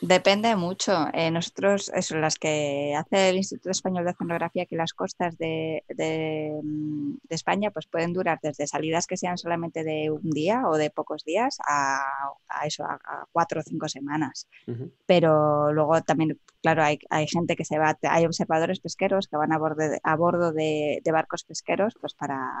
Depende 0.00 0.54
mucho. 0.56 1.06
Eh, 1.12 1.30
nosotros, 1.30 1.90
eso, 1.94 2.16
las 2.16 2.38
que 2.38 2.94
hace 2.96 3.30
el 3.30 3.36
Instituto 3.36 3.70
Español 3.70 4.04
de 4.04 4.10
Oceanografía, 4.10 4.66
que 4.66 4.76
las 4.76 4.92
costas 4.92 5.38
de, 5.38 5.84
de, 5.88 6.60
mm, 6.62 7.14
de 7.22 7.34
España 7.34 7.70
pues 7.70 7.86
pueden 7.86 8.12
durar 8.12 8.38
desde 8.42 8.66
salidas 8.66 9.06
que 9.06 9.16
sean 9.16 9.38
solamente 9.38 9.84
de 9.84 10.10
un 10.10 10.30
día 10.30 10.68
o 10.68 10.76
de 10.76 10.90
pocos 10.90 11.24
días 11.24 11.58
a, 11.66 12.02
a 12.48 12.66
eso, 12.66 12.84
a, 12.84 12.94
a 12.94 13.26
cuatro 13.32 13.60
o 13.60 13.62
cinco 13.62 13.88
semanas. 13.88 14.48
Ujú. 14.66 14.90
Pero 15.06 15.72
luego 15.72 16.00
también, 16.02 16.38
claro, 16.60 16.82
hay, 16.82 16.98
hay 17.08 17.26
gente 17.26 17.56
que 17.56 17.64
se 17.64 17.78
va, 17.78 17.96
hay 18.02 18.26
observadores 18.26 18.80
pesqueros 18.80 19.28
que 19.28 19.36
van 19.36 19.52
a 19.52 19.58
bordo 19.58 19.88
de, 19.88 20.00
a 20.02 20.16
bordo 20.16 20.52
de, 20.52 21.00
de 21.02 21.12
barcos 21.12 21.44
pesqueros 21.44 21.94
pues 22.00 22.14
para, 22.14 22.52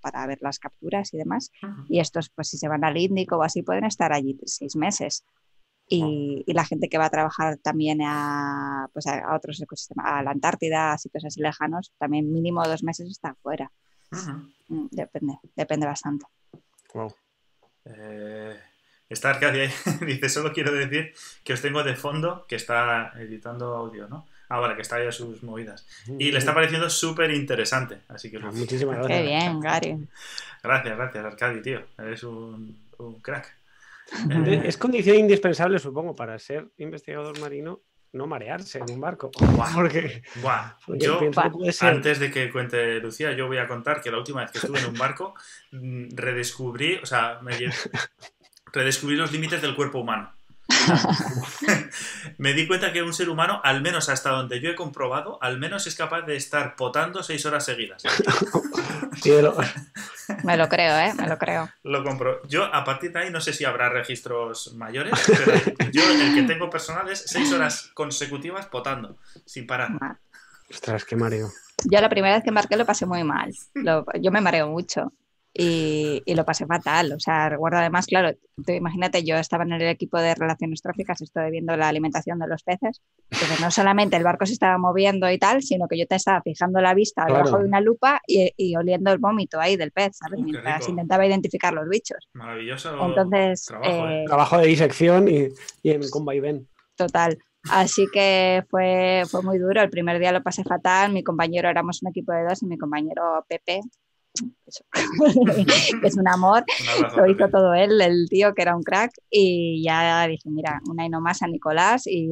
para 0.00 0.26
ver 0.26 0.38
las 0.40 0.58
capturas 0.58 1.12
y 1.14 1.18
demás. 1.18 1.52
Ujú. 1.62 1.84
Y 1.88 2.00
estos, 2.00 2.30
pues 2.30 2.48
si 2.48 2.58
se 2.58 2.66
van 2.66 2.84
al 2.84 2.96
Índico 2.96 3.36
o 3.36 3.42
así, 3.42 3.62
pueden 3.62 3.84
estar 3.84 4.12
allí 4.12 4.38
seis 4.46 4.74
meses. 4.74 5.24
Y, 5.90 6.44
y 6.46 6.52
la 6.52 6.64
gente 6.66 6.88
que 6.90 6.98
va 6.98 7.06
a 7.06 7.10
trabajar 7.10 7.56
también 7.62 8.00
a, 8.02 8.88
pues 8.92 9.06
a, 9.06 9.20
a 9.20 9.34
otros 9.36 9.58
ecosistemas, 9.60 10.04
a 10.06 10.22
la 10.22 10.32
Antártida, 10.32 10.92
a 10.92 10.98
sitios 10.98 11.24
así 11.24 11.40
lejanos, 11.40 11.92
también 11.98 12.30
mínimo 12.30 12.62
dos 12.66 12.82
meses 12.82 13.08
está 13.10 13.30
afuera. 13.30 13.70
Ujú. 14.12 14.32
Mm, 14.68 14.88
Depende, 14.90 15.38
depende 15.56 15.86
bastante. 15.86 16.26
Wow. 16.92 17.14
Eh, 17.86 18.58
está 19.08 19.30
Arcadia 19.30 19.62
ahí. 19.62 19.70
Dice, 20.06 20.28
solo 20.28 20.52
quiero 20.52 20.72
decir 20.72 21.14
que 21.42 21.54
os 21.54 21.62
tengo 21.62 21.82
de 21.82 21.96
fondo 21.96 22.44
que 22.46 22.56
está 22.56 23.12
editando 23.16 23.74
audio, 23.74 24.08
¿no? 24.08 24.26
Ah, 24.50 24.60
vale, 24.60 24.76
que 24.76 24.82
está 24.82 24.96
ahí 24.96 25.06
a 25.06 25.12
sus 25.12 25.42
movidas. 25.42 25.86
Y 26.18 26.32
le 26.32 26.38
está 26.38 26.54
pareciendo 26.54 26.88
súper 26.88 27.30
interesante. 27.30 28.00
Así 28.08 28.30
que 28.30 28.38
Ah, 28.38 28.50
muchísimas 28.52 28.96
Qué 29.06 29.22
gracias. 29.22 29.22
bien, 29.22 29.60
Gary. 29.60 30.08
gracias, 30.62 30.96
gracias, 30.96 31.24
Arcadi, 31.24 31.62
tío. 31.62 31.80
Eres 31.98 32.22
un, 32.24 32.78
un 32.98 33.20
crack. 33.20 33.57
Es 34.64 34.76
condición 34.76 35.16
indispensable, 35.16 35.78
supongo, 35.78 36.14
para 36.14 36.38
ser 36.38 36.68
investigador 36.78 37.38
marino, 37.40 37.82
no 38.12 38.26
marearse 38.26 38.78
en 38.78 38.90
un 38.90 39.00
barco. 39.00 39.30
Porque, 39.74 40.22
Buah, 40.36 40.76
porque 40.86 41.04
yo, 41.04 41.30
puede 41.30 41.72
ser. 41.72 41.88
antes 41.90 42.18
de 42.18 42.30
que 42.30 42.50
cuente 42.50 43.00
Lucía, 43.00 43.32
yo 43.32 43.46
voy 43.46 43.58
a 43.58 43.68
contar 43.68 44.00
que 44.00 44.10
la 44.10 44.18
última 44.18 44.42
vez 44.42 44.50
que 44.50 44.58
estuve 44.58 44.78
en 44.80 44.86
un 44.86 44.98
barco, 44.98 45.34
mm, 45.72 46.08
redescubrí, 46.14 46.96
o 46.96 47.06
sea, 47.06 47.40
me 47.42 47.52
redescubrí 48.72 49.16
los 49.16 49.32
límites 49.32 49.60
del 49.60 49.74
cuerpo 49.74 49.98
humano. 49.98 50.32
me 52.38 52.52
di 52.52 52.66
cuenta 52.66 52.92
que 52.92 53.02
un 53.02 53.12
ser 53.14 53.28
humano, 53.28 53.60
al 53.64 53.80
menos 53.82 54.08
hasta 54.08 54.30
donde 54.30 54.60
yo 54.60 54.70
he 54.70 54.74
comprobado, 54.74 55.38
al 55.42 55.58
menos 55.58 55.86
es 55.86 55.94
capaz 55.94 56.22
de 56.22 56.36
estar 56.36 56.76
potando 56.76 57.22
seis 57.22 57.44
horas 57.46 57.64
seguidas. 57.64 58.02
Me 60.44 60.56
lo 60.58 60.68
creo, 60.68 60.96
¿eh? 60.98 61.14
Me 61.14 61.26
lo 61.26 61.38
creo. 61.38 61.68
Lo 61.84 62.04
compro. 62.04 62.42
Yo, 62.48 62.64
a 62.64 62.84
partir 62.84 63.12
de 63.12 63.20
ahí, 63.20 63.30
no 63.30 63.40
sé 63.40 63.52
si 63.52 63.64
habrá 63.64 63.88
registros 63.88 64.74
mayores, 64.74 65.14
pero 65.26 65.52
yo 65.90 66.02
el 66.10 66.34
que 66.34 66.42
tengo 66.42 66.68
personal 66.68 67.08
es 67.08 67.24
seis 67.26 67.50
horas 67.52 67.90
consecutivas 67.94 68.66
potando, 68.66 69.16
sin 69.46 69.66
parar. 69.66 69.90
Ostras, 70.70 71.04
qué 71.04 71.16
mareo. 71.16 71.50
Yo 71.84 72.00
la 72.00 72.08
primera 72.10 72.34
vez 72.34 72.42
que 72.44 72.50
embarqué 72.50 72.76
lo 72.76 72.84
pasé 72.84 73.06
muy 73.06 73.24
mal. 73.24 73.52
Lo- 73.74 74.04
yo 74.20 74.30
me 74.30 74.40
mareo 74.42 74.68
mucho 74.68 75.12
y, 75.58 76.22
y 76.24 76.34
lo 76.36 76.44
pasé 76.44 76.64
fatal. 76.66 77.12
O 77.12 77.18
sea, 77.18 77.48
recuerdo 77.48 77.78
además, 77.78 78.06
claro, 78.06 78.32
tú 78.64 78.72
imagínate, 78.72 79.24
yo 79.24 79.36
estaba 79.36 79.64
en 79.64 79.72
el 79.72 79.82
equipo 79.82 80.18
de 80.18 80.34
relaciones 80.34 80.80
tróficas, 80.80 81.20
estoy 81.20 81.50
viendo 81.50 81.76
la 81.76 81.88
alimentación 81.88 82.38
de 82.38 82.46
los 82.46 82.62
peces. 82.62 83.02
Entonces, 83.30 83.60
no 83.60 83.70
solamente 83.72 84.16
el 84.16 84.22
barco 84.22 84.46
se 84.46 84.52
estaba 84.52 84.78
moviendo 84.78 85.30
y 85.30 85.36
tal, 85.38 85.62
sino 85.62 85.88
que 85.88 85.98
yo 85.98 86.06
te 86.06 86.14
estaba 86.14 86.40
fijando 86.42 86.80
la 86.80 86.94
vista 86.94 87.26
Claro. 87.26 87.44
debajo 87.44 87.58
de 87.58 87.64
una 87.68 87.80
lupa 87.80 88.20
y, 88.26 88.52
y 88.56 88.76
oliendo 88.76 89.12
el 89.12 89.18
vómito 89.18 89.60
ahí 89.60 89.76
del 89.76 89.90
pez, 89.90 90.16
¿sabes? 90.16 90.40
Mientras 90.40 90.88
intentaba 90.88 91.26
identificar 91.26 91.74
los 91.74 91.88
bichos. 91.88 92.28
Maravilloso. 92.34 92.96
Entonces, 93.04 93.64
trabajo, 93.64 94.08
¿eh? 94.08 94.22
eh, 94.22 94.24
Trabajo 94.26 94.58
de 94.58 94.66
disección 94.68 95.28
y, 95.28 95.48
y 95.82 95.90
en 95.90 96.00
total. 96.96 97.38
Así 97.70 98.06
que 98.12 98.64
fue, 98.70 99.24
fue 99.28 99.42
muy 99.42 99.58
duro. 99.58 99.82
El 99.82 99.90
primer 99.90 100.18
día 100.18 100.32
lo 100.32 100.42
pasé 100.42 100.62
fatal. 100.64 101.12
Mi 101.12 101.22
compañero, 101.22 101.68
éramos 101.68 102.02
un 102.02 102.10
equipo 102.10 102.32
de 102.32 102.44
dos 102.44 102.62
y 102.62 102.66
mi 102.66 102.78
compañero 102.78 103.44
Pepe, 103.48 103.80
es 106.02 106.16
un 106.16 106.28
amor, 106.28 106.64
lo 107.16 107.26
hizo 107.26 107.48
todo 107.48 107.74
él, 107.74 108.00
el 108.00 108.28
tío 108.28 108.54
que 108.54 108.62
era 108.62 108.76
un 108.76 108.82
crack 108.82 109.12
y 109.30 109.82
ya 109.82 110.26
dije, 110.26 110.50
mira, 110.50 110.80
una 110.88 111.06
y 111.06 111.08
no 111.08 111.20
más 111.20 111.42
a 111.42 111.46
Nicolás 111.46 112.06
y, 112.06 112.28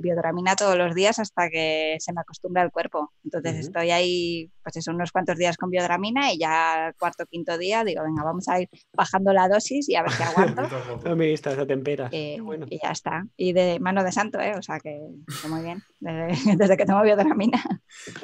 biodramina 0.00 0.56
todos 0.56 0.76
los 0.76 0.94
días 0.94 1.18
hasta 1.18 1.48
que 1.50 1.96
se 2.00 2.12
me 2.12 2.20
acostumbra 2.20 2.62
el 2.62 2.70
cuerpo. 2.70 3.12
Entonces 3.24 3.66
estoy 3.66 3.90
ahí, 3.90 4.50
pues 4.62 4.76
eso, 4.76 4.90
unos 4.90 5.12
cuantos 5.12 5.36
días 5.36 5.56
con 5.56 5.70
biodramina 5.70 6.32
y 6.32 6.38
ya 6.38 6.88
el 6.88 6.94
cuarto 6.94 7.26
quinto 7.26 7.56
día 7.58 7.84
digo, 7.84 8.02
venga, 8.02 8.24
vamos 8.24 8.48
a 8.48 8.60
ir 8.60 8.68
bajando 8.92 9.32
la 9.32 9.48
dosis 9.48 9.88
y 9.88 9.96
a 9.96 10.02
ver 10.02 10.12
qué 10.16 10.22
aguanto. 10.24 10.62
no 11.04 11.16
me 11.16 11.32
esa 11.32 11.66
tempera. 11.66 12.08
Eh, 12.12 12.38
y 12.68 12.78
ya 12.82 12.90
está. 12.90 13.24
Y 13.36 13.52
de 13.52 13.78
mano 13.80 14.04
de 14.04 14.12
santo, 14.12 14.40
¿eh? 14.40 14.54
o 14.56 14.62
sea 14.62 14.78
que 14.80 15.00
muy 15.48 15.62
bien, 15.62 15.82
desde, 16.00 16.76
que 16.76 16.84
tomo 16.84 17.02
biodramina. 17.02 17.62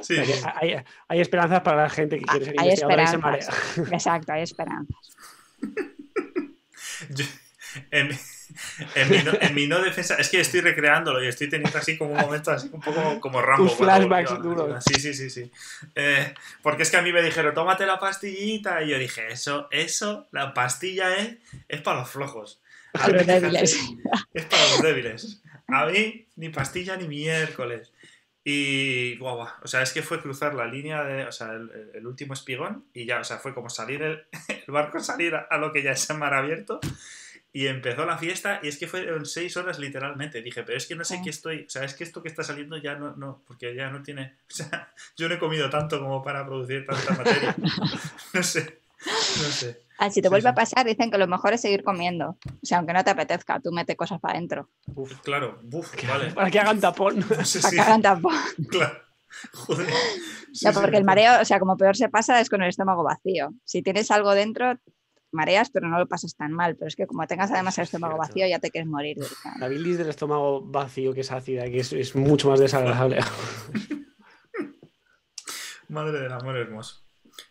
Sí. 0.00 0.16
hay, 0.54 0.76
hay, 1.08 1.20
esperanzas 1.20 1.60
para 1.60 1.82
la 1.82 1.90
gente 1.90 2.18
que 2.18 2.24
quiere 2.24 2.76
ser 2.76 2.97
Exacto, 3.92 4.32
hay 4.32 4.42
esperanzas. 4.42 4.96
en, 7.90 9.54
mi 9.54 9.66
no, 9.66 9.80
defensa, 9.80 10.16
es 10.16 10.28
que 10.28 10.40
estoy 10.40 10.60
recreándolo 10.60 11.22
y 11.22 11.28
estoy 11.28 11.48
teniendo 11.48 11.78
así 11.78 11.96
como 11.96 12.12
un 12.12 12.20
momento 12.20 12.50
así 12.50 12.68
un 12.72 12.80
poco 12.80 13.20
como 13.20 13.40
Rambo. 13.40 13.68
flashbacks 13.68 14.42
duros. 14.42 14.84
Sí, 14.84 15.00
sí, 15.00 15.14
sí, 15.14 15.30
sí. 15.30 15.50
Eh, 15.94 16.34
porque 16.62 16.82
es 16.82 16.90
que 16.90 16.96
a 16.96 17.02
mí 17.02 17.12
me 17.12 17.22
dijeron, 17.22 17.54
tómate 17.54 17.86
la 17.86 17.98
pastillita. 17.98 18.82
Y 18.82 18.90
yo 18.90 18.98
dije, 18.98 19.28
eso, 19.30 19.68
eso, 19.70 20.26
la 20.32 20.54
pastilla 20.54 21.16
es, 21.16 21.36
es 21.68 21.80
para 21.80 22.00
los 22.00 22.10
flojos. 22.10 22.60
Para 22.92 23.08
los 23.08 23.26
débiles. 23.26 23.78
Es 24.34 24.44
para 24.46 24.62
los 24.62 24.82
débiles. 24.82 25.42
A 25.68 25.86
mí, 25.86 26.26
ni 26.36 26.48
pastilla 26.48 26.96
ni 26.96 27.06
miércoles. 27.06 27.92
Y 28.50 29.18
guau, 29.18 29.46
o 29.62 29.68
sea, 29.68 29.82
es 29.82 29.92
que 29.92 30.02
fue 30.02 30.22
cruzar 30.22 30.54
la 30.54 30.64
línea 30.64 31.04
de, 31.04 31.26
o 31.26 31.32
sea, 31.32 31.52
el, 31.52 32.06
último 32.06 32.32
espigón 32.32 32.86
y 32.94 33.04
ya, 33.04 33.20
o 33.20 33.24
sea, 33.24 33.36
fue 33.36 33.52
como 33.52 33.68
salir 33.68 34.00
el, 34.00 34.24
barco, 34.68 35.00
salir 35.00 35.34
a, 35.34 35.58
lo 35.58 35.70
que 35.70 35.82
ya 35.82 35.90
es 35.90 36.08
el 36.08 36.16
mar 36.16 36.32
abierto 36.32 36.80
y 37.52 37.66
empezó 37.66 38.06
la 38.06 38.16
fiesta 38.16 38.60
y 38.62 38.68
es 38.68 38.78
que 38.78 38.86
fueron 38.86 39.26
seis 39.26 39.54
horas 39.58 39.78
literalmente. 39.78 40.40
Dije, 40.40 40.62
pero 40.62 40.78
es 40.78 40.86
que 40.86 40.94
no 40.94 41.04
sé 41.04 41.20
qué 41.22 41.28
estoy, 41.28 41.64
o 41.66 41.68
sea, 41.68 41.84
es 41.84 41.92
que 41.92 42.04
esto 42.04 42.22
que 42.22 42.30
está 42.30 42.42
saliendo 42.42 42.78
ya 42.78 42.94
no, 42.94 43.14
no, 43.16 43.42
porque 43.46 43.74
ya 43.74 43.90
no 43.90 44.02
tiene, 44.02 44.38
o 44.50 44.54
sea, 44.54 44.94
yo 45.18 45.28
no 45.28 45.34
he 45.34 45.38
comido 45.38 45.68
tanto 45.68 46.00
como 46.00 46.24
para 46.24 46.46
producir 46.46 46.86
tanta 46.86 47.16
materia. 47.16 47.54
no 48.32 48.42
sé, 48.42 48.78
no 49.04 49.50
sé. 49.50 49.82
Ah, 49.98 50.10
si 50.10 50.22
te 50.22 50.28
vuelve 50.28 50.48
a 50.48 50.54
pasar, 50.54 50.86
dicen 50.86 51.10
que 51.10 51.18
lo 51.18 51.26
mejor 51.26 51.54
es 51.54 51.60
seguir 51.60 51.82
comiendo. 51.82 52.38
O 52.46 52.58
sea, 52.62 52.78
aunque 52.78 52.92
no 52.92 53.02
te 53.02 53.10
apetezca, 53.10 53.58
tú 53.58 53.72
mete 53.72 53.96
cosas 53.96 54.20
para 54.20 54.34
adentro. 54.34 54.70
claro, 55.24 55.58
vale. 56.06 56.32
Para 56.32 56.50
que 56.50 56.60
hagan 56.60 56.78
tapón. 56.78 57.22
para 57.28 57.70
que 57.70 57.80
hagan 57.80 58.02
tapón. 58.02 58.34
Claro. 58.70 59.08
Joder. 59.52 59.88
no, 60.64 60.72
porque 60.72 60.96
el 60.96 61.04
mareo, 61.04 61.40
o 61.40 61.44
sea, 61.44 61.60
como 61.60 61.76
peor 61.76 61.96
se 61.96 62.08
pasa 62.08 62.40
es 62.40 62.48
con 62.48 62.62
el 62.62 62.68
estómago 62.68 63.04
vacío. 63.04 63.50
Si 63.64 63.82
tienes 63.82 64.10
algo 64.10 64.34
dentro, 64.34 64.78
mareas, 65.32 65.70
pero 65.70 65.88
no 65.88 65.98
lo 65.98 66.06
pasas 66.06 66.36
tan 66.36 66.52
mal. 66.52 66.76
Pero 66.76 66.88
es 66.88 66.96
que 66.96 67.06
como 67.06 67.26
tengas 67.26 67.50
además 67.50 67.76
el 67.78 67.84
estómago 67.84 68.16
vacío, 68.16 68.46
ya 68.46 68.58
te 68.58 68.70
quieres 68.70 68.88
morir. 68.88 69.16
La 69.58 69.68
bilis 69.68 69.98
del 69.98 70.08
estómago 70.08 70.62
vacío, 70.62 71.12
que 71.12 71.22
es 71.22 71.32
ácida, 71.32 71.64
que 71.64 71.80
es, 71.80 72.16
mucho 72.16 72.50
más 72.50 72.60
desagradable. 72.60 73.18
Madre 75.88 76.20
del 76.20 76.32
amor 76.32 76.56
hermoso. 76.56 77.07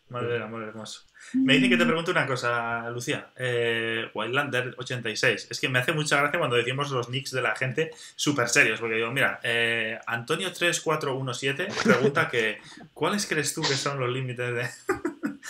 Madre 0.10 0.34
del 0.34 0.42
amor 0.42 0.64
hermoso. 0.64 1.02
Me 1.34 1.56
dicen 1.56 1.70
que 1.70 1.78
te 1.78 1.86
pregunte 1.86 2.12
una 2.12 2.26
cosa, 2.26 2.90
Lucía. 2.90 3.30
Eh, 3.36 4.10
Wildlander86. 4.14 5.48
Es 5.50 5.60
que 5.60 5.68
me 5.68 5.80
hace 5.80 5.92
mucha 5.92 6.18
gracia 6.18 6.40
cuando 6.40 6.56
decimos 6.56 6.90
los 6.92 7.10
nicks 7.10 7.32
de 7.32 7.42
la 7.42 7.56
gente 7.56 7.92
súper 8.16 8.48
serios. 8.48 8.80
Porque 8.80 8.96
digo, 8.96 9.12
mira, 9.12 9.40
eh, 9.44 10.00
Antonio3417 10.08 11.84
pregunta 11.84 12.30
que 12.30 12.60
¿cuáles 12.94 13.26
crees 13.26 13.54
tú 13.54 13.62
que 13.62 13.76
son 13.76 14.00
los 14.00 14.10
límites 14.10 14.54
de. 14.56 14.70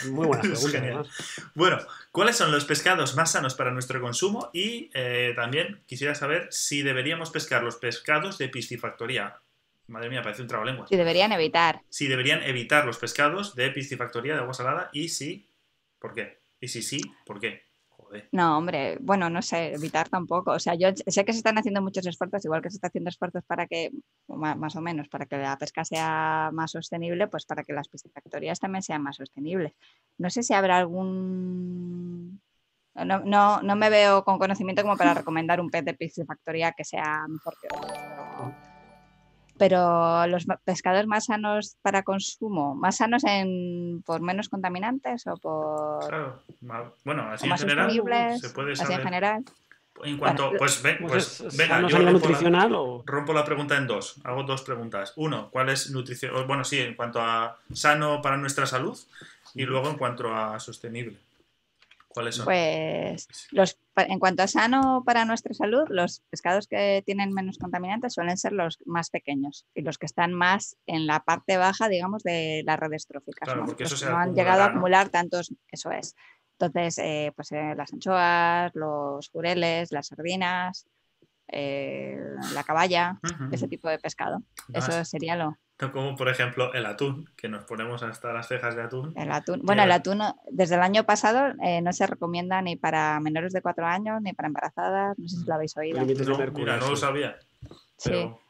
Muy 0.12 0.26
buena 0.26 0.42
pregunta. 0.42 1.04
Bueno, 1.54 1.80
¿cuáles 2.12 2.36
son 2.36 2.52
los 2.52 2.66
pescados 2.66 3.16
más 3.16 3.32
sanos 3.32 3.54
para 3.54 3.72
nuestro 3.72 4.02
consumo? 4.02 4.50
Y 4.54 4.90
eh, 4.94 5.34
también 5.36 5.82
quisiera 5.86 6.16
saber 6.16 6.48
si 6.52 6.82
deberíamos 6.82 7.30
pescar 7.30 7.64
los 7.64 7.76
pescados 7.76 8.38
de 8.38 8.50
piscifactoría. 8.50 9.38
Madre 9.88 10.10
mía, 10.10 10.22
parece 10.22 10.42
un 10.42 10.48
trabalenguas. 10.48 10.90
Si 10.90 10.96
deberían 10.96 11.32
evitar. 11.32 11.82
Si 11.90 12.08
deberían 12.08 12.44
evitar 12.44 12.86
los 12.86 12.98
pescados 12.98 13.56
de 13.56 13.70
piscifactoría 13.72 14.34
de 14.34 14.40
agua 14.40 14.54
salada 14.54 14.90
y 14.92 15.10
si 15.10 15.48
¿Por 16.00 16.14
qué? 16.14 16.40
Y 16.60 16.68
si 16.68 16.82
sí, 16.82 17.02
¿por 17.26 17.40
qué? 17.40 17.62
Joder. 17.90 18.30
No, 18.32 18.58
hombre, 18.58 18.98
bueno, 19.02 19.30
no 19.30 19.42
sé, 19.42 19.74
evitar 19.74 20.08
tampoco. 20.10 20.52
O 20.52 20.60
sea, 20.60 20.76
yo 20.76 20.90
sé 20.96 21.26
que 21.26 21.34
se 21.34 21.40
están 21.40 21.58
haciendo 21.58 21.82
muchos 21.82 22.06
esfuerzos, 22.06 22.46
igual 22.46 22.62
que 22.62 22.70
se 22.70 22.78
está 22.78 22.88
haciendo 22.88 23.10
esfuerzos 23.10 23.44
para 23.46 23.68
que, 23.68 23.92
más 24.28 24.76
o 24.76 24.82
menos, 24.82 25.10
para 25.10 25.26
que 25.26 25.38
la 25.38 25.58
pesca 25.58 25.84
sea 25.84 26.50
más 26.54 26.72
sostenible, 26.72 27.28
pues 27.28 27.46
para 27.46 27.64
que 27.64 27.74
las 27.74 27.88
piscifactorías 27.88 28.60
también 28.60 28.84
sean 28.84 29.02
más 29.02 29.18
sostenibles. 29.18 29.74
No 30.18 30.30
sé 30.30 30.44
si 30.44 30.54
habrá 30.54 30.78
algún 30.78 32.42
no, 32.96 33.20
no, 33.20 33.62
no, 33.62 33.76
me 33.76 33.90
veo 33.90 34.24
con 34.24 34.40
conocimiento 34.40 34.82
como 34.82 34.98
para 34.98 35.14
recomendar 35.14 35.60
un 35.60 35.70
pez 35.70 35.86
de 35.86 35.94
piscifactoría 35.94 36.72
que 36.72 36.84
sea 36.84 37.26
mejor 37.28 37.56
que 37.62 37.68
otro 37.72 38.67
pero 39.58 40.28
los 40.28 40.46
pescados 40.64 41.08
más 41.08 41.26
sanos 41.26 41.78
para 41.82 42.04
consumo, 42.04 42.76
más 42.76 42.98
sanos 42.98 43.24
en, 43.24 44.02
por 44.06 44.22
menos 44.22 44.50
contaminantes 44.50 45.26
o 45.28 45.38
por... 45.38 46.08
Claro, 46.08 46.42
bueno, 47.04 47.24
así 47.32 47.48
en 47.48 47.58
general 47.58 47.92
se 48.40 48.50
puede 48.50 48.76
saber. 48.76 48.94
Así 48.94 48.94
en 48.94 49.02
general. 49.02 49.44
En 50.04 50.18
cuanto, 50.18 50.52
pues, 50.58 50.82
ven, 50.84 50.98
pues, 51.08 51.40
pues 51.42 51.58
venga, 51.58 51.82
yo 51.88 51.98
rompo, 51.98 52.12
nutricional, 52.12 52.72
la, 52.72 52.80
o... 52.80 53.04
rompo 53.06 53.34
la 53.34 53.44
pregunta 53.44 53.78
en 53.78 53.88
dos. 53.88 54.16
Hago 54.24 54.44
dos 54.44 54.62
preguntas. 54.62 55.14
Uno, 55.16 55.50
¿cuál 55.50 55.70
es 55.70 55.90
nutrición? 55.90 56.46
Bueno, 56.46 56.64
sí, 56.64 56.80
en 56.80 56.96
cuanto 56.96 57.20
a 57.20 57.58
sano 57.74 58.22
para 58.22 58.38
nuestra 58.38 58.68
salud 58.68 58.98
y 59.56 59.64
luego 59.64 59.90
en 59.90 59.98
cuanto 59.98 60.34
a 60.34 60.60
sostenible. 60.60 61.18
Pues 62.46 63.28
los, 63.52 63.78
en 63.96 64.20
cuanto 64.20 64.44
a 64.44 64.48
sano 64.48 65.04
para 65.06 65.26
nuestra 65.26 65.54
salud, 65.54 65.84
los 65.90 66.22
pescados 66.30 66.68
que 66.68 67.04
tienen 67.06 67.34
menos 67.34 67.58
contaminantes 67.58 68.14
suelen 68.14 68.38
ser 68.38 68.54
los 68.54 68.80
más 68.86 69.10
pequeños 69.10 69.66
y 69.76 69.82
los 69.82 69.98
que 69.98 70.06
están 70.08 70.34
más 70.34 70.78
en 70.88 71.06
la 71.06 71.20
parte 71.20 71.58
baja, 71.58 71.90
digamos, 71.90 72.24
de 72.24 72.64
las 72.66 72.80
redes 72.80 73.08
tróficas. 73.08 73.56
¿no? 73.56 73.66
Porque 73.66 73.86
no 74.06 74.18
han 74.18 74.34
llegado 74.34 74.64
a 74.64 74.66
acumular 74.68 75.10
tantos, 75.10 75.54
eso 75.72 75.92
es. 75.92 76.16
Entonces, 76.60 76.98
eh, 76.98 77.32
pues 77.36 77.52
eh, 77.52 77.76
las 77.76 77.94
anchoas, 77.94 78.72
los 78.74 79.30
jureles, 79.30 79.92
las 79.92 80.08
sardinas, 80.08 80.88
eh, 81.48 82.20
la 82.54 82.64
caballa, 82.64 83.20
ese 83.52 83.68
tipo 83.68 83.90
de 83.90 84.00
pescado. 84.00 84.42
Eso 84.74 85.06
sería 85.06 85.36
lo, 85.36 85.58
como 85.92 86.16
por 86.16 86.28
ejemplo 86.28 86.74
el 86.74 86.88
atún, 86.88 87.30
que 87.38 87.50
nos 87.50 87.64
ponemos 87.66 88.02
hasta 88.02 88.34
las 88.34 88.48
cejas 88.48 88.76
de 88.76 88.82
atún. 88.82 89.14
El 89.16 89.32
atún. 89.32 89.62
Bueno, 89.64 89.84
el 89.84 89.92
atún 89.92 90.24
desde 90.50 90.76
el 90.76 90.82
año 90.82 91.04
pasado 91.04 91.54
eh, 91.62 91.82
no 91.82 91.94
se 91.94 92.08
recomienda 92.08 92.62
ni 92.64 92.76
para 92.76 93.20
menores 93.20 93.54
de 93.54 93.62
cuatro 93.62 93.86
años 93.86 94.20
ni 94.22 94.34
para 94.34 94.48
embarazadas. 94.48 95.18
No 95.20 95.28
sé 95.28 95.38
si 95.38 95.46
lo 95.46 95.54
habéis 95.54 95.78
oído. 95.78 96.00
No, 96.00 96.52
mira, 96.54 96.78
no 96.78 96.90
lo 96.90 96.96
sabía. 96.96 97.38
Pero, 98.04 98.42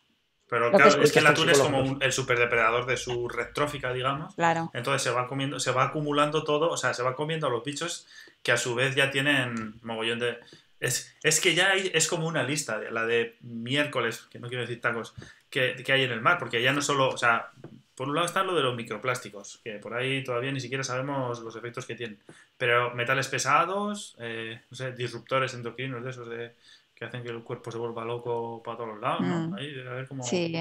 pero 0.50 0.72
claro, 0.72 1.02
es 1.02 1.12
que 1.12 1.20
el 1.20 1.28
atún 1.28 1.50
es 1.50 1.60
como 1.60 1.98
el 2.00 2.12
superdepredador 2.14 2.86
de 2.86 2.96
su 2.96 3.28
red 3.28 3.48
trófica, 3.54 3.92
digamos. 3.92 4.34
Claro. 4.36 4.72
Entonces 4.74 5.02
se 5.02 5.12
va 5.12 5.28
comiendo, 5.28 5.60
se 5.60 5.72
va 5.72 5.84
acumulando 5.84 6.46
todo, 6.46 6.70
o 6.70 6.78
sea, 6.78 6.94
se 6.94 7.04
va 7.04 7.14
comiendo 7.16 7.48
a 7.48 7.50
los 7.50 7.64
bichos 7.64 8.08
que 8.42 8.54
a 8.54 8.58
su 8.58 8.74
vez 8.74 8.96
ya 8.96 9.12
tienen 9.12 9.82
mogollón 9.84 10.20
de. 10.20 10.38
Es, 10.80 11.16
es 11.24 11.42
que 11.42 11.56
ya 11.56 11.72
hay, 11.72 11.92
es 11.94 12.08
como 12.08 12.28
una 12.28 12.44
lista, 12.44 12.80
la 12.92 13.06
de 13.06 13.36
miércoles, 13.42 14.28
que 14.30 14.40
no 14.40 14.48
quiero 14.48 14.62
decir 14.62 14.80
tacos, 14.80 15.14
que, 15.50 15.84
hay 15.88 16.04
en 16.04 16.12
el 16.12 16.22
mar, 16.22 16.38
porque 16.38 16.62
ya 16.62 16.74
no 16.74 16.82
solo, 16.82 17.10
o 17.10 17.18
sea, 17.18 17.52
por 17.96 18.10
un 18.10 18.16
lado 18.16 18.28
está 18.28 18.44
lo 18.44 18.56
de 18.56 18.62
los 18.62 18.76
microplásticos, 18.76 19.60
que 19.64 19.80
por 19.80 19.96
ahí 19.96 20.24
todavía 20.24 20.52
ni 20.52 20.60
siquiera 20.60 20.84
sabemos 20.84 21.40
los 21.40 21.56
efectos 21.56 21.86
que 21.86 21.96
tienen, 21.96 22.20
pero 22.58 22.94
metales 22.94 23.28
pesados, 23.28 24.16
eh, 24.20 24.62
no 24.70 24.78
sé, 24.78 24.92
disruptores 24.92 25.54
endocrinos 25.54 26.04
de 26.04 26.10
esos 26.12 26.30
de, 26.30 26.54
que 26.94 27.06
hacen 27.06 27.24
que 27.24 27.30
el 27.30 27.44
cuerpo 27.44 27.72
se 27.72 27.78
vuelva 27.78 28.06
loco 28.06 28.62
para 28.64 28.78
todos 28.78 28.90
los 28.90 29.02
lados, 29.02 29.22
¿no? 29.22 29.50
Mm. 29.50 29.54
Ahí 29.56 29.80
a 29.88 29.94
ver 29.94 30.08
cómo... 30.08 30.24
Sí. 30.24 30.54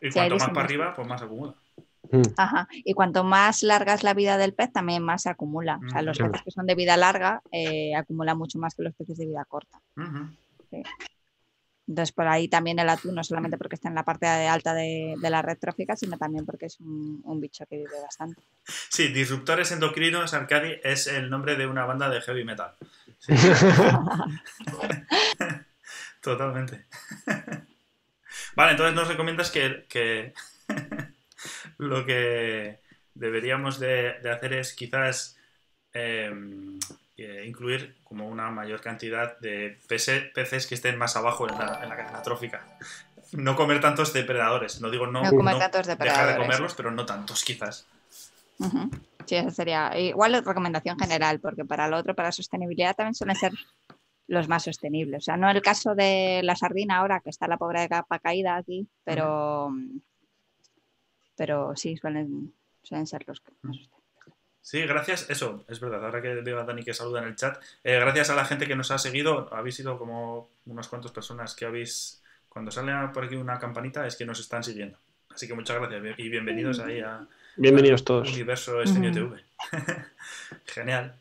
Y 0.00 0.10
cuanto 0.10 0.36
más 0.36 0.48
para 0.48 0.62
arriba, 0.62 0.94
pues 0.94 1.06
más 1.06 1.22
acumula. 1.22 1.54
Mm. 2.10 2.22
Ajá. 2.36 2.68
Y 2.72 2.94
cuanto 2.94 3.24
más 3.24 3.62
larga 3.62 3.94
es 3.94 4.02
la 4.02 4.14
vida 4.14 4.38
del 4.38 4.54
pez, 4.54 4.72
también 4.72 5.02
más 5.02 5.22
se 5.22 5.30
acumula. 5.30 5.80
O 5.86 5.90
sea, 5.90 6.02
los 6.02 6.18
peces 6.18 6.42
que 6.42 6.50
son 6.50 6.66
de 6.66 6.74
vida 6.74 6.96
larga 6.96 7.42
eh, 7.52 7.94
acumulan 7.94 8.38
mucho 8.38 8.58
más 8.58 8.74
que 8.74 8.82
los 8.82 8.94
peces 8.94 9.18
de 9.18 9.26
vida 9.26 9.44
corta. 9.46 9.80
sí. 10.70 10.82
Entonces, 11.88 12.12
por 12.12 12.28
ahí 12.28 12.48
también 12.48 12.78
el 12.78 12.90
atún, 12.90 13.14
no 13.14 13.24
solamente 13.24 13.56
porque 13.56 13.76
está 13.76 13.88
en 13.88 13.94
la 13.94 14.04
parte 14.04 14.26
alta 14.26 14.74
de, 14.74 15.16
la 15.22 15.40
red 15.40 15.56
trófica, 15.58 15.96
sino 15.96 16.18
también 16.18 16.44
porque 16.44 16.66
es 16.66 16.78
un, 16.80 17.40
bicho 17.40 17.64
que 17.64 17.78
vive 17.78 17.98
bastante. 18.02 18.42
Sí, 18.90 19.08
Disruptores 19.08 19.72
Endocrinos 19.72 20.34
Arcadi 20.34 20.74
es 20.84 21.06
el 21.06 21.30
nombre 21.30 21.56
de 21.56 21.66
una 21.66 21.86
banda 21.86 22.10
de 22.10 22.20
heavy 22.20 22.44
metal. 22.44 22.74
Totalmente. 26.20 26.84
vale, 28.54 28.72
entonces 28.72 28.94
nos 28.94 29.08
recomiendas 29.08 29.50
que, 29.50 30.34
lo 31.78 32.04
que 32.04 32.80
deberíamos 33.14 33.78
de, 33.78 34.16
hacer 34.30 34.52
es 34.54 34.74
quizás 34.74 35.36
em, 35.92 36.78
incluir 37.16 37.96
como 38.04 38.28
una 38.28 38.50
mayor 38.50 38.80
cantidad 38.80 39.38
de 39.40 39.78
peces, 39.88 40.66
que 40.66 40.74
estén 40.74 40.96
más 40.98 41.16
abajo 41.16 41.48
en 41.48 41.58
la, 41.58 41.96
cadena 41.96 42.22
trófica. 42.22 42.64
no 43.32 43.56
comer 43.56 43.80
tantos 43.80 44.12
depredadores. 44.12 44.80
No 44.80 44.90
digo 44.90 45.06
no, 45.06 45.22
No 45.22 45.30
comer 45.30 45.54
no 45.54 45.60
tantos 45.60 45.86
dejar 45.86 46.28
de 46.28 46.36
comerlos, 46.36 46.74
pero 46.74 46.90
no 46.90 47.04
tantos 47.06 47.44
quizás. 47.44 47.86
Sí, 49.26 49.36
esa 49.36 49.50
sería 49.50 49.98
igual 49.98 50.42
recomendación 50.44 50.98
general, 50.98 51.38
porque 51.40 51.64
para 51.64 51.88
lo 51.88 51.96
otro, 51.98 52.14
para 52.14 52.32
sostenibilidad, 52.32 52.96
también 52.96 53.14
suelen 53.14 53.36
ser 53.36 53.52
los 54.26 54.48
más 54.48 54.64
sostenibles. 54.64 55.18
O 55.18 55.24
sea, 55.24 55.36
no 55.36 55.50
el 55.50 55.62
caso 55.62 55.94
de 55.94 56.40
la 56.44 56.56
sardina 56.56 56.98
ahora, 56.98 57.20
que 57.20 57.30
está 57.30 57.46
la 57.48 57.56
pobre 57.56 57.88
capa 57.88 58.18
caída 58.18 58.56
aquí, 58.56 58.88
pero, 59.04 59.70
pero 61.38 61.74
sí, 61.76 61.96
suelen, 61.96 62.52
suelen 62.82 63.06
ser 63.06 63.24
los 63.26 63.40
que 63.40 63.52
más 63.62 63.76
sostenibles. 63.76 63.98
Sí, 64.60 64.82
gracias. 64.82 65.30
Eso, 65.30 65.64
es 65.68 65.80
verdad. 65.80 66.04
Ahora 66.04 66.20
que 66.20 66.34
veo 66.42 66.58
a 66.60 66.64
Dani 66.64 66.82
que 66.82 66.92
saluda 66.92 67.20
en 67.22 67.28
el 67.28 67.36
chat. 67.36 67.56
eh, 67.84 67.98
gracias 67.98 68.28
a 68.28 68.34
la 68.34 68.44
gente 68.44 68.66
que 68.66 68.76
nos 68.76 68.90
ha 68.90 68.98
seguido. 68.98 69.48
Habéis 69.54 69.76
sido 69.76 69.96
como 69.98 70.50
unas 70.66 70.88
cuantas 70.88 71.12
personas 71.12 71.54
que 71.54 71.64
habéis. 71.64 72.22
Cuando 72.48 72.70
sale 72.70 72.92
por 73.14 73.24
aquí 73.24 73.36
una 73.36 73.58
campanita 73.58 74.06
es 74.06 74.16
que 74.16 74.26
nos 74.26 74.40
están 74.40 74.62
siguiendo. 74.64 74.98
Así 75.30 75.46
que 75.46 75.54
muchas 75.54 75.78
gracias 75.78 76.18
y 76.18 76.28
bienvenidos 76.28 76.80
ahí 76.80 77.00
a 77.00 77.26
Bienvenidos 77.56 78.04
todos. 78.04 78.28
Universo 78.32 78.82
Escenio 78.82 79.10
Ujú. 79.10 79.34
TV. 79.36 79.44
Genial. 80.66 81.14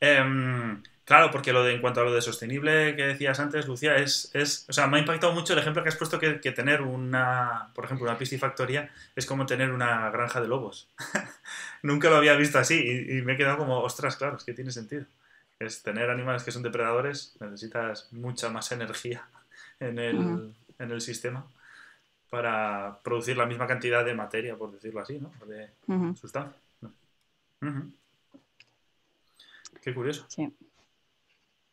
Em, 0.00 0.82
claro, 1.04 1.30
porque 1.30 1.52
lo 1.52 1.64
de, 1.64 1.74
en 1.74 1.80
cuanto 1.80 2.00
a 2.00 2.04
lo 2.04 2.12
de 2.12 2.22
sostenible 2.22 2.96
que 2.96 3.06
decías 3.06 3.40
antes, 3.40 3.66
Lucía, 3.66 3.96
es, 3.96 4.30
es. 4.34 4.66
O 4.68 4.72
sea, 4.72 4.86
me 4.86 4.96
ha 4.98 5.00
impactado 5.00 5.32
mucho 5.32 5.52
el 5.52 5.58
ejemplo 5.58 5.82
que 5.82 5.88
has 5.88 5.96
puesto 5.96 6.18
que, 6.18 6.40
que 6.40 6.52
tener 6.52 6.82
una. 6.82 7.70
Por 7.74 7.84
ejemplo, 7.84 8.06
una 8.06 8.18
piscifactoría 8.18 8.90
es 9.16 9.26
como 9.26 9.46
tener 9.46 9.70
una 9.72 10.10
granja 10.10 10.40
de 10.40 10.48
lobos. 10.48 10.88
Nunca 11.82 12.10
lo 12.10 12.16
había 12.16 12.34
visto 12.36 12.58
así 12.58 13.06
y, 13.08 13.18
y 13.18 13.22
me 13.22 13.34
he 13.34 13.36
quedado 13.36 13.58
como, 13.58 13.80
ostras, 13.80 14.16
claro, 14.16 14.36
es 14.36 14.44
que 14.44 14.54
tiene 14.54 14.70
sentido. 14.70 15.04
Es 15.58 15.82
tener 15.82 16.10
animales 16.10 16.42
que 16.42 16.50
son 16.50 16.62
depredadores, 16.62 17.36
necesitas 17.40 18.12
mucha 18.12 18.48
más 18.50 18.72
energía 18.72 19.26
en 19.80 19.98
el, 19.98 20.54
en 20.78 20.90
el 20.90 21.00
sistema 21.00 21.46
para 22.30 22.98
producir 23.02 23.36
la 23.36 23.46
misma 23.46 23.66
cantidad 23.66 24.04
de 24.04 24.14
materia, 24.14 24.56
por 24.56 24.72
decirlo 24.72 25.00
así, 25.00 25.18
¿no? 25.18 25.30
De 25.46 25.68
sustancia. 26.16 26.58
Qué 29.82 29.94
curioso. 29.94 30.24
sí. 30.28 30.52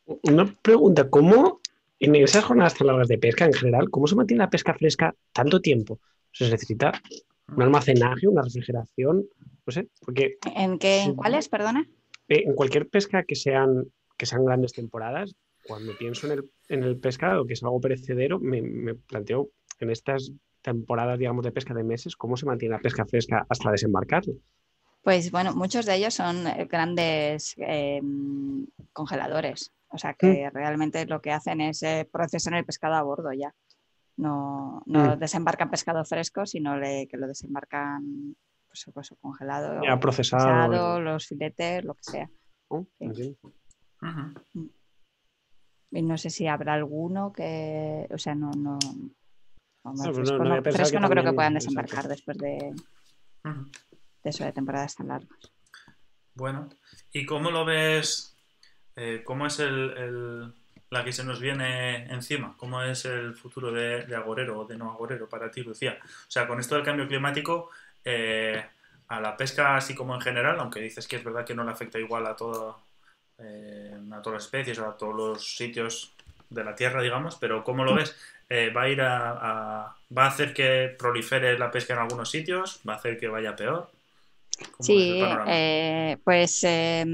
Una 0.06 0.46
pregunta, 0.62 1.08
¿cómo 1.08 1.60
en 1.98 2.14
esas 2.16 2.44
jornadas 2.44 2.74
tan 2.74 2.86
largas 2.86 3.08
de 3.08 3.18
pesca 3.18 3.44
en 3.44 3.52
general, 3.52 3.90
cómo 3.90 4.06
se 4.06 4.16
mantiene 4.16 4.42
la 4.42 4.50
pesca 4.50 4.74
fresca 4.74 5.14
tanto 5.32 5.60
tiempo? 5.60 6.00
¿Se 6.32 6.48
necesita 6.50 6.92
un 7.54 7.62
almacenaje, 7.62 8.26
una 8.28 8.42
refrigeración? 8.42 9.24
No 9.66 9.72
sé, 9.72 9.88
porque 10.04 10.38
¿En 10.56 10.78
qué? 10.78 11.02
¿En 11.02 11.14
cuáles? 11.14 11.48
Perdona. 11.48 11.86
eh, 12.28 12.44
en 12.46 12.54
cualquier 12.54 12.88
pesca 12.88 13.22
que 13.24 13.34
sean, 13.36 13.86
que 14.16 14.26
sean 14.26 14.44
grandes 14.44 14.72
temporadas, 14.72 15.34
cuando 15.62 15.96
pienso 15.98 16.26
en 16.26 16.32
el, 16.38 16.50
en 16.68 16.82
el 16.82 16.96
pescado, 16.98 17.46
que 17.46 17.52
es 17.52 17.62
algo 17.62 17.80
perecedero, 17.80 18.40
me, 18.40 18.62
me 18.62 18.94
planteo 18.94 19.50
en 19.78 19.90
estas 19.90 20.32
temporadas, 20.62 21.18
digamos, 21.18 21.44
de 21.44 21.52
pesca 21.52 21.74
de 21.74 21.84
meses, 21.84 22.16
cómo 22.16 22.36
se 22.36 22.46
mantiene 22.46 22.74
la 22.74 22.80
pesca 22.80 23.04
fresca 23.06 23.46
hasta 23.48 23.70
desembarcarla. 23.70 24.34
Pues 25.02 25.30
bueno, 25.30 25.54
muchos 25.54 25.86
de 25.86 25.94
ellos 25.96 26.14
son 26.14 26.46
eh, 26.46 26.66
grandes 26.70 27.54
eh, 27.58 28.00
congeladores. 28.92 29.72
O 29.90 29.98
sea 29.98 30.14
que 30.14 30.48
realmente 30.50 31.04
lo 31.06 31.20
que 31.20 31.32
hacen 31.32 31.60
es 31.60 31.82
eh, 31.82 32.08
procesan 32.10 32.54
el 32.54 32.64
pescado 32.64 32.94
a 32.94 33.02
bordo 33.02 33.32
ya. 33.32 33.54
No, 34.16 34.82
no 34.86 35.16
Mm. 35.16 35.18
desembarcan 35.18 35.70
pescado 35.70 36.04
fresco, 36.04 36.46
sino 36.46 36.78
le- 36.78 37.08
que 37.08 37.16
lo 37.16 37.26
desembarcan 37.26 38.36
pues, 38.68 38.88
pues, 38.94 39.14
congelado, 39.20 39.82
Ya 39.82 39.98
procesado. 39.98 40.44
procesado, 40.44 41.00
los 41.00 41.26
filetes, 41.26 41.84
lo 41.84 41.94
que 41.94 42.04
sea. 42.04 42.30
Entiendo. 43.00 43.50
Ujú. 44.00 44.70
Y 45.90 46.02
no 46.02 46.16
sé 46.16 46.30
si 46.30 46.46
habrá 46.46 46.74
alguno 46.74 47.32
que, 47.32 48.06
o 48.12 48.18
sea, 48.18 48.36
no, 48.36 48.52
no, 48.52 48.78
vamos, 49.82 50.00
No, 50.00 50.06
no- 50.06 50.14
fresco 50.14 50.38
no 50.44 50.62
fresco 50.62 51.00
que 51.00 51.08
creo 51.08 51.24
que 51.24 51.32
puedan 51.32 51.56
exacto. 51.56 51.80
desembarcar 51.82 52.08
después 52.08 52.38
de, 52.38 52.74
de 54.22 54.30
eso 54.30 54.44
de 54.44 54.52
temporadas 54.52 54.94
tan 54.94 55.08
largas. 55.08 55.52
Bueno, 56.34 56.68
¿y 57.12 57.26
cómo 57.26 57.50
lo 57.50 57.64
ves? 57.64 58.36
Eh, 59.02 59.22
¿Cómo 59.24 59.46
es 59.46 59.58
el, 59.60 60.52
la 60.90 61.04
que 61.04 61.12
se 61.12 61.24
nos 61.24 61.40
viene 61.40 62.04
encima? 62.12 62.54
¿Cómo 62.58 62.82
es 62.82 63.06
el 63.06 63.34
futuro 63.34 63.72
de, 63.72 64.14
agorero 64.14 64.58
o 64.60 64.64
de 64.66 64.76
no 64.76 64.90
agorero 64.90 65.26
para 65.28 65.50
ti, 65.50 65.62
Lucía? 65.62 65.98
O 66.02 66.30
sea, 66.30 66.46
con 66.46 66.60
esto 66.60 66.74
del 66.74 66.84
cambio 66.84 67.08
climático, 67.08 67.70
eh, 68.04 68.62
a 69.08 69.20
la 69.20 69.36
pesca 69.38 69.76
así 69.76 69.94
como 69.94 70.14
en 70.14 70.20
general, 70.20 70.60
aunque 70.60 70.80
dices 70.80 71.08
que 71.08 71.16
es 71.16 71.24
verdad 71.24 71.46
que 71.46 71.54
no 71.54 71.64
le 71.64 71.70
afecta 71.72 71.98
igual 71.98 72.26
a, 72.26 72.36
todo, 72.36 72.78
eh, 73.38 73.98
a 74.12 74.20
todas 74.22 74.34
las 74.36 74.44
especies 74.44 74.78
o 74.80 74.86
a 74.90 74.96
todos 74.98 75.14
los 75.16 75.56
sitios 75.56 76.12
de 76.50 76.64
la 76.64 76.74
Tierra, 76.74 77.00
digamos, 77.02 77.36
pero 77.36 77.64
¿cómo 77.64 77.84
lo 77.84 77.94
ves? 77.94 78.14
Eh, 78.50 78.70
¿Va 78.70 78.82
a 78.82 78.88
ir 78.90 79.00
a- 79.02 79.96
¿Va 80.16 80.24
a 80.24 80.28
hacer 80.28 80.52
que 80.54 80.94
prolifere 80.98 81.58
la 81.58 81.70
pesca 81.70 81.94
en 81.94 82.00
algunos 82.00 82.30
sitios? 82.30 82.80
¿Va 82.88 82.94
a 82.94 82.96
hacer 82.96 83.18
que 83.18 83.28
vaya 83.28 83.56
peor? 83.56 83.88
¿Cómo 84.60 84.76
es 84.80 84.88
el 84.88 84.96
Sí, 84.96 85.22
eh, 85.46 86.16
pues 86.24 86.64
eh, 86.64 87.04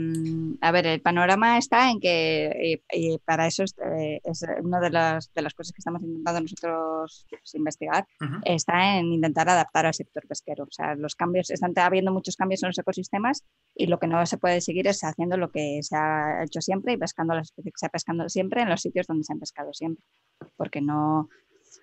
a 0.60 0.70
ver, 0.73 0.86
el 0.86 1.01
panorama 1.01 1.59
está 1.59 1.90
en 1.90 2.01
que 2.01 2.82
y, 2.93 3.12
y 3.14 3.18
para 3.18 3.47
eso 3.47 3.62
es, 3.62 3.74
eh, 3.78 4.20
es 4.24 4.44
una 4.62 4.81
de 4.81 4.90
las, 4.90 5.32
de 5.32 5.43
las 5.43 5.55
cosas 5.55 5.73
que 5.73 5.78
estamos 5.78 6.02
intentando 6.02 6.40
nosotros 6.40 7.27
pues, 7.28 7.55
investigar, 7.55 8.06
está 8.44 8.98
en 8.98 9.12
intentar 9.12 9.48
adaptar 9.48 9.86
al 9.86 9.94
sector 9.94 10.27
pesquero. 10.27 10.64
O 10.64 10.70
sea, 10.70 10.94
los 10.94 11.14
cambios, 11.14 11.51
están 11.51 11.73
habiendo 11.77 12.12
muchos 12.12 12.36
cambios 12.36 12.62
en 12.62 12.68
los 12.68 12.78
ecosistemas 12.78 13.44
y 13.74 13.86
lo 13.86 13.98
que 13.98 14.06
no 14.06 14.24
se 14.27 14.39
puede 14.39 14.60
seguir 14.60 14.86
es 14.86 15.02
haciendo 15.02 15.36
lo 15.36 15.51
que 15.51 15.81
se 15.82 15.97
ha 15.97 16.44
hecho 16.44 16.60
siempre 16.60 16.94
y 16.94 16.97
pescando 16.97 17.35
las 17.35 17.48
especies 17.48 17.74
que 17.74 17.78
se 17.78 17.86
ha 17.86 17.90
pescado 17.90 18.28
siempre 18.28 18.62
en 18.62 18.70
los 18.70 18.81
sitios 18.81 19.06
donde 19.06 19.24
se 19.24 19.32
han 19.32 19.40
pescado 19.40 19.73
siempre. 19.73 20.05
Porque 20.56 20.81
no, 20.81 21.28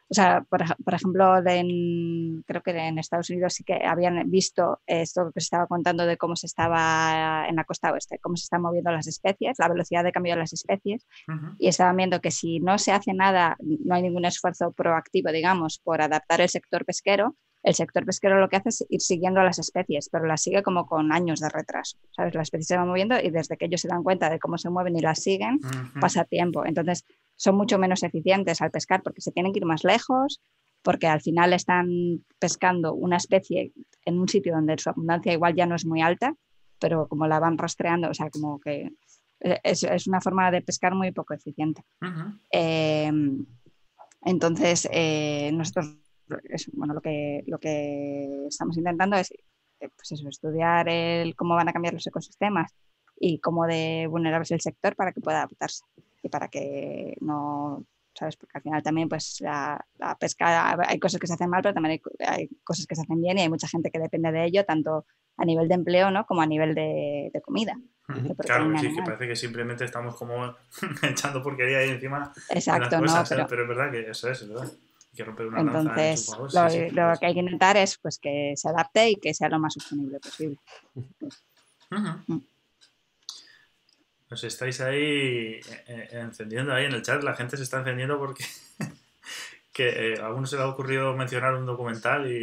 o 0.10 0.14
sea, 0.14 0.42
por, 0.50 0.62
por 0.84 0.94
ejemplo, 0.94 1.38
en- 1.46 2.44
creo 2.46 2.62
que 2.62 2.72
en 2.72 3.00
Estados 3.00 3.30
Unidos 3.30 3.54
sí 3.54 3.64
que 3.64 3.86
habían 3.86 4.30
visto 4.30 4.82
esto 4.86 5.32
que 5.34 5.42
se 5.42 5.46
estaba 5.46 5.68
contando 5.68 6.06
de 6.06 6.18
cómo 6.18 6.36
se 6.36 6.46
estaba 6.48 7.46
en 7.48 7.56
la 7.56 7.64
costa 7.64 7.92
oeste, 7.92 8.20
cómo 8.20 8.36
se 8.36 8.44
están 8.44 8.62
moviendo 8.62 8.92
las 8.92 9.08
especies, 9.08 9.58
la 9.60 9.70
velocidad 9.70 10.04
de 10.04 10.12
cambio 10.12 10.34
de 10.34 10.40
las 10.40 10.54
especies, 10.54 11.08
Ujú. 11.28 11.56
y 11.58 11.68
estaban 11.68 11.96
viendo 11.98 12.22
que 12.22 12.32
si 12.32 12.60
no 12.60 12.78
se 12.78 12.92
hace 12.92 13.14
nada, 13.14 13.56
no 13.60 13.96
hay 13.96 14.02
ningún 14.04 14.26
esfuerzo 14.26 14.72
proactivo, 14.72 15.32
digamos, 15.32 15.80
por 15.80 16.02
adaptar 16.02 16.42
el 16.42 16.50
sector 16.50 16.86
pesquero, 16.86 17.36
el 17.64 17.74
sector 17.74 18.06
pesquero 18.06 18.40
lo 18.40 18.50
que 18.50 18.58
hace 18.58 18.70
es 18.70 18.86
ir 18.90 19.02
siguiendo 19.02 19.40
a 19.40 19.44
las 19.44 19.58
especies, 19.58 20.10
pero 20.10 20.26
las 20.26 20.42
sigue 20.42 20.62
como 20.64 20.86
con 20.86 21.14
años 21.14 21.40
de 21.40 21.50
retraso, 21.50 21.98
¿sabes? 22.12 22.36
Las 22.36 22.48
especies 22.48 22.68
se 22.68 22.78
van 22.78 22.88
moviendo 22.88 23.18
y 23.20 23.30
desde 23.32 23.58
que 23.58 23.66
ellos 23.66 23.82
se 23.82 23.88
dan 23.88 24.04
cuenta 24.04 24.30
de 24.30 24.40
cómo 24.40 24.58
se 24.58 24.70
mueven 24.70 24.98
y 24.98 25.02
las 25.02 25.24
siguen, 25.24 25.60
pasa 26.00 26.26
tiempo. 26.26 26.66
Entonces, 26.66 27.06
son 27.36 27.56
mucho 27.56 27.80
menos 27.80 28.04
eficientes 28.04 28.62
al 28.62 28.72
pescar 28.72 29.02
porque 29.02 29.22
se 29.22 29.32
tienen 29.32 29.54
que 29.54 29.60
ir 29.60 29.66
más 29.66 29.84
lejos, 29.84 30.42
porque 30.82 31.08
al 31.08 31.22
final 31.22 31.54
están 31.54 31.88
pescando 32.38 32.94
una 32.94 33.16
especie 33.18 33.72
en 34.06 34.20
un 34.20 34.28
sitio 34.28 34.54
donde 34.54 34.78
su 34.78 34.90
abundancia 34.90 35.32
igual 35.32 35.56
ya 35.56 35.66
no 35.66 35.76
es 35.76 35.86
muy 35.86 36.02
alta, 36.02 36.36
pero 36.80 37.08
como 37.08 37.28
la 37.28 37.40
van 37.40 37.58
rastreando, 37.58 38.10
o 38.10 38.14
sea, 38.14 38.30
como 38.30 38.60
que 38.60 38.92
eh, 39.40 39.60
es, 39.64 39.84
es 39.84 40.08
una 40.08 40.20
forma 40.20 40.52
de 40.52 40.62
pescar 40.62 40.94
muy 40.94 41.12
poco 41.14 41.34
eficiente. 41.34 41.84
Eh, 42.52 43.10
entonces, 44.26 44.88
eh, 44.92 45.52
nosotros, 45.54 45.98
es- 46.50 46.70
bueno, 46.74 46.94
lo 46.94 47.02
que, 47.02 47.44
lo 47.48 47.60
que 47.60 48.46
estamos 48.48 48.78
intentando 48.78 49.16
es 49.18 49.32
eh, 49.32 49.90
pues 49.96 50.12
eso, 50.12 50.28
estudiar 50.30 50.88
el, 50.90 51.36
cómo 51.36 51.56
van 51.56 51.70
a 51.70 51.74
cambiar 51.74 51.94
los 51.94 52.08
ecosistemas 52.08 52.72
y 53.20 53.40
cómo 53.40 53.66
de 53.68 54.08
vulnerable 54.10 54.44
es 54.44 54.52
el 54.52 54.62
sector 54.62 54.96
para 54.96 55.12
que 55.12 55.22
pueda 55.22 55.40
adaptarse 55.40 55.84
y 56.22 56.30
para 56.30 56.48
que 56.48 57.16
no, 57.22 57.86
¿sabes? 58.14 58.38
Porque 58.38 58.58
al 58.58 58.64
final 58.64 58.84
también, 58.84 59.10
pues, 59.10 59.40
la, 59.42 59.86
la 59.98 60.18
pesca, 60.18 60.78
hay 60.88 61.00
cosas 61.00 61.20
que 61.20 61.28
se 61.28 61.34
hacen 61.34 61.50
mal, 61.50 61.62
pero 61.62 61.74
también 61.74 62.02
hay, 62.20 62.28
hay 62.28 62.50
cosas 62.64 62.86
que 62.88 62.96
se 62.96 63.02
hacen 63.02 63.22
bien 63.22 63.38
y 63.38 63.42
hay 63.42 63.50
mucha 63.50 63.68
gente 63.68 63.92
que 63.92 64.00
depende 64.00 64.32
de 64.32 64.46
ello, 64.46 64.66
tanto 64.66 65.06
a 65.38 65.46
nivel 65.46 65.68
de 65.68 65.76
empleo, 65.76 66.12
¿no? 66.12 66.26
Como 66.26 66.42
a 66.42 66.46
nivel 66.46 66.76
de, 66.76 67.30
de 67.34 67.42
comida. 67.42 67.78
De 68.08 68.36
Claro, 68.36 68.78
sí, 68.78 68.94
que 68.94 69.02
parece 69.02 69.28
que 69.28 69.36
simplemente 69.36 69.86
estamos 69.86 70.16
como 70.16 70.56
echando 71.04 71.42
porquería 71.42 71.80
ahí 71.80 71.90
encima 71.90 72.32
de 72.36 72.56
Exacto, 72.56 72.98
las 73.02 73.02
¿no? 73.02 73.08
cosas, 73.12 73.32
¿eh? 73.32 73.36
Pero, 73.36 73.48
pero... 73.50 73.62
es 73.64 73.68
verdad 73.70 73.92
que 73.92 74.10
eso 74.12 74.30
es, 74.30 74.42
es 74.42 74.50
verdad. 74.50 74.72
Que 75.16 75.24
romper 75.24 75.46
una 75.48 75.64
lanza 75.64 75.80
en 75.80 75.88
Entonces, 75.88 76.26
su 76.26 76.32
favor. 76.32 76.54
lo, 76.54 76.70
sí, 76.70 76.78
sí, 76.90 76.90
lo 76.92 77.08
pues. 77.08 77.20
que 77.20 77.26
hay 77.28 77.34
que 77.34 77.40
intentar 77.40 77.78
es 77.78 77.98
pues, 78.00 78.18
que 78.20 78.54
se 78.56 78.68
adapte 78.70 79.10
y 79.12 79.16
que 79.16 79.34
sea 79.34 79.50
lo 79.50 79.60
más 79.60 79.74
sostenible 79.74 80.20
posible. 80.20 80.58
Mm. 81.92 82.38
Os 84.32 84.44
estáis 84.44 84.82
ahí 84.82 84.98
eh, 84.98 85.62
eh, 85.88 86.10
encendiendo 86.14 86.74
ahí 86.74 86.86
en 86.86 86.94
el 86.94 87.04
chat, 87.04 87.22
la 87.24 87.36
gente 87.36 87.56
se 87.58 87.64
está 87.64 87.78
encendiendo 87.80 88.18
porque 88.18 88.44
que 89.72 90.14
eh, 90.14 90.20
a 90.22 90.30
uno 90.34 90.48
se 90.48 90.56
le 90.56 90.64
ha 90.64 90.68
ocurrido 90.68 91.16
mencionar 91.16 91.54
un 91.54 91.68
documental 91.68 92.32
y, 92.32 92.38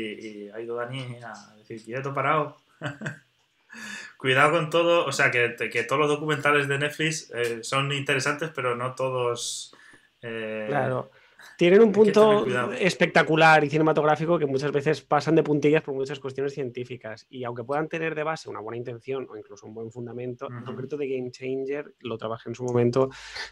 y 0.46 0.50
ha 0.50 0.60
ido 0.60 0.76
Dani 0.76 1.16
a 1.24 1.56
decir, 1.56 1.82
quieto 1.84 2.14
parado. 2.14 2.56
Cuidado 4.16 4.52
con 4.52 4.70
todo, 4.70 5.06
o 5.06 5.12
sea, 5.12 5.30
que, 5.30 5.56
que 5.72 5.82
todos 5.84 6.00
los 6.00 6.08
documentales 6.08 6.68
de 6.68 6.78
Netflix 6.78 7.30
eh, 7.34 7.64
son 7.64 7.90
interesantes, 7.92 8.50
pero 8.54 8.76
no 8.76 8.94
todos... 8.94 9.74
eh, 10.22 10.66
Claro. 10.68 11.10
Tienen 11.56 11.82
un 11.82 11.92
punto 11.92 12.46
espectacular 12.72 13.62
y 13.64 13.70
cinematográfico 13.70 14.38
que 14.38 14.46
muchas 14.46 14.72
veces 14.72 15.02
pasan 15.02 15.34
de 15.34 15.42
puntillas 15.42 15.82
por 15.82 15.94
muchas 15.94 16.18
cuestiones 16.18 16.54
científicas. 16.54 17.26
Y 17.28 17.44
aunque 17.44 17.64
puedan 17.64 17.88
tener 17.88 18.14
de 18.14 18.22
base 18.22 18.48
una 18.48 18.60
buena 18.60 18.78
intención 18.78 19.26
o 19.30 19.36
incluso 19.36 19.66
un 19.66 19.74
buen 19.74 19.90
fundamento, 19.90 20.48
en 20.48 20.56
Ujú. 20.56 20.64
concreto 20.64 20.96
de 20.96 21.08
Game 21.08 21.30
Changer 21.30 21.94
lo 22.00 22.16
trabajé 22.16 22.48
en 22.48 22.54
su 22.54 22.64
momento 22.64 23.10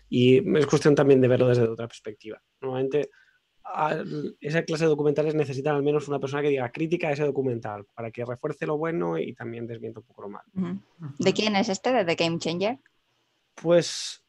y 0.09 0.39
es 0.59 0.67
cuestión 0.67 0.95
también 0.95 1.21
de 1.21 1.29
verlo 1.29 1.49
desde 1.49 1.63
otra 1.63 1.87
perspectiva. 1.87 2.41
Normalmente 2.61 3.11
esa 4.41 4.63
clase 4.63 4.85
de 4.85 4.89
documentales 4.89 5.35
necesitan 5.35 5.77
al 5.77 5.83
menos 5.83 6.09
una 6.09 6.19
persona 6.19 6.41
que 6.43 6.49
diga 6.49 6.73
crítica 6.73 7.09
a 7.09 7.13
ese 7.13 7.25
documental 7.25 7.85
para 7.95 8.11
que 8.11 8.25
refuerce 8.25 8.67
lo 8.67 8.79
bueno 8.79 9.19
y 9.19 9.35
también 9.35 9.67
desmienta 9.67 10.01
un 10.01 10.07
poco 10.07 10.23
lo 10.23 10.29
malo. 10.31 10.49
¿De 11.19 11.33
quién 11.35 11.55
es 11.57 11.69
este? 11.69 11.93
¿De 11.93 12.05
The 12.05 12.15
Game 12.15 12.39
Changer? 12.39 12.79
Pues 13.55 14.25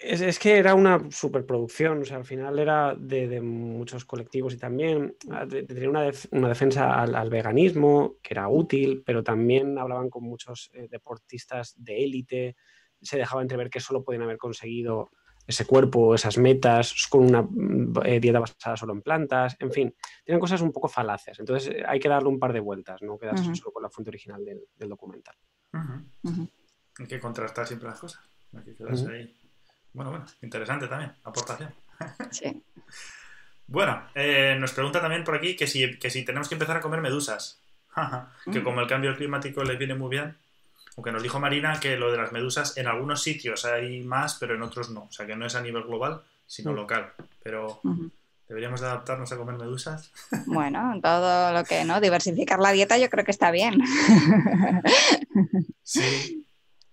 es, 0.00 0.38
que 0.38 0.56
era 0.56 0.74
una 0.74 1.10
superproducción, 1.10 2.00
o 2.00 2.04
sea, 2.04 2.16
al 2.16 2.24
final 2.24 2.58
era 2.58 2.94
de, 2.94 3.40
muchos 3.40 4.04
colectivos 4.06 4.54
y 4.54 4.56
también 4.56 5.14
ah, 5.30 5.46
tenía 5.46 5.90
una, 5.90 6.48
defensa 6.48 7.02
al, 7.02 7.30
veganismo, 7.30 8.16
que 8.22 8.34
era 8.34 8.48
útil, 8.48 9.02
pero 9.04 9.22
también 9.22 9.78
hablaban 9.78 10.08
con 10.08 10.24
muchos 10.24 10.70
eh, 10.72 10.88
deportistas 10.90 11.74
de 11.76 12.02
élite, 12.02 12.56
se 13.02 13.18
dejaba 13.18 13.42
entrever 13.42 13.68
que 13.68 13.80
solo 13.80 14.02
podían 14.02 14.22
haber 14.22 14.38
conseguido 14.38 15.10
ese 15.46 15.66
cuerpo, 15.66 16.14
esas 16.14 16.38
metas, 16.38 17.06
con 17.10 17.24
una 17.24 17.46
eh, 18.04 18.20
dieta 18.20 18.40
basada 18.40 18.76
solo 18.76 18.94
en 18.94 19.02
plantas, 19.02 19.56
en 19.58 19.70
fin, 19.70 19.94
tienen 20.24 20.40
cosas 20.40 20.62
un 20.62 20.72
poco 20.72 20.88
falaces. 20.88 21.38
Entonces 21.38 21.74
eh, 21.74 21.82
hay 21.86 22.00
que 22.00 22.08
darle 22.08 22.28
un 22.28 22.38
par 22.38 22.52
de 22.52 22.60
vueltas, 22.60 23.02
no 23.02 23.18
quedarse 23.18 23.54
solo 23.54 23.72
con 23.72 23.82
la 23.82 23.90
fuente 23.90 24.10
original 24.10 24.44
del, 24.44 24.88
documental. 24.88 25.34
Hay 25.72 27.06
que 27.06 27.20
contrastar 27.20 27.66
siempre 27.66 27.88
las 27.88 27.98
cosas, 27.98 28.22
hay 28.56 28.64
que 28.64 28.74
quedarse 28.74 29.10
ahí. 29.10 29.39
Bueno, 29.92 30.10
bueno, 30.10 30.26
interesante 30.42 30.86
también, 30.86 31.12
aportación. 31.24 31.74
Sí. 32.30 32.62
bueno, 33.66 34.08
eh, 34.14 34.56
nos 34.58 34.72
pregunta 34.72 35.00
también 35.00 35.24
por 35.24 35.34
aquí 35.34 35.56
que 35.56 35.66
si, 35.66 35.98
que 35.98 36.10
si 36.10 36.24
tenemos 36.24 36.48
que 36.48 36.54
empezar 36.54 36.76
a 36.76 36.80
comer 36.80 37.00
medusas. 37.00 37.60
que 38.52 38.60
mm. 38.60 38.64
como 38.64 38.80
el 38.80 38.86
cambio 38.86 39.16
climático 39.16 39.64
les 39.64 39.78
viene 39.78 39.94
muy 39.94 40.10
bien, 40.10 40.36
aunque 40.96 41.12
nos 41.12 41.22
dijo 41.22 41.40
Marina 41.40 41.80
que 41.80 41.96
lo 41.96 42.10
de 42.12 42.18
las 42.18 42.32
medusas 42.32 42.76
en 42.76 42.86
algunos 42.86 43.22
sitios 43.22 43.64
hay 43.64 44.02
más, 44.02 44.34
pero 44.34 44.54
en 44.54 44.62
otros 44.62 44.90
no. 44.90 45.04
O 45.04 45.12
sea 45.12 45.26
que 45.26 45.36
no 45.36 45.46
es 45.46 45.54
a 45.54 45.62
nivel 45.62 45.84
global, 45.84 46.22
sino 46.46 46.72
mm. 46.72 46.74
local. 46.76 47.12
Pero 47.42 47.80
deberíamos 48.48 48.82
adaptarnos 48.82 49.30
a 49.32 49.36
comer 49.36 49.56
medusas. 49.56 50.12
Bueno, 50.46 51.00
todo 51.02 51.52
lo 51.52 51.64
que 51.64 51.84
no, 51.84 52.00
diversificar 52.00 52.58
la 52.58 52.72
dieta 52.72 52.98
yo 52.98 53.08
creo 53.08 53.24
que 53.24 53.30
está 53.30 53.50
bien. 53.50 53.78
Sí. 55.82 56.39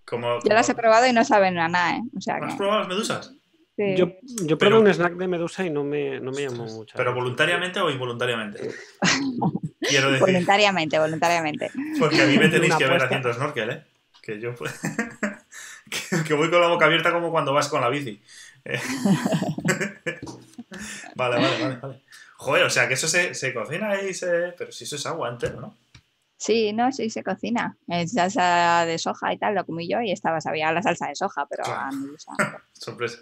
Como, 0.08 0.40
Yo 0.42 0.54
las 0.54 0.70
he 0.70 0.74
probado 0.74 1.06
y 1.06 1.12
no 1.12 1.26
saben 1.26 1.60
a 1.60 1.68
nada, 1.68 1.98
¿eh? 1.98 2.02
¿Has 2.42 2.56
probado 2.56 2.80
las 2.80 2.88
medusas? 2.88 3.34
Sí. 3.76 3.96
Yo, 3.98 4.14
yo 4.46 4.58
probé 4.58 4.80
un 4.80 4.88
snack 4.88 5.14
de 5.16 5.28
medusa 5.28 5.66
y 5.66 5.70
no 5.70 5.84
me, 5.84 6.22
no 6.22 6.32
me 6.32 6.44
llamó 6.44 6.64
mucho. 6.64 6.94
¿Pero 6.96 7.14
voluntariamente 7.14 7.82
o 7.82 7.90
involuntariamente? 7.90 8.74
Quiero 9.82 10.10
decir. 10.10 10.26
Voluntariamente, 10.26 10.98
voluntariamente. 10.98 11.72
Porque 12.00 12.22
a 12.22 12.26
mí 12.26 12.38
me 12.38 12.48
tenéis 12.48 12.76
que 12.76 12.88
ver 12.88 13.04
haciendo 13.04 13.34
snorkel, 13.34 13.70
¿eh? 13.70 13.84
Que 14.22 14.40
yo 14.40 14.54
que, 16.26 16.34
voy 16.34 16.50
con 16.50 16.62
la 16.62 16.68
boca 16.68 16.86
abierta 16.86 17.12
como 17.12 17.30
cuando 17.30 17.52
vas 17.54 17.68
con 17.68 17.82
la 17.82 17.90
bici. 17.90 18.22
Eh. 18.64 18.80
vale, 21.16 21.36
vale, 21.36 21.62
vale, 21.62 21.76
vale. 21.82 22.02
Joder, 22.38 22.64
o 22.64 22.70
sea 22.70 22.88
que 22.88 22.94
eso 22.94 23.10
se, 23.10 23.34
se 23.34 23.54
cocina 23.54 24.02
y 24.02 24.14
se. 24.14 24.54
Pero 24.58 24.72
si 24.72 24.86
eso 24.86 24.96
es 24.96 25.06
agua 25.06 25.30
entero, 25.30 25.60
¿no? 25.60 25.76
Sí, 26.38 26.72
no, 26.72 26.92
sí 26.92 27.10
se 27.10 27.24
cocina. 27.24 27.78
En 27.88 28.08
salsa 28.08 28.86
de 28.86 28.98
soja 28.98 29.34
y 29.34 29.38
tal, 29.38 29.56
lo 29.56 29.66
comí 29.66 29.90
yo 29.90 30.02
y 30.02 30.12
estaba, 30.12 30.40
sabía 30.40 30.72
la 30.72 30.84
salsa 30.84 31.08
de 31.08 31.16
soja, 31.16 31.48
pero 31.50 31.66
a 31.66 31.90
mí 31.92 32.08
Sorpresa. 32.74 33.20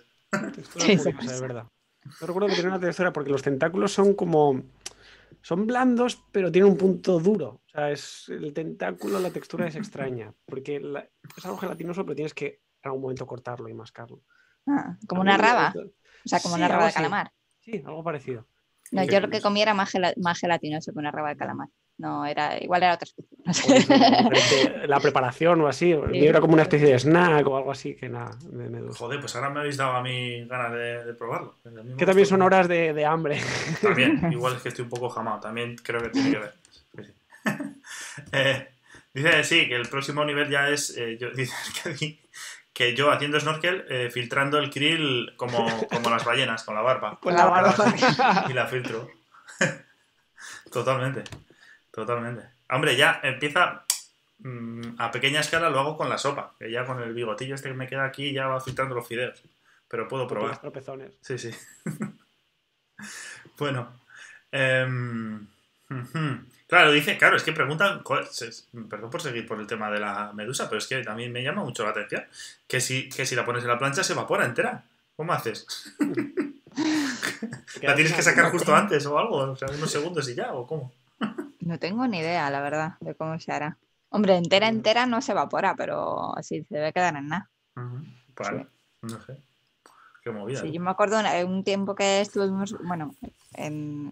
Sí, 0.78 0.92
es 0.92 1.42
verdad. 1.42 1.66
Yo 2.20 2.28
recuerdo 2.28 2.50
que 2.50 2.56
tiene 2.56 2.70
una 2.70 2.80
textura 2.80 3.14
porque 3.14 3.32
los 3.32 3.42
tentáculos 3.42 3.94
son 3.94 4.14
como 4.14 4.62
son 5.42 5.68
blandos, 5.68 6.24
pero 6.32 6.52
tienen 6.52 6.72
un 6.72 6.78
punto 6.78 7.20
duro. 7.20 7.62
O 7.66 7.70
sea, 7.70 7.92
es 7.92 8.30
el 8.30 8.52
tentáculo, 8.54 9.20
la 9.20 9.30
textura 9.30 9.68
es 9.68 9.76
extraña, 9.76 10.34
porque 10.46 10.82
es 11.38 11.46
algo 11.46 11.58
gelatinoso, 11.58 12.04
pero 12.04 12.16
tienes 12.16 12.34
que 12.34 12.62
en 12.82 12.90
algún 12.90 13.02
momento 13.02 13.28
cortarlo 13.28 13.70
y 13.70 13.74
mascarlo. 13.74 14.24
Ah, 14.68 14.98
como 15.08 15.22
una 15.22 15.38
raba. 15.38 15.74
O 15.76 16.28
sea, 16.28 16.40
como 16.40 16.56
una 16.56 16.68
raba 16.68 16.88
de 16.88 16.94
calamar. 16.94 17.32
Sí, 17.60 17.82
algo 17.86 18.04
parecido. 18.04 18.48
No, 18.92 19.04
yo 19.04 19.20
lo 19.20 19.30
que 19.30 19.42
comí 19.42 19.62
era 19.62 19.74
más, 19.74 19.94
más 20.18 20.40
gelatinoso 20.40 20.92
que 20.92 21.00
una 21.00 21.12
raba 21.12 21.30
de 21.30 21.38
calamar. 21.38 21.70
No, 21.98 22.26
era, 22.26 22.62
igual 22.62 22.84
era 22.84 22.96
otra 22.96 23.08
especie. 23.08 23.36
la 24.88 25.00
preparación 25.00 25.62
o 25.62 25.68
así, 25.68 25.96
era 26.12 26.42
como 26.42 26.54
una 26.54 26.64
especie 26.64 26.88
de 26.88 27.00
snack 27.00 27.48
o 27.48 27.56
algo 27.56 27.72
así 27.72 27.96
que 27.96 28.10
nada, 28.10 28.32
Joder, 28.98 29.20
pues 29.20 29.36
ahora 29.36 29.50
me 29.50 29.60
habéis 29.62 29.78
dado 29.78 29.94
a 29.94 30.02
mí 30.02 30.46
ganas 30.46 30.74
de, 30.74 31.14
probarlo. 31.14 31.56
Que 31.98 32.06
también 32.06 32.28
son 32.28 32.42
horas 32.42 32.68
de, 32.68 33.06
hambre. 33.06 33.40
También, 33.82 34.20
igual 34.32 34.56
es 34.56 34.62
que 34.62 34.70
estoy 34.70 34.84
un 34.84 34.90
poco 34.90 35.10
jamado, 35.10 35.40
también 35.40 35.76
creo 35.78 36.02
que 36.02 36.10
tiene 36.10 36.32
que 36.32 36.40
ver. 36.40 36.54
Eh, 38.32 38.70
dice, 39.14 39.44
sí, 39.44 39.68
que 39.68 39.76
el 39.76 39.88
próximo 39.88 40.24
nivel 40.24 40.50
ya 40.50 40.70
es, 40.70 40.98
eh, 40.98 41.18
yo, 41.20 41.30
dice 41.32 41.54
que, 42.74 42.96
yo 42.96 43.12
haciendo 43.12 43.40
snorkel, 43.40 43.86
eh, 43.90 44.10
filtrando 44.10 44.58
el 44.58 44.70
krill 44.70 45.34
como, 45.36 45.68
como 45.88 46.10
las 46.10 46.24
ballenas, 46.24 46.64
con 46.64 46.76
la 46.76 46.82
barba. 46.82 47.20
Con 47.22 47.36
la 47.36 47.46
barba. 47.46 47.76
Y 48.50 48.54
la 48.54 48.66
filtro. 48.68 49.10
Totalmente. 50.72 51.24
Totalmente. 51.96 52.44
Hombre, 52.70 52.98
ya 52.98 53.22
empieza 53.24 53.86
mm, 54.40 54.96
a 54.98 55.12
pequeña 55.12 55.40
escala, 55.40 55.70
lo 55.70 55.80
hago 55.80 55.96
con 55.96 56.10
la 56.10 56.18
sopa, 56.18 56.54
que 56.60 56.70
ya 56.70 56.86
con 56.86 57.02
el 57.02 57.14
bigotillo 57.14 57.56
este 57.56 57.70
que 57.70 57.74
me 57.74 57.88
queda 57.88 58.04
aquí 58.04 58.34
ya 58.34 58.48
va 58.48 58.60
filtrando 58.60 58.96
los 58.96 59.08
fideos. 59.08 59.42
Pero 59.88 60.06
puedo 60.10 60.28
probar. 60.28 60.60
tropezones. 60.60 61.14
Sí, 61.22 61.38
sí. 61.38 61.52
bueno. 63.58 63.98
Em, 64.52 65.48
claro, 66.68 66.92
dice, 66.92 67.18
claro, 67.18 67.38
es 67.38 67.44
que 67.44 67.54
preguntan, 67.54 68.04
perdón 68.90 69.10
por 69.10 69.22
seguir 69.22 69.48
por 69.48 69.62
el 69.62 69.68
tema 69.68 69.90
de 69.90 70.02
la 70.02 70.34
medusa, 70.34 70.68
pero 70.68 70.80
es 70.80 70.88
que 70.88 71.02
también 71.02 71.32
me 71.32 71.44
llama 71.44 71.64
mucho 71.64 71.86
la 71.86 71.92
atención 71.92 72.26
que 72.68 72.82
si, 72.82 73.08
que 73.08 73.26
si 73.26 73.36
la 73.36 73.46
pones 73.46 73.64
en 73.64 73.70
la 73.70 73.80
plancha 73.80 74.04
se 74.04 74.12
evapora 74.12 74.44
entera. 74.44 74.84
¿Cómo 75.16 75.32
haces? 75.32 75.96
¿La 77.82 77.96
tienes 77.96 78.12
que 78.12 78.22
sacar 78.22 78.52
justo 78.52 78.76
antes 78.76 79.06
o 79.06 79.18
algo? 79.18 79.38
O 79.38 79.56
sea, 79.56 79.70
unos 79.70 79.90
segundos 79.90 80.28
y 80.28 80.36
ya, 80.36 80.52
¿o 80.52 80.68
cómo? 80.68 80.92
No 81.66 81.80
tengo 81.80 82.08
ni 82.08 82.20
idea, 82.20 82.48
la 82.52 82.62
verdad, 82.62 82.94
de 83.00 83.16
cómo 83.16 83.40
se 83.40 83.52
hará. 83.52 83.80
Hombre, 84.10 84.38
entera, 84.38 84.68
entera 84.68 85.08
no 85.08 85.20
se 85.20 85.32
evapora, 85.32 85.76
pero 85.76 86.36
sí, 86.44 86.64
se 86.64 86.76
debe 86.76 86.94
quedar 86.94 87.16
en 87.16 87.28
nada. 87.28 87.50
Vale, 87.74 88.68
no 89.02 89.20
sé. 89.20 89.42
Qué 90.22 90.30
movida. 90.30 90.62
Sí, 90.62 90.72
yo 90.72 90.80
me 90.80 90.92
acuerdo 90.92 91.18
un 91.46 91.64
tiempo 91.64 91.96
que 91.96 92.22
estuvimos, 92.22 92.76
bueno, 92.84 93.16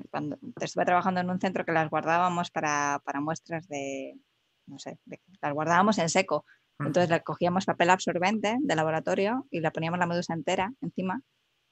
cuando 0.10 0.38
estuve 0.60 0.86
trabajando 0.86 1.22
en 1.22 1.30
un 1.30 1.40
centro 1.40 1.64
que 1.64 1.72
las 1.72 1.92
guardábamos 1.92 2.50
para, 2.50 3.02
muestras 3.22 3.68
de, 3.68 4.18
no 4.66 4.80
sé, 4.80 4.98
las 5.42 5.54
guardábamos 5.54 6.00
en 6.00 6.10
seco. 6.10 6.46
Entonces 6.80 7.12
le 7.12 7.22
cogíamos 7.22 7.66
papel 7.66 7.92
absorbente 7.92 8.58
de 8.60 8.76
laboratorio 8.76 9.46
y 9.52 9.60
le 9.60 9.70
poníamos 9.70 10.00
la 10.00 10.08
medusa 10.08 10.34
entera 10.34 10.74
encima 10.82 11.22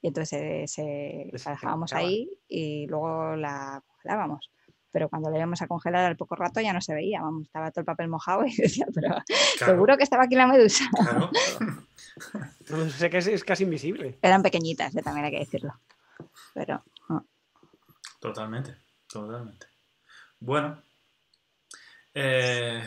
y 0.01 0.07
entonces 0.07 0.71
se, 0.71 1.31
la 1.43 1.51
dejábamos 1.51 1.93
ahí 1.93 2.29
y 2.47 2.87
luego 2.87 3.35
la 3.35 3.83
congelábamos 3.87 4.51
pero 4.91 5.09
cuando 5.09 5.29
le 5.29 5.37
íbamos 5.37 5.61
a 5.61 5.67
congelar 5.67 6.05
al 6.05 6.17
poco 6.17 6.35
rato 6.35 6.59
ya 6.61 6.73
no 6.73 6.81
se 6.81 6.93
veía, 6.93 7.21
vamos, 7.21 7.43
estaba 7.43 7.71
todo 7.71 7.81
el 7.81 7.85
papel 7.85 8.09
mojado 8.09 8.45
y 8.45 8.55
decía, 8.55 8.85
pero 8.93 9.15
seguro 9.57 9.97
que 9.97 10.03
estaba 10.03 10.23
aquí 10.23 10.35
la 10.35 10.47
medusa. 10.47 10.85
Claro. 10.93 11.29
sé 12.97 13.09
que 13.09 13.17
es, 13.17 13.43
casi 13.43 13.63
invisible. 13.63 14.17
Eran 14.21 14.43
pequeñitas, 14.43 14.95
eh, 14.95 15.01
también 15.01 15.25
hay 15.25 15.31
que 15.31 15.39
decirlo. 15.39 15.73
Pero. 16.53 16.83
Totalmente, 18.19 18.75
totalmente. 19.07 19.67
Bueno. 20.39 20.81
Eh, 22.13 22.83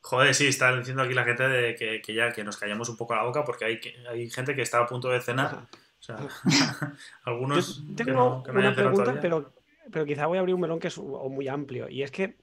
joder, 0.00 0.34
sí, 0.34 0.46
está 0.46 0.74
diciendo 0.76 1.02
aquí 1.02 1.12
la 1.12 1.24
gente 1.24 1.48
de 1.48 1.74
que, 1.74 2.14
ya 2.14 2.32
que 2.32 2.44
nos 2.44 2.56
callamos 2.56 2.88
un 2.88 2.96
poco 2.96 3.16
la 3.16 3.24
boca 3.24 3.44
porque 3.44 3.64
hay, 3.64 3.80
hay 4.08 4.30
gente 4.30 4.54
que 4.54 4.62
está 4.62 4.78
a 4.78 4.86
punto 4.86 5.08
de 5.08 5.20
cenar. 5.20 5.66
O 5.98 6.02
sea, 6.02 6.16
algunos. 7.24 7.82
tengo 7.96 8.44
una 8.48 8.74
pregunta, 8.74 9.18
pero 9.20 9.52
pero 9.90 10.04
quizá 10.04 10.26
voy 10.26 10.38
a 10.38 10.40
abrir 10.40 10.54
un 10.54 10.60
melón 10.60 10.78
que 10.78 10.88
es 10.88 10.98
muy 10.98 11.48
amplio. 11.48 11.88
Y 11.88 12.02
es 12.02 12.10
que, 12.10 12.36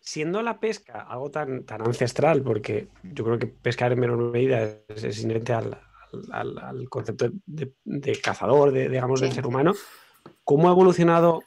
siendo 0.00 0.42
la 0.42 0.60
pesca 0.60 1.02
algo 1.02 1.30
tan, 1.30 1.64
tan 1.64 1.82
ancestral, 1.82 2.42
porque 2.42 2.88
yo 3.02 3.24
creo 3.24 3.38
que 3.38 3.46
pescar 3.46 3.92
en 3.92 4.00
menor 4.00 4.18
medida 4.18 4.80
es, 4.88 5.22
inherente 5.22 5.52
al, 5.52 5.78
concepto 6.88 7.30
de, 7.44 8.20
cazador, 8.22 8.72
de, 8.72 8.88
digamos, 8.88 9.20
del 9.20 9.32
ser 9.32 9.46
humano, 9.46 9.74
¿cómo 10.44 10.68
ha 10.68 10.72
evolucionado 10.72 11.42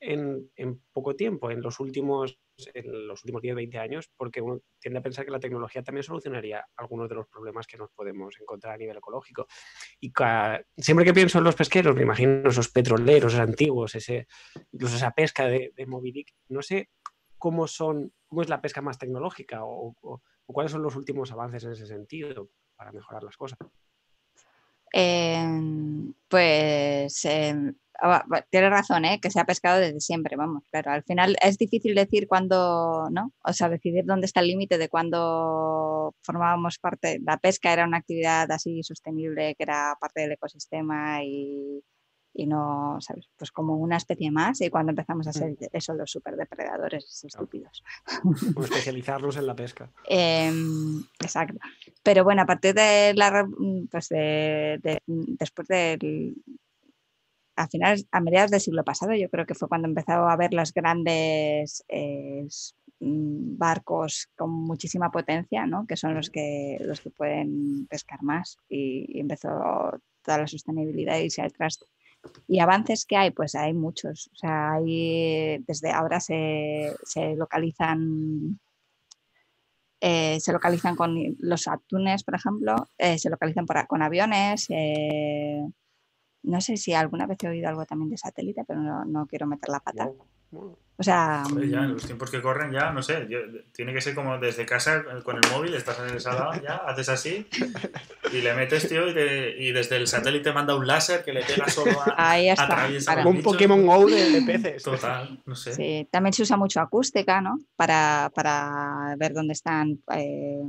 en, 0.00 0.50
en 0.56 0.80
poco 0.92 1.14
tiempo, 1.14 1.50
en 1.50 1.62
los 1.62 1.80
últimos 1.80 2.38
en 2.74 3.08
los 3.08 3.22
últimos 3.24 3.42
10, 3.42 3.54
20 3.56 3.78
años, 3.78 4.10
porque 4.16 4.40
uno 4.40 4.60
tiende 4.78 4.98
a 4.98 5.02
pensar 5.02 5.24
que 5.24 5.30
la 5.30 5.40
tecnología 5.40 5.82
también 5.82 6.02
solucionaría 6.02 6.66
algunos 6.76 7.08
de 7.08 7.14
los 7.14 7.26
problemas 7.28 7.66
que 7.66 7.76
nos 7.76 7.90
podemos 7.90 8.38
encontrar 8.40 8.74
a 8.74 8.78
nivel 8.78 8.96
ecológico. 8.96 9.46
Y 10.00 10.12
siempre 10.76 11.04
que 11.04 11.14
pienso 11.14 11.38
en 11.38 11.44
los 11.44 11.54
pesqueros, 11.54 11.94
me 11.94 12.02
imagino 12.02 12.48
esos 12.48 12.68
petroleros 12.68 13.34
antiguos, 13.34 13.94
ese, 13.94 14.26
incluso 14.72 14.96
esa 14.96 15.12
pesca 15.12 15.46
de, 15.46 15.72
de 15.74 15.86
Moby 15.86 16.12
Dick, 16.12 16.34
no 16.48 16.62
sé 16.62 16.90
cómo 17.38 17.66
son, 17.66 18.12
cómo 18.28 18.42
es 18.42 18.48
la 18.48 18.60
pesca 18.60 18.80
más 18.80 18.98
tecnológica 18.98 19.60
o, 19.64 19.96
cuáles 20.46 20.70
son 20.70 20.82
los 20.82 20.96
últimos 20.96 21.32
avances 21.32 21.64
en 21.64 21.72
ese 21.72 21.86
sentido 21.86 22.50
para 22.76 22.92
mejorar 22.92 23.24
las 23.24 23.36
cosas. 23.36 23.58
Em, 24.92 26.12
pues 26.28 27.24
Ah, 27.24 27.72
tiene 28.50 28.70
razón, 28.70 29.04
¿eh? 29.04 29.20
que 29.20 29.30
se 29.30 29.40
ha 29.40 29.44
pescado 29.44 29.80
desde 29.80 30.00
siempre, 30.00 30.36
vamos, 30.36 30.64
pero 30.70 30.90
al 30.90 31.02
final 31.04 31.36
es 31.40 31.58
difícil 31.58 31.94
decir 31.94 32.26
cuándo, 32.26 33.08
¿no? 33.10 33.32
O 33.44 33.52
sea, 33.52 33.68
decidir 33.68 34.04
dónde 34.04 34.26
está 34.26 34.40
el 34.40 34.48
límite 34.48 34.78
de 34.78 34.88
cuándo 34.88 36.14
formábamos 36.22 36.78
parte, 36.78 37.20
la 37.24 37.38
pesca 37.38 37.72
era 37.72 37.86
una 37.86 37.98
actividad 37.98 38.50
así 38.50 38.82
sostenible, 38.82 39.54
que 39.54 39.62
era 39.62 39.96
parte 40.00 40.22
del 40.22 40.32
ecosistema 40.32 41.22
y, 41.22 41.84
y 42.34 42.46
no, 42.46 42.96
¿sabes? 43.00 43.28
Pues 43.36 43.50
como 43.50 43.76
una 43.76 43.96
especie 43.96 44.30
más 44.30 44.60
y 44.60 44.70
cuando 44.70 44.90
empezamos 44.90 45.26
a 45.26 45.32
ser 45.32 45.54
eso 45.72 45.94
los 45.94 46.10
superdepredadores 46.10 47.24
estúpidos. 47.24 47.82
O 48.56 48.64
especializarnos 48.64 49.36
en 49.36 49.46
la 49.46 49.54
pesca. 49.54 49.90
Em, 50.08 51.04
exacto. 51.20 51.58
Pero 52.02 52.24
bueno, 52.24 52.42
a 52.42 52.46
partir 52.46 52.74
de 52.74 53.12
la, 53.14 53.46
pues 53.90 54.08
de, 54.08 55.00
después 55.06 55.68
del, 55.68 56.34
a 57.56 57.68
finales, 57.68 58.06
a 58.10 58.20
mediados 58.20 58.50
del 58.50 58.60
siglo 58.60 58.84
pasado, 58.84 59.14
yo 59.14 59.28
creo 59.28 59.46
que 59.46 59.54
fue 59.54 59.68
cuando 59.68 59.88
empezó 59.88 60.12
a 60.12 60.32
haber 60.32 60.54
los 60.54 60.72
grandes 60.72 61.84
eh, 61.88 62.46
mm, 63.00 63.58
barcos 63.58 64.28
con 64.36 64.50
muchísima 64.50 65.10
potencia, 65.10 65.66
¿no? 65.66 65.86
que 65.86 65.96
son 65.96 66.14
los 66.14 66.30
que, 66.30 66.78
los 66.80 67.00
que 67.00 67.10
pueden 67.10 67.86
pescar 67.88 68.22
más 68.22 68.56
y, 68.68 69.18
empezó 69.20 69.48
toda 70.22 70.38
la 70.38 70.46
sostenibilidad 70.46 71.18
y 71.18 71.30
se 71.30 71.48
traste. 71.50 71.86
Y 72.46 72.60
avances 72.60 73.04
que 73.04 73.16
hay, 73.16 73.30
pues 73.32 73.56
hay 73.56 73.72
muchos. 73.74 74.30
O 74.32 74.36
sea, 74.36 74.74
hay, 74.74 75.58
desde 75.66 75.90
ahora 75.90 76.20
se, 76.20 76.94
se 77.04 77.34
localizan 77.34 78.60
eh, 80.04 80.40
se 80.40 80.52
localizan 80.52 80.96
con 80.96 81.16
los 81.38 81.68
atunes, 81.68 82.24
por 82.24 82.34
ejemplo, 82.34 82.74
eh, 82.98 83.18
se 83.18 83.30
localizan 83.30 83.66
por, 83.66 83.86
con 83.86 84.02
aviones. 84.02 84.66
Eh, 84.68 85.62
no 86.42 86.60
sé 86.60 86.76
si 86.76 86.92
alguna 86.92 87.26
vez 87.26 87.38
he 87.42 87.48
oído 87.48 87.68
algo 87.68 87.84
también 87.84 88.10
de 88.10 88.18
satélite, 88.18 88.64
pero 88.66 89.04
no, 89.04 89.26
quiero 89.26 89.46
meter 89.46 89.68
la 89.68 89.80
pata. 89.80 90.10
O 90.98 91.02
sea. 91.02 91.42
ya, 91.48 91.80
en 91.80 91.88
mm, 91.88 91.92
los 91.94 92.04
tiempos 92.04 92.30
que 92.30 92.42
corren, 92.42 92.70
ya, 92.70 92.92
no 92.92 93.02
sé. 93.02 93.26
tiene 93.72 93.94
que 93.94 94.00
ser 94.00 94.14
como 94.14 94.38
desde 94.38 94.66
casa 94.66 94.98
eh, 94.98 95.22
con 95.24 95.36
el 95.36 95.50
móvil, 95.50 95.74
estás 95.74 95.98
en 96.00 96.10
el 96.10 96.20
salón, 96.20 96.60
ya, 96.62 96.76
haces 96.86 97.08
así 97.08 97.46
y 98.32 98.40
le 98.40 98.54
metes, 98.54 98.88
tío, 98.88 99.08
y, 99.08 99.72
desde 99.72 99.96
el 99.96 100.06
satélite 100.06 100.52
manda 100.52 100.74
un 100.74 100.86
láser 100.86 101.24
que 101.24 101.32
le 101.32 101.42
pega 101.42 101.68
solo 101.68 102.00
a. 102.00 102.30
Ahí 102.32 102.48
está. 102.48 102.86
un 103.26 103.42
Pokémon 103.42 103.84
Go 103.86 104.06
de, 104.06 104.42
peces. 104.46 104.82
Total, 104.82 105.40
no 105.46 105.56
sé. 105.56 105.74
Sí, 105.74 106.08
también 106.10 106.32
se 106.34 106.42
usa 106.42 106.56
mucho 106.56 106.80
acústica, 106.80 107.40
¿no? 107.40 107.58
Para, 107.74 108.30
para 108.34 109.14
ver 109.18 109.32
dónde 109.32 109.54
están, 109.54 110.02
eh, 110.14 110.62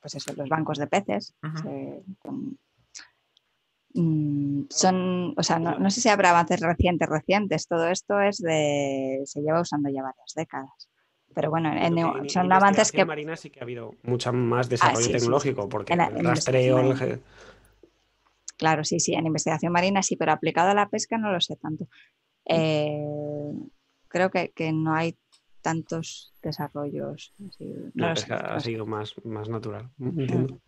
pues 0.00 0.14
eso, 0.14 0.32
los 0.36 0.48
bancos 0.48 0.78
de 0.78 0.86
peces. 0.86 1.34
Mm, 1.42 2.52
son, 4.68 5.34
o 5.36 5.42
sea, 5.42 5.58
no, 5.58 5.90
sé 5.90 6.00
si 6.00 6.08
habrá 6.08 6.30
avances 6.30 6.60
recientes, 6.60 7.08
recientes. 7.08 7.66
Todo 7.66 7.88
esto 7.88 8.20
es 8.20 8.38
de, 8.38 9.22
se 9.24 9.40
lleva 9.40 9.60
usando 9.60 9.88
ya 9.88 10.02
varias 10.02 10.32
décadas. 10.34 10.88
Pero 11.34 11.50
bueno, 11.50 11.70
son 12.28 12.52
avances 12.52 12.92
que... 12.92 13.04
Marina 13.04 13.36
sí 13.36 13.50
que 13.50 13.60
ha 13.60 13.62
habido 13.62 13.94
mucho 14.02 14.32
más 14.32 14.66
ah, 14.66 14.70
desarrollo 14.70 15.10
tecnológico, 15.10 15.68
porque 15.68 15.94
el 15.94 16.24
rastreo... 16.24 16.94
Claro, 18.56 18.84
sí, 18.84 19.00
sí, 19.00 19.14
en 19.14 19.26
investigación 19.26 19.70
marina 19.70 20.02
sí, 20.02 20.16
pero 20.16 20.32
aplicado 20.32 20.70
a 20.70 20.74
la 20.74 20.88
pesca 20.88 21.18
no 21.18 21.30
lo 21.30 21.40
sé 21.42 21.56
tanto. 21.56 21.88
Eh, 22.46 23.04
creo 24.08 24.30
que, 24.30 24.72
no 24.72 24.94
hay 24.94 25.14
tantos 25.60 26.32
desarrollos. 26.42 27.34
la 27.94 28.14
pesca 28.14 28.36
ha 28.36 28.60
sido 28.60 28.86
más, 28.86 29.14
más 29.24 29.48
natural. 29.50 29.90
Entiendo. 30.00 30.58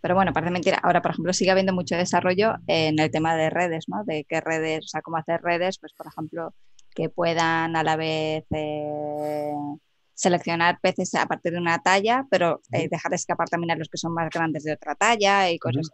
Pero 0.00 0.14
bueno, 0.14 0.32
parece 0.32 0.52
mentira. 0.52 0.78
Ahora, 0.82 1.02
por 1.02 1.10
ejemplo, 1.10 1.32
sigue 1.32 1.50
habiendo 1.50 1.72
mucho 1.72 1.96
desarrollo 1.96 2.54
en 2.66 2.98
el 2.98 3.10
tema 3.10 3.34
de 3.34 3.50
redes, 3.50 3.86
¿no? 3.88 4.04
De 4.04 4.24
qué 4.28 4.40
redes, 4.40 4.84
o 4.84 4.88
sea, 4.88 5.02
cómo 5.02 5.16
hacer 5.16 5.40
redes, 5.42 5.78
pues 5.78 5.92
por 5.94 6.06
ejemplo, 6.06 6.54
que 6.94 7.08
puedan 7.08 7.76
a 7.76 7.82
la 7.82 7.96
vez 7.96 8.44
eh, 8.50 9.52
seleccionar 10.16 10.80
peces 10.80 11.14
a 11.14 11.26
partir 11.26 11.52
de 11.52 11.58
una 11.58 11.78
talla, 11.78 12.26
pero 12.30 12.62
eh, 12.72 12.88
dejar 12.90 13.12
escapar 13.12 13.48
también 13.50 13.72
a 13.72 13.76
los 13.76 13.88
que 13.88 13.98
son 13.98 14.14
más 14.14 14.30
grandes 14.30 14.64
de 14.64 14.72
otra 14.72 14.94
talla 14.94 15.50
y 15.50 15.58
cosas. 15.58 15.90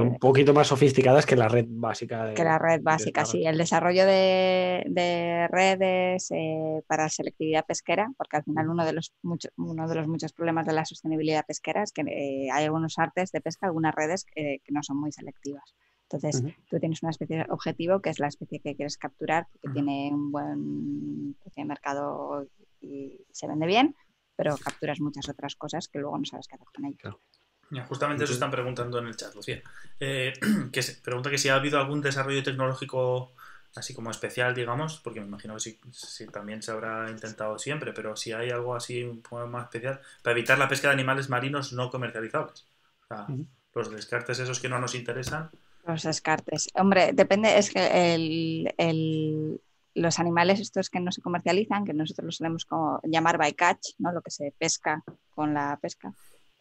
un 0.00 0.18
poquito 0.18 0.52
más 0.52 0.66
sofisticadas 0.66 1.24
que 1.26 1.36
la 1.36 1.48
red 1.48 1.66
básica. 1.68 2.34
que 2.34 2.42
la 2.42 2.58
red 2.58 2.82
básica, 2.82 3.24
sí. 3.24 3.46
El 3.46 3.56
desarrollo 3.56 4.04
de, 4.04 5.48
redes 5.50 6.30
eh, 6.32 6.82
para 6.88 7.08
selectividad 7.08 7.64
pesquera, 7.64 8.12
porque 8.18 8.36
al 8.36 8.44
final 8.44 8.68
uno 8.68 8.84
de 8.84 8.92
los 8.92 9.12
muchos, 9.22 9.52
uno 9.56 9.88
de 9.88 9.94
los 9.94 10.08
muchos 10.08 10.32
problemas 10.32 10.66
de 10.66 10.72
la 10.72 10.84
sostenibilidad 10.84 11.46
pesquera 11.46 11.84
es 11.84 11.92
que 11.92 12.02
eh, 12.02 12.50
hay 12.52 12.64
algunos 12.64 12.98
artes 12.98 13.30
de 13.30 13.40
pesca, 13.40 13.66
algunas 13.66 13.94
redes 13.94 14.24
que 14.24 14.60
no 14.70 14.82
son 14.82 14.98
muy 14.98 15.12
selectivas. 15.12 15.74
Entonces, 16.10 16.42
tú 16.68 16.80
tienes 16.80 17.00
una 17.04 17.10
especie 17.10 17.46
objetivo 17.50 18.00
que 18.00 18.10
es 18.10 18.18
la 18.18 18.26
especie 18.26 18.58
que 18.58 18.74
quieres 18.74 18.98
capturar, 18.98 19.46
que 19.62 19.70
tiene 19.70 20.10
un 20.12 20.32
buen 20.32 21.36
mercado 21.64 22.48
y 22.80 23.20
se 23.32 23.46
vende 23.46 23.66
bien, 23.66 23.96
pero 24.36 24.56
capturas 24.56 25.00
muchas 25.00 25.28
otras 25.28 25.54
cosas 25.56 25.88
que 25.88 25.98
luego 25.98 26.18
no 26.18 26.24
sabes 26.24 26.48
qué 26.48 26.56
hacer 26.56 26.68
con 26.74 26.84
ellas. 26.86 27.86
justamente 27.88 28.24
eso 28.24 28.32
están 28.32 28.50
preguntando 28.50 28.98
en 28.98 29.06
el 29.06 29.16
chat, 29.16 29.34
Lucía. 29.34 29.62
Eh, 29.98 30.32
que 30.72 30.82
se 30.82 31.00
pregunta 31.00 31.30
que 31.30 31.38
si 31.38 31.48
ha 31.48 31.56
habido 31.56 31.78
algún 31.78 32.00
desarrollo 32.00 32.42
tecnológico 32.42 33.32
así 33.76 33.94
como 33.94 34.10
especial, 34.10 34.54
digamos, 34.54 35.00
porque 35.00 35.20
me 35.20 35.26
imagino 35.26 35.54
que 35.54 35.60
sí, 35.60 36.26
también 36.32 36.62
se 36.62 36.72
habrá 36.72 37.08
intentado 37.10 37.58
siempre, 37.58 37.92
pero 37.92 38.16
si 38.16 38.32
hay 38.32 38.50
algo 38.50 38.74
así 38.74 39.04
un 39.04 39.22
poco 39.22 39.46
más 39.46 39.64
especial, 39.64 40.00
para 40.22 40.36
evitar 40.36 40.58
la 40.58 40.68
pesca 40.68 40.88
de 40.88 40.94
animales 40.94 41.28
marinos 41.28 41.72
no 41.72 41.90
comercializables. 41.90 42.66
O 43.04 43.06
sea, 43.06 43.26
los 43.74 43.90
descartes 43.90 44.38
esos 44.38 44.60
que 44.60 44.68
no 44.68 44.78
nos 44.80 44.94
interesan. 44.94 45.50
Los 45.86 46.02
descartes. 46.02 46.68
Hombre, 46.74 47.12
depende, 47.12 47.58
es 47.58 47.70
que 47.70 48.14
el, 48.14 49.60
los 49.94 50.18
animales 50.18 50.60
estos 50.60 50.90
que 50.90 51.00
no 51.00 51.12
se 51.12 51.22
comercializan, 51.22 51.84
que 51.84 51.94
nosotros 51.94 52.26
los 52.26 52.36
solemos 52.36 52.66
llamar 53.04 53.38
by 53.38 53.54
catch, 53.54 53.94
¿no? 53.98 54.12
lo 54.12 54.20
que 54.22 54.30
se 54.30 54.54
pesca 54.58 55.02
con 55.34 55.54
la 55.54 55.78
pesca. 55.80 56.12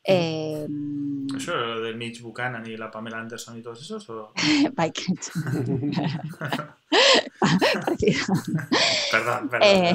Eh, 0.04 0.68
¿Eso 1.36 1.56
lo 1.56 1.82
de 1.82 1.94
Mitch 1.94 2.22
Buchanan 2.22 2.66
y 2.66 2.78
la 2.78 2.90
Pamela 2.90 3.20
Anderson 3.20 3.60
y 3.60 3.62
todos 3.62 3.82
esos? 3.82 4.10
O... 4.10 4.32
by 4.74 4.92
catch. 4.92 5.28
perdón, 9.12 9.50
perdón, 9.50 9.68
eh... 9.68 9.94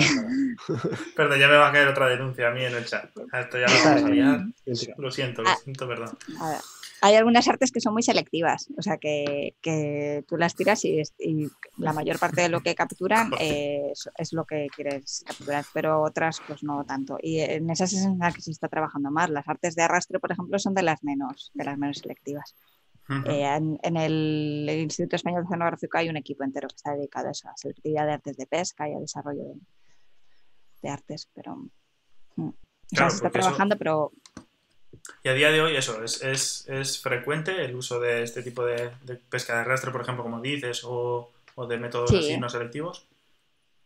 perdón, 1.17 1.41
ya 1.41 1.49
me 1.49 1.57
va 1.57 1.71
a 1.71 1.73
caer 1.73 1.89
otra 1.89 2.07
denuncia 2.09 2.49
a 2.49 2.51
mí 2.51 2.63
en 2.65 2.75
el 2.75 2.85
chat. 2.85 3.11
Esto 3.33 3.59
ya 3.59 3.67
lo 3.67 3.85
vamos 3.85 4.05
a 4.05 4.09
liar. 4.09 4.45
Lo 4.99 5.11
siento, 5.11 5.43
lo 5.43 5.57
siento, 5.57 5.89
perdón. 5.89 6.19
A 6.39 6.51
ver 6.51 6.61
hay 7.05 7.17
algunas 7.17 7.47
artes 7.49 7.71
que 7.71 7.83
son 7.83 7.93
muy 7.93 8.03
selectivas, 8.03 8.67
o 8.79 8.81
sea 8.81 8.97
que, 8.97 10.25
tú 10.27 10.39
las 10.39 10.55
tiras 10.55 10.87
y, 10.87 11.03
la 11.77 11.93
mayor 11.93 12.19
parte 12.19 12.41
de 12.41 12.49
lo 12.49 12.63
que 12.63 12.75
capturan 12.75 13.31
es, 13.39 14.33
lo 14.33 14.47
que 14.47 14.69
quieres 14.75 15.23
capturar, 15.27 15.67
pero 15.75 16.01
otras 16.01 16.41
pues 16.47 16.63
no 16.63 16.83
tanto. 16.87 17.19
Y 17.21 17.41
en 17.41 17.69
esas 17.69 17.93
es 17.93 18.07
en 18.07 18.19
las 18.19 18.35
que 18.35 18.41
se 18.41 18.53
está 18.53 18.69
trabajando 18.69 19.11
más. 19.11 19.29
Las 19.29 19.47
artes 19.47 19.75
de 19.75 19.83
arrastre, 19.83 20.19
por 20.19 20.33
ejemplo, 20.33 20.59
son 20.59 20.73
de 20.73 20.83
las 20.83 21.05
menos, 21.05 21.51
de 21.53 21.65
las 21.65 21.77
menos 21.77 21.99
selectivas. 21.99 22.55
Eh, 23.27 23.45
en, 23.83 23.97
el, 23.99 24.67
Instituto 24.71 25.17
Español 25.17 25.43
de 25.43 25.49
Oceanográfico 25.49 25.99
hay 25.99 26.09
un 26.09 26.17
equipo 26.17 26.43
entero 26.43 26.69
que 26.69 26.77
está 26.77 26.95
dedicado 26.95 27.29
a 27.29 27.33
eso, 27.33 27.51
a 27.51 27.57
selectividad 27.57 28.07
de 28.07 28.13
artes 28.15 28.37
de 28.39 28.47
pesca 28.47 28.89
y 28.89 28.95
a 28.95 28.99
desarrollo 28.99 29.43
de, 30.81 30.89
artes, 30.89 31.29
pero 31.35 31.67
mm, 32.37 32.49
se 32.87 33.07
está 33.07 33.29
trabajando, 33.29 33.77
pero 33.77 34.13
y 35.23 35.29
a 35.29 35.35
día 35.35 35.51
de 35.51 35.61
hoy 35.61 35.77
eso, 35.77 36.03
es, 36.03 36.23
es, 36.23 36.69
es 36.69 37.01
frecuente 37.01 37.65
el 37.65 37.75
uso 37.75 38.01
de 38.01 38.23
este 38.23 38.43
tipo 38.43 38.65
de, 38.65 38.91
pesca 39.29 39.55
de 39.55 39.61
arrastre, 39.61 39.91
por 39.91 40.03
ejemplo, 40.03 40.25
como 40.25 40.41
dices, 40.41 40.83
o, 40.85 41.33
o 41.55 41.67
de 41.67 41.79
métodos 41.79 42.13
así 42.13 42.39
no 42.39 42.49
selectivos. 42.49 43.07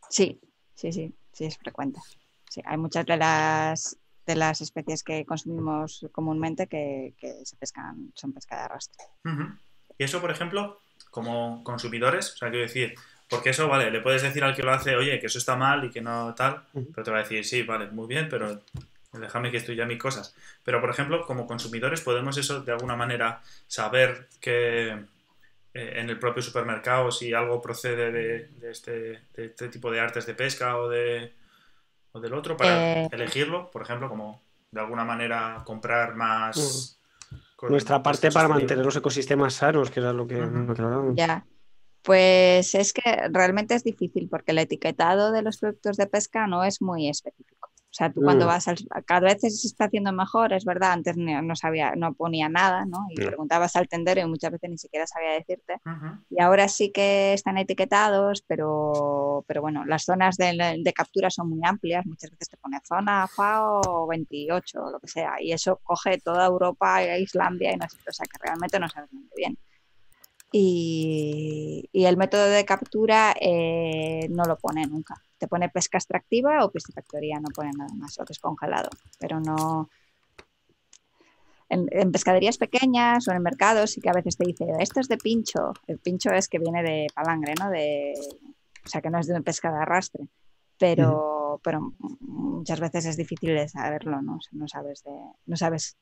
Sí, 0.08 0.40
sí, 0.74 0.92
sí, 0.92 1.12
sí, 1.32 1.44
es 1.44 1.58
frecuente. 1.58 2.00
Sí, 2.48 2.62
hay 2.64 2.78
muchas 2.78 3.04
de 3.06 3.16
las, 3.16 3.96
de 4.26 4.36
las 4.36 4.60
especies 4.60 5.02
que 5.02 5.24
consumimos 5.24 6.06
comúnmente 6.12 6.66
que, 6.66 7.14
que 7.18 7.44
se 7.44 7.56
pescan, 7.56 8.12
son 8.14 8.32
pesca 8.32 8.56
de 8.56 8.62
arrastre. 8.62 9.04
Y 9.98 10.04
eso, 10.04 10.20
por 10.20 10.30
ejemplo, 10.30 10.80
como 11.10 11.62
consumidores, 11.64 12.32
o 12.34 12.36
sea, 12.36 12.50
quiero 12.50 12.66
decir, 12.66 12.94
porque 13.28 13.50
eso, 13.50 13.68
vale, 13.68 13.90
le 13.90 14.00
puedes 14.00 14.22
decir 14.22 14.42
al 14.42 14.54
que 14.54 14.62
lo 14.62 14.72
hace, 14.72 14.96
oye, 14.96 15.20
que 15.20 15.26
eso 15.26 15.38
está 15.38 15.56
mal 15.56 15.84
y 15.84 15.90
que 15.90 16.00
no 16.00 16.34
tal, 16.34 16.64
pero 16.72 17.02
te 17.02 17.10
va 17.10 17.18
a 17.18 17.22
decir, 17.22 17.44
sí, 17.44 17.62
vale, 17.62 17.90
muy 17.90 18.06
bien, 18.06 18.28
pero 18.28 18.62
déjame 19.12 19.50
que 19.50 19.76
ya 19.76 19.86
mis 19.86 19.98
cosas. 19.98 20.34
Pero, 20.64 20.80
por 20.80 20.90
ejemplo, 20.90 21.24
como 21.26 21.46
consumidores 21.46 22.00
podemos 22.00 22.36
eso 22.36 22.60
de 22.60 22.72
alguna 22.72 22.96
manera 22.96 23.40
saber 23.66 24.28
que 24.40 24.88
eh, 24.90 26.00
en 26.00 26.10
el 26.10 26.18
propio 26.18 26.42
supermercado 26.42 27.10
si 27.10 27.32
algo 27.32 27.60
procede 27.60 28.10
de, 28.10 28.70
este, 28.70 29.20
este, 29.34 29.68
tipo 29.68 29.90
de 29.90 30.00
artes 30.00 30.26
de 30.26 30.34
pesca 30.34 30.76
o, 30.76 30.88
de, 30.88 31.34
o 32.12 32.20
del 32.20 32.34
otro 32.34 32.56
para 32.56 33.02
eh. 33.02 33.08
elegirlo, 33.12 33.70
por 33.70 33.82
ejemplo, 33.82 34.08
como 34.08 34.42
de 34.70 34.80
alguna 34.80 35.04
manera 35.04 35.62
comprar 35.64 36.14
más... 36.14 36.94
Nuestra 37.68 38.00
parte 38.00 38.30
para 38.30 38.46
mantener 38.46 38.84
los 38.84 38.94
ecosistemas 38.94 39.54
sanos, 39.54 39.90
que 39.90 39.98
era 39.98 40.12
lo 40.12 40.28
que, 40.28 40.40
Ya. 41.14 41.44
Pues 42.02 42.74
es 42.76 42.92
que 42.92 43.28
realmente 43.32 43.74
es 43.74 43.82
difícil 43.82 44.28
porque 44.30 44.52
el 44.52 44.58
etiquetado 44.58 45.32
de 45.32 45.42
los 45.42 45.58
productos 45.58 45.96
de 45.96 46.06
pesca 46.06 46.46
no 46.46 46.62
es 46.62 46.80
muy 46.80 47.08
específico. 47.08 47.57
O 47.90 47.94
sea, 47.98 48.12
tú 48.12 48.20
cuando 48.22 48.44
Mm. 48.44 48.48
vas 48.48 48.68
al... 48.68 48.76
Cada 49.06 49.20
vez 49.20 49.40
se 49.40 49.48
está 49.48 49.86
haciendo 49.86 50.12
mejor, 50.12 50.52
es 50.52 50.64
verdad, 50.66 50.92
antes 50.92 51.16
no, 51.16 51.40
no 51.40 51.56
sabía, 51.56 51.94
no 51.96 52.12
ponía 52.12 52.48
nada, 52.50 52.84
¿no? 52.84 53.06
Y 53.10 53.14
No. 53.16 53.26
preguntabas 53.28 53.74
al 53.76 53.88
tendero 53.88 54.20
y 54.20 54.26
muchas 54.26 54.52
veces 54.52 54.68
ni 54.70 54.76
siquiera 54.76 55.06
sabía 55.06 55.30
decirte. 55.32 55.76
Ujú. 55.86 56.18
Y 56.30 56.42
ahora 56.42 56.68
sí 56.68 56.92
que 56.92 57.32
están 57.32 57.56
etiquetados, 57.56 58.44
pero, 58.46 59.42
pero 59.48 59.62
bueno, 59.62 59.86
las 59.86 60.04
zonas 60.04 60.36
de, 60.36 60.76
de 60.84 60.92
captura 60.92 61.30
son 61.30 61.48
muy 61.48 61.60
amplias. 61.64 62.04
Muchas 62.04 62.30
veces 62.30 62.50
te 62.50 62.58
pone 62.58 62.78
zona 62.84 63.26
FAO 63.34 64.06
28 64.06 64.82
o 64.84 64.90
lo 64.90 65.00
que 65.00 65.08
sea. 65.08 65.36
Y 65.40 65.52
eso 65.52 65.80
coge 65.82 66.18
toda 66.18 66.44
Europa 66.46 67.02
e 67.02 67.22
Islandia 67.22 67.72
y 67.72 67.76
no 67.78 67.86
sé, 67.88 67.98
o 68.06 68.12
sea 68.12 68.26
que 68.26 68.36
realmente 68.38 68.78
no 68.78 68.88
sabes 68.90 69.08
dónde 69.10 69.30
viene. 69.34 69.56
Y, 70.50 71.90
y 71.92 72.04
el 72.06 72.16
método 72.16 72.46
de 72.46 72.64
captura 72.64 73.34
eh, 73.38 74.26
no 74.30 74.44
lo 74.44 74.56
pone 74.56 74.86
nunca. 74.86 75.14
Te 75.36 75.46
pone 75.46 75.68
pesca 75.68 75.98
extractiva 75.98 76.64
o 76.64 76.70
piscifactoría, 76.70 77.38
no 77.38 77.48
pone 77.54 77.70
nada 77.76 77.92
más, 77.94 78.18
o 78.18 78.24
descongelado. 78.24 78.88
Pero 79.18 79.40
no, 79.40 79.90
en, 81.68 81.86
en 81.90 82.12
pescaderías 82.12 82.56
pequeñas 82.56 83.28
o 83.28 83.32
en 83.32 83.42
mercados 83.42 83.90
sí 83.90 84.00
que 84.00 84.08
a 84.08 84.14
veces 84.14 84.36
te 84.36 84.46
dice, 84.46 84.64
esto 84.80 85.00
es 85.00 85.08
de 85.08 85.18
pincho. 85.18 85.72
El 85.86 85.98
pincho 85.98 86.30
es 86.30 86.48
que 86.48 86.58
viene 86.58 86.82
de 86.82 87.06
palangre, 87.14 87.54
¿no? 87.60 87.70
De, 87.70 88.14
o 88.84 88.88
sea, 88.88 89.02
que 89.02 89.10
no 89.10 89.18
es 89.18 89.26
de 89.26 89.40
pesca 89.42 89.70
de 89.70 89.78
arrastre. 89.78 90.28
Pero, 90.78 91.60
pero 91.62 91.92
muchas 92.20 92.80
veces 92.80 93.04
es 93.06 93.16
difícil 93.16 93.54
de 93.54 93.68
saberlo, 93.68 94.22
¿no? 94.22 94.36
O 94.36 94.40
sea, 94.40 94.52
no 94.52 94.68
sabes 94.68 95.02
de, 95.04 95.10
no 95.46 95.56
sabes. 95.56 95.96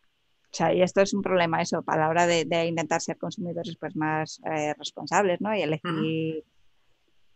O 0.52 0.56
sea, 0.56 0.72
y 0.72 0.82
esto 0.82 1.02
es 1.02 1.12
un 1.12 1.22
problema 1.22 1.60
eso, 1.60 1.82
a 1.86 1.96
la 1.98 2.08
hora 2.08 2.26
de, 2.26 2.44
de 2.44 2.66
intentar 2.66 3.00
ser 3.00 3.18
consumidores 3.18 3.76
pues 3.78 3.94
más 3.96 4.40
eh, 4.50 4.74
responsables, 4.78 5.40
¿no? 5.40 5.54
Y 5.54 5.62
elegir 5.62 6.44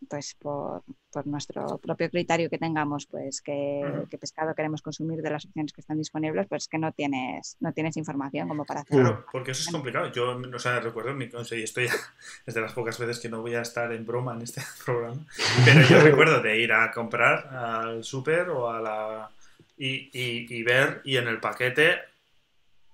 pues 0.08 0.34
por, 0.38 0.82
por, 1.12 1.26
nuestro 1.26 1.78
propio 1.78 2.08
criterio 2.10 2.48
que 2.48 2.58
tengamos, 2.58 3.06
pues 3.06 3.42
qué, 3.42 4.06
pescado 4.18 4.54
queremos 4.54 4.82
consumir 4.82 5.20
de 5.20 5.30
las 5.30 5.44
opciones 5.44 5.72
que 5.72 5.80
están 5.80 5.98
disponibles, 5.98 6.46
pues 6.48 6.68
que 6.68 6.78
no 6.78 6.92
tienes, 6.92 7.56
no 7.60 7.72
tienes 7.72 7.96
información 7.96 8.48
como 8.48 8.64
para 8.64 8.80
hacer. 8.80 8.98
Claro, 8.98 9.26
porque 9.30 9.50
eso 9.50 9.62
es 9.62 9.72
complicado. 9.72 10.10
Yo, 10.10 10.34
no 10.34 10.58
sé, 10.58 10.80
recuerdo, 10.80 11.14
mi, 11.14 11.26
o 11.26 11.44
sea, 11.44 11.58
y 11.58 11.62
estoy 11.64 11.88
es 12.46 12.54
de 12.54 12.60
las 12.60 12.72
pocas 12.72 12.98
veces 12.98 13.18
que 13.18 13.28
no 13.28 13.42
voy 13.42 13.54
a 13.54 13.62
estar 13.62 13.92
en 13.92 14.06
broma 14.06 14.34
en 14.34 14.42
este 14.42 14.62
programa, 14.84 15.24
pero 15.64 15.82
yo 15.82 16.00
recuerdo 16.00 16.40
de 16.40 16.58
ir 16.58 16.72
a 16.72 16.90
comprar 16.90 17.48
al 17.48 18.04
súper 18.04 18.48
o 18.50 18.70
a 18.70 18.80
la... 18.80 19.30
Y, 19.76 20.10
y, 20.12 20.46
y 20.54 20.62
ver, 20.62 21.00
y 21.04 21.16
en 21.16 21.26
el 21.26 21.40
paquete, 21.40 21.96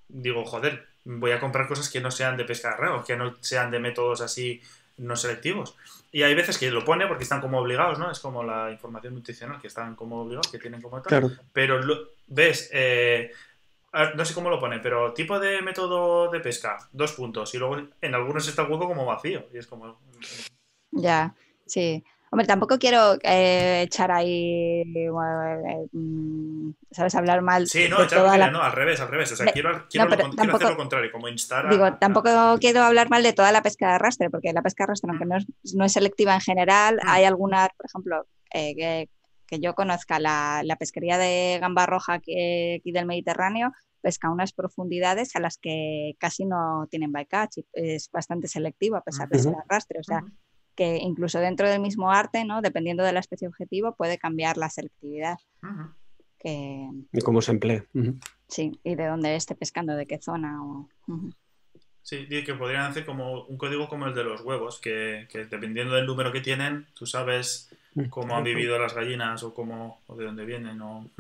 digo, 0.09 0.45
joder, 0.45 0.87
voy 1.05 1.33
a 1.33 1.41
comprar 1.41 1.69
cosas 1.69 1.89
que 1.91 2.01
no 2.01 2.11
sean 2.11 2.37
de 2.37 2.45
pesca 2.45 2.69
de 2.69 2.75
arreo, 2.75 3.05
que 3.05 3.17
no 3.17 3.37
sean 3.41 3.71
de 3.71 3.79
métodos 3.79 4.21
así 4.21 4.61
no 4.99 5.15
selectivos. 5.15 5.77
Y 6.11 6.23
hay 6.23 6.35
veces 6.35 6.57
que 6.57 6.71
lo 6.71 6.85
pone 6.85 7.07
porque 7.07 7.25
están 7.25 7.41
como 7.43 7.59
obligados, 7.59 7.99
¿no? 7.99 8.11
Es 8.11 8.19
como 8.21 8.43
la 8.43 8.71
información 8.71 9.15
nutricional, 9.15 9.61
que 9.61 9.67
están 9.67 9.95
como 9.95 10.23
obligados, 10.23 10.49
que 10.49 10.59
tienen 10.59 10.81
como 10.81 11.03
tal. 11.03 11.09
Claro. 11.09 11.31
Pero 11.53 11.83
lo- 11.83 12.09
ves, 12.27 12.71
eh, 12.73 13.31
no 14.15 14.25
sé 14.25 14.33
cómo 14.35 14.49
lo 14.49 14.59
pone, 14.59 14.79
pero 14.79 15.13
tipo 15.13 15.39
de 15.39 15.61
método 15.61 16.31
de 16.31 16.41
pesca, 16.41 16.79
dos 16.93 17.13
puntos. 17.13 17.55
Y 17.55 17.59
luego 17.59 17.77
en 18.01 18.15
algunos 18.15 18.49
está 18.49 18.63
el 18.63 18.71
hueco 18.71 18.89
como 18.89 19.05
vacío. 19.05 19.47
Y 19.53 19.59
es 19.59 19.67
como. 19.67 20.01
Ya, 20.93 21.35
sí. 21.67 22.03
Hombre, 22.31 22.47
tampoco 22.47 22.79
quiero 22.79 23.15
eh, 23.23 23.83
echar 23.83 24.11
ahí, 24.11 24.83
eh, 24.85 25.11
mm, 25.93 26.71
¿sabes? 26.91 27.15
Hablar 27.15 27.41
mal 27.43 27.67
Sí, 27.69 27.87
no, 27.89 28.03
echar 28.03 28.39
la 28.39 28.51
no, 28.51 28.63
al 28.63 28.73
revés, 28.73 29.01
al 29.01 29.09
revés. 29.09 29.33
O 29.33 29.37
sea, 29.37 29.47
De- 29.47 29.53
quiero, 29.53 29.87
quiero, 29.89 30.05
no, 30.09 30.11
lo 30.17 30.23
con- 30.23 30.31
quiero 30.31 30.37
tampoco- 30.43 30.57
hacer 30.65 30.71
lo 30.71 30.77
contrario, 30.77 31.13
como 31.13 31.29
instar 31.29 31.67
a. 31.67 31.71
Digo, 31.71 31.85
a- 31.85 31.99
tampoco 31.99 32.57
quiero 32.61 32.83
hablar 32.83 33.09
mal 33.11 33.23
de 33.23 33.33
toda 33.33 33.53
la 33.53 33.63
pesca 33.63 33.89
de 33.89 33.93
arrastre, 33.95 34.29
porque 34.31 34.53
la 34.53 34.63
pesca 34.63 34.83
de 34.83 34.87
arrastre, 34.89 35.11
aunque 35.11 35.25
no 35.27 35.37
es, 35.37 35.47
no 35.75 35.85
es 35.85 35.93
selectiva 35.93 36.35
en 36.35 36.41
general, 36.41 36.97
Mm. 36.97 37.09
hay 37.09 37.25
algunas, 37.25 37.69
por 37.77 37.87
ejemplo, 37.87 38.27
eh, 38.53 38.75
que, 38.75 39.09
que 39.47 39.61
yo 39.61 39.75
conozca, 39.75 40.19
la, 40.19 40.63
la 40.65 40.75
pesquería 40.77 41.19
de 41.19 41.59
gamba 41.61 41.87
roja 41.87 42.15
aquí, 42.15 42.75
aquí 42.81 42.91
del 42.93 43.07
Mediterráneo 43.07 43.73
pesca 44.03 44.31
unas 44.31 44.53
profundidades 44.53 45.35
a 45.35 45.41
las 45.41 45.59
que 45.59 46.15
casi 46.19 46.45
no 46.45 46.87
tienen 46.91 47.11
bycatch, 47.13 47.59
y 47.59 47.67
es 47.73 48.09
bastante 48.13 48.47
selectiva 48.47 48.99
a 48.99 49.03
pesar 49.03 49.29
de 49.29 49.39
ser 49.41 49.55
arrastre, 49.55 49.99
o 49.99 50.05
sea, 50.05 50.19
Ujú. 50.19 50.31
Que 50.77 50.99
incluso 50.99 51.41
dentro 51.41 51.69
del 51.69 51.81
mismo 51.81 52.13
arte, 52.13 52.45
¿no? 52.45 52.61
dependiendo 52.61 53.03
de 53.03 53.13
la 53.13 53.21
especie 53.21 53.49
objetivo, 53.49 53.97
puede 53.97 54.19
cambiar 54.19 54.57
la 54.59 54.71
selectividad. 54.71 55.39
Ujú. 55.63 55.91
Que, 56.39 56.89
Y 57.13 57.21
cómo 57.23 57.41
se 57.41 57.53
emplea. 57.53 57.85
Sí, 58.47 58.79
y 58.85 58.95
de 58.95 59.07
dónde 59.07 59.35
esté 59.35 59.55
pescando, 59.55 59.97
de 59.97 60.07
qué 60.07 60.21
zona. 60.21 60.63
O. 60.63 60.89
Sí, 62.03 62.27
que 62.29 62.55
podrían 62.55 62.83
hacer 62.83 63.05
como 63.05 63.45
un 63.47 63.57
código 63.57 63.89
como 63.89 64.07
el 64.07 64.15
de 64.15 64.23
los 64.23 64.43
huevos, 64.43 64.79
que, 64.79 65.27
que 65.31 65.47
dependiendo 65.47 65.95
del 65.95 66.07
número 66.07 66.31
que 66.31 66.41
tienen, 66.41 66.87
tú 66.95 67.07
sabes 67.07 67.75
cómo 68.11 68.37
han 68.37 68.45
vivido 68.45 68.79
las 68.79 68.95
gallinas 68.95 69.43
o 69.43 69.55
cómo 69.55 70.01
o 70.07 70.15
de 70.15 70.25
dónde 70.25 70.45
vienen. 70.45 70.81
O... 70.83 71.11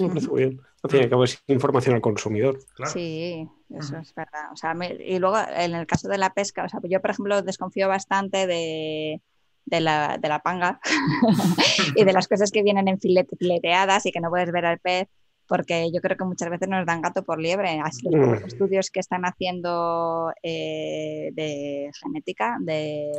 Me 0.00 0.08
parece 0.08 0.28
muy 0.28 0.40
bien. 0.40 0.60
Al 0.82 0.90
fin 0.90 1.00
y 1.00 1.02
al 1.04 1.10
cabo 1.10 1.24
es 1.24 1.42
información 1.48 1.94
al 1.94 2.00
consumidor. 2.00 2.58
Claro. 2.74 2.92
Sí, 2.92 3.46
eso 3.78 3.96
es 3.98 4.14
verdad. 4.14 4.50
O 4.52 4.56
sea, 4.56 4.74
me- 4.74 4.94
y 4.94 5.18
luego 5.18 5.36
en 5.54 5.74
el 5.74 5.86
caso 5.86 6.08
de 6.08 6.18
la 6.18 6.32
pesca, 6.34 6.64
o 6.64 6.68
sea, 6.68 6.80
yo 6.84 7.00
por 7.00 7.10
ejemplo 7.10 7.42
desconfío 7.42 7.88
bastante 7.88 8.46
de, 8.46 9.20
de 9.66 9.80
la, 9.80 10.18
de 10.18 10.28
la 10.28 10.40
panga 10.40 10.80
y 11.96 12.04
de 12.04 12.12
las 12.12 12.26
cosas 12.28 12.50
que 12.50 12.62
vienen 12.62 12.88
en 12.88 12.98
filete- 12.98 13.36
fileteadas 13.38 14.06
y 14.06 14.12
que 14.12 14.20
no 14.20 14.30
puedes 14.30 14.50
ver 14.50 14.64
al 14.66 14.78
pez, 14.80 15.08
porque 15.46 15.90
yo 15.92 16.00
creo 16.00 16.16
que 16.16 16.24
muchas 16.24 16.48
veces 16.50 16.68
nos 16.68 16.86
dan 16.86 17.02
gato 17.02 17.22
por 17.22 17.38
liebre. 17.40 17.78
Así 17.84 18.08
los 18.08 18.14
pocos 18.24 18.40
Mm. 18.42 18.46
estudios 18.46 18.90
que 18.90 19.00
están 19.00 19.24
haciendo 19.24 20.32
eh, 20.42 21.30
de 21.34 21.90
genética, 22.02 22.56
de, 22.60 23.10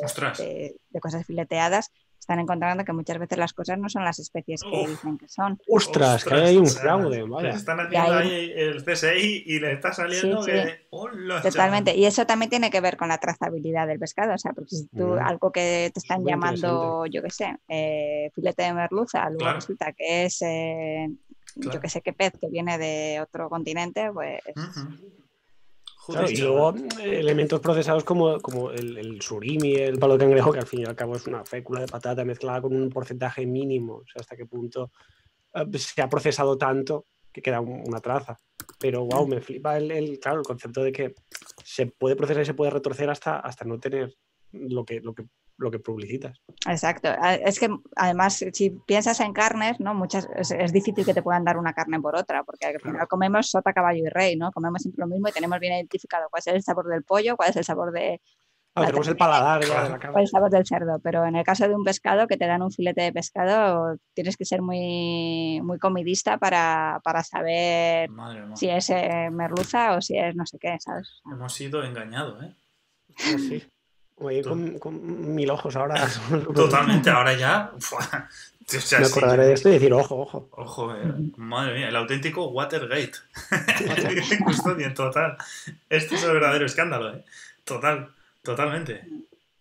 de 0.90 1.00
cosas 1.00 1.26
fileteadas, 1.26 1.92
están 2.24 2.40
encontrando 2.40 2.84
que 2.86 2.94
muchas 2.94 3.20
veces 3.20 3.38
las 3.38 3.54
cosas 3.54 3.78
no 3.78 3.90
son 3.90 4.04
las 4.04 4.18
especies 4.18 4.62
que 4.64 4.70
Uf. 4.84 4.90
dicen 4.90 5.18
que 5.18 5.28
son. 5.28 5.60
¡Ostras! 5.68 6.24
que 6.24 6.34
hay 6.34 6.58
un 6.58 6.68
fraude, 6.68 7.22
vaya. 7.24 7.50
Están 7.50 7.80
haciendo 7.82 8.14
ahí- 8.14 8.30
ahí 8.30 8.52
el 8.56 8.84
CSI 8.84 9.44
y 9.46 9.60
le 9.60 9.74
está 9.74 9.92
saliendo 9.94 10.42
Sí, 10.44 10.52
sí. 10.52 10.58
que. 10.58 10.88
¡Hola, 10.90 11.42
Totalmente. 11.42 11.92
chaval! 11.92 12.00
Y 12.02 12.06
eso 12.06 12.26
también 12.26 12.50
tiene 12.50 12.72
que 12.72 12.80
ver 12.82 12.96
con 12.98 13.10
la 13.10 13.18
trazabilidad 13.18 13.88
del 13.88 14.00
pescado. 14.00 14.34
O 14.34 14.38
sea, 14.38 14.54
porque 14.54 14.76
si 14.76 14.88
tú 14.88 15.06
Mm. 15.16 15.20
algo 15.20 15.52
que 15.52 15.92
te 15.94 16.00
están 16.00 16.24
llamando, 16.26 17.06
yo 17.08 17.22
qué 17.22 17.30
sé, 17.30 17.58
eh, 17.68 18.32
filete 18.34 18.64
de 18.64 18.74
merluza, 18.74 19.24
luego 19.26 19.40
Claro. 19.40 19.56
resulta 19.56 19.92
que 19.94 20.26
es, 20.26 20.42
eh, 20.42 21.10
Claro. 21.56 21.72
yo 21.74 21.82
que 21.82 21.90
sé 21.90 22.02
qué 22.02 22.14
pez 22.14 22.34
que 22.40 22.48
viene 22.48 22.78
de 22.78 23.20
otro 23.22 23.50
continente, 23.50 24.10
pues. 24.14 24.40
Y 26.32 26.36
luego 26.38 26.76
eh, 27.00 27.20
elementos 27.20 27.60
procesados 27.62 28.04
como, 28.04 28.40
como 28.42 28.72
el, 28.72 29.22
surimi, 29.22 29.76
el 29.76 29.98
palo 30.00 30.18
de 30.18 30.26
cangrejo, 30.26 30.52
que 30.52 30.60
al 30.60 30.68
fin 30.68 30.82
y 30.82 30.86
al 30.86 30.96
cabo 30.96 31.16
es 31.16 31.26
una 31.28 31.46
fécula 31.46 31.80
de 31.82 31.88
patata 31.88 32.26
mezclada 32.26 32.62
con 32.62 32.76
un 32.76 32.90
porcentaje 32.90 33.46
mínimo. 33.46 33.96
O 33.96 34.04
sea, 34.06 34.20
hasta 34.20 34.36
qué 34.36 34.46
punto 34.46 34.92
eh, 35.54 35.78
se 35.78 36.02
ha 36.02 36.10
procesado 36.10 36.58
tanto 36.58 37.06
que 37.32 37.42
queda 37.42 37.62
un- 37.62 37.84
una 37.88 38.00
traza. 38.00 38.38
Pero 38.80 39.06
wow, 39.06 39.26
me 39.28 39.40
flipa 39.42 39.78
el, 39.78 39.92
el- 39.92 40.20
claro, 40.20 40.40
el 40.40 40.46
concepto 40.46 40.84
de 40.84 40.92
que 40.92 41.16
se 41.64 41.86
puede 41.88 42.16
procesar 42.16 42.44
y 42.44 42.46
se 42.46 42.54
puede 42.54 42.72
retorcer 42.72 43.10
hasta, 43.10 43.40
hasta 43.40 43.64
no 43.66 43.80
tener 43.80 44.14
lo 44.52 44.84
que, 44.86 45.00
lo 45.00 45.14
que, 45.14 45.26
lo 45.58 45.72
que 45.72 45.80
publicitas. 45.80 46.42
exacto. 46.68 47.10
Es 47.46 47.60
que 47.60 47.70
además, 47.96 48.44
si 48.54 48.72
piensas 48.88 49.20
en 49.20 49.34
carnes, 49.34 49.80
¿no? 49.80 49.94
Muchas, 49.94 50.28
es, 50.36 50.52
es 50.52 50.74
difícil 50.74 51.06
que 51.06 51.14
te 51.14 51.22
puedan 51.24 51.44
dar 51.44 51.58
una 51.58 51.74
carne 51.74 52.00
por 52.00 52.16
otra, 52.16 52.44
porque 52.44 52.66
al 52.66 52.80
final 52.80 53.08
comemos 53.08 53.50
sota, 53.50 53.74
caballo 53.74 54.04
y 54.06 54.10
rey, 54.10 54.36
¿no? 54.36 54.52
Comemos 54.52 54.82
siempre 54.82 55.02
lo 55.02 55.08
mismo 55.08 55.28
y 55.30 55.32
tenemos 55.32 55.60
bien 55.60 55.74
identificado 55.74 56.28
cuál 56.30 56.42
es 56.46 56.48
el 56.48 56.64
sabor 56.64 56.88
del 56.88 57.04
pollo, 57.04 57.36
cuál 57.38 57.50
es 57.52 57.56
el 57.58 57.64
sabor 57.64 57.92
de, 57.92 58.20
Ah, 58.76 58.88
tenemos 58.88 59.08
el 59.08 59.18
paladar 59.18 59.62
ya 59.62 59.68
de 59.68 59.70
la 59.74 59.76
Claro. 59.86 60.00
carne. 60.00 60.14
cuál 60.14 60.24
es 60.24 60.30
el 60.30 60.32
sabor 60.32 60.50
del 60.50 60.66
cerdo, 60.66 61.00
pero 61.04 61.26
en 61.28 61.36
el 61.36 61.44
caso 61.44 61.68
de 61.68 61.76
un 61.76 61.84
pescado 61.84 62.26
que 62.26 62.38
te 62.38 62.48
dan 62.48 62.64
un 62.64 62.72
filete 62.72 63.04
de 63.04 63.14
pescado, 63.14 63.98
tienes 64.16 64.36
que 64.36 64.46
ser 64.46 64.64
muy, 64.64 65.62
muy 65.64 65.78
comidista 65.78 66.40
para, 66.40 67.00
para 67.04 67.24
saber 67.24 68.10
Madre 68.10 68.46
si 68.56 68.70
es 68.70 68.90
eh, 68.90 69.30
merluza 69.32 69.96
o 69.96 70.02
si 70.02 70.18
es 70.18 70.36
no 70.36 70.48
sé 70.48 70.58
qué, 70.60 70.76
¿sabes? 70.80 71.22
Hemos 71.32 71.54
sido 71.54 71.84
engañados, 71.84 72.44
¿eh? 72.44 72.56
Ah, 73.16 73.38
sí. 73.38 73.64
Oye, 74.18 74.44
con, 74.44 74.80
con 74.80 75.34
mil 75.36 75.50
ojos 75.50 75.76
ahora. 75.76 76.08
Totalmente, 76.56 77.10
ahora 77.10 77.34
ya. 77.34 77.72
¡fua! 77.80 78.30
O 78.66 78.80
sea, 78.80 79.00
Me 79.00 79.06
sí. 79.06 79.12
acordaré 79.12 79.46
de 79.48 79.54
esto 79.54 79.70
y 79.70 79.74
decir, 79.74 79.92
ojo, 79.94 80.22
ojo. 80.22 80.48
Ojo, 80.52 80.96
eh, 80.96 81.14
madre 81.36 81.74
mía, 81.76 81.90
el 81.90 81.96
auténtico 81.98 82.48
Watergate. 82.48 83.12
Custodia, 84.46 84.94
total. 84.94 85.38
Este 85.90 86.16
es 86.16 86.24
el 86.24 86.32
verdadero 86.32 86.66
escándalo, 86.66 87.14
¿eh? 87.14 87.24
Total, 87.66 88.10
totalmente. 88.42 89.06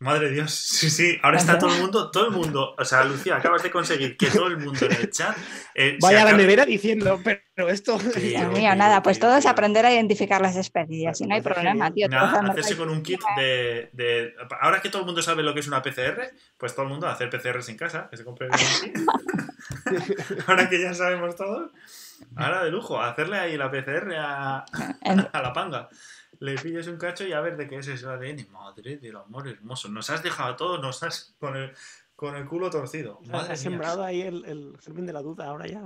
Madre 0.03 0.29
de 0.29 0.35
Dios, 0.35 0.53
sí, 0.53 0.91
sí, 0.91 1.16
ahora 1.23 1.39
está 1.39 1.59
todo 1.59 1.73
el 1.73 1.81
mundo, 1.81 2.11
todo 2.11 2.27
el 2.27 2.33
mundo, 2.33 2.74
o 2.77 2.85
sea, 2.85 3.05
Lucía, 3.05 3.37
acabas 3.37 3.62
de 3.62 3.70
conseguir 3.70 4.16
que 4.16 4.27
todo 4.27 4.49
el 4.49 4.59
mundo 4.59 4.85
en 4.87 4.93
el 4.93 5.11
chat 5.11 5.37
eh, 5.77 5.97
Vaya 6.01 6.23
a 6.23 6.24
la 6.24 6.33
nevera 6.33 6.66
diciendo, 6.66 7.20
pero 7.23 7.69
esto. 7.69 7.99
Dios 7.99 8.49
mío, 8.53 8.74
nada, 8.74 9.01
pues 9.03 9.19
tío, 9.19 9.29
todo 9.29 9.37
es 9.37 9.45
tío. 9.45 9.51
aprender 9.53 9.87
a 9.87 9.93
identificar 9.93 10.41
las 10.41 10.57
especies 10.57 11.07
así 11.09 11.24
no 11.24 11.35
hay 11.37 11.41
parece 11.41 11.61
problema, 11.61 11.87
genial. 11.87 11.95
tío. 11.95 12.09
Nada, 12.09 12.51
hacerse 12.51 12.77
con 12.77 12.91
un 12.91 13.03
kit 13.03 13.20
de, 13.37 13.91
de- 13.93 14.35
Ahora 14.61 14.81
que 14.83 14.89
todo 14.89 15.03
el 15.03 15.07
mundo 15.07 15.23
sabe 15.23 15.45
lo 15.45 15.55
que 15.55 15.61
es 15.61 15.69
una 15.69 15.83
PCR, 15.83 16.33
pues 16.59 16.74
todo 16.74 16.83
el 16.87 16.91
mundo 16.91 17.07
a 17.07 17.12
hacer 17.12 17.31
PCRs 17.31 17.69
en 17.69 17.77
casa, 17.77 18.09
que 18.11 18.16
se 18.16 18.24
compre 18.24 18.49
un 18.49 18.53
kit. 18.59 18.99
ahora 20.49 20.69
que 20.69 20.81
ya 20.81 20.95
sabemos 20.95 21.37
todo, 21.37 21.70
ahora 22.37 22.65
de 22.65 22.70
lujo, 22.70 23.01
hacerle 23.01 23.39
ahí 23.39 23.57
la 23.57 23.70
PCR 23.70 24.15
a, 24.19 24.65
a 25.33 25.43
la 25.43 25.53
panga. 25.53 25.89
Le 26.43 26.56
pilles 26.56 26.89
un 26.89 26.97
cacho 26.97 27.24
y 27.24 27.32
a 27.32 27.40
ver 27.40 27.56
de 27.56 27.69
qué 27.69 27.77
es 27.77 27.86
ese 27.86 28.05
ADN. 28.06 28.48
Madre 28.51 28.97
del 28.97 29.16
amor 29.16 29.47
hermoso. 29.47 29.89
Nos 29.89 30.10
has 30.10 30.23
dejado 30.24 30.56
todo, 30.56 30.78
nos 30.78 31.01
has 31.05 31.35
con 31.39 31.56
el, 31.56 31.73
con 32.16 32.35
el 32.35 32.47
culo 32.47 32.69
torcido. 32.69 33.20
Madre 33.27 33.52
Has 33.52 33.60
mía. 33.60 33.70
sembrado 33.70 34.02
ahí 34.02 34.23
el, 34.23 34.44
el 34.47 34.77
germen 34.82 35.06
de 35.06 35.12
la 35.12 35.23
duda 35.23 35.47
ahora 35.47 35.66
ya. 35.69 35.82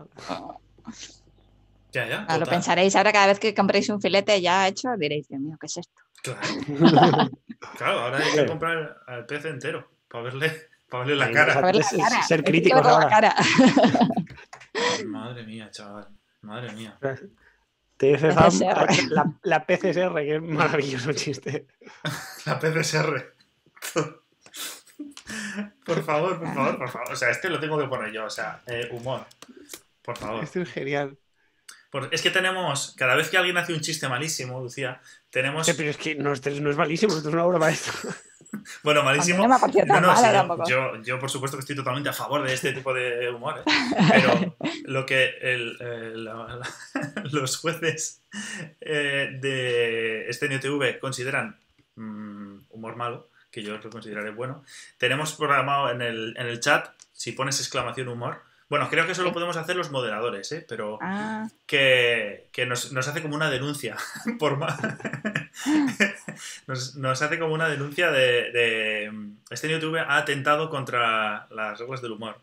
Ya, 1.93 2.07
ya. 2.09 2.25
Ah, 2.29 2.39
lo 2.39 2.47
pensaréis 2.47 2.97
ahora 2.97 3.13
cada 3.13 3.27
vez 3.29 3.39
que 3.39 3.55
compréis 3.55 3.89
un 3.91 4.01
filete 4.01 4.41
ya 4.41 4.67
hecho, 4.67 4.89
diréis, 4.99 5.29
Dios 5.29 5.41
mío, 5.43 5.57
¿qué 5.61 5.67
es 5.67 5.77
esto? 5.79 6.03
Claro. 6.23 6.41
Claro, 7.79 8.01
ahora 8.01 8.19
hay 8.19 8.33
que 8.33 8.47
comprar 8.47 9.03
al 9.07 9.27
pez 9.27 9.45
entero 9.45 9.89
para 10.09 10.25
verle, 10.25 10.53
para 10.89 11.05
verle 11.05 11.17
la 11.17 11.33
cara. 11.33 11.53
exacto. 11.53 11.69
A 11.69 11.73
ver 11.73 11.77
la 11.77 12.09
cara. 12.09 12.23
ser 12.23 12.45
críticos 12.45 12.83
verle 12.83 12.91
la 12.93 12.97
ahora. 13.05 13.09
cara. 13.11 13.35
Madre 15.07 15.45
mía, 15.45 15.71
chaval. 15.71 16.09
Madre 16.43 16.73
mía. 16.73 16.99
La, 19.11 19.33
la 19.43 19.65
PCSR, 19.67 20.15
que 20.17 20.37
es 20.37 20.43
maravilloso 20.43 21.13
chiste. 21.13 21.67
La 22.47 22.59
PCSR. 22.59 23.35
Por 25.85 26.03
favor, 26.05 26.39
por 26.39 26.55
favor, 26.55 26.79
por 26.79 26.89
favor. 26.91 27.13
O 27.13 27.17
sea, 27.17 27.31
este 27.31 27.49
lo 27.49 27.59
tengo 27.61 27.79
que 27.79 27.87
poner 27.87 28.13
yo. 28.13 28.25
O 28.27 28.31
sea, 28.31 28.63
eh, 28.67 28.89
humor. 28.93 29.25
Por 30.03 30.17
favor. 30.19 30.45
Esto 30.45 30.61
es 30.61 30.71
genial. 30.71 31.17
Por- 31.91 32.09
es 32.13 32.21
que 32.23 32.31
tenemos, 32.31 32.95
cada 32.97 33.15
vez 33.15 33.29
que 33.31 33.39
alguien 33.39 33.57
hace 33.57 33.73
un 33.73 33.81
chiste 33.81 34.09
malísimo, 34.09 34.61
Lucía, 34.61 35.01
tenemos. 35.31 35.67
Sí, 35.67 35.73
pero 35.77 35.91
es 35.91 35.97
que 35.97 36.15
no, 36.15 36.33
esto 36.33 36.51
no 36.51 36.71
es 36.71 36.77
malísimo, 36.77 37.15
esto 37.17 37.29
es 37.29 37.35
una 37.35 37.45
obra 37.45 37.59
maestra. 37.59 37.93
Bueno, 38.83 39.03
malísimo. 39.03 39.39
no 40.01 40.09
sí, 40.17 40.23
yo- 40.69 41.03
yo, 41.03 41.19
por 41.19 41.31
supuesto, 41.31 41.57
que 41.57 41.61
estoy 41.61 41.77
totalmente 41.77 42.09
a 42.09 42.13
favor 42.13 42.43
de 42.43 42.53
este 42.55 42.73
tipo 42.73 42.93
de 42.95 43.31
humor. 43.31 43.59
¿eh? 43.59 43.63
Pero 44.13 44.57
lo 44.85 45.07
que 45.07 45.35
el- 45.41 45.77
el- 45.81 46.25
la- 46.25 46.57
la- 46.57 46.69
los 47.33 47.57
jueces 47.59 48.23
eh, 48.81 49.39
de 49.41 50.29
este 50.29 50.47
NTV 50.47 50.99
consideran 50.99 51.59
mm, 51.97 52.59
humor 52.71 52.97
malo, 52.97 53.29
que 53.51 53.63
yo 53.63 53.79
lo 53.79 53.91
consideraré 53.91 54.31
bueno, 54.31 54.65
tenemos 54.99 55.33
programado 55.35 55.91
en 55.91 56.03
el, 56.03 56.35
en 56.37 56.47
el 56.47 56.61
chat, 56.61 56.89
si 57.13 57.33
pones 57.33 57.59
exclamación 57.61 58.09
humor, 58.09 58.43
bueno, 58.69 58.89
creo 58.91 59.07
que 59.07 59.13
eso 59.13 59.23
lo 59.23 59.33
podemos 59.33 59.57
hacer 59.57 59.77
los 59.77 59.91
moderadores, 59.91 60.51
¿eh? 60.53 60.65
pero 60.69 60.99
Ah, 61.01 61.49
que, 61.67 62.49
que 62.53 62.67
nos, 62.67 62.93
nos 62.93 63.07
hace 63.09 63.23
como 63.23 63.35
una 63.37 63.51
denuncia 63.51 63.97
por 64.39 64.57
ma- 64.59 64.77
nos, 66.67 66.97
nos 66.97 67.23
hace 67.23 67.39
como 67.39 67.55
una 67.55 67.69
denuncia 67.69 68.11
de, 68.11 68.51
de 68.53 69.13
este 69.51 69.69
YouTube 69.69 69.99
ha 69.99 70.17
atentado 70.17 70.71
contra 70.71 71.47
las 71.51 71.79
reglas 71.79 72.03
del 72.03 72.13
humor. 72.13 72.39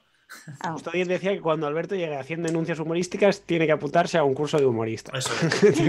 ah, 0.61 0.75
ayer 0.91 1.07
decía 1.07 1.31
que 1.33 1.41
cuando 1.41 1.67
Alberto 1.67 1.93
llegue 1.95 2.15
a 2.15 2.23
100 2.23 2.41
denuncias 2.43 2.79
humorísticas, 2.79 3.41
tiene 3.41 3.65
que 3.65 3.71
apuntarse 3.73 4.17
a 4.17 4.23
un 4.23 4.33
curso 4.33 4.57
de 4.57 4.65
humorista. 4.65 5.15
Eso 5.17 5.31
es. 5.41 5.61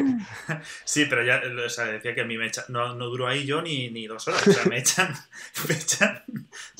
Sí, 0.84 1.06
pero 1.08 1.24
ya 1.24 1.40
o 1.64 1.68
sea, 1.68 1.86
decía 1.86 2.14
que 2.14 2.20
a 2.20 2.24
mí 2.24 2.36
me 2.36 2.46
echan, 2.46 2.64
no, 2.68 2.94
no 2.94 3.06
duró 3.06 3.26
ahí 3.26 3.46
yo 3.46 3.62
ni, 3.62 3.88
ni 3.90 4.06
dos 4.06 4.26
horas, 4.28 4.46
o 4.46 4.52
sea, 4.52 4.64
me 4.66 4.78
echan, 4.78 5.14
me 5.68 5.74
echan 5.74 6.22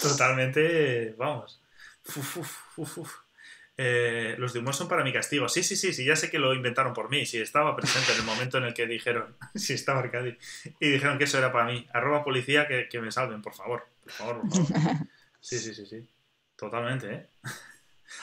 totalmente, 0.01 1.15
vamos. 1.17 1.61
Uf, 2.07 2.37
uf, 2.37 2.59
uf, 2.77 2.99
uf. 2.99 3.15
Eh, 3.77 4.37
los 4.39 4.53
de 4.53 4.61
humor 4.61 4.75
son 4.75 4.89
para 4.89 5.03
mi 5.03 5.13
castigo. 5.13 5.49
Sí, 5.49 5.63
sí, 5.63 5.75
sí, 5.77 5.93
sí, 5.93 6.05
ya 6.05 6.15
sé 6.15 6.31
que 6.31 6.39
lo 6.39 6.55
inventaron 6.55 6.93
por 6.93 7.11
mí. 7.11 7.27
Sí, 7.27 7.41
estaba 7.41 7.75
presente 7.75 8.13
en 8.13 8.19
el 8.19 8.25
momento 8.25 8.59
en 8.59 8.65
el 8.65 8.75
que 8.75 8.87
dijeron, 8.87 9.37
sí, 9.55 9.73
estaba 9.75 10.01
Arcadi, 10.01 10.37
y 10.81 10.89
dijeron 10.89 11.19
que 11.19 11.25
eso 11.25 11.39
era 11.39 11.53
para 11.53 11.67
mí. 11.67 11.87
Arroba 11.93 12.25
policía 12.25 12.69
que, 12.69 12.89
que 12.89 13.01
me 13.01 13.11
salven, 13.11 13.43
por 13.43 13.55
favor. 13.55 13.87
Por 14.03 14.13
favor, 14.13 14.41
por 14.41 14.67
favor. 14.67 14.97
Sí, 15.41 15.59
sí, 15.59 15.75
sí, 15.75 15.85
sí. 15.85 16.09
Totalmente, 16.57 17.13
¿eh? 17.13 17.27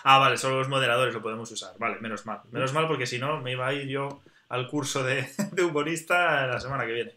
Ah, 0.04 0.20
vale, 0.20 0.38
solo 0.38 0.58
los 0.58 0.70
moderadores 0.70 1.14
lo 1.14 1.22
podemos 1.22 1.52
usar. 1.52 1.74
Vale, 1.78 2.00
menos 2.00 2.26
mal. 2.26 2.40
Menos 2.52 2.72
mal 2.74 2.88
porque 2.88 3.06
si 3.06 3.20
no 3.20 3.42
me 3.42 3.52
iba 3.52 3.68
a 3.68 3.74
ir 3.74 3.88
yo 3.88 4.22
al 4.50 4.68
curso 4.68 5.04
de, 5.04 5.30
de 5.52 5.64
humorista 5.64 6.48
la 6.48 6.60
semana 6.60 6.86
que 6.86 6.94
viene. 6.94 7.16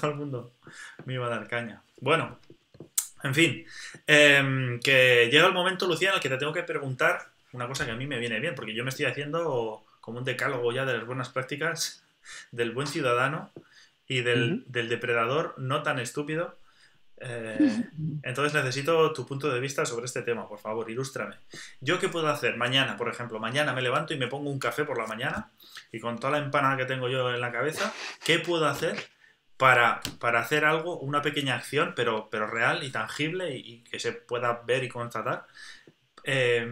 Todo 0.00 0.10
el 0.10 0.16
mundo 0.16 0.52
me 1.04 1.14
iba 1.14 1.26
a 1.26 1.30
dar 1.30 1.46
caña. 1.46 1.82
Bueno, 2.00 2.38
en 3.22 3.34
fin, 3.34 3.66
em, 4.06 4.80
que 4.80 5.28
llega 5.30 5.46
el 5.46 5.52
momento, 5.52 5.86
Lucía, 5.86 6.10
en 6.10 6.16
el 6.16 6.20
que 6.20 6.28
te 6.28 6.38
tengo 6.38 6.52
que 6.52 6.62
preguntar 6.62 7.29
una 7.52 7.66
cosa 7.66 7.84
que 7.84 7.92
a 7.92 7.96
mí 7.96 8.06
me 8.06 8.18
viene 8.18 8.40
bien, 8.40 8.54
porque 8.54 8.74
yo 8.74 8.84
me 8.84 8.90
estoy 8.90 9.06
haciendo 9.06 9.84
como 10.00 10.18
un 10.18 10.24
decálogo 10.24 10.72
ya 10.72 10.84
de 10.84 10.96
las 10.96 11.06
buenas 11.06 11.28
prácticas 11.28 12.04
del 12.52 12.72
buen 12.72 12.86
ciudadano 12.86 13.52
y 14.06 14.22
del, 14.22 14.64
del 14.66 14.88
depredador 14.88 15.54
no 15.58 15.82
tan 15.82 15.98
estúpido. 15.98 16.58
Eh, 17.18 17.84
entonces 18.22 18.54
necesito 18.54 19.12
tu 19.12 19.26
punto 19.26 19.50
de 19.50 19.60
vista 19.60 19.84
sobre 19.84 20.06
este 20.06 20.22
tema, 20.22 20.48
por 20.48 20.58
favor, 20.58 20.90
ilústrame. 20.90 21.36
¿Yo 21.80 21.98
qué 21.98 22.08
puedo 22.08 22.28
hacer 22.28 22.56
mañana, 22.56 22.96
por 22.96 23.08
ejemplo? 23.08 23.38
Mañana 23.38 23.72
me 23.72 23.82
levanto 23.82 24.14
y 24.14 24.18
me 24.18 24.26
pongo 24.26 24.50
un 24.50 24.58
café 24.58 24.84
por 24.84 24.98
la 24.98 25.06
mañana 25.06 25.50
y 25.92 26.00
con 26.00 26.18
toda 26.18 26.38
la 26.38 26.44
empanada 26.44 26.76
que 26.76 26.86
tengo 26.86 27.08
yo 27.08 27.32
en 27.32 27.40
la 27.40 27.52
cabeza, 27.52 27.92
¿qué 28.24 28.38
puedo 28.38 28.66
hacer 28.66 28.96
para, 29.56 30.00
para 30.18 30.40
hacer 30.40 30.64
algo, 30.64 30.98
una 30.98 31.20
pequeña 31.20 31.54
acción, 31.54 31.92
pero, 31.94 32.28
pero 32.30 32.46
real 32.46 32.82
y 32.82 32.90
tangible 32.90 33.54
y, 33.54 33.74
y 33.74 33.84
que 33.84 33.98
se 33.98 34.12
pueda 34.12 34.62
ver 34.66 34.82
y 34.84 34.88
constatar, 34.88 35.46
eh, 36.24 36.66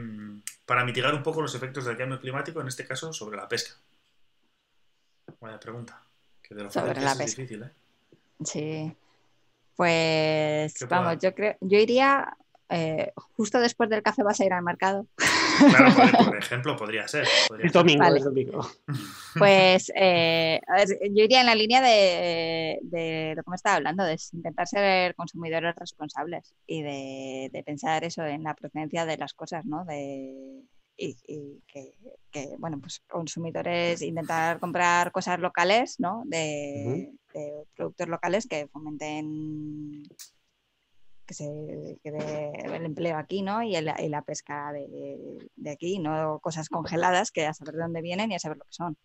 para 0.69 0.85
mitigar 0.85 1.15
un 1.15 1.23
poco 1.23 1.41
los 1.41 1.55
efectos 1.55 1.87
del 1.87 1.97
cambio 1.97 2.21
climático, 2.21 2.61
en 2.61 2.69
este 2.69 2.87
caso 2.87 3.11
sobre 3.11 3.39
la 3.39 3.49
pesca? 3.49 3.75
Vaya 5.41 5.59
pregunta. 5.59 6.03
Que 6.43 6.55
de 6.55 6.65
lo 6.65 6.71
Sobre 6.71 7.01
la 7.01 7.13
es, 7.13 7.13
es 7.13 7.19
pesca. 7.19 7.43
difícil, 7.43 7.63
¿eh? 7.63 7.73
sí. 8.45 8.97
Pues 9.77 10.75
¿Qué 10.75 10.85
vamos, 10.87 11.17
pueda? 11.17 11.19
yo 11.21 11.35
creo, 11.35 11.57
yo 11.63 11.79
iría 11.79 12.37
eh, 12.69 13.13
justo 13.37 13.61
después 13.61 13.89
del 13.89 14.03
café 14.03 14.23
vas 14.23 14.41
a 14.41 14.45
ir 14.45 14.53
al 14.53 14.63
mercado. 14.63 15.07
Claro, 15.59 15.95
por, 15.95 16.27
por 16.27 16.37
ejemplo, 16.39 16.77
podría 16.77 17.07
ser. 17.09 17.27
podría 17.49 17.67
Es 17.67 17.73
ser. 17.73 17.81
domingo, 17.81 18.01
Vale. 18.05 18.19
es 18.19 18.25
domingo. 18.25 18.69
Pues 19.39 19.93
eh, 19.95 20.61
a 20.67 20.77
ver, 20.77 20.89
yo 21.15 21.25
iría 21.25 21.41
en 21.41 21.47
la 21.47 21.55
línea 21.55 21.81
de, 21.81 22.79
de 22.83 23.35
lo 23.37 23.43
que 23.45 23.51
me 23.51 23.57
estaba 23.57 23.77
hablando, 23.77 24.05
de 24.05 24.19
intentar 24.33 24.67
ser 24.67 25.15
consumidores 25.15 25.75
responsables 25.77 26.55
y 26.67 26.83
de, 26.83 27.51
de 27.53 27.63
pensar 27.63 28.03
eso 28.05 28.25
en 28.25 28.43
la 28.43 28.55
procedencia 28.55 29.07
de 29.07 29.17
las 29.17 29.35
cosas, 29.35 29.65
¿no? 29.65 29.85
De, 29.85 30.63
y, 30.97 31.17
y 31.29 31.63
que, 31.73 31.93
que, 32.33 32.49
bueno, 32.59 32.81
pues 32.81 33.01
consumidores, 33.09 34.03
intentar 34.03 34.59
comprar 34.59 35.13
cosas 35.13 35.39
locales, 35.39 36.01
¿no? 36.01 36.23
De, 36.27 37.11
de 37.33 37.53
productos 37.77 38.09
locales 38.09 38.47
que 38.49 38.67
fomenten 38.67 40.03
que 41.29 41.35
se 41.35 41.99
que 42.03 42.11
dé 42.11 42.51
el 42.75 42.87
empleo 42.87 43.19
aquí, 43.19 43.43
¿no? 43.43 43.63
Y, 43.63 43.77
el- 43.77 43.93
y 43.99 44.09
la 44.09 44.23
pesca 44.23 44.73
de, 44.73 45.39
de 45.55 45.71
aquí, 45.71 45.99
no 45.99 46.39
cosas 46.41 46.69
congeladas 46.71 47.31
que 47.31 47.47
a 47.47 47.53
saber 47.55 47.75
de 47.75 47.83
dónde 47.83 48.01
vienen 48.03 48.33
y 48.33 48.35
a 48.35 48.39
saber 48.41 48.57
lo 48.59 48.65
que 48.65 48.73
son. 48.73 48.97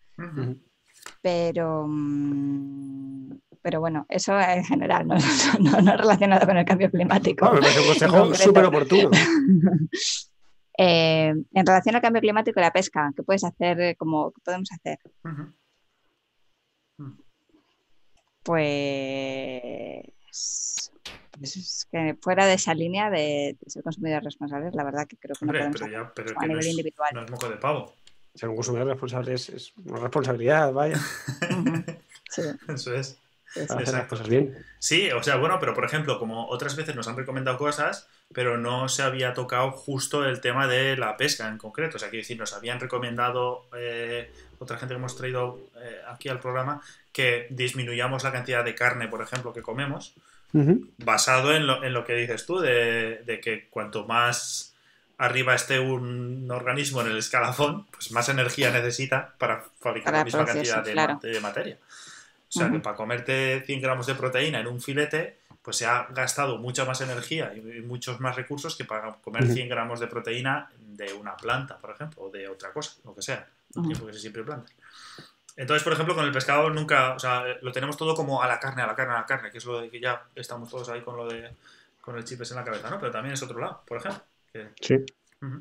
Pero, 1.20 1.84
mm, 1.86 3.30
pero 3.60 3.80
bueno, 3.80 4.06
eso 4.08 4.38
en 4.40 4.64
general, 4.64 5.06
no, 5.06 5.14
no, 5.60 5.80
no 5.82 5.96
relacionado 5.96 6.46
con 6.46 6.56
el 6.56 6.64
cambio 6.64 6.90
climático. 6.90 7.52
Me 7.52 7.60
parece 7.60 7.80
un 7.80 7.86
consejo 7.86 8.34
súper 8.48 8.64
oportuno. 8.64 9.10
Eh, 10.76 11.32
en 11.52 11.66
relación 11.66 11.94
al 11.94 12.02
cambio 12.02 12.20
climático 12.20 12.58
y 12.58 12.62
la 12.64 12.72
pesca, 12.72 13.12
¿qué 13.14 13.22
puedes 13.22 13.44
hacer? 13.44 13.80
eh, 13.80 13.94
Como, 13.94 14.32
¿Qué 14.32 14.40
podemos 14.44 14.68
hacer? 14.72 14.98
Pues 18.42 20.02
es 21.42 21.86
que 21.90 22.16
fuera 22.20 22.46
de 22.46 22.54
esa 22.54 22.74
línea 22.74 23.10
de, 23.10 23.56
de 23.60 23.70
ser 23.70 23.82
consumidores 23.82 24.24
responsables, 24.24 24.74
la 24.74 24.84
verdad 24.84 25.06
que 25.06 25.16
creo 25.16 25.34
que 25.34 25.44
no 25.44 25.50
Hombre, 25.50 25.60
podemos 25.60 25.80
pero, 25.80 25.86
hacer 25.86 26.06
ya, 26.06 26.12
pero 26.14 26.28
es 26.30 26.36
a 26.36 26.40
que 26.40 26.46
no 26.46 26.52
nivel 26.52 26.66
es, 26.66 26.70
individual. 26.70 27.10
no 27.14 27.24
es 27.24 27.30
moco 27.30 27.48
de 27.48 27.56
pavo. 27.56 27.94
Ser 28.34 28.48
un 28.48 28.56
consumidor 28.56 28.88
responsable 28.88 29.34
es, 29.34 29.48
es 29.48 29.72
una 29.84 30.00
responsabilidad, 30.00 30.72
vaya. 30.72 30.98
Sí, 32.30 32.42
Eso 32.68 32.94
es. 32.94 33.18
Hacer 33.56 33.94
las 33.94 34.08
cosas 34.08 34.28
bien. 34.28 34.58
Sí, 34.80 35.10
o 35.12 35.22
sea, 35.22 35.36
bueno, 35.36 35.58
pero 35.60 35.74
por 35.74 35.84
ejemplo, 35.84 36.18
como 36.18 36.48
otras 36.48 36.74
veces 36.74 36.96
nos 36.96 37.06
han 37.06 37.16
recomendado 37.16 37.56
cosas, 37.56 38.08
pero 38.32 38.58
no 38.58 38.88
se 38.88 39.02
había 39.02 39.32
tocado 39.32 39.70
justo 39.70 40.24
el 40.24 40.40
tema 40.40 40.66
de 40.66 40.96
la 40.96 41.16
pesca 41.16 41.48
en 41.48 41.58
concreto. 41.58 41.96
O 41.96 42.00
sea, 42.00 42.10
quiero 42.10 42.22
decir, 42.22 42.36
nos 42.36 42.52
habían 42.52 42.80
recomendado 42.80 43.68
eh, 43.78 44.32
otra 44.58 44.76
gente 44.76 44.94
que 44.94 44.98
hemos 44.98 45.16
traído 45.16 45.60
eh, 45.76 46.00
aquí 46.08 46.28
al 46.28 46.40
programa 46.40 46.82
que 47.12 47.46
disminuyamos 47.50 48.24
la 48.24 48.32
cantidad 48.32 48.64
de 48.64 48.74
carne, 48.74 49.06
por 49.06 49.22
ejemplo, 49.22 49.52
que 49.52 49.62
comemos, 49.62 50.14
Ujú. 50.54 50.88
basado 50.98 51.54
en 51.54 51.66
lo, 51.66 51.84
en 51.84 51.92
lo 51.92 52.04
que 52.04 52.14
dices 52.14 52.46
tú, 52.46 52.60
de, 52.60 53.22
de 53.26 53.40
que 53.40 53.66
cuanto 53.68 54.06
más 54.06 54.74
arriba 55.18 55.54
esté 55.54 55.78
un 55.80 56.50
organismo 56.50 57.02
en 57.02 57.08
el 57.08 57.18
escalafón, 57.18 57.86
pues 57.90 58.10
más 58.12 58.28
energía 58.28 58.70
necesita 58.70 59.34
para 59.38 59.64
fabricar 59.80 60.12
Para 60.12 60.18
la 60.18 60.24
misma 60.24 60.44
cantidad 60.46 60.84
de, 60.84 60.92
claro. 60.92 61.18
de 61.22 61.40
materia. 61.40 61.78
O 62.48 62.52
sea, 62.56 62.68
que 62.68 62.74
Ujú. 62.74 62.82
para 62.82 62.96
comerte 62.96 63.62
100 63.66 63.80
gramos 63.80 64.06
de 64.06 64.14
proteína 64.14 64.60
en 64.60 64.68
un 64.68 64.80
filete, 64.80 65.38
pues 65.62 65.76
se 65.78 65.86
ha 65.86 66.06
gastado 66.10 66.58
mucha 66.58 66.84
más 66.84 67.00
energía 67.00 67.52
y 67.54 67.60
muchos 67.80 68.20
más 68.20 68.36
recursos 68.36 68.76
que 68.76 68.84
para 68.84 69.12
comer 69.14 69.44
Ujú. 69.44 69.54
100 69.54 69.68
gramos 69.68 69.98
de 69.98 70.06
proteína 70.06 70.70
de 70.78 71.12
una 71.14 71.36
planta, 71.36 71.78
por 71.78 71.90
ejemplo, 71.90 72.22
o 72.22 72.30
de 72.30 72.48
otra 72.48 72.72
cosa, 72.72 72.92
lo 73.04 73.14
que 73.14 73.22
sea. 73.22 73.46
No 73.74 73.80
Ujú. 73.82 73.88
tiene 73.88 73.98
por 74.00 74.06
qué 74.08 74.12
ser 74.12 74.20
siempre 74.20 74.44
plantas. 74.44 74.72
Entonces, 75.56 75.84
por 75.84 75.92
ejemplo, 75.92 76.14
con 76.14 76.24
el 76.24 76.32
pescado 76.32 76.68
nunca, 76.70 77.14
o 77.14 77.18
sea, 77.18 77.44
lo 77.62 77.70
tenemos 77.72 77.96
todo 77.96 78.14
como 78.14 78.42
a 78.42 78.48
la 78.48 78.58
carne, 78.58 78.82
a 78.82 78.86
la 78.88 78.94
carne, 78.96 79.14
a 79.14 79.18
la 79.20 79.26
carne, 79.26 79.50
que 79.50 79.58
es 79.58 79.64
lo 79.64 79.80
de 79.80 79.90
que 79.90 80.00
ya 80.00 80.24
estamos 80.34 80.68
todos 80.68 80.88
ahí 80.88 81.00
con 81.02 81.16
lo 81.16 81.26
de 81.28 81.50
con 82.00 82.16
el 82.16 82.24
chipes 82.24 82.50
en 82.50 82.56
la 82.58 82.64
cabeza, 82.64 82.90
¿no? 82.90 82.98
Pero 82.98 83.10
también 83.12 83.32
es 83.34 83.42
otro 83.42 83.58
lado, 83.60 83.82
por 83.86 83.98
ejemplo. 83.98 84.22
que- 84.52 84.68
Sí. 84.80 84.96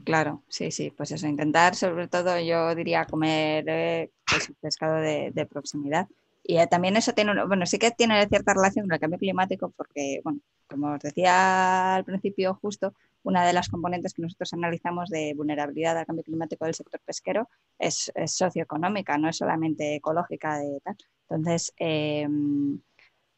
Claro, 0.06 0.44
sí, 0.48 0.72
sí, 0.72 0.92
pues 0.96 1.12
eso, 1.12 1.28
intentar 1.28 1.76
sobre 1.76 2.08
todo 2.08 2.40
yo 2.40 2.74
diría 2.74 3.04
comer 3.06 3.66
eh, 3.68 4.12
pues, 4.26 4.52
pescado 4.62 4.96
de, 4.96 5.32
de 5.34 5.46
proximidad. 5.46 6.08
Y 6.44 6.58
eh, 6.58 6.68
también 6.68 6.96
eso 6.98 7.14
tiene, 7.14 7.46
bueno, 7.46 7.66
sí 7.66 7.80
que 7.80 7.92
tiene 7.92 8.26
cierta 8.28 8.54
relación 8.54 8.86
con 8.86 8.94
el 8.94 9.00
cambio 9.00 9.20
climático 9.20 9.74
porque, 9.76 10.22
bueno, 10.24 10.40
como 10.70 10.94
os 10.94 11.00
decía 11.02 11.96
al 11.96 12.04
principio 12.06 12.54
justo, 12.62 12.94
una 13.24 13.46
de 13.46 13.54
las 13.54 13.70
componentes 13.70 14.14
que 14.14 14.22
nosotros 14.22 14.54
analizamos 14.54 15.10
de 15.10 15.34
vulnerabilidad 15.36 15.98
al 15.98 16.06
cambio 16.06 16.24
climático 16.24 16.66
del 16.66 16.76
sector 16.76 17.00
pesquero 17.06 17.50
es, 17.80 18.12
socioeconómica, 18.26 19.18
no 19.18 19.30
es 19.30 19.38
solamente 19.38 19.96
ecológica 19.96 20.60
de 20.60 20.80
tal. 20.84 20.98
Entonces, 21.30 21.74
em, 21.78 22.80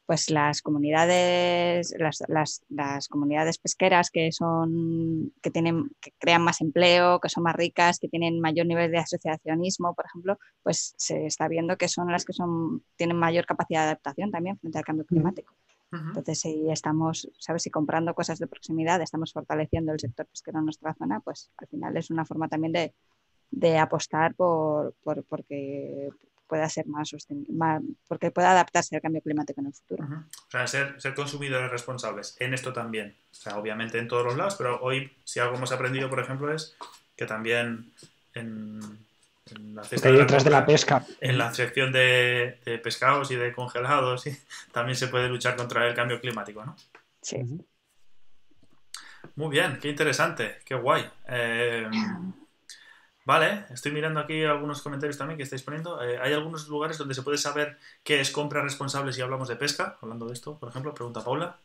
pues 0.06 0.30
las 0.30 0.62
comunidades, 0.62 1.94
las, 1.98 3.08
comunidades 3.08 3.58
pesqueras 3.58 4.10
que 4.10 4.30
son, 4.30 5.32
que 5.42 5.50
tienen, 5.50 5.90
que 6.00 6.12
crean 6.18 6.42
más 6.42 6.60
empleo, 6.60 7.18
que 7.20 7.28
son 7.28 7.42
más 7.42 7.56
ricas, 7.56 7.98
que 7.98 8.08
tienen 8.08 8.40
mayor 8.40 8.66
nivel 8.66 8.92
de 8.92 8.98
asociacionismo, 8.98 9.94
por 9.94 10.06
ejemplo, 10.06 10.38
pues 10.62 10.94
se 10.96 11.26
está 11.26 11.48
viendo 11.48 11.76
que 11.76 11.88
son 11.88 12.10
las 12.12 12.24
que 12.24 12.32
son, 12.32 12.84
tienen 12.94 13.16
mayor 13.16 13.46
capacidad 13.46 13.80
de 13.80 13.86
adaptación 13.86 14.30
también 14.30 14.58
frente 14.58 14.78
al 14.78 14.84
cambio 14.84 15.04
climático. 15.04 15.54
Entonces, 15.92 16.40
si 16.40 16.68
estamos, 16.70 17.28
¿sabes? 17.38 17.62
Si 17.62 17.70
comprando 17.70 18.14
cosas 18.14 18.38
de 18.38 18.46
proximidad, 18.46 19.00
estamos 19.00 19.32
fortaleciendo 19.32 19.92
el 19.92 20.00
sector 20.00 20.26
pesquero 20.26 20.58
en 20.58 20.64
nuestra 20.64 20.94
zona, 20.94 21.20
pues 21.20 21.50
al 21.56 21.68
final 21.68 21.96
es 21.96 22.10
una 22.10 22.24
forma 22.24 22.48
también 22.48 22.92
de, 23.50 23.78
apostar 23.78 24.34
por, 24.34 24.94
por, 25.02 25.24
porque 25.24 26.10
pueda 26.46 26.68
ser 26.68 26.86
más 26.86 27.08
sostenible, 27.08 27.54
porque 28.08 28.30
pueda 28.30 28.52
adaptarse 28.52 28.96
al 28.96 29.02
cambio 29.02 29.22
climático 29.22 29.60
en 29.60 29.66
el 29.68 29.74
futuro. 29.74 30.04
O 30.04 30.50
sea, 30.50 30.66
ser, 30.66 31.00
ser 31.00 31.14
consumidores 31.14 31.70
responsables 31.70 32.36
en 32.40 32.54
esto 32.54 32.72
también. 32.72 33.16
O 33.30 33.34
sea, 33.34 33.58
obviamente 33.58 33.98
en 33.98 34.08
todos 34.08 34.24
los 34.24 34.36
lados, 34.36 34.56
pero 34.56 34.80
hoy 34.82 35.10
si 35.24 35.40
algo 35.40 35.56
hemos 35.56 35.72
aprendido, 35.72 36.08
por 36.08 36.20
ejemplo, 36.20 36.52
es 36.52 36.76
que 37.16 37.26
también 37.26 37.92
en, 38.34 38.80
la 39.54 39.82
detrás 39.82 40.44
de, 40.44 40.50
la 40.50 40.66
pesca. 40.66 41.04
En 41.20 41.38
la 41.38 41.54
sección 41.54 41.92
de, 41.92 42.58
pescados 42.82 43.30
y 43.30 43.36
de 43.36 43.52
congelados 43.52 44.24
también 44.72 44.96
se 44.96 45.08
puede 45.08 45.28
luchar 45.28 45.56
contra 45.56 45.86
el 45.86 45.94
cambio 45.94 46.20
climático, 46.20 46.64
¿no? 46.64 46.76
Sí. 47.22 47.38
Muy 49.34 49.50
bien, 49.50 49.78
qué 49.80 49.88
interesante, 49.88 50.58
qué 50.64 50.74
guay. 50.74 51.08
Eh, 51.28 51.88
Vale, 53.26 53.64
estoy 53.70 53.90
mirando 53.90 54.20
aquí 54.20 54.44
algunos 54.44 54.80
comentarios 54.82 55.18
también 55.18 55.36
que 55.36 55.42
estáis 55.42 55.64
poniendo. 55.64 56.00
Eh, 56.00 56.16
hay 56.22 56.32
algunos 56.32 56.68
lugares 56.68 56.96
donde 56.96 57.12
se 57.12 57.22
puede 57.22 57.38
saber 57.38 57.76
qué 58.04 58.20
es 58.20 58.30
compra 58.30 58.62
responsable 58.62 59.12
si 59.12 59.20
hablamos 59.20 59.48
de 59.48 59.56
pesca. 59.56 59.98
Hablando 60.00 60.26
de 60.26 60.32
esto, 60.32 60.56
por 60.60 60.68
ejemplo, 60.68 60.94
pregunta 60.94 61.24
Paula. 61.24 61.58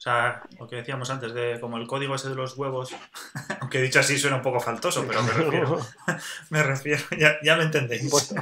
O 0.00 0.02
sea, 0.02 0.40
lo 0.58 0.66
que 0.66 0.76
decíamos 0.76 1.10
antes, 1.10 1.34
de 1.34 1.60
como 1.60 1.76
el 1.76 1.86
código 1.86 2.14
ese 2.14 2.30
de 2.30 2.34
los 2.34 2.56
huevos, 2.56 2.96
aunque 3.60 3.82
dicho 3.82 4.00
así 4.00 4.18
suena 4.18 4.36
un 4.36 4.42
poco 4.42 4.58
faltoso, 4.58 5.04
pero 5.06 5.22
me 5.22 5.30
refiero, 5.30 5.78
me 6.48 6.62
refiero 6.62 7.02
ya, 7.18 7.36
ya 7.42 7.56
me 7.56 7.64
entendéis. 7.64 8.10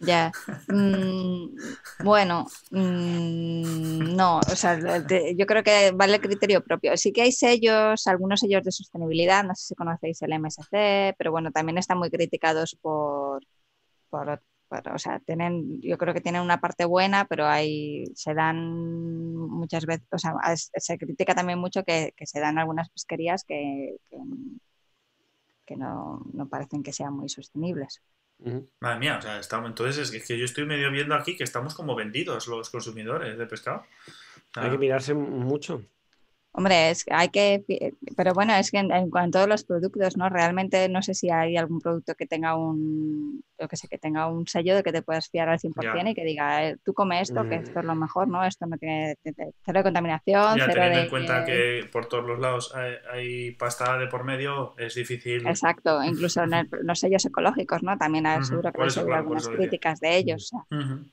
Ya. 0.00 0.32
Mm, 0.68 1.54
bueno, 2.02 2.46
mm, 2.70 4.14
no, 4.16 4.38
o 4.38 4.56
sea, 4.56 4.78
yo 5.36 5.46
creo 5.46 5.62
que 5.62 5.92
vale 5.92 6.14
el 6.14 6.20
criterio 6.22 6.64
propio. 6.64 6.96
Sí 6.96 7.12
que 7.12 7.22
hay 7.22 7.32
sellos, 7.32 8.06
algunos 8.06 8.40
sellos 8.40 8.62
de 8.64 8.72
sostenibilidad, 8.72 9.44
no 9.44 9.54
sé 9.54 9.66
si 9.66 9.74
conocéis 9.74 10.22
el 10.22 10.32
MSC, 10.32 11.14
pero 11.18 11.30
bueno, 11.30 11.50
también 11.52 11.76
están 11.76 11.98
muy 11.98 12.08
criticados 12.10 12.74
por, 12.80 13.42
por, 14.08 14.40
o 14.68 14.98
sea, 14.98 15.20
tienen, 15.20 15.80
yo 15.80 15.96
creo 15.98 16.14
que 16.14 16.20
tienen 16.20 16.42
una 16.42 16.60
parte 16.60 16.84
buena, 16.84 17.26
pero 17.26 17.46
hay, 17.46 18.04
se 18.14 18.34
dan 18.34 19.34
muchas 19.34 19.86
veces, 19.86 20.06
o 20.10 20.18
sea, 20.18 20.34
se 20.56 20.98
critica 20.98 21.34
también 21.34 21.58
mucho 21.58 21.84
que, 21.84 22.12
se 22.20 22.40
dan 22.40 22.58
algunas 22.58 22.90
pesquerías 22.90 23.44
que, 23.44 23.96
que, 25.64 25.76
no, 25.76 26.22
no 26.32 26.48
parecen 26.48 26.82
que 26.82 26.92
sean 26.92 27.14
muy 27.14 27.28
sostenibles. 27.28 28.02
Madre 28.80 28.98
mía, 28.98 29.16
o 29.18 29.22
sea, 29.22 29.38
estamos, 29.38 29.68
entonces 29.68 30.12
es 30.12 30.26
que 30.26 30.38
yo 30.38 30.44
estoy 30.44 30.66
medio 30.66 30.90
viendo 30.90 31.14
aquí 31.14 31.36
que 31.36 31.44
estamos 31.44 31.74
como 31.74 31.94
vendidos 31.94 32.46
los 32.48 32.68
consumidores 32.70 33.38
de 33.38 33.46
pescado. 33.46 33.84
Hay 34.54 34.70
que 34.70 34.78
mirarse 34.78 35.14
mucho. 35.14 35.82
Hombre, 36.56 36.88
es, 36.88 37.04
hay 37.10 37.28
que, 37.28 37.62
pero 38.16 38.32
bueno, 38.32 38.54
es 38.54 38.70
que 38.70 38.78
en, 38.78 39.10
cuanto 39.10 39.40
a 39.40 39.46
los 39.46 39.62
productos, 39.64 40.16
¿no? 40.16 40.30
Realmente 40.30 40.88
no 40.88 41.02
sé 41.02 41.12
si 41.12 41.28
hay 41.28 41.54
algún 41.58 41.82
producto 41.82 42.14
que 42.14 42.26
tenga 42.26 42.56
un, 42.56 43.44
yo 43.60 43.68
que 43.68 43.76
sé, 43.76 43.88
que 43.88 43.98
tenga 43.98 44.26
un 44.28 44.46
sello 44.46 44.74
de 44.74 44.82
que 44.82 44.90
te 44.90 45.02
puedas 45.02 45.28
fiar 45.28 45.50
al 45.50 45.58
100% 45.58 46.10
y 46.10 46.14
que 46.14 46.24
diga, 46.24 46.66
eh, 46.66 46.76
tú 46.82 46.94
comes 46.94 47.28
esto, 47.28 47.46
que 47.46 47.56
esto 47.56 47.80
es 47.80 47.84
lo 47.84 47.94
mm. 47.94 48.00
mejor, 48.00 48.28
¿no? 48.28 48.42
Esto 48.42 48.64
no 48.64 48.78
tiene 48.78 49.18
cero 49.22 49.80
de 49.80 49.82
contaminación, 49.82 50.56
ya, 50.56 50.64
cero 50.64 50.80
teniendo 50.80 51.00
en 51.00 51.10
cuenta 51.10 51.44
que 51.44 51.88
por 51.92 52.06
todos 52.06 52.24
los 52.24 52.38
lados 52.38 52.74
hay, 52.74 53.50
pasta 53.50 53.98
de 53.98 54.06
por 54.06 54.24
medio, 54.24 54.74
es 54.78 54.94
difícil. 54.94 55.46
Exacto, 55.46 56.02
incluso 56.04 56.42
en 56.42 56.70
los 56.84 56.98
sellos 56.98 57.26
ecológicos, 57.26 57.82
¿no? 57.82 57.98
También 57.98 58.26
hay, 58.26 58.42
seguro 58.44 58.72
que 58.72 58.80
hay 58.82 59.12
algunas 59.12 59.46
críticas 59.46 60.00
de 60.00 60.16
ellos. 60.16 60.50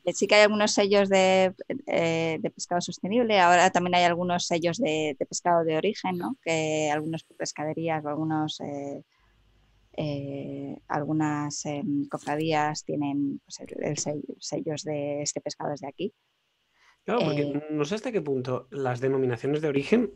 Sí 0.05 0.25
que 0.25 0.35
hay 0.35 0.43
algunos 0.43 0.71
sellos 0.71 1.09
de, 1.09 1.53
eh, 1.87 2.37
de, 2.39 2.49
pescado 2.49 2.79
sostenible, 2.79 3.41
ahora 3.41 3.71
también 3.71 3.95
hay 3.95 4.05
algunos 4.05 4.47
sellos 4.47 4.77
de, 4.77 5.17
de 5.19 5.25
pescado 5.33 5.63
de 5.63 5.77
origen, 5.77 6.17
¿no? 6.17 6.37
Que 6.43 6.91
algunas 6.91 7.23
pescaderías 7.23 8.05
o 8.05 8.09
algunos... 8.09 8.59
Eh, 8.61 9.01
eh, 9.95 10.75
algunas 10.87 11.65
em, 11.67 12.07
cofradías 12.09 12.83
tienen 12.83 13.39
pues, 13.45 13.59
el, 13.59 13.97
sellos 14.39 14.83
de 14.83 15.21
este 15.21 15.39
pescado 15.39 15.69
desde 15.69 15.87
aquí. 15.87 16.11
Claro, 17.05 17.21
porque 17.25 17.41
eh, 17.41 17.67
no 17.69 17.85
sé 17.85 17.93
hasta 17.95 18.11
qué 18.11 18.21
punto 18.21 18.67
las 18.71 18.99
denominaciones 18.99 19.61
de 19.61 19.67
origen 19.67 20.11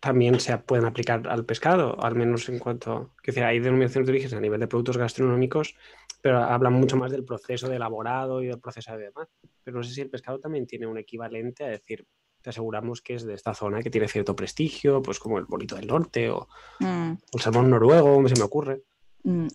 también 0.00 0.40
se 0.40 0.58
pueden 0.58 0.86
aplicar 0.86 1.28
al 1.28 1.44
pescado, 1.44 2.02
al 2.02 2.16
menos 2.16 2.48
en 2.48 2.58
cuanto. 2.58 3.14
Que 3.22 3.30
hay 3.44 3.60
denominaciones 3.60 4.08
de 4.08 4.12
origen 4.12 4.36
a 4.36 4.40
nivel 4.40 4.58
de 4.58 4.66
productos 4.66 4.98
gastronómicos, 4.98 5.76
pero 6.20 6.38
hablan 6.38 6.72
mucho 6.72 6.96
más 6.96 7.12
del 7.12 7.24
proceso 7.24 7.68
de 7.68 7.76
elaborado 7.76 8.42
y 8.42 8.48
del 8.48 8.58
proceso 8.58 8.90
de 8.96 9.04
demás. 9.04 9.28
Pero 9.62 9.76
no 9.76 9.84
sé 9.84 9.94
si 9.94 10.00
el 10.00 10.10
pescado 10.10 10.40
también 10.40 10.66
tiene 10.66 10.88
un 10.88 10.98
equivalente 10.98 11.62
a 11.62 11.68
decir, 11.68 12.04
te 12.42 12.50
aseguramos 12.50 13.00
que 13.00 13.14
es 13.14 13.24
de 13.24 13.34
esta 13.34 13.54
zona 13.54 13.82
que 13.82 13.90
tiene 13.90 14.08
cierto 14.08 14.36
prestigio, 14.36 15.02
pues 15.02 15.18
como 15.18 15.38
el 15.38 15.44
bonito 15.44 15.76
del 15.76 15.86
norte 15.86 16.30
o, 16.30 16.48
mm. 16.80 17.12
el 17.32 17.40
salmón 17.40 17.70
noruego, 17.70 18.26
se 18.28 18.36
me 18.36 18.44
ocurre. 18.44 18.82
Mm, 19.24 19.46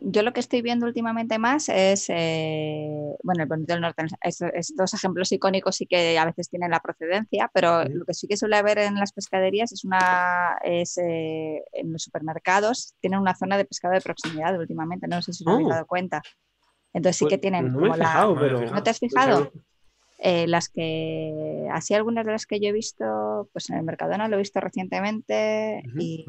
yo 0.00 0.22
lo 0.22 0.32
que 0.32 0.38
estoy 0.38 0.62
viendo 0.62 0.86
últimamente 0.86 1.38
más 1.38 1.68
es, 1.68 2.06
eh, 2.10 3.16
bueno, 3.24 3.42
el 3.42 3.48
bonito 3.48 3.72
del 3.72 3.82
norte, 3.82 4.04
estos 4.22 4.94
ejemplos 4.94 5.32
icónicos 5.32 5.74
sí 5.74 5.86
que 5.86 6.16
a 6.16 6.24
veces 6.24 6.48
tienen 6.48 6.70
la 6.70 6.78
procedencia, 6.78 7.50
pero 7.52 7.84
lo 7.84 8.04
que 8.04 8.14
sí 8.14 8.28
que 8.28 8.36
suele 8.36 8.56
haber 8.56 8.78
en 8.78 8.94
las 8.94 9.12
pescaderías 9.12 9.72
es 9.72 9.84
una, 9.84 10.58
es 10.62 10.96
eh, 10.98 11.64
en 11.72 11.92
los 11.92 12.02
supermercados, 12.04 12.94
tienen 13.00 13.18
una 13.18 13.34
zona 13.34 13.56
de 13.56 13.64
pescado 13.64 13.94
de 13.94 14.00
proximidad 14.00 14.56
últimamente, 14.58 15.08
no 15.08 15.20
sé 15.22 15.32
si 15.32 15.42
os 15.42 15.48
habéis 15.48 15.66
oh. 15.66 15.70
dado 15.70 15.86
cuenta. 15.86 16.22
Entonces 16.92 17.16
sí 17.16 17.24
que 17.24 17.36
pues 17.36 17.40
tienen 17.40 17.72
no 17.72 17.80
como 17.80 17.96
la... 17.96 18.24
¿No 18.72 18.82
te 18.82 18.90
has 18.90 18.98
fijado? 18.98 19.52
Eh, 20.18 20.48
las 20.48 20.68
que, 20.68 21.68
así 21.70 21.94
algunas 21.94 22.26
de 22.26 22.32
las 22.32 22.46
que 22.46 22.58
yo 22.58 22.68
he 22.68 22.72
visto, 22.72 23.48
pues 23.52 23.70
en 23.70 23.76
el 23.76 23.84
Mercadona 23.84 24.28
lo 24.28 24.34
he 24.34 24.40
visto 24.40 24.60
recientemente 24.60 25.82
y 25.96 26.24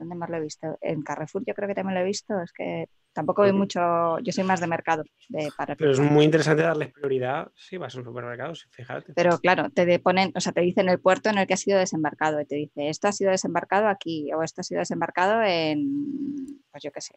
¿Dónde 0.00 0.14
más 0.14 0.30
lo 0.30 0.38
he 0.38 0.40
visto? 0.40 0.78
En 0.80 1.02
Carrefour 1.02 1.44
yo 1.46 1.54
creo 1.54 1.68
que 1.68 1.74
también 1.74 1.94
lo 1.94 2.00
he 2.00 2.04
visto. 2.04 2.40
Es 2.40 2.52
que 2.52 2.88
tampoco 3.12 3.42
veo 3.42 3.52
mucho, 3.52 4.18
yo 4.20 4.32
soy 4.32 4.44
más 4.44 4.58
de 4.60 4.66
mercado. 4.66 5.04
De, 5.28 5.50
para 5.56 5.76
Pero 5.76 5.90
es 5.90 6.00
muy 6.00 6.24
interesante 6.24 6.62
darles 6.62 6.90
prioridad 6.90 7.50
si 7.54 7.76
vas 7.76 7.94
a 7.94 7.98
un 7.98 8.04
supermercado, 8.04 8.54
fíjate. 8.70 9.12
Pero 9.14 9.38
claro, 9.38 9.68
te 9.68 9.98
ponen, 9.98 10.32
o 10.34 10.40
sea, 10.40 10.52
te 10.52 10.62
dicen 10.62 10.88
el 10.88 11.00
puerto 11.00 11.28
en 11.28 11.36
el 11.36 11.46
que 11.46 11.52
ha 11.52 11.58
sido 11.58 11.78
desembarcado 11.78 12.40
y 12.40 12.46
te 12.46 12.56
dice, 12.56 12.88
esto 12.88 13.08
ha 13.08 13.12
sido 13.12 13.30
desembarcado 13.30 13.88
aquí 13.88 14.32
o 14.32 14.42
esto 14.42 14.62
ha 14.62 14.64
sido 14.64 14.78
desembarcado 14.78 15.42
en, 15.42 16.62
pues 16.70 16.82
yo 16.82 16.90
qué 16.92 17.02
sé, 17.02 17.14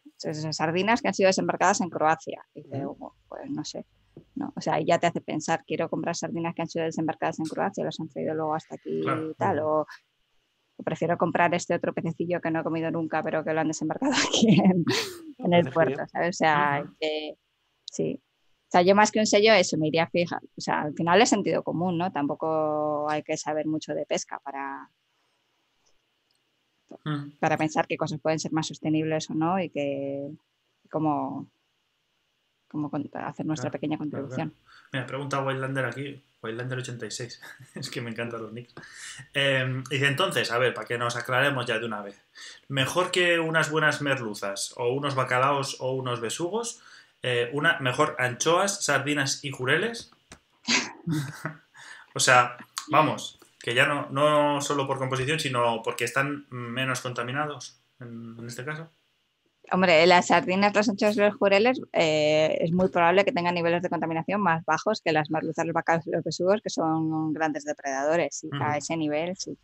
sardinas 0.52 1.00
que 1.00 1.08
han 1.08 1.14
sido 1.14 1.28
desembarcadas 1.28 1.80
en 1.80 1.88
Croacia. 1.88 2.44
Y 2.54 2.64
dice, 2.64 2.84
oh, 2.84 3.14
pues 3.28 3.50
no 3.50 3.64
sé. 3.64 3.86
No, 4.34 4.52
o 4.54 4.60
sea, 4.60 4.80
ya 4.80 4.98
te 4.98 5.06
hace 5.06 5.20
pensar, 5.20 5.64
quiero 5.66 5.88
comprar 5.88 6.16
sardinas 6.16 6.54
que 6.54 6.62
han 6.62 6.68
sido 6.68 6.84
desembarcadas 6.84 7.38
en 7.38 7.46
Croacia, 7.46 7.84
las 7.84 7.98
han 8.00 8.08
traído 8.08 8.34
luego 8.34 8.54
hasta 8.54 8.74
aquí 8.76 9.00
y 9.00 9.34
tal, 9.34 9.60
o 9.60 9.86
prefiero 10.84 11.16
comprar 11.16 11.54
este 11.54 11.74
otro 11.74 11.92
pececillo 11.92 12.40
que 12.40 12.50
no 12.50 12.60
he 12.60 12.64
comido 12.64 12.90
nunca, 12.90 13.22
pero 13.22 13.44
que 13.44 13.52
lo 13.52 13.60
han 13.60 13.68
desembarcado 13.68 14.12
aquí 14.28 14.60
en, 14.60 14.84
el 15.52 15.70
puerto, 15.70 16.02
¿sabes? 16.08 16.36
O 16.36 16.38
sea, 16.38 16.84
que, 17.00 17.36
sí. 17.84 18.20
O 18.20 18.70
sea, 18.74 18.82
yo 18.82 18.94
más 18.96 19.12
que 19.12 19.20
un 19.20 19.26
sello, 19.26 19.52
eso 19.52 19.78
me 19.78 19.86
iría 19.86 20.08
fija. 20.08 20.40
O 20.56 20.60
sea, 20.60 20.82
al 20.82 20.94
final 20.94 21.22
es 21.22 21.28
sentido 21.28 21.62
común, 21.62 21.96
¿no? 21.96 22.10
Tampoco 22.10 23.08
hay 23.08 23.22
que 23.22 23.36
saber 23.36 23.66
mucho 23.66 23.94
de 23.94 24.04
pesca 24.04 24.40
para, 24.42 24.90
para 27.38 27.56
pensar 27.56 27.86
qué 27.86 27.96
cosas 27.96 28.20
pueden 28.20 28.40
ser 28.40 28.52
más 28.52 28.66
sostenibles 28.66 29.30
o 29.30 29.34
no 29.34 29.60
y 29.60 29.70
que 29.70 30.28
cómo, 30.90 31.48
cómo 32.74 32.90
hacer 33.14 33.46
nuestra 33.46 33.70
pequeña 33.70 33.96
contribución. 33.96 34.52
Mira, 34.92 35.06
pregunta 35.06 35.40
Wildlander 35.40 35.84
aquí, 35.84 36.22
Wildlander 36.42 36.78
86, 36.78 37.40
es 37.74 37.90
que 37.90 38.00
me 38.00 38.10
encantan 38.10 38.42
los 38.42 38.52
nicks. 38.52 38.74
Em, 39.32 39.84
dice 39.84 40.06
entonces, 40.08 40.50
a 40.50 40.58
ver, 40.58 40.74
para 40.74 40.86
que 40.86 40.98
nos 40.98 41.16
aclaremos 41.16 41.66
ya 41.66 41.78
de 41.78 41.86
una 41.86 42.02
vez, 42.02 42.20
mejor 42.68 43.12
que 43.12 43.38
unas 43.38 43.70
buenas 43.70 44.02
merluzas 44.02 44.74
o 44.76 44.92
unos 44.92 45.14
bacalaos 45.14 45.76
o 45.80 45.92
unos 45.92 46.20
besugos, 46.20 46.82
eh, 47.22 47.48
una, 47.52 47.78
mejor 47.78 48.16
anchoas, 48.18 48.84
sardinas 48.84 49.44
y 49.44 49.52
jureles. 49.52 50.10
o 52.14 52.20
sea, 52.20 52.56
vamos, 52.88 53.38
que 53.60 53.74
ya 53.74 53.86
no, 53.86 54.08
no 54.10 54.60
solo 54.60 54.86
por 54.88 54.98
composición, 54.98 55.38
sino 55.38 55.80
porque 55.82 56.04
están 56.04 56.46
menos 56.50 57.00
contaminados 57.00 57.80
en 58.00 58.44
este 58.46 58.64
caso. 58.64 58.90
Hombre, 59.74 60.06
las 60.06 60.28
sardinas, 60.28 60.72
los 60.72 60.88
anchos 60.88 61.16
y 61.16 61.18
los 61.18 61.34
jureles 61.34 61.80
eh, 61.92 62.58
es 62.60 62.70
muy 62.70 62.90
probable 62.90 63.24
que 63.24 63.32
tengan 63.32 63.56
niveles 63.56 63.82
de 63.82 63.88
contaminación 63.88 64.40
más 64.40 64.64
bajos 64.64 65.02
que 65.02 65.10
las 65.10 65.30
merluzas, 65.30 65.66
los 65.66 65.74
bacalos 65.74 66.06
y 66.06 66.12
los 66.12 66.22
besugos, 66.22 66.60
que 66.62 66.70
son 66.70 67.32
grandes 67.32 67.64
depredadores. 67.64 68.44
Y 68.44 68.50
a 68.60 68.76
ese 68.76 68.96
nivel, 68.96 69.36
sí. 69.36 69.58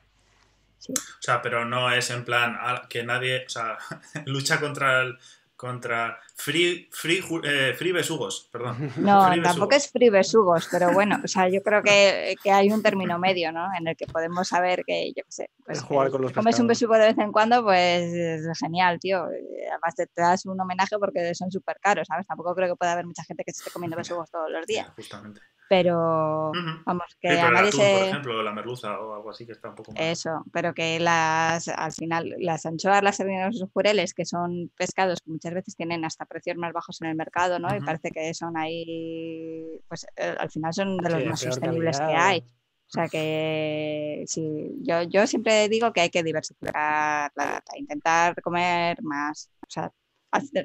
Sí. 0.80 0.92
O 0.96 1.22
sea, 1.22 1.40
pero 1.40 1.64
no 1.64 1.92
es 1.92 2.10
en 2.10 2.24
plan 2.24 2.58
que 2.88 3.04
nadie, 3.04 3.44
o 3.46 3.48
sea, 3.48 3.78
lucha 4.26 4.58
contra 4.58 5.02
el, 5.02 5.16
contra 5.60 6.18
Free, 6.36 6.88
free, 6.90 7.22
eh, 7.44 7.74
free 7.76 7.92
Besugos, 7.92 8.48
perdón. 8.50 8.78
No, 8.96 9.28
Free 9.28 9.42
tampoco 9.42 9.68
Besugos. 9.68 9.76
es 9.84 9.92
free 9.92 10.08
besugos, 10.08 10.68
pero 10.72 10.90
bueno, 10.94 11.20
o 11.22 11.28
sea, 11.28 11.50
yo 11.50 11.62
creo 11.62 11.82
que, 11.82 12.34
que 12.42 12.50
hay 12.50 12.72
un 12.72 12.82
término 12.82 13.18
medio, 13.18 13.52
¿no? 13.52 13.66
En 13.78 13.86
el 13.86 13.94
que 13.94 14.06
podemos 14.06 14.48
saber 14.48 14.82
que, 14.86 15.08
yo 15.08 15.22
qué 15.22 15.30
sé, 15.32 15.50
pues 15.66 15.82
Jugar 15.82 16.06
que 16.06 16.12
con 16.12 16.22
los 16.22 16.32
comes 16.32 16.58
un 16.58 16.66
besugo 16.66 16.94
de 16.94 17.08
vez 17.08 17.18
en 17.18 17.30
cuando, 17.30 17.62
pues 17.62 18.04
es 18.10 18.58
genial, 18.58 18.98
tío. 18.98 19.30
Eh, 19.30 19.68
Además 19.68 19.94
te, 19.94 20.06
te 20.06 20.22
das 20.22 20.46
un 20.46 20.58
homenaje 20.58 20.98
porque 20.98 21.34
son 21.34 21.52
súper 21.52 21.76
caros, 21.78 22.08
¿sabes? 22.08 22.26
Tampoco 22.26 22.54
creo 22.54 22.68
que 22.68 22.76
pueda 22.76 22.92
haber 22.92 23.04
mucha 23.04 23.22
gente 23.24 23.44
que 23.44 23.52
se 23.52 23.58
esté 23.60 23.70
comiendo 23.70 23.98
besugos 23.98 24.30
todos 24.30 24.50
los 24.50 24.66
días, 24.66 24.88
justamente. 24.96 25.42
Pero 25.70 26.50
vamos, 26.84 27.04
Sí, 27.06 27.16
que 27.20 27.28
pero 27.28 27.42
a 27.42 27.48
el 27.48 27.54
nadie 27.54 27.68
atún, 27.68 27.80
por 27.92 28.02
ejemplo, 28.02 28.42
la 28.42 28.52
merluza 28.52 29.00
o 29.00 29.14
algo 29.14 29.30
así 29.30 29.46
que 29.46 29.52
está 29.52 29.68
un 29.68 29.76
poco 29.76 29.92
más. 29.92 30.00
Eso, 30.00 30.44
pero 30.52 30.74
que 30.74 30.98
las, 30.98 31.68
al 31.68 31.92
final, 31.92 32.34
las 32.40 32.66
anchoas, 32.66 33.04
las 33.04 33.18
sardinas, 33.18 33.54
los 33.54 33.70
jureles, 33.70 34.12
que 34.12 34.24
son 34.24 34.72
pescados 34.76 35.20
que 35.20 35.30
muchas 35.30 35.54
veces 35.54 35.76
tienen 35.76 36.04
hasta 36.04 36.26
precios 36.26 36.56
más 36.56 36.72
bajos 36.72 37.00
en 37.02 37.08
el 37.10 37.14
mercado, 37.14 37.60
¿no? 37.60 37.68
Y 37.76 37.80
parece 37.82 38.10
que 38.10 38.34
son 38.34 38.56
ahí, 38.56 39.64
pues 39.86 40.06
eh, 40.16 40.34
al 40.36 40.50
final 40.50 40.74
son 40.74 40.96
de 41.04 41.08
Sí, 41.08 41.16
los 41.16 41.24
más 41.26 41.40
sostenibles 41.40 42.00
que 42.00 42.04
hay. 42.16 42.40
O 42.40 42.92
sea 42.92 43.08
que 43.08 44.24
sí, 44.26 44.76
yo, 44.82 45.02
yo 45.04 45.26
siempre 45.28 45.68
digo 45.68 45.92
que 45.92 46.00
hay 46.00 46.10
que 46.10 46.24
diversificar 46.24 47.30
la 47.36 47.44
data, 47.46 47.78
intentar 47.78 48.42
comer 48.42 49.00
más. 49.04 49.50
O 49.62 49.70
sea, 49.70 49.92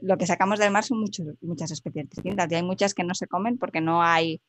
lo 0.01 0.17
que 0.17 0.25
sacamos 0.25 0.57
del 0.59 0.71
mar 0.71 0.83
son 0.83 0.99
muchos, 0.99 1.27
muchas 1.41 1.69
especies 1.71 2.09
distintas 2.09 2.51
y 2.51 2.55
hay 2.55 2.63
muchas 2.63 2.95
que 2.95 3.03
no 3.03 3.13
se 3.13 3.27
comen 3.27 3.59
porque 3.59 3.81
no 3.81 4.01
hay 4.03 4.41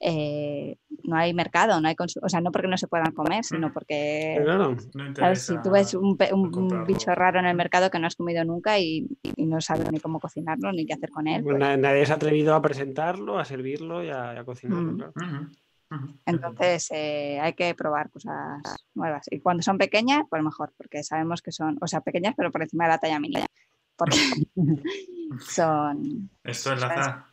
eh, 0.00 0.76
no 1.04 1.16
hay 1.16 1.34
mercado, 1.34 1.80
no 1.80 1.88
hay 1.88 1.96
o 1.98 2.28
sea, 2.28 2.40
no 2.40 2.52
porque 2.52 2.68
no 2.68 2.76
se 2.78 2.86
puedan 2.88 3.12
comer, 3.12 3.44
sino 3.44 3.66
Ujú. 3.66 3.74
porque 3.74 4.34
Pero 4.36 4.44
claro, 4.44 4.76
No 4.94 5.14
¿Sabes? 5.16 5.42
Si 5.42 5.60
tú 5.62 5.70
ves 5.70 5.94
un, 5.94 6.16
pe- 6.16 6.32
un 6.32 6.84
bicho 6.86 7.14
raro 7.14 7.40
en 7.40 7.46
el 7.46 7.56
mercado 7.56 7.90
que 7.90 7.98
no 7.98 8.06
has 8.06 8.14
comido 8.16 8.44
nunca 8.44 8.78
y, 8.78 9.06
y 9.36 9.46
no 9.46 9.60
sabes 9.60 9.90
ni 9.90 9.98
cómo 10.00 10.20
cocinarlo 10.20 10.70
ni 10.72 10.86
qué 10.86 10.94
hacer 10.94 11.10
con 11.10 11.26
él, 11.26 11.42
pues 11.42 11.54
pues, 11.56 11.60
na- 11.60 11.76
nadie 11.76 12.06
se 12.06 12.12
ha 12.12 12.16
atrevido 12.16 12.54
a 12.54 12.62
presentarlo, 12.62 13.38
a 13.38 13.44
servirlo 13.44 14.04
y 14.04 14.10
a, 14.10 14.42
cocinarlo. 14.44 15.08
Mm. 15.08 15.10
claro. 15.10 16.14
Entonces 16.26 16.88
eh, 16.92 17.40
hay 17.40 17.54
que 17.54 17.74
probar 17.74 18.10
cosas 18.10 18.60
nuevas. 18.94 19.26
Y 19.30 19.40
cuando 19.40 19.62
son 19.62 19.78
pequeñas, 19.78 20.22
pues 20.28 20.42
mejor, 20.42 20.72
porque 20.76 21.02
sabemos 21.02 21.42
que 21.42 21.50
son, 21.50 21.78
o 21.80 21.86
sea, 21.86 22.02
pequeñas 22.02 22.34
pero 22.36 22.50
por 22.52 22.62
encima 22.62 22.84
de 22.84 22.90
la 22.90 22.98
talla 22.98 23.18
mínima. 23.18 23.46
Porque 23.96 24.16
son... 25.40 26.30
Esto 26.44 26.72
enlaza, 26.72 27.26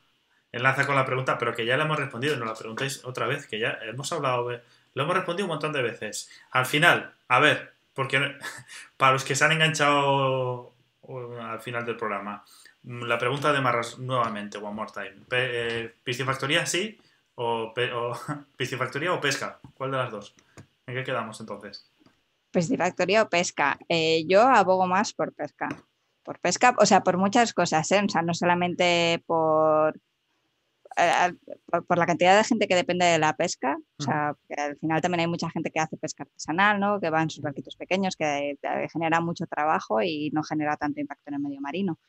enlaza 0.55 0.85
con 0.85 0.95
la 0.95 1.05
pregunta, 1.05 1.37
pero 1.37 1.53
que 1.53 1.65
ya 1.65 1.77
la 1.77 1.83
hemos 1.85 1.97
respondido, 1.99 2.35
no 2.37 2.45
la 2.45 2.53
preguntáis 2.53 3.03
otra 3.05 3.27
vez, 3.27 3.45
que 3.47 3.59
ya 3.59 3.77
hemos 3.83 4.11
hablado, 4.11 4.47
de- 4.49 4.61
lo 4.93 5.03
hemos 5.03 5.15
respondido 5.15 5.45
un 5.45 5.49
montón 5.51 5.73
de 5.73 5.81
veces. 5.81 6.29
Al 6.51 6.65
final, 6.65 7.13
a 7.27 7.39
ver, 7.39 7.73
porque 7.93 8.37
para 8.97 9.13
los 9.13 9.23
que 9.25 9.35
se 9.35 9.43
han 9.45 9.51
enganchado 9.51 10.73
uh, 11.01 11.33
al 11.41 11.59
final 11.61 11.85
del 11.85 11.97
programa, 11.97 12.43
mm, 12.83 13.03
la 13.03 13.17
pregunta 13.17 13.51
de 13.53 13.61
Marras 13.61 13.99
nuevamente, 13.99 14.57
one 14.57 14.73
more 14.73 14.91
time. 14.93 15.15
Eh, 15.31 15.93
¿Piscifactoría 16.03 16.65
sí? 16.65 16.97
¿O, 17.35 17.73
o 17.75 18.19
piscifactoría 18.57 19.13
o 19.13 19.19
pesca? 19.21 19.59
¿Cuál 19.75 19.91
de 19.91 19.97
las 19.97 20.11
dos? 20.11 20.35
¿En 20.87 20.95
qué 20.95 21.03
quedamos 21.03 21.39
entonces? 21.41 21.91
Piscifactoría 22.51 23.23
o 23.23 23.29
pesca. 23.29 23.77
Eh, 23.89 24.23
yo 24.27 24.41
abogo 24.43 24.87
más 24.87 25.13
por 25.13 25.33
pesca. 25.33 25.67
Por 26.23 26.39
pesca, 26.39 26.73
o 26.79 26.85
sea, 26.85 27.01
por 27.03 27.17
muchas 27.17 27.53
cosas, 27.53 27.91
¿eh? 27.91 28.01
O 28.03 28.09
sea, 28.09 28.21
no 28.21 28.33
solamente 28.33 29.21
por, 29.27 29.93
por, 31.65 31.85
por 31.85 31.97
la 31.97 32.05
cantidad 32.05 32.37
de 32.37 32.43
gente 32.43 32.67
que 32.67 32.75
depende 32.75 33.05
de 33.05 33.19
la 33.19 33.35
pesca, 33.35 33.77
o 33.97 34.03
sea, 34.03 34.35
que 34.47 34.53
al 34.61 34.77
final 34.77 35.01
también 35.01 35.21
hay 35.21 35.27
mucha 35.27 35.49
gente 35.49 35.71
que 35.71 35.79
hace 35.79 35.97
pesca 35.97 36.23
artesanal, 36.23 36.79
¿no? 36.79 36.99
Que 36.99 37.09
va 37.09 37.21
en 37.21 37.29
sus 37.29 37.41
barquitos 37.43 37.75
pequeños, 37.75 38.15
que 38.15 38.51
eh, 38.51 38.87
genera 38.91 39.19
mucho 39.21 39.45
trabajo 39.47 40.01
y 40.01 40.29
no 40.31 40.43
genera 40.43 40.77
tanto 40.77 40.99
impacto 41.01 41.23
en 41.27 41.33
el 41.35 41.39
medio 41.41 41.61
marino. 41.61 41.99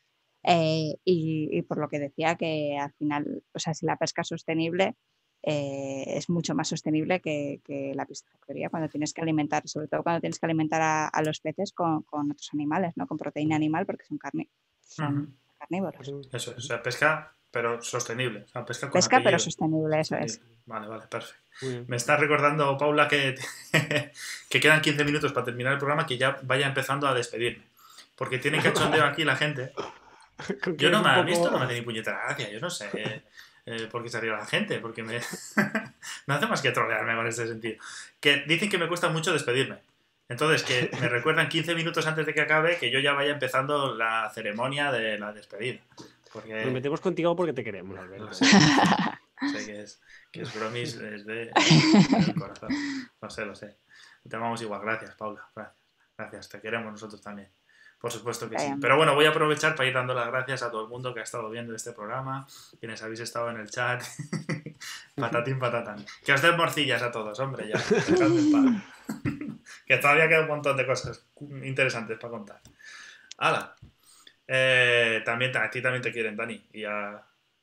Eh, 0.42 0.94
y, 1.04 1.48
y 1.50 1.62
por 1.62 1.78
lo 1.78 1.88
que 1.88 1.98
decía 1.98 2.36
que 2.36 2.78
al 2.78 2.92
final, 2.94 3.42
o 3.52 3.58
sea, 3.58 3.74
si 3.74 3.84
la 3.86 3.96
pesca 3.96 4.22
es 4.22 4.28
sostenible, 4.28 4.94
eh, 5.42 6.04
es 6.06 6.28
mucho 6.30 6.54
más 6.54 6.68
sostenible 6.68 7.20
que, 7.20 7.60
que 7.64 7.92
la 7.94 8.06
piscifactoría 8.06 8.68
cuando 8.70 8.88
tienes 8.88 9.12
que 9.12 9.20
alimentar, 9.22 9.66
sobre 9.68 9.86
todo 9.88 10.02
cuando 10.02 10.20
tienes 10.20 10.38
que 10.40 10.46
alimentar 10.46 10.82
a, 10.82 11.06
a 11.08 11.22
los 11.22 11.40
peces 11.40 11.72
con, 11.72 12.02
con 12.02 12.30
otros 12.30 12.50
animales, 12.52 12.92
¿no? 12.96 13.06
Con 13.06 13.16
proteína 13.18 13.56
animal 13.56 13.86
porque 13.86 14.04
son, 14.06 14.18
carni- 14.18 14.48
son 14.80 15.14
Ujú. 15.16 15.32
carnívoros. 15.58 16.08
Eso 16.32 16.50
es, 16.52 16.56
o 16.58 16.60
sea, 16.60 16.82
pesca, 16.82 17.35
pero 17.56 17.80
sostenible. 17.80 18.42
O 18.42 18.48
sea, 18.48 18.66
pesca 18.66 18.90
con 18.90 18.98
Pesca, 18.98 19.22
pero 19.24 19.38
sostenible, 19.38 19.98
eso 19.98 20.14
es. 20.14 20.42
Vale, 20.66 20.88
vale, 20.88 21.06
perfecto. 21.06 21.40
Me 21.88 21.96
está 21.96 22.18
recordando, 22.18 22.76
Paula, 22.76 23.08
que, 23.08 23.34
que 24.50 24.60
quedan 24.60 24.82
15 24.82 25.04
minutos 25.06 25.32
para 25.32 25.46
terminar 25.46 25.72
el 25.72 25.78
programa, 25.78 26.04
que 26.04 26.18
ya 26.18 26.38
vaya 26.42 26.66
empezando 26.66 27.08
a 27.08 27.14
despedirme. 27.14 27.64
Porque 28.14 28.36
tiene 28.36 28.60
cachondeo 28.60 29.06
aquí 29.06 29.24
la 29.24 29.36
gente. 29.36 29.72
Yo 30.76 30.90
no 30.90 31.02
me 31.02 31.18
he 31.18 31.22
visto, 31.22 31.50
no 31.50 31.58
me 31.58 31.64
hace 31.64 31.76
ni 31.76 31.80
puñetera 31.80 32.24
gracia, 32.26 32.50
yo 32.50 32.60
no 32.60 32.68
sé 32.68 32.90
eh, 33.64 33.88
por 33.90 34.02
qué 34.02 34.10
se 34.10 34.20
ríe 34.20 34.30
la 34.30 34.44
gente, 34.44 34.80
porque 34.80 35.02
me... 35.02 35.18
no 36.26 36.34
hace 36.34 36.46
más 36.46 36.60
que 36.60 36.72
trolearme 36.72 37.16
con 37.16 37.26
este 37.26 37.46
sentido. 37.46 37.78
Que 38.20 38.44
dicen 38.46 38.68
que 38.68 38.76
me 38.76 38.86
cuesta 38.86 39.08
mucho 39.08 39.32
despedirme. 39.32 39.78
Entonces, 40.28 40.62
que 40.62 40.90
me 41.00 41.08
recuerdan 41.08 41.48
15 41.48 41.74
minutos 41.74 42.06
antes 42.06 42.26
de 42.26 42.34
que 42.34 42.42
acabe 42.42 42.76
que 42.76 42.90
yo 42.90 42.98
ya 42.98 43.14
vaya 43.14 43.32
empezando 43.32 43.94
la 43.94 44.30
ceremonia 44.34 44.92
de 44.92 45.18
la 45.18 45.32
despedida. 45.32 45.80
Porque... 46.36 46.64
Nos 46.64 46.72
metemos 46.74 47.00
contigo 47.00 47.34
porque 47.34 47.54
te 47.54 47.64
queremos, 47.64 47.98
Alberto. 47.98 48.26
Lo 48.26 48.32
sé, 48.34 48.44
sé 48.44 49.66
que 49.66 49.80
es, 49.80 50.02
que 50.30 50.42
es 50.42 50.54
bromis 50.54 50.94
es 50.96 51.24
de, 51.24 51.50
del 51.50 52.34
corazón. 52.38 52.68
Lo 53.22 53.30
sé, 53.30 53.46
lo 53.46 53.54
sé. 53.54 53.78
Te 54.28 54.36
amamos 54.36 54.60
igual. 54.60 54.82
Gracias, 54.82 55.14
Paula. 55.14 55.48
Gracias. 55.54 55.78
Gracias. 56.18 56.48
Te 56.50 56.60
queremos 56.60 56.92
nosotros 56.92 57.22
también. 57.22 57.50
Por 57.98 58.12
supuesto 58.12 58.50
que 58.50 58.58
sí. 58.58 58.74
Pero 58.82 58.98
bueno, 58.98 59.14
voy 59.14 59.24
a 59.24 59.30
aprovechar 59.30 59.74
para 59.74 59.88
ir 59.88 59.94
dando 59.94 60.12
las 60.12 60.26
gracias 60.26 60.62
a 60.62 60.70
todo 60.70 60.82
el 60.82 60.90
mundo 60.90 61.14
que 61.14 61.20
ha 61.20 61.22
estado 61.22 61.48
viendo 61.48 61.74
este 61.74 61.92
programa, 61.92 62.46
quienes 62.78 63.02
habéis 63.02 63.20
estado 63.20 63.48
en 63.48 63.56
el 63.56 63.70
chat. 63.70 64.02
Patatín, 65.16 65.58
patatán. 65.58 66.04
Que 66.22 66.34
os 66.34 66.42
den 66.42 66.54
morcillas 66.54 67.00
a 67.00 67.10
todos, 67.10 67.40
hombre, 67.40 67.68
ya. 67.68 67.82
Que 69.86 69.96
todavía 69.96 70.28
queda 70.28 70.42
un 70.42 70.48
montón 70.48 70.76
de 70.76 70.86
cosas 70.86 71.24
interesantes 71.62 72.18
para 72.18 72.30
contar. 72.30 72.60
¡Hala! 73.38 73.74
Eh, 74.48 75.22
también, 75.24 75.56
a 75.56 75.70
ti 75.70 75.82
también 75.82 76.02
te 76.02 76.12
quieren, 76.12 76.36
Dani. 76.36 76.68
Y 76.72 76.84
a, 76.84 77.22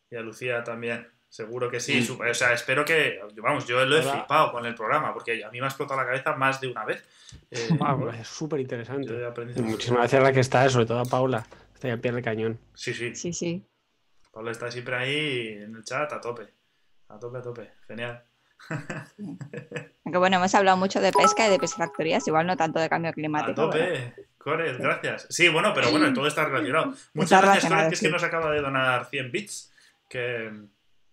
y 0.10 0.15
a 0.15 0.22
Lucía 0.22 0.64
también. 0.64 1.07
Seguro 1.30 1.69
que 1.69 1.80
sí. 1.80 2.07
O 2.30 2.34
sea, 2.34 2.53
espero 2.53 2.85
que. 2.85 3.19
Vamos, 3.38 3.65
yo 3.65 3.84
lo 3.85 3.97
he 3.97 4.01
Hola. 4.01 4.11
flipado 4.11 4.51
con 4.51 4.65
el 4.68 4.76
programa, 4.76 5.14
porque 5.14 5.43
a 5.43 5.49
mí 5.49 5.60
me 5.60 5.65
ha 5.65 5.69
explotado 5.69 5.99
la 5.99 6.05
cabeza 6.05 6.35
más 6.35 6.61
de 6.61 6.68
una 6.68 6.85
vez. 6.85 7.03
Eh, 7.49 7.69
es 8.22 8.27
súper 8.27 8.60
interesante. 8.60 9.11
Muchísimas 9.61 10.01
gracias 10.01 10.22
a 10.22 10.23
la 10.23 10.31
que 10.31 10.41
está, 10.41 10.69
sobre 10.69 10.85
todo 10.85 10.99
a 10.99 11.05
Paula. 11.05 11.43
Está 11.73 11.88
ahí 11.88 11.93
al 11.93 11.99
pie 11.99 12.11
del 12.11 12.23
cañón. 12.23 12.60
Sí, 12.76 12.93
sí. 12.93 13.15
Sí, 13.15 13.34
sí. 13.34 13.65
Pablo 14.31 14.51
está 14.51 14.69
siempre 14.69 14.95
ahí 14.95 15.47
en 15.64 15.76
el 15.76 15.84
chat 15.84 16.11
a 16.14 16.22
tope. 16.22 16.47
A 17.10 17.18
tope, 17.19 17.38
a 17.39 17.41
tope. 17.41 17.72
Genial. 17.88 18.23
Aunque 20.05 20.18
bueno, 20.18 20.38
hemos 20.38 20.53
hablado 20.55 20.77
mucho 20.77 21.01
de 21.01 21.11
pesca 21.11 21.47
y 21.47 21.51
de 21.51 21.60
piscifactorías, 21.60 22.27
igual 22.27 22.47
no 22.47 22.55
tanto 22.57 22.80
de 22.80 22.89
cambio 22.89 23.11
A 23.11 23.14
climático. 23.14 23.69
¿verdad? 23.69 24.11
tope. 24.11 24.22
Cores, 24.44 24.78
gracias. 24.78 25.26
Sí, 25.30 25.48
bueno, 25.48 25.74
pero 25.74 25.90
bueno, 25.91 26.11
todo 26.14 26.28
está 26.28 26.45
relacionado. 26.45 26.94
Muchas 27.14 27.32
Está 27.32 27.41
gracias, 27.41 27.72
Cores, 27.72 27.88
que 27.88 27.94
es 27.95 28.02
que 28.02 28.10
nos 28.10 28.24
acaba 28.24 28.52
de 28.52 28.61
donar 28.61 29.06
100 29.10 29.32
bits. 29.32 29.72
Que 30.10 30.52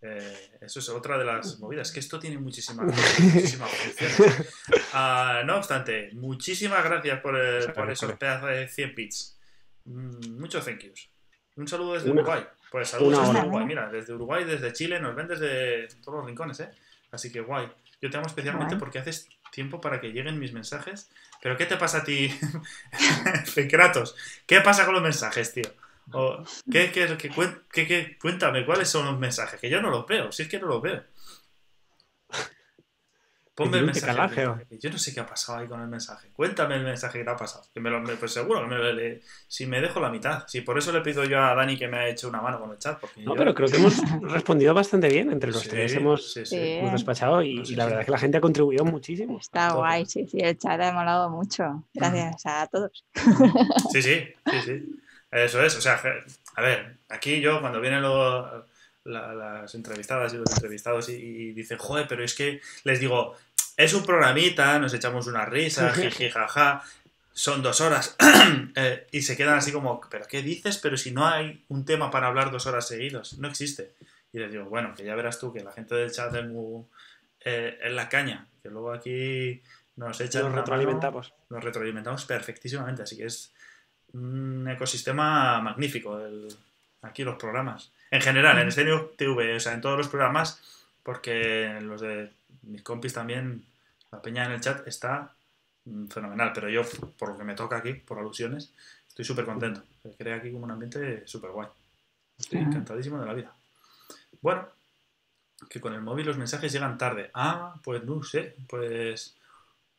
eh, 0.03 0.51
eso 0.61 0.81
es 0.81 0.89
otra 0.89 1.17
de 1.17 1.25
las 1.25 1.59
movidas. 1.61 1.93
Que 1.93 2.01
esto 2.01 2.19
tiene 2.19 2.39
muchísimas 2.39 2.93
funciones. 2.95 3.59
Ah, 4.93 5.43
no 5.47 5.57
obstante, 5.57 6.11
muchísimas 6.15 6.83
gracias 6.83 7.21
por, 7.21 7.37
el- 7.39 7.61
Muchas 7.61 7.75
por 7.75 7.91
esos 7.91 8.13
pedazos 8.15 8.51
de 8.51 8.67
100 8.67 8.95
bits. 8.97 9.39
Mm, 9.85 10.41
muchos 10.41 10.65
thank 10.65 10.81
yous. 10.81 11.09
Un 11.57 11.69
saludo 11.69 11.95
desde 11.95 12.11
Una- 12.11 12.23
Uruguay. 12.23 12.45
Pues 12.73 12.89
saludos 12.89 13.27
desde. 13.29 13.41
Uruguay. 13.41 13.65
Mira, 13.67 13.89
desde 13.89 14.13
Uruguay, 14.15 14.45
desde 14.45 14.73
Chile, 14.73 14.99
nos 15.01 15.15
ven 15.15 15.29
desde 15.29 15.87
todos 16.03 16.19
los 16.19 16.27
rincones, 16.27 16.59
¿eh? 16.61 16.71
Así 17.13 17.31
que 17.31 17.41
guay. 17.41 17.69
Yo 18.03 18.11
te 18.11 18.17
amo 18.17 18.27
especialmente 18.27 18.75
Guay. 18.75 18.81
porque 18.81 18.99
haces 18.99 19.29
tiempo 19.53 19.81
para 19.81 20.01
que 20.01 20.09
lleguen 20.13 20.39
mis 20.39 20.53
mensajes. 20.53 21.11
Pero 21.41 21.57
¿qué 21.57 21.67
te 21.67 21.77
pasa 21.77 21.99
a 21.99 22.05
ti, 22.05 22.31
Kratos? 23.71 24.15
¿Qué 24.47 24.61
pasa 24.61 24.85
con 24.85 24.95
los 24.95 25.03
mensajes, 25.03 25.53
tío? 25.53 25.71
O, 26.13 26.45
¿qué, 26.71 26.91
qué, 26.93 27.17
qué, 27.73 28.19
cuéntame, 28.19 28.67
¿cuáles 28.67 28.89
son 28.89 29.07
los 29.07 29.19
mensajes? 29.19 29.61
Que 29.61 29.71
yo 29.71 29.81
no 29.81 29.91
los 29.91 30.07
veo, 30.07 30.33
si 30.33 30.43
es 30.43 30.49
que 30.49 30.59
no 30.59 30.67
los 30.67 30.83
veo. 30.83 31.05
Ponme 33.65 33.79
el 33.79 33.87
mensaje. 33.87 34.49
Yo 34.81 34.91
no 34.91 34.99
sé 34.99 35.13
qué 35.15 35.21
ha 35.21 35.27
pasado 35.27 35.59
ahí 35.59 35.67
con 35.69 35.81
el 35.81 35.89
mensaje. 35.89 36.29
Cuéntame 36.33 36.77
el 36.77 36.85
mensaje 36.85 37.19
que 37.19 37.25
te 37.25 37.31
ha 37.31 37.37
pasado. 37.37 37.65
Que 37.73 37.81
me 37.81 37.91
lo, 37.91 38.01
me- 38.01 38.15
pues 38.17 38.33
seguro 38.33 38.61
que 38.63 38.67
me 38.69 38.77
lo 38.77 38.93
le- 38.93 39.21
Si 39.49 39.67
me 39.67 39.81
dejo 39.81 40.01
la 40.01 40.09
mitad. 40.11 40.45
Si 40.49 40.61
por 40.63 40.79
eso 40.79 40.93
le 40.93 41.01
pido 41.01 41.25
yo 41.25 41.43
a 41.43 41.55
Dani 41.55 41.77
que 41.79 41.89
me 41.89 41.99
ha 41.99 42.09
hecho 42.09 42.29
una 42.29 42.41
mano 42.41 42.59
con 42.61 42.71
el 42.71 42.79
chat. 42.79 42.99
Porque 42.99 43.23
No, 43.23 43.33
yo- 43.35 43.39
pero 43.39 43.55
creo 43.55 43.69
que 43.69 43.77
hemos 43.77 43.95
respondido 44.23 44.73
bastante 44.75 45.09
bien. 45.09 45.31
Entre 45.31 45.51
los 45.51 45.61
Sí, 45.63 45.69
tres 45.69 45.95
hemos, 45.95 46.33
sí, 46.33 46.47
sí. 46.47 46.57
Sí. 46.57 46.57
hemos 46.59 46.93
despachado 46.93 47.43
y, 47.43 47.57
No 47.57 47.65
sé 47.65 47.73
y 47.73 47.77
la 47.77 47.85
verdad 47.85 48.01
es 48.01 48.07
que 48.07 48.13
la 48.13 48.19
gente 48.19 48.39
ha 48.39 48.41
contribuido 48.41 48.85
muchísimo. 48.85 49.39
Está 49.39 49.73
guay, 49.75 50.07
sí, 50.07 50.27
sí, 50.27 50.39
el 50.41 50.59
chat 50.59 50.81
ha 50.81 50.93
molado 50.93 51.29
mucho. 51.31 51.85
Gracias 51.95 52.47
a 52.47 52.67
todos. 52.67 53.05
Sí, 53.93 54.03
sí, 54.03 54.25
sí, 54.51 54.57
sí. 54.65 55.01
Eso 55.31 55.63
es, 55.63 55.77
o 55.77 55.81
sea, 55.81 56.01
a 56.57 56.63
ver, 56.63 56.97
aquí 57.09 57.41
yo 57.41 57.61
cuando 57.61 57.81
vienen 57.81 58.03
los- 58.03 58.65
la- 59.05 59.33
las 59.35 59.75
entrevistadas 59.75 60.35
y 60.35 60.37
los 60.37 60.51
entrevistados 60.53 61.09
y, 61.09 61.15
y 61.15 61.53
dicen, 61.53 61.79
joder, 61.79 62.07
pero 62.09 62.23
es 62.23 62.35
que 62.35 62.61
les 62.85 63.01
digo, 63.01 63.35
es 63.85 63.95
un 63.95 64.05
programita, 64.05 64.79
nos 64.79 64.93
echamos 64.95 65.27
una 65.27 65.45
risa, 65.45 65.93
jiji, 65.95 66.31
jaja, 66.31 66.83
son 67.33 67.63
dos 67.63 67.81
horas, 67.81 68.17
eh, 68.75 69.07
y 69.13 69.23
se 69.23 69.37
quedan 69.37 69.57
así 69.59 69.73
como, 69.73 70.01
¿pero 70.11 70.27
qué 70.27 70.43
dices? 70.43 70.79
Pero 70.79 70.97
si 70.97 71.11
no 71.13 71.27
hay 71.27 71.65
un 71.69 71.85
tema 71.85 72.11
para 72.11 72.27
hablar 72.27 72.51
dos 72.51 72.67
horas 72.67 72.87
seguidos, 72.89 73.39
no 73.39 73.49
existe. 73.49 73.93
Y 74.33 74.39
les 74.39 74.53
digo, 74.53 74.65
bueno, 74.67 74.95
que 74.95 75.05
ya 75.05 75.15
verás 75.15 75.39
tú 75.39 75.53
que 75.53 75.63
la 75.65 75.73
gente 75.73 75.95
del 75.95 76.13
chat 76.13 76.35
es 76.35 76.47
muy, 76.47 76.85
eh, 77.45 77.79
en 77.83 77.97
la 77.97 78.09
caña, 78.09 78.47
que 78.63 78.69
luego 78.69 78.93
aquí 78.93 79.63
nos 79.97 80.21
echan... 80.21 80.43
Nos 80.45 80.55
retroalimentamos. 80.55 81.31
mano, 81.31 81.43
nos 81.51 81.65
retroalimentamos 81.65 82.25
perfectísimamente, 82.27 83.03
así 83.03 83.17
que 83.17 83.25
es 83.27 83.53
un 84.13 84.69
ecosistema 84.69 85.61
magnífico 85.61 86.21
el- 86.21 86.55
aquí 87.03 87.25
los 87.25 87.37
programas. 87.37 87.91
En 88.11 88.21
general, 88.21 88.59
en 88.59 88.69
Escenio 88.69 89.13
TV, 89.17 89.57
o 89.57 89.61
sea, 89.61 89.73
en 89.73 89.81
todos 89.81 89.97
los 89.97 90.09
programas, 90.09 90.61
porque 91.03 91.79
los 91.81 92.01
de 92.01 92.31
mis 92.63 92.83
compis 92.83 93.13
también, 93.15 93.65
la 94.13 94.23
peña 94.23 94.45
en 94.45 94.53
el 94.53 94.61
chat 94.61 94.87
está 94.87 95.35
mm, 95.85 96.07
fenomenal, 96.07 96.53
pero 96.55 96.69
yo, 96.69 96.83
por 97.19 97.31
lo 97.31 97.39
que 97.39 97.45
me 97.45 97.55
toca 97.55 97.77
aquí, 97.77 97.95
por 97.95 98.19
alusiones, 98.19 98.73
estoy 99.09 99.25
súper 99.25 99.45
contento. 99.45 99.83
Se 100.03 100.11
crea 100.17 100.37
aquí 100.37 100.51
como 100.51 100.65
un 100.65 100.71
ambiente 100.71 101.27
súper 101.27 101.51
guay. 101.51 101.69
Estoy 102.39 102.61
encantadísimo 102.61 103.21
de 103.21 103.27
la 103.27 103.35
vida. 103.35 103.55
Bueno, 104.41 104.69
que 105.69 105.81
con 105.81 105.93
el 105.93 106.01
móvil 106.01 106.27
los 106.27 106.39
mensajes 106.39 106.73
llegan 106.73 106.97
tarde. 106.97 107.31
Ah, 107.35 107.75
pues 107.83 108.03
no 108.05 108.23
sé, 108.23 108.57
pues, 108.69 109.37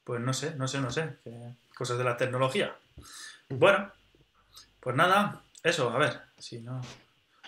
pues 0.03 0.19
no 0.21 0.33
sé, 0.33 0.55
no 0.55 0.67
sé, 0.67 0.81
no 0.81 0.89
sé. 0.89 1.17
cosas 1.75 1.97
de 1.97 2.03
la 2.03 2.17
tecnología. 2.17 2.75
Bueno, 3.49 3.91
pues 4.79 4.95
nada, 4.95 5.43
eso, 5.63 5.89
a 5.91 5.97
ver, 5.97 6.19
si 6.37 6.59
no, 6.59 6.81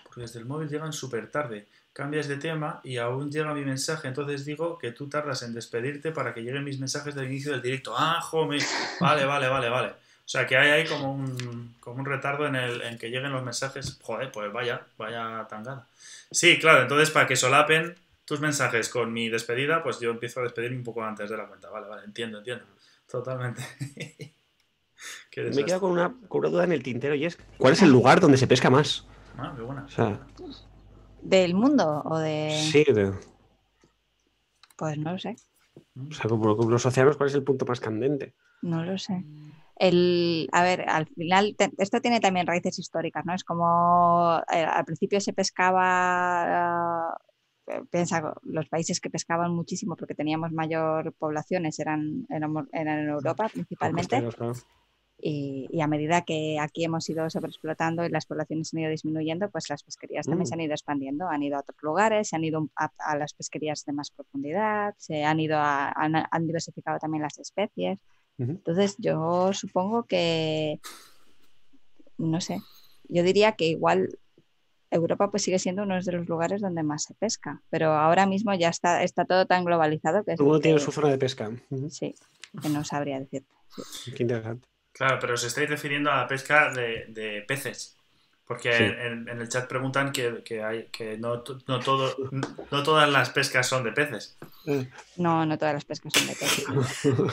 porque 0.03 0.21
desde 0.21 0.39
el 0.39 0.45
móvil 0.45 0.69
llegan 0.69 0.93
súper 0.93 1.31
tarde. 1.31 1.67
Cambias 1.93 2.27
de 2.27 2.37
tema 2.37 2.81
y 2.83 2.97
aún 2.97 3.31
llega 3.31 3.53
mi 3.53 3.63
mensaje, 3.63 4.07
entonces 4.07 4.45
digo 4.45 4.79
que 4.79 4.91
tú 4.91 5.07
tardas 5.07 5.43
en 5.43 5.53
despedirte 5.53 6.11
para 6.11 6.33
que 6.33 6.41
lleguen 6.41 6.63
mis 6.63 6.79
mensajes 6.79 7.13
del 7.13 7.27
inicio 7.27 7.51
del 7.51 7.61
directo. 7.61 7.93
Ah, 7.95 8.19
jome, 8.19 8.57
vale, 8.99 9.25
vale, 9.25 9.47
vale, 9.47 9.69
vale. 9.69 9.89
O 9.89 10.29
sea 10.33 10.47
que 10.47 10.57
hay 10.57 10.71
ahí 10.71 10.87
como 10.87 11.13
un, 11.13 11.75
como 11.79 11.99
un 11.99 12.05
retardo 12.05 12.47
en, 12.47 12.55
el, 12.55 12.81
en 12.81 12.97
que 12.97 13.09
lleguen 13.09 13.31
los 13.31 13.43
mensajes. 13.43 13.99
Joder, 14.01 14.31
pues 14.31 14.51
vaya, 14.51 14.81
vaya 14.97 15.45
tangada. 15.47 15.85
Sí, 16.31 16.57
claro, 16.57 16.81
entonces 16.81 17.11
para 17.11 17.27
que 17.27 17.35
solapen 17.35 17.95
tus 18.25 18.39
mensajes 18.39 18.89
con 18.89 19.13
mi 19.13 19.29
despedida, 19.29 19.83
pues 19.83 19.99
yo 19.99 20.09
empiezo 20.11 20.39
a 20.39 20.43
despedirme 20.43 20.77
un 20.77 20.83
poco 20.83 21.03
antes 21.03 21.29
de 21.29 21.37
la 21.37 21.45
cuenta. 21.45 21.69
Vale, 21.69 21.87
vale, 21.87 22.05
entiendo, 22.05 22.39
entiendo. 22.39 22.65
Totalmente. 23.09 23.61
Qué 25.29 25.43
Me 25.43 25.65
quedado 25.65 25.81
con 25.81 25.91
una, 25.91 26.13
con 26.27 26.39
una 26.39 26.49
duda 26.49 26.63
en 26.63 26.71
el 26.71 26.81
tintero 26.81 27.13
y 27.13 27.25
es, 27.25 27.37
¿cuál 27.57 27.73
es 27.73 27.81
el 27.81 27.89
lugar 27.89 28.19
donde 28.19 28.37
se 28.37 28.47
pesca 28.47 28.69
más? 28.69 29.05
Ah, 29.37 29.53
qué 29.55 29.61
buena. 29.61 29.83
O 29.83 29.89
sea, 29.89 30.19
¿Del 31.23 31.53
mundo 31.55 32.01
o 32.05 32.17
de...? 32.17 32.49
sí, 32.49 32.83
de- 32.83 33.13
Pues 34.77 34.97
no 34.97 35.11
lo 35.13 35.19
sé, 35.19 35.35
o 36.09 36.13
sea, 36.13 36.29
como 36.29 36.55
como 36.57 36.69
los 36.71 36.85
océanos, 36.85 37.15
¿cuál 37.17 37.29
es 37.29 37.35
el 37.35 37.43
punto 37.43 37.65
más 37.65 37.79
candente? 37.79 38.33
no 38.61 38.83
lo 38.83 38.97
sé. 38.97 39.23
El, 39.75 40.47
a 40.51 40.63
ver, 40.63 40.87
al 40.89 41.07
final, 41.07 41.55
te- 41.57 41.71
esto 41.77 41.99
tiene 41.99 42.19
también 42.19 42.47
raíces 42.47 42.77
históricas, 42.79 43.25
¿no? 43.25 43.33
Es 43.33 43.43
como 43.43 44.39
eh, 44.53 44.63
al 44.63 44.85
principio 44.85 45.19
se 45.19 45.33
pescaba, 45.33 47.17
eh, 47.67 47.81
piensa, 47.89 48.33
los 48.43 48.69
países 48.69 48.99
que 49.01 49.09
pescaban 49.09 49.53
muchísimo 49.53 49.95
porque 49.95 50.15
teníamos 50.15 50.51
mayor 50.51 51.13
poblaciones 51.13 51.79
eran, 51.79 52.25
éramos- 52.29 52.67
eran 52.71 52.99
en 52.99 53.09
Europa 53.09 53.49
principalmente. 53.51 54.21
Costeros, 54.21 54.35
claro. 54.35 54.53
Y, 55.25 55.69
y 55.71 55.79
a 55.79 55.87
medida 55.87 56.23
que 56.23 56.59
aquí 56.59 56.83
hemos 56.83 57.07
ido 57.09 57.29
sobreexplotando 57.29 58.05
y 58.05 58.09
las 58.09 58.25
poblaciones 58.25 58.73
han 58.73 58.81
ido 58.81 58.89
disminuyendo, 58.89 59.49
pues 59.49 59.69
las 59.69 59.81
pesquerías 59.81 60.25
también 60.25 60.43
Mm. 60.43 60.47
se 60.47 60.53
han 60.55 60.59
ido 60.61 60.73
expandiendo, 60.73 61.29
han 61.29 61.41
ido 61.43 61.55
a 61.55 61.61
otros 61.61 61.77
lugares, 61.81 62.27
se 62.27 62.35
han 62.35 62.43
ido 62.43 62.67
a, 62.75 62.91
a 62.97 63.17
las 63.17 63.33
pesquerías 63.33 63.85
de 63.85 63.93
más 63.93 64.11
profundidad, 64.11 64.93
se 64.97 65.23
han 65.23 65.39
ido 65.39 65.55
a, 65.57 65.91
han, 65.95 66.15
han 66.29 66.45
diversificado 66.45 66.99
también 66.99 67.21
las 67.23 67.37
especies. 67.39 67.99
Entonces 68.37 68.95
yo 68.97 69.53
supongo 69.53 70.03
que, 70.03 70.81
no 72.17 72.41
sé, 72.41 72.59
yo 73.07 73.23
diría 73.23 73.53
que 73.53 73.65
igual 73.67 74.17
Europa 74.91 75.31
pues 75.31 75.43
sigue 75.43 75.57
siendo 75.59 75.83
uno 75.83 76.01
de 76.01 76.11
los 76.11 76.27
lugares 76.27 76.59
donde 76.61 76.83
más 76.83 77.03
se 77.03 77.13
pesca, 77.13 77.61
pero 77.69 77.93
ahora 77.93 78.25
mismo 78.25 78.53
ya 78.55 78.67
está, 78.69 79.03
está 79.03 79.23
todo 79.23 79.45
tan 79.45 79.63
globalizado 79.63 80.23
que, 80.25 80.35
Todo 80.35 80.59
tiene 80.59 80.79
que- 80.79 80.83
su 80.83 80.91
zona 80.91 81.09
de 81.09 81.17
pesca. 81.17 81.49
Sí, 81.89 82.13
que 82.61 82.67
no 82.69 82.83
sabría 82.83 83.19
decirte. 83.19 83.47
Qué 84.15 84.23
interesante. 84.23 84.67
Claro, 84.93 85.17
pero 85.19 85.33
os 85.33 85.43
estáis 85.43 85.69
refiriendo 85.69 86.11
a 86.11 86.17
la 86.17 86.27
pesca 86.27 86.71
de, 86.71 87.05
de 87.09 87.43
peces. 87.47 87.97
Porque 88.45 88.73
Sí. 88.73 88.83
en, 88.83 89.27
en 89.29 89.39
el 89.41 89.47
chat 89.47 89.67
preguntan 89.69 90.11
que, 90.11 90.43
que 90.43 90.61
hay, 90.61 90.87
que 90.91 91.17
no, 91.17 91.43
no, 91.65 91.79
todo, 91.79 92.13
no 92.71 92.83
todas 92.83 93.09
las 93.09 93.29
pescas 93.29 93.65
son 93.67 93.85
de 93.85 93.93
peces. 93.93 94.37
No, 95.15 95.45
no 95.45 95.57
todas 95.57 95.73
las 95.73 95.85
pescas 95.85 96.11
son 96.13 96.27
de 96.27 96.35
pez. 96.35 96.65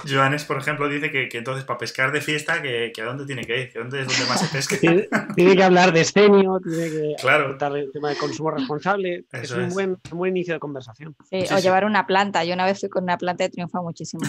Joanes, 0.08 0.44
por 0.44 0.58
ejemplo, 0.58 0.88
dice 0.88 1.10
que, 1.10 1.28
que 1.28 1.38
entonces 1.38 1.64
para 1.64 1.78
pescar 1.80 2.12
de 2.12 2.20
fiesta, 2.20 2.62
que, 2.62 2.92
que 2.94 3.02
a 3.02 3.06
dónde 3.06 3.26
tiene 3.26 3.44
que 3.44 3.60
ir, 3.60 3.72
que 3.72 3.80
dónde 3.80 4.02
es 4.02 4.06
donde 4.06 4.24
más 4.26 4.40
se 4.40 4.46
pesca. 4.46 4.78
Tiene, 4.78 5.08
tiene 5.34 5.56
que 5.56 5.62
hablar 5.64 5.92
de 5.92 6.00
escenio, 6.02 6.60
tiene 6.62 6.88
que 6.90 7.14
Claro. 7.20 7.48
tratar 7.58 7.76
el 7.76 7.90
tema 7.92 8.10
de 8.10 8.16
consumo 8.16 8.52
responsable. 8.52 9.24
es 9.32 9.42
Eso 9.42 9.56
un 9.56 9.64
es. 9.64 9.74
buen, 9.74 9.90
un 10.12 10.18
buen 10.18 10.36
inicio 10.36 10.54
de 10.54 10.60
conversación. 10.60 11.16
Sí, 11.28 11.44
Sí, 11.44 11.52
o 11.54 11.56
sí. 11.56 11.62
llevar 11.64 11.84
una 11.84 12.06
planta. 12.06 12.44
Yo 12.44 12.54
una 12.54 12.64
vez 12.66 12.78
fui 12.78 12.88
con 12.88 13.02
una 13.02 13.18
planta 13.18 13.44
y 13.44 13.50
triunfa 13.50 13.82
muchísimo. 13.82 14.22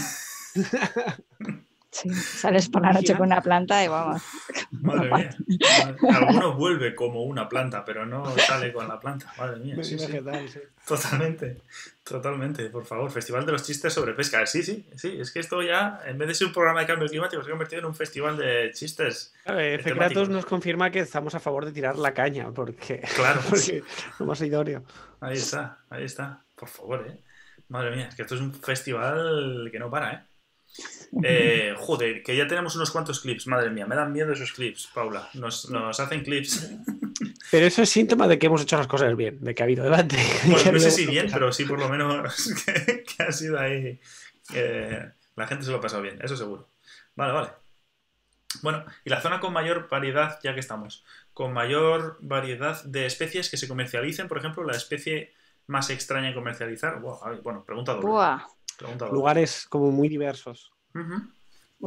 Sí, 1.91 2.09
sales 2.09 2.69
por 2.69 2.81
la 2.84 2.93
noche 2.93 3.15
con 3.18 3.27
una 3.27 3.41
planta 3.41 3.84
y 3.84 3.89
vamos. 3.89 4.22
Madre 4.72 5.09
mía. 5.09 5.95
Alguno 6.09 6.55
vuelve 6.55 6.95
como 6.95 7.23
una 7.23 7.49
planta, 7.49 7.84
pero 7.84 8.05
no 8.05 8.26
sale 8.38 8.72
con 8.72 8.88
la 8.88 8.97
planta. 8.97 9.34
Madre 9.38 9.59
mía. 9.59 9.76
Sí, 9.84 9.99
sí. 9.99 10.05
Vegetal, 10.07 10.47
sí. 10.47 10.59
Totalmente, 10.88 11.57
totalmente, 12.03 12.69
por 12.69 12.85
favor. 12.85 13.11
Festival 13.11 13.45
de 13.45 13.51
los 13.51 13.63
chistes 13.63 13.91
sobre 13.93 14.13
pesca. 14.13 14.45
Sí, 14.45 14.63
sí, 14.63 14.88
sí. 14.95 15.18
Es 15.19 15.31
que 15.31 15.39
esto 15.41 15.61
ya, 15.61 15.99
en 16.05 16.18
vez 16.18 16.30
de 16.30 16.35
ser 16.35 16.47
un 16.47 16.53
programa 16.53 16.80
de 16.80 16.88
cambio 16.88 17.09
climático, 17.09 17.41
se 17.43 17.49
ha 17.49 17.51
convertido 17.51 17.80
en 17.81 17.85
un 17.88 17.95
festival 17.95 18.38
de 18.38 18.72
chistes. 18.73 19.34
A 19.45 19.51
ver, 19.51 19.84
temáticos. 19.84 20.07
Fecratos 20.07 20.30
nos 20.30 20.45
confirma 20.45 20.91
que 20.91 20.99
estamos 20.99 21.35
a 21.35 21.41
favor 21.41 21.65
de 21.65 21.73
tirar 21.73 21.97
la 21.97 22.13
caña, 22.13 22.49
porque, 22.53 23.01
Claro, 23.15 23.41
porque 23.49 23.84
lo 24.18 24.26
más 24.26 24.41
idóneo. 24.41 24.84
ahí 25.19 25.35
está, 25.35 25.80
ahí 25.89 26.05
está. 26.05 26.41
Por 26.55 26.69
favor, 26.69 27.05
¿eh? 27.05 27.19
Madre 27.68 27.95
mía, 27.95 28.07
es 28.07 28.15
que 28.15 28.22
esto 28.22 28.35
es 28.35 28.41
un 28.41 28.53
festival 28.53 29.68
que 29.72 29.80
no 29.80 29.89
para, 29.89 30.13
¿eh? 30.13 30.19
Eh, 31.23 31.76
joder, 31.77 32.23
que 32.23 32.35
ya 32.35 32.48
tenemos 32.48 32.76
unos 32.76 32.91
cuantos 32.91 33.19
clips, 33.19 33.48
madre 33.48 33.69
mía, 33.69 33.85
me 33.85 33.95
dan 33.95 34.14
miedo 34.14 34.31
esos 34.31 34.53
clips, 34.53 34.89
Paula. 34.93 35.30
Nos, 35.34 35.69
nos 35.69 35.99
hacen 35.99 36.23
clips. 36.23 36.69
Pero 37.52 37.65
eso 37.65 37.81
es 37.81 37.89
síntoma 37.89 38.27
de 38.27 38.39
que 38.39 38.48
hemos 38.48 38.61
hecho 38.61 38.77
las 38.77 38.88
cosas 38.88 39.15
bien, 39.15 39.39
de 39.41 39.53
que 39.53 39.61
ha 39.61 39.65
habido 39.65 39.84
debate. 39.84 40.18
Bueno, 40.45 40.69
ha 40.69 40.72
no 40.72 40.80
sé 40.80 40.91
si 40.91 41.06
bien, 41.06 41.30
pero 41.31 41.52
sí 41.52 41.65
por 41.65 41.80
lo 41.80 41.89
menos 41.89 42.53
que, 42.65 43.03
que 43.03 43.23
ha 43.23 43.31
sido 43.31 43.60
ahí. 43.60 43.99
eh, 44.53 45.10
la 45.35 45.48
gente 45.48 45.65
se 45.65 45.72
lo 45.72 45.77
ha 45.77 45.81
pasado 45.81 46.02
bien, 46.02 46.19
eso 46.22 46.38
seguro. 46.38 46.69
Vale, 47.15 47.34
vale. 47.34 47.49
Bueno, 48.61 48.85
y 49.06 49.10
la 49.10 49.22
zona 49.22 49.39
con 49.39 49.53
mayor 49.53 49.88
variedad, 49.89 50.39
ya 50.43 50.53
que 50.53 50.60
estamos, 50.60 51.03
con 51.34 51.53
mayor 51.53 52.18
variedad 52.22 52.84
de 52.84 53.06
especies 53.06 53.49
que 53.49 53.57
se 53.57 53.68
comercialicen, 53.68 54.27
por 54.27 54.38
ejemplo, 54.38 54.64
la 54.64 54.76
especie 54.76 55.34
más 55.68 55.89
extraña 55.89 56.30
en 56.30 56.34
comercializar. 56.34 56.99
Buah, 56.99 57.19
a 57.23 57.30
ver, 57.30 57.41
bueno, 57.41 57.64
pregunta 57.64 57.93
doble. 57.93 58.07
Buah. 58.07 58.45
Lugares 59.11 59.65
como 59.69 59.91
muy 59.91 60.09
diversos. 60.09 60.71
Ujú. 60.95 61.31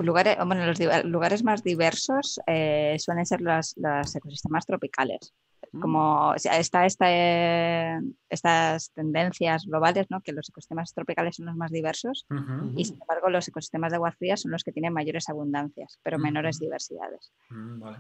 Lugares, 0.03 0.37
bueno, 0.45 0.67
los 0.67 1.05
lugares 1.05 1.45
más 1.45 1.63
diversos 1.63 2.41
eh, 2.47 2.97
suelen 2.99 3.27
ser 3.27 3.41
los, 3.41 3.77
los 3.77 4.15
ecosistemas 4.17 4.67
tropicales. 4.67 5.33
Como 5.81 6.31
o 6.31 6.39
sea, 6.39 6.59
está 6.59 6.87
esta, 6.87 7.07
eh, 7.09 7.99
estas 8.29 8.93
tendencias 8.93 9.65
globales, 9.67 10.07
¿no? 10.09 10.21
que 10.21 10.33
los 10.33 10.49
ecosistemas 10.49 10.93
tropicales 10.95 11.37
son 11.37 11.47
los 11.47 11.57
más 11.57 11.73
diversos 11.73 12.27
Ujú. 12.31 12.73
y 12.77 12.85
sin 12.85 12.99
embargo 13.01 13.29
los 13.29 13.49
ecosistemas 13.49 13.91
de 13.91 13.97
aguas 13.97 14.17
frías 14.17 14.43
son 14.43 14.53
los 14.53 14.63
que 14.63 14.71
tienen 14.73 14.93
mayores 14.93 15.29
abundancias, 15.29 15.99
pero 16.05 16.19
menores 16.19 16.57
Ujú. 16.57 16.67
diversidades. 16.67 17.33
Mm, 17.51 17.81
Vale. 17.81 17.99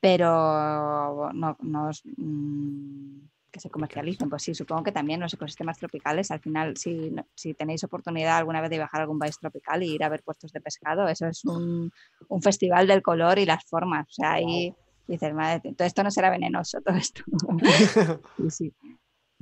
pero 0.00 1.32
no, 1.32 1.56
no 1.60 1.90
es, 1.90 2.02
mm, 2.04 3.20
que 3.54 3.60
se 3.60 3.70
comercialicen. 3.70 4.28
Pues 4.28 4.42
sí, 4.42 4.52
supongo 4.52 4.82
que 4.82 4.90
también 4.92 5.20
los 5.20 5.32
ecosistemas 5.32 5.78
tropicales, 5.78 6.32
al 6.32 6.40
final, 6.40 6.76
si, 6.76 7.10
no- 7.10 7.24
si 7.36 7.54
tenéis 7.54 7.84
oportunidad 7.84 8.36
alguna 8.36 8.60
vez 8.60 8.68
de 8.68 8.78
viajar 8.78 9.00
a 9.00 9.04
algún 9.04 9.20
país 9.20 9.38
tropical 9.38 9.82
y 9.84 9.94
ir 9.94 10.02
a 10.02 10.08
ver 10.08 10.22
puestos 10.24 10.52
de 10.52 10.60
pescado, 10.60 11.06
eso 11.08 11.28
es 11.28 11.44
un, 11.44 11.92
un 12.28 12.42
festival 12.42 12.88
del 12.88 13.00
color 13.00 13.38
y 13.38 13.46
las 13.46 13.64
formas. 13.64 14.06
O 14.08 14.12
sea, 14.12 14.32
ahí 14.32 14.74
dices, 15.06 15.32
madre, 15.32 15.72
todo 15.76 15.86
esto 15.86 16.02
no 16.02 16.10
será 16.10 16.30
venenoso, 16.30 16.80
todo 16.84 16.96
esto. 16.96 17.22
Sí, 18.36 18.50
sí. 18.50 18.72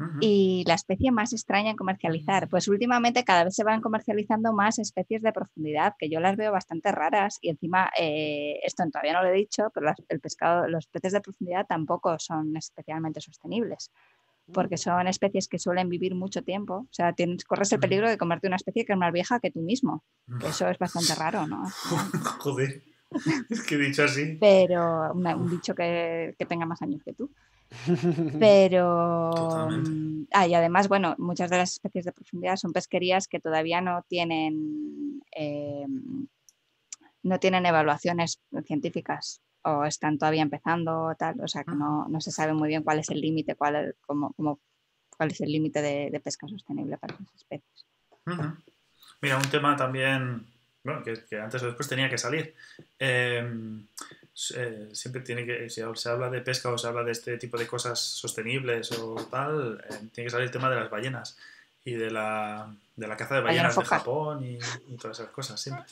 Ujú. 0.03 0.19
Y 0.21 0.65
la 0.67 0.75
especie 0.75 1.11
más 1.11 1.33
extraña 1.33 1.71
en 1.71 1.77
comercializar, 1.77 2.49
pues 2.49 2.69
últimamente 2.69 3.25
cada 3.25 3.45
vez 3.45 3.55
se 3.55 3.65
van 3.65 3.81
comercializando 3.81 4.53
más 4.53 4.79
especies 4.79 5.23
de 5.23 5.33
profundidad, 5.33 5.95
que 5.99 6.09
yo 6.11 6.21
las 6.21 6.37
veo 6.37 6.53
bastante 6.53 6.93
raras 6.93 7.39
y 7.41 7.49
encima, 7.51 7.91
eh, 7.99 8.59
esto 8.63 8.85
todavía 8.91 9.13
no 9.15 9.23
lo 9.23 9.29
he 9.31 9.33
dicho, 9.33 9.71
pero 9.75 9.87
las- 9.87 10.03
el 10.09 10.21
pescado, 10.21 10.69
los 10.69 10.87
peces 10.87 11.13
de 11.13 11.21
profundidad 11.21 11.67
tampoco 11.67 12.19
son 12.19 12.57
especialmente 12.57 13.21
sostenibles, 13.21 13.91
porque 14.53 14.77
son 14.77 15.07
especies 15.07 15.49
que 15.49 15.59
suelen 15.59 15.89
vivir 15.89 16.15
mucho 16.15 16.43
tiempo, 16.43 16.75
o 16.75 16.89
sea, 16.93 17.13
tienes, 17.13 17.45
corres 17.45 17.73
el 17.73 17.79
peligro 17.81 18.09
de 18.09 18.19
comerte 18.19 18.47
una 18.49 18.57
especie 18.57 18.85
que 18.85 18.93
es 18.93 18.99
más 18.99 19.13
vieja 19.13 19.41
que 19.41 19.51
tú 19.51 19.61
mismo, 19.61 20.03
eso 20.47 20.69
es 20.69 20.79
bastante 20.79 21.15
raro, 21.15 21.47
¿no? 21.47 21.65
Joder. 22.41 22.83
Es 23.51 23.63
que 23.63 23.77
dicho 23.77 24.05
así. 24.05 24.39
Pero 24.41 25.13
una- 25.13 25.37
un 25.37 25.51
bicho 25.51 25.75
que, 25.75 26.35
que 26.39 26.47
tenga 26.47 26.65
más 26.67 26.81
años 26.83 27.03
que 27.05 27.13
tú. 27.13 27.31
Pero. 28.39 29.69
Ah, 30.33 30.47
y 30.47 30.55
además, 30.55 30.89
bueno, 30.89 31.15
muchas 31.19 31.51
de 31.51 31.59
las 31.59 31.73
especies 31.73 32.05
de 32.05 32.13
profundidad 32.13 32.57
son 32.57 32.73
pesquerías 32.73 33.29
que 33.29 33.41
todavía 33.41 33.81
no 33.81 34.03
tienen. 34.09 35.23
Eh, 35.37 35.87
no 37.23 37.39
tienen 37.39 37.67
evaluaciones 37.67 38.41
científicas 38.67 39.41
o 39.65 39.85
están 39.85 40.19
todavía 40.19 40.43
empezando 40.43 41.15
tal, 41.19 41.41
o 41.41 41.49
sea 41.49 41.65
que 41.65 41.73
no, 41.73 42.09
se 42.21 42.33
sabe 42.33 42.53
muy 42.53 42.69
bien 42.69 42.83
cuál 42.83 42.99
es 42.99 43.11
el 43.11 43.21
límite, 43.21 43.55
cuál, 43.55 43.95
cuál 44.05 45.31
es 45.31 45.41
el 45.41 45.53
límite 45.53 45.81
de, 45.83 46.21
pesca 46.21 46.49
sostenible 46.49 46.99
para 46.99 47.15
esas 47.15 47.35
especies. 47.35 47.87
Mira, 49.21 49.37
un 49.37 49.51
tema 49.51 49.77
también, 49.77 50.47
bueno, 50.85 51.03
que, 51.03 51.41
antes 51.41 51.63
o 51.63 51.67
después 51.67 51.89
tenía 51.89 52.11
que 52.11 52.19
salir. 52.19 52.55
Em, 52.99 53.87
eh, 54.57 54.89
siempre 54.93 55.23
tiene 55.23 55.45
que, 55.45 55.69
si 55.71 55.83
se 55.95 56.09
habla 56.09 56.31
de 56.31 56.41
pesca 56.41 56.71
o 56.71 56.79
se 56.79 56.87
habla 56.87 57.05
de 57.05 57.13
este 57.13 57.39
tipo 57.39 57.59
de 57.59 57.67
cosas 57.67 58.01
sostenibles 58.01 58.93
o 58.93 59.15
tal, 59.31 59.85
eh, 59.89 60.09
tiene 60.13 60.27
que 60.27 60.31
salir 60.31 60.47
el 60.47 60.51
tema 60.51 60.71
de 60.71 60.77
las 60.77 60.91
ballenas 60.91 61.37
y 61.85 61.93
de 61.93 62.11
la, 62.11 62.75
de 62.97 63.07
la 63.07 63.17
caza 63.17 63.37
de 63.37 63.41
ballenas 63.41 63.77
de 63.77 63.85
Japón 63.85 64.45
y, 64.45 64.59
todas 64.97 65.19
esas 65.19 65.31
cosas 65.33 65.61
siempre. 65.61 65.85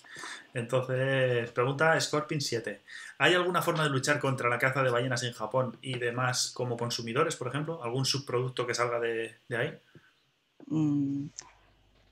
Entonces, 0.54 1.50
pregunta 1.50 2.00
Scorpion 2.00 2.40
7. 2.40 2.80
¿Hay 3.18 3.34
alguna 3.34 3.62
forma 3.62 3.84
de 3.84 3.90
luchar 3.90 4.20
contra 4.20 4.48
la 4.48 4.58
caza 4.58 4.82
de 4.82 4.90
ballenas 4.90 5.22
en 5.24 5.32
Japón 5.32 5.76
y 5.82 5.98
demás 5.98 6.52
como 6.54 6.76
consumidores, 6.76 7.36
por 7.36 7.48
ejemplo? 7.48 7.82
¿Algún 7.82 8.06
subproducto 8.06 8.66
que 8.66 8.74
salga 8.74 9.00
de, 9.00 9.34
ahí? 9.50 9.78
Mm, 10.66 11.26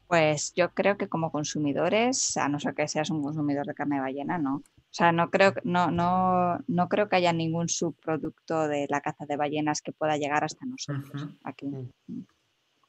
pues 0.08 0.54
yo 0.56 0.70
creo 0.70 0.96
que 0.96 1.08
como 1.08 1.30
consumidores, 1.30 2.36
a 2.38 2.48
no 2.48 2.58
ser 2.58 2.74
que 2.74 2.88
seas 2.88 3.10
un 3.10 3.22
consumidor 3.22 3.66
de 3.66 3.74
carne 3.74 3.96
de 3.96 4.02
ballena, 4.02 4.38
no. 4.38 4.56
O 4.56 4.90
sea, 4.90 5.12
no 5.12 5.30
creo, 5.30 5.52
no, 5.64 5.90
no, 5.90 6.58
no 6.66 6.88
creo 6.88 7.10
que 7.10 7.16
haya 7.16 7.32
ningún 7.34 7.68
subproducto 7.68 8.68
de 8.68 8.86
la 8.88 9.02
caza 9.02 9.26
de 9.26 9.36
ballenas 9.36 9.82
que 9.82 9.92
pueda 9.92 10.16
llegar 10.16 10.44
hasta 10.44 10.64
nosotros. 10.64 11.28
aquí. 11.44 11.66
Mm. 11.66 12.22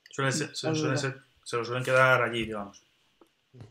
Suele 0.10 0.32
ser, 0.32 0.56
se 0.56 1.58
lo 1.58 1.66
suelen 1.66 1.84
quedar 1.84 2.22
allí, 2.22 2.46
digamos. 2.46 2.82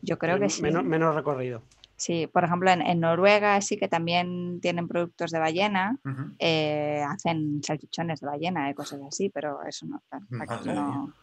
Yo 0.03 0.19
creo 0.19 0.39
que 0.39 0.49
sí. 0.49 0.61
Menos, 0.61 1.15
recorrido. 1.15 1.63
Sí, 1.95 2.27
por 2.27 2.43
ejemplo, 2.43 2.69
en, 2.69 2.99
Noruega 2.99 3.59
sí 3.61 3.77
que 3.77 3.87
también 3.87 4.61
tienen 4.61 4.87
productos 4.87 5.31
de 5.31 5.39
ballena, 5.39 5.97
eh, 6.37 7.03
hacen 7.05 7.61
salchichones 7.63 8.21
de 8.21 8.27
ballena 8.27 8.69
y 8.69 8.73
cosas 8.73 9.01
así, 9.05 9.29
pero 9.29 9.61
eso 9.63 9.85
no, 9.85 10.01
aquí 10.39 10.69
no, 10.69 11.13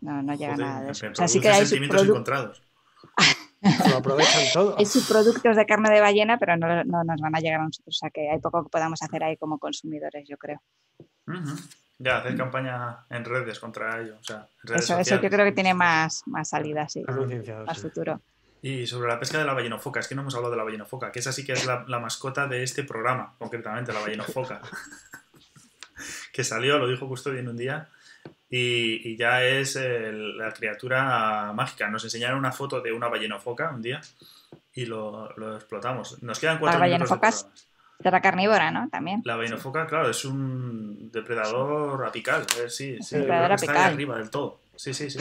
no, 0.00 0.34
llega 0.34 0.56
nada 0.56 0.82
de 0.82 0.90
eso. 0.92 1.06
O 1.10 1.14
sea, 1.14 1.28
sí 1.28 1.40
que 1.40 1.48
hay 1.48 1.66
sentimientos 1.66 2.06
encontrados. 2.06 2.62
lo 3.90 3.96
aprovechan 3.96 4.42
todo. 4.52 4.76
Hay 4.78 4.86
subproductos 4.86 5.56
de 5.56 5.66
carne 5.66 5.90
de 5.90 6.00
ballena, 6.00 6.38
pero 6.38 6.56
no, 6.56 6.84
nos 6.84 7.20
van 7.20 7.36
a 7.36 7.40
llegar 7.40 7.60
a 7.60 7.64
nosotros. 7.64 7.96
O 7.96 7.98
sea, 7.98 8.10
que 8.10 8.30
hay 8.30 8.38
poco 8.38 8.64
que 8.64 8.70
podamos 8.70 9.02
hacer 9.02 9.22
ahí 9.22 9.36
como 9.36 9.58
consumidores, 9.58 10.26
yo 10.28 10.36
creo. 10.38 10.62
Ya, 11.98 12.18
hacer 12.18 12.36
campaña 12.36 13.04
en 13.10 13.24
redes 13.24 13.58
contra 13.58 14.00
ello. 14.00 14.16
O 14.18 14.24
sea, 14.24 14.46
eso, 14.74 14.98
eso, 14.98 15.20
yo 15.20 15.28
creo 15.28 15.44
que 15.44 15.52
tiene 15.52 15.74
más, 15.74 16.22
más 16.26 16.48
salida, 16.48 16.88
sí. 16.88 17.04
Más, 17.66 17.78
futuro. 17.78 18.20
Y 18.62 18.86
sobre 18.86 19.08
la 19.08 19.18
pesca 19.18 19.38
de 19.38 19.44
la 19.44 19.54
ballenofoca, 19.54 20.00
es 20.00 20.08
que 20.08 20.14
no 20.14 20.22
hemos 20.22 20.34
hablado 20.34 20.50
de 20.50 20.58
la 20.58 20.64
ballenofoca, 20.64 21.12
que 21.12 21.18
esa 21.18 21.32
sí 21.32 21.44
que 21.44 21.52
es 21.52 21.66
la, 21.66 21.98
mascota 21.98 22.46
de 22.46 22.62
este 22.62 22.84
programa, 22.84 23.34
concretamente, 23.38 23.92
la 23.92 24.00
ballenofoca. 24.00 24.62
que 26.32 26.44
salió, 26.44 26.78
lo 26.78 26.88
dijo 26.88 27.08
Custodio 27.08 27.40
en 27.40 27.48
un 27.48 27.56
día, 27.56 27.90
y, 28.50 29.16
ya 29.16 29.44
es 29.44 29.76
la 29.76 30.52
criatura 30.52 31.52
mágica. 31.54 31.88
Nos 31.88 32.04
enseñaron 32.04 32.38
una 32.38 32.52
foto 32.52 32.80
de 32.80 32.92
una 32.92 33.08
ballenofoca 33.08 33.70
un 33.70 33.82
día 33.82 34.00
y 34.74 34.86
lo, 34.86 35.56
explotamos. 35.56 36.22
Nos 36.22 36.38
quedan 36.38 36.58
cuatro 36.58 36.80
minutos 36.80 37.46
de 38.00 38.10
la 38.10 38.20
carnívora, 38.20 38.70
¿no? 38.70 38.88
También. 38.88 39.22
La 39.24 39.36
vainofoca, 39.36 39.86
claro, 39.86 40.10
es 40.10 40.24
un 40.24 41.10
depredador 41.12 42.04
apical. 42.06 42.46
Eh, 42.58 42.70
sí, 42.70 42.98
sí, 43.02 43.16
depredador 43.18 43.52
apical. 43.52 43.76
Está 43.76 43.86
ahí 43.86 43.92
arriba 43.92 44.16
del 44.16 44.30
todo. 44.30 44.59
Sí, 44.80 44.94
sí, 44.94 45.10
sí. 45.10 45.18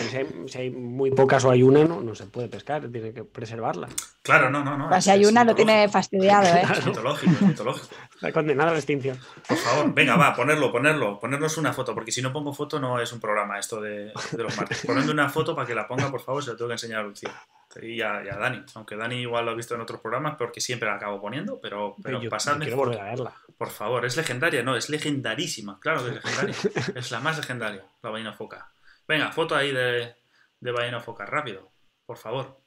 Si 0.48 0.58
hay, 0.58 0.70
muy 0.70 1.12
pocas 1.12 1.44
o 1.44 1.52
hay 1.52 1.64
una, 1.64 1.84
no, 1.84 2.00
no 2.00 2.16
se 2.16 2.28
puede 2.28 2.48
pescar, 2.48 2.88
tiene 2.88 3.12
que 3.12 3.26
preservarla. 3.26 3.90
Claro, 4.22 4.50
no, 4.50 4.64
no, 4.64 4.78
no. 4.78 4.88
Pues 4.88 5.04
si 5.04 5.10
hay 5.10 5.26
una, 5.26 5.44
lo 5.44 5.54
tiene 5.54 5.90
fastidiado, 5.90 6.46
¿eh? 6.56 6.64
Es 6.72 6.86
mitológico, 6.86 7.34
es 7.34 7.42
mitológico. 7.42 7.94
Está 8.16 8.32
condenada 8.32 8.70
a 8.70 8.72
la 8.72 8.80
extinción. 8.80 9.20
Por 9.46 9.58
favor, 9.58 9.94
venga, 9.94 10.16
va, 10.16 10.34
ponerlo, 10.34 10.72
ponerlo, 10.72 11.20
ponernos 11.20 11.58
una 11.58 11.74
foto, 11.74 11.94
porque 11.94 12.14
si 12.14 12.22
no 12.22 12.32
pongo 12.32 12.54
foto 12.54 12.80
no 12.80 13.02
es 13.02 13.12
un 13.12 13.20
programa 13.20 13.60
esto 13.60 13.82
de, 13.82 14.14
de 14.32 14.44
los 14.44 14.56
martes. 14.56 14.86
Ponedme 14.86 15.12
una 15.12 15.28
foto 15.28 15.54
para 15.54 15.68
que 15.68 15.76
la 15.76 15.86
ponga, 15.86 16.10
por 16.10 16.22
favor, 16.22 16.42
se 16.42 16.52
lo 16.52 16.56
tengo 16.56 16.70
que 16.70 16.76
enseñar 16.76 17.02
a 17.02 17.04
Lucía 17.04 17.34
y 17.82 18.02
a, 18.02 18.22
Dani. 18.22 18.64
Aunque 18.76 18.96
Dani 18.96 19.16
igual 19.18 19.44
lo 19.44 19.52
ha 19.52 19.56
visto 19.56 19.76
en 19.76 19.82
otros 19.82 20.00
programas, 20.00 20.38
porque 20.38 20.62
siempre 20.62 20.88
la 20.88 20.96
acabo 20.96 21.20
poniendo, 21.20 21.60
pero, 21.60 21.98
pero 22.02 22.22
pasadme. 22.30 22.64
quiero 22.64 22.78
volver 22.78 23.02
a 23.02 23.04
verla. 23.04 23.34
Por 23.58 23.70
favor, 23.70 24.06
es 24.06 24.16
legendaria, 24.16 24.64
no, 24.64 24.78
es 24.78 24.90
legendarísima. 24.90 25.82
Claro 25.82 26.04
que 26.04 26.12
es 26.12 26.16
legendaria. 26.16 26.56
es 26.96 27.12
la 27.12 27.20
más 27.20 27.38
legendaria, 27.38 27.84
la 28.02 28.10
ballena 28.10 28.32
foca. 28.32 28.70
Venga, 29.10 29.32
foto 29.32 29.56
ahí 29.56 29.72
de, 29.72 30.16
de 30.60 30.72
ballena 30.72 31.00
foca, 31.00 31.26
rápido, 31.26 31.72
por 32.06 32.18
favor. 32.18 32.62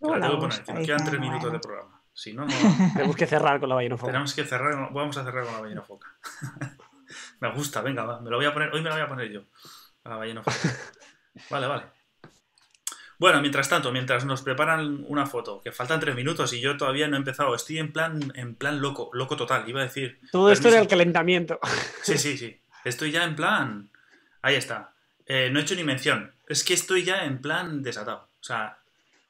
la 0.00 0.20
tengo 0.20 0.40
que 0.40 0.62
poner, 0.64 0.84
quedan 0.84 1.04
tres 1.04 1.20
minutos 1.20 1.52
de 1.52 1.60
programa. 1.60 2.02
Si 2.12 2.32
no, 2.32 2.44
no. 2.44 2.52
Tenemos 2.94 3.14
que 3.14 3.26
cerrar 3.28 3.60
con 3.60 3.68
la 3.68 3.76
ballena 3.76 3.96
foca. 3.96 4.10
Tenemos 4.10 4.34
que 4.34 4.44
cerrar, 4.44 4.92
vamos 4.92 5.16
a 5.16 5.22
cerrar 5.22 5.44
con 5.44 5.54
la 5.54 5.60
ballena 5.60 5.82
foca. 5.82 6.08
me 7.40 7.52
gusta, 7.52 7.82
venga, 7.82 8.04
va, 8.04 8.20
me 8.20 8.30
lo 8.30 8.38
voy 8.38 8.46
a 8.46 8.52
poner, 8.52 8.74
hoy 8.74 8.82
me 8.82 8.88
lo 8.88 8.96
voy 8.96 9.04
a 9.04 9.06
poner 9.06 9.30
yo. 9.30 9.42
la 10.02 10.16
ballena 10.16 10.42
foca. 10.42 10.58
Vale, 11.48 11.68
vale. 11.68 11.84
Bueno, 13.16 13.40
mientras 13.40 13.68
tanto, 13.68 13.92
mientras 13.92 14.24
nos 14.24 14.42
preparan 14.42 15.04
una 15.06 15.24
foto, 15.24 15.60
que 15.60 15.70
faltan 15.70 16.00
tres 16.00 16.16
minutos 16.16 16.52
y 16.52 16.60
yo 16.60 16.76
todavía 16.76 17.06
no 17.06 17.14
he 17.14 17.18
empezado, 17.18 17.54
estoy 17.54 17.78
en 17.78 17.92
plan, 17.92 18.32
en 18.34 18.56
plan 18.56 18.80
loco, 18.82 19.10
loco 19.12 19.36
total, 19.36 19.68
iba 19.68 19.80
a 19.80 19.84
decir. 19.84 20.20
Todo 20.32 20.50
esto 20.50 20.66
era 20.66 20.80
el 20.80 20.88
calentamiento. 20.88 21.60
Sí, 22.02 22.18
sí, 22.18 22.36
sí. 22.36 22.60
Estoy 22.84 23.12
ya 23.12 23.22
en 23.22 23.36
plan. 23.36 23.90
Ahí 24.42 24.56
está. 24.56 24.96
Eh, 25.32 25.48
no 25.48 25.60
he 25.60 25.62
hecho 25.62 25.76
ni 25.76 25.84
mención. 25.84 26.32
Es 26.48 26.64
que 26.64 26.74
estoy 26.74 27.04
ya 27.04 27.24
en 27.24 27.40
plan 27.40 27.84
desatado. 27.84 28.28
O 28.40 28.42
sea, 28.42 28.78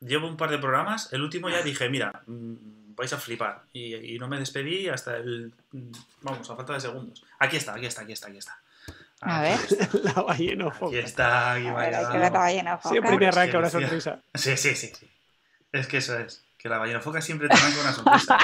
llevo 0.01 0.28
un 0.28 0.39
par 0.39 0.48
de 0.48 0.56
programas. 0.56 1.12
El 1.12 1.20
último 1.20 1.51
ya 1.51 1.60
dije, 1.60 1.90
mira, 1.90 2.22
mm, 2.27 2.94
vais 2.94 3.12
a 3.12 3.18
flipar. 3.18 3.64
Y, 3.74 4.14
y 4.14 4.18
no 4.18 4.27
me 4.27 4.39
despedí 4.39 4.89
hasta 4.89 5.18
el. 5.18 5.52
Mm, 5.72 5.93
vamos, 6.22 6.48
a 6.48 6.56
falta 6.56 6.72
de 6.72 6.81
segundos. 6.81 7.22
Aquí 7.39 7.59
está, 7.59 7.74
aquí 7.74 7.85
está, 7.85 8.01
aquí 8.01 8.12
está, 8.12 8.28
aquí 8.28 8.39
está. 8.39 8.59
A 9.20 9.43
ver. 9.43 9.59
la 10.02 10.12
ballena 10.22 10.68
Aquí 10.68 10.97
está, 10.97 11.52
aquí 11.52 11.68
va. 11.68 12.81
Siempre 12.81 13.18
te 13.18 13.27
arranca 13.27 13.59
una 13.59 13.68
sonrisa. 13.68 14.22
Sí, 14.35 14.56
sí, 14.56 14.74
sí, 14.74 14.93
sí. 14.98 15.10
Es 15.70 15.86
que 15.86 15.98
eso 15.98 16.18
es. 16.18 16.43
Que 16.56 16.70
la 16.70 16.78
ballena 16.78 17.02
foca 17.02 17.20
siempre 17.20 17.47
te 17.47 17.56
arranca 17.56 17.81
una 17.82 17.93
sonrisa. 17.93 18.39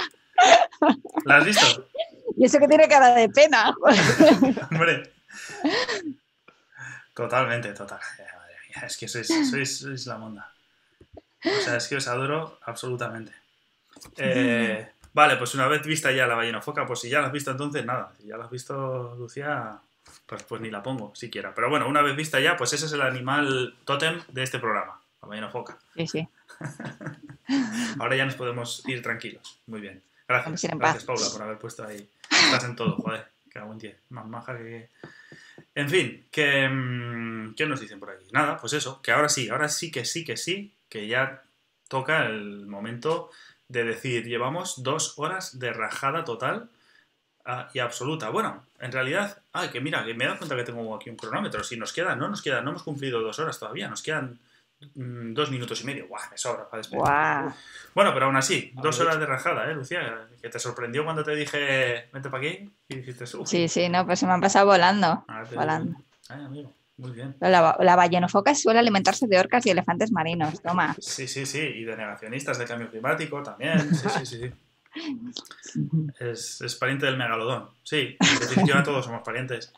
¿La 1.25 1.39
has 1.39 1.45
visto? 1.47 1.89
Y 2.39 2.45
eso 2.45 2.59
que 2.59 2.69
tiene 2.69 2.87
cara 2.87 3.15
de 3.15 3.31
pena. 3.31 3.75
Hombre. 4.71 5.11
Totalmente, 7.17 7.73
total. 7.73 7.99
Es 8.83 8.99
que 8.99 9.09
sois, 9.09 9.27
sois, 9.27 9.79
sois, 9.79 10.07
la 10.07 10.19
monda. 10.19 10.53
O 11.43 11.61
sea, 11.65 11.77
es 11.77 11.89
que 11.89 11.97
os 11.97 12.07
adoro 12.09 12.59
absolutamente. 12.63 13.33
Eh, 14.19 14.87
vale, 15.15 15.37
pues 15.37 15.55
una 15.55 15.67
vez 15.67 15.81
vista 15.87 16.13
ya 16.13 16.27
la 16.27 16.35
ballena 16.35 16.61
foca, 16.61 16.85
pues 16.85 17.01
si 17.01 17.09
ya 17.09 17.21
la 17.21 17.29
has 17.29 17.33
visto 17.33 17.51
entonces, 17.51 17.87
nada. 17.87 18.13
Si 18.21 18.27
ya 18.27 18.37
la 18.37 18.45
has 18.45 18.51
visto, 18.51 19.15
Lucía, 19.17 19.79
pues, 20.27 20.43
pues 20.43 20.61
ni 20.61 20.71
la 20.71 20.83
pongo 20.83 21.15
siquiera. 21.15 21.55
Pero 21.55 21.71
bueno, 21.71 21.89
una 21.89 22.03
vez 22.03 22.15
vista 22.15 22.39
ya, 22.39 22.55
pues 22.55 22.75
ese 22.75 22.85
es 22.85 22.93
el 22.93 23.01
animal 23.01 23.75
tótem 23.87 24.21
de 24.29 24.43
este 24.43 24.59
programa, 24.59 25.01
la 25.23 25.29
ballena 25.29 25.49
foca. 25.49 25.79
Sí, 25.95 26.07
sí. 26.07 26.29
Ahora 27.99 28.17
ya 28.17 28.27
nos 28.27 28.35
podemos 28.35 28.87
ir 28.87 29.01
tranquilos. 29.01 29.59
Muy 29.67 29.81
bien. 29.81 30.03
Gracias. 30.29 30.71
Gracias, 30.77 31.05
Paula, 31.05 31.27
por 31.33 31.43
haber 31.43 31.57
puesto 31.57 31.83
ahí. 31.83 32.11
Estás 32.31 32.65
en 32.65 32.77
todo, 32.77 32.97
joder. 32.97 33.36
Buen 33.65 33.79
día. 33.79 33.97
Más 34.11 34.27
maja 34.27 34.57
que. 34.57 34.91
En 35.75 35.89
fin, 35.89 36.27
que, 36.31 36.69
mm, 36.69 37.55
¿qué 37.55 37.67
nos 37.67 37.81
dicen 37.81 38.01
por 38.01 38.11
aquí? 38.11 38.27
Nada, 38.33 38.59
pues 38.59 38.73
eso, 38.73 39.01
que 39.03 39.13
ahora 39.13 39.29
sí, 39.29 39.49
ahora 39.49 39.69
sí 39.69 39.91
que 39.91 40.05
sí 40.05 40.25
que 40.25 40.37
sí, 40.37 40.75
que 40.89 41.07
ya 41.07 41.43
toca 41.89 42.27
el 42.27 42.67
momento 42.67 43.31
de 43.69 43.85
decir, 43.85 44.25
llevamos 44.25 44.83
dos 44.83 45.19
horas 45.19 45.59
de 45.59 45.73
rajada 45.73 46.25
total 46.25 46.71
Ah, 47.49 47.71
y 47.73 47.79
absoluta. 47.79 48.29
Bueno, 48.31 48.67
en 48.81 48.91
realidad, 48.91 49.41
ay, 49.53 49.69
que 49.69 49.81
mira, 49.81 50.05
que 50.05 50.15
me 50.15 50.25
he 50.25 50.27
dado 50.27 50.39
cuenta 50.41 50.57
que 50.57 50.65
tengo 50.65 50.97
aquí 50.97 51.11
un 51.11 51.17
cronómetro. 51.17 51.63
Si 51.63 51.77
nos 51.77 51.93
queda, 51.93 52.17
no 52.17 52.29
nos 52.29 52.43
queda, 52.43 52.61
no 52.61 52.71
hemos 52.71 52.83
cumplido 52.83 53.23
dos 53.23 53.39
horas 53.39 53.57
todavía, 53.61 53.89
nos 53.89 54.03
quedan 54.03 54.41
dos 54.95 55.51
minutos 55.51 55.81
y 55.83 55.85
medio. 55.85 56.09
¡Guau! 56.09 56.23
Me 56.31 56.39
sobra 56.39 56.69
para 56.69 56.79
despedir. 56.79 57.03
Bueno, 57.95 58.13
pero 58.13 58.27
aún 58.27 58.37
así, 58.37 58.73
dos 58.75 59.01
horas 59.01 59.19
de 59.19 59.27
rajada, 59.27 59.71
¿eh, 59.71 59.75
Lucía? 59.75 60.27
Que 60.41 60.49
te 60.49 60.59
sorprendió 60.59 61.05
cuando 61.05 61.25
te 61.25 61.35
dije, 61.35 62.09
vente 62.13 62.31
para 62.31 62.47
aquí 62.47 62.71
y 62.89 62.97
dijiste, 62.97 63.25
Uf. 63.37 63.49
Sí, 63.49 63.69
sí, 63.69 63.89
no, 63.89 64.07
pues 64.07 64.19
se 64.19 64.27
me 64.27 64.33
han 64.33 64.41
pasado 64.41 64.67
volando. 64.67 65.25
Ah, 65.29 65.45
volando. 65.55 65.97
Ay, 66.29 66.45
amigo. 66.45 66.75
Muy 66.99 67.11
bien. 67.11 67.37
La, 67.41 67.77
la 67.79 67.97
ballenofoca 67.97 68.55
suele 68.55 68.79
alimentarse 68.79 69.27
de 69.27 69.39
orcas 69.39 69.67
y 69.67 69.71
elefantes 69.71 70.13
marinos, 70.13 70.63
toma. 70.63 70.97
Sí, 70.99 71.29
sí, 71.29 71.45
sí, 71.45 71.61
y 71.61 71.85
de 71.85 71.95
negacionistas 71.97 72.59
del 72.59 72.67
cambio 72.67 72.91
climático 72.91 73.43
también. 73.43 73.95
Sí, 73.95 74.09
sí, 74.19 74.27
sí. 74.27 74.53
Es, 76.19 76.63
es, 76.63 76.75
pariente 76.77 77.05
del 77.05 77.19
megalodón. 77.19 77.69
Sí, 77.83 78.17
en 78.19 78.41
definitiva 78.41 78.83
todos 78.83 79.05
somos 79.05 79.23
parientes. 79.23 79.71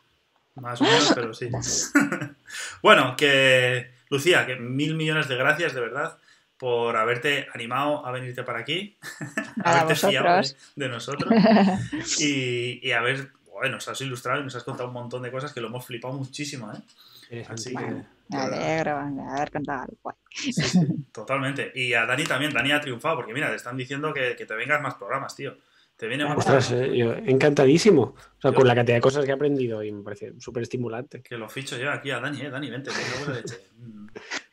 Más 0.54 0.80
o 0.80 0.84
menos, 0.84 1.12
pero 1.12 1.34
sí. 1.34 1.50
bueno, 2.82 3.16
que 3.16 3.90
Lucía, 4.10 4.46
que 4.46 4.56
mil 4.56 4.94
millones 4.94 5.28
de 5.28 5.36
gracias, 5.36 5.74
de 5.74 5.80
verdad, 5.80 6.18
por 6.56 6.96
haberte 6.96 7.46
animado 7.54 8.04
a 8.04 8.10
venirte 8.10 8.42
para 8.42 8.60
aquí, 8.60 8.98
haberte 9.64 9.94
fiado 9.94 10.40
de, 10.76 10.88
nosotros 10.88 11.32
y, 12.20 12.86
y 12.86 12.92
haber 12.92 13.30
joder, 13.58 13.70
nos 13.72 13.88
has 13.88 14.00
ilustrado 14.00 14.40
y 14.40 14.44
nos 14.44 14.54
has 14.54 14.64
contado 14.64 14.88
un 14.88 14.94
montón 14.94 15.22
de 15.22 15.30
cosas 15.30 15.52
que 15.52 15.60
lo 15.60 15.68
hemos 15.68 15.84
flipado 15.84 16.14
muchísimo, 16.14 16.72
¿eh? 16.72 17.44
Así 17.48 17.70
que, 17.70 17.74
Bueno, 17.74 18.06
me 18.28 18.38
alegro 18.38 19.04
de 19.10 19.22
haber 19.22 19.50
contado 19.50 19.82
algo 19.82 19.96
guay. 20.02 20.16
sí, 20.30 20.52
sí, 20.52 20.80
totalmente. 21.12 21.72
Y 21.74 21.92
a 21.92 22.06
Dani 22.06 22.24
también, 22.24 22.52
Dani 22.52 22.72
ha 22.72 22.80
triunfado, 22.80 23.16
porque 23.16 23.34
mira, 23.34 23.50
te 23.50 23.56
están 23.56 23.76
diciendo 23.76 24.14
que, 24.14 24.34
que 24.36 24.46
te 24.46 24.54
vengas 24.54 24.80
más 24.80 24.94
programas, 24.94 25.36
tío. 25.36 25.56
Te 25.98 26.06
viene 26.06 26.24
más 26.24 26.38
Ostras, 26.38 26.70
eh, 26.72 26.96
yo 26.96 27.12
encantadísimo. 27.12 28.02
O 28.02 28.40
sea, 28.40 28.52
Yo- 28.52 28.54
con 28.56 28.66
la 28.68 28.74
cantidad 28.76 28.96
de 28.96 29.00
cosas 29.02 29.24
que 29.24 29.32
he 29.32 29.34
aprendido 29.34 29.82
y 29.82 29.90
me 29.92 30.02
parece 30.04 30.32
súper 30.40 30.62
estimulante. 30.62 31.20
que 31.22 31.36
lo 31.36 31.48
ficho 31.48 31.76
yo 31.76 31.90
aquí 31.90 32.10
a 32.12 32.20
Dani, 32.20 32.40
eh. 32.42 32.50
Dani, 32.50 32.70
vente, 32.70 32.90
te 32.90 33.26
la 33.26 33.34
leche. 33.34 33.58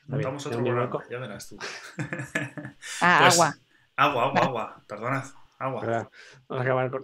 Mm, 0.07 0.11
Montamos 0.11 0.45
otro 0.45 0.63
programa, 0.63 1.03
ya 1.09 1.17
verás 1.17 1.49
tú. 1.49 1.57
Ah, 3.01 3.19
Pues, 3.23 3.33
agua. 3.39 3.55
Agua, 3.95 4.23
agua, 4.25 4.39
agua. 4.41 4.83
Perdonad. 4.87 5.23
Agua. 5.57 5.81
¿verdad? 5.81 6.09
Vamos 6.47 6.61
a 6.61 6.63
acabar 6.63 6.91
con. 6.91 7.01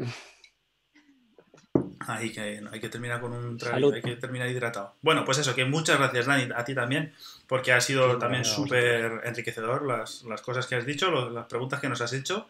Hay 2.08 2.32
que, 2.32 2.62
hay 2.72 2.80
que 2.80 2.90
terminar 2.90 3.22
con 3.22 3.32
un 3.34 3.58
trago, 3.58 3.92
hay 3.94 4.02
que 4.02 4.16
terminar 4.18 4.50
hidratado. 4.50 4.96
Bueno, 5.02 5.24
pues 5.24 5.38
eso, 5.38 5.54
que 5.56 5.66
muchas 5.66 5.98
gracias, 6.00 6.26
Dani, 6.26 6.50
a 6.56 6.64
ti 6.66 6.74
también, 6.76 7.14
porque 7.48 7.72
ha 7.74 7.82
sido 7.82 8.14
Sí, 8.14 8.20
también 8.20 8.42
a 8.42 8.46
súper 8.46 9.22
enriquecedor 9.24 9.86
las, 9.86 10.24
las 10.24 10.42
cosas 10.42 10.66
que 10.68 10.76
has 10.76 10.86
dicho, 10.86 11.10
lo- 11.12 11.30
las 11.30 11.46
preguntas 11.46 11.80
que 11.80 11.90
nos 11.90 12.02
has 12.02 12.14
hecho. 12.14 12.48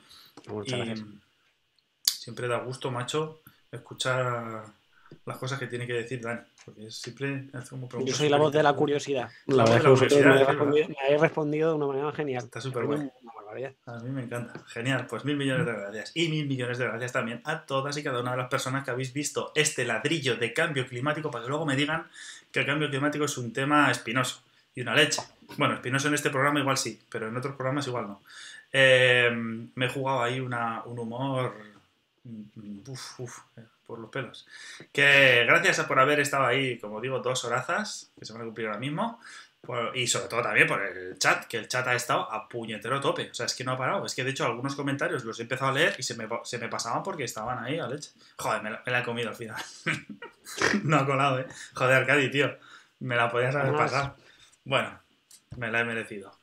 Muchas 0.48 0.74
y 0.80 0.86
gracias. 0.86 1.08
Siempre 2.22 2.48
da 2.48 2.60
gusto, 2.60 2.92
macho, 2.92 3.42
escuchar 3.72 4.64
las 5.26 5.38
cosas 5.38 5.58
que 5.60 5.66
tiene 5.68 5.88
que 5.88 5.94
decir 5.94 6.22
Dani, 6.22 6.42
porque 6.64 6.92
siempre 6.92 7.48
hace 7.54 7.70
como 7.72 7.84
Yo 7.84 7.90
preguntas 7.90 8.16
soy 8.18 8.30
la 8.30 8.38
voz 8.38 8.54
de 8.54 8.62
la 8.62 8.74
curiosidad. 8.74 9.30
La 9.48 9.56
La 9.58 9.64
voz 9.64 9.72
de 9.74 9.80
la 9.84 9.90
me 9.90 9.96
curiosidad, 9.96 10.32
habéis 10.32 10.48
respondido, 10.48 10.88
me 10.90 10.96
habéis 11.06 11.22
respondido 11.22 11.70
de 11.70 11.76
una 11.76 11.88
manera 11.88 12.12
genial. 12.14 12.44
Está 12.44 12.62
súper 12.62 12.86
barbaridad. 12.86 13.74
A 13.88 14.00
mí 14.00 14.10
me 14.12 14.22
encanta. 14.24 14.54
Genial. 14.68 15.08
Pues 15.10 15.26
mil 15.26 15.36
millones 15.36 15.66
de 15.66 15.72
gracias. 15.74 16.12
Y 16.16 16.30
mil 16.30 16.48
millones 16.48 16.78
de 16.78 16.86
gracias 16.86 17.12
también 17.12 17.42
a 17.44 17.66
todas 17.66 17.98
y 17.98 18.04
cada 18.04 18.22
una 18.22 18.32
de 18.32 18.38
las 18.38 18.50
personas 18.50 18.84
que 18.86 18.92
habéis 18.92 19.12
visto 19.14 19.52
este 19.56 19.84
ladrillo 19.84 20.36
de 20.38 20.54
cambio 20.54 20.86
climático 20.88 21.32
para 21.32 21.44
que 21.44 21.50
luego 21.50 21.66
me 21.66 21.76
digan 21.76 22.08
que 22.52 22.60
el 22.62 22.66
cambio 22.66 22.90
climático 22.90 23.26
es 23.26 23.38
un 23.38 23.52
tema 23.52 23.90
espinoso 23.92 24.44
y 24.76 24.82
una 24.82 24.96
leche. 24.96 25.22
Bueno, 25.58 25.74
espinoso 25.74 26.08
en 26.08 26.14
este 26.14 26.30
programa 26.30 26.60
igual 26.62 26.78
sí, 26.78 27.02
pero 27.10 27.28
en 27.28 27.36
otros 27.36 27.56
programas 27.56 27.86
igual 27.88 28.08
no. 28.08 28.22
Eh, 28.72 29.30
me 29.76 29.86
he 29.86 29.90
jugado 29.90 30.22
ahí 30.24 30.40
una- 30.40 30.84
un 30.86 30.98
humor 31.00 31.54
uf, 32.88 33.20
uf, 33.20 33.40
eh, 33.58 33.64
por 33.86 34.00
los 34.00 34.10
pelos. 34.10 34.48
Que 34.92 35.44
gracias 35.46 35.80
a 35.80 35.88
por 35.88 36.00
haber 36.00 36.20
estado 36.20 36.46
ahí, 36.46 36.78
como 36.80 37.02
digo, 37.02 37.20
dos 37.20 37.44
horazas, 37.46 38.12
que 38.18 38.26
se 38.26 38.34
van 38.34 38.42
a 38.44 38.46
cumplir 38.46 38.68
ahora 38.68 38.80
mismo. 38.80 39.20
Por- 39.62 39.96
y 39.96 40.08
sobre 40.08 40.28
todo 40.28 40.42
también 40.42 40.66
por 40.68 40.82
el 40.82 41.20
chat, 41.20 41.46
que 41.46 41.58
el 41.58 41.68
chat 41.68 41.86
ha 41.88 41.94
estado 41.94 42.32
a 42.32 42.50
puñetero 42.50 43.00
tope. 43.00 43.30
O 43.30 43.34
sea, 43.34 43.46
es 43.46 43.54
que 43.54 43.64
no 43.64 43.74
ha 43.74 43.78
parado. 43.78 44.06
Es 44.06 44.16
que 44.16 44.24
de 44.24 44.32
hecho 44.32 44.46
algunos 44.46 44.76
comentarios 44.76 45.24
los 45.24 45.38
he 45.40 45.44
empezado 45.44 45.70
a 45.70 45.74
leer 45.74 45.96
y 46.00 46.04
se 46.04 46.16
me, 46.16 46.28
se 46.44 46.58
me 46.58 46.68
pasaban 46.68 47.04
porque 47.04 47.26
estaban 47.26 47.64
ahí 47.64 47.78
a 47.78 47.88
leche. 47.88 48.10
Joder, 48.38 48.64
me 48.64 48.72
la, 48.72 48.82
me 48.84 48.92
la 48.92 49.02
he 49.02 49.04
comido 49.04 49.30
al 49.30 49.36
final. 49.36 49.62
no 50.84 50.98
ha 50.98 51.06
colado, 51.06 51.40
¿eh? 51.40 51.48
Joder, 51.76 51.96
Arcadi, 51.98 52.32
tío. 52.32 52.58
Me 53.00 53.16
la 53.16 53.30
podías 53.30 53.56
haber 53.56 53.72
pasado. 53.78 54.16
Bueno, 54.64 55.00
me 55.58 55.70
la 55.72 55.82
he 55.82 55.86
merecido. 55.86 56.36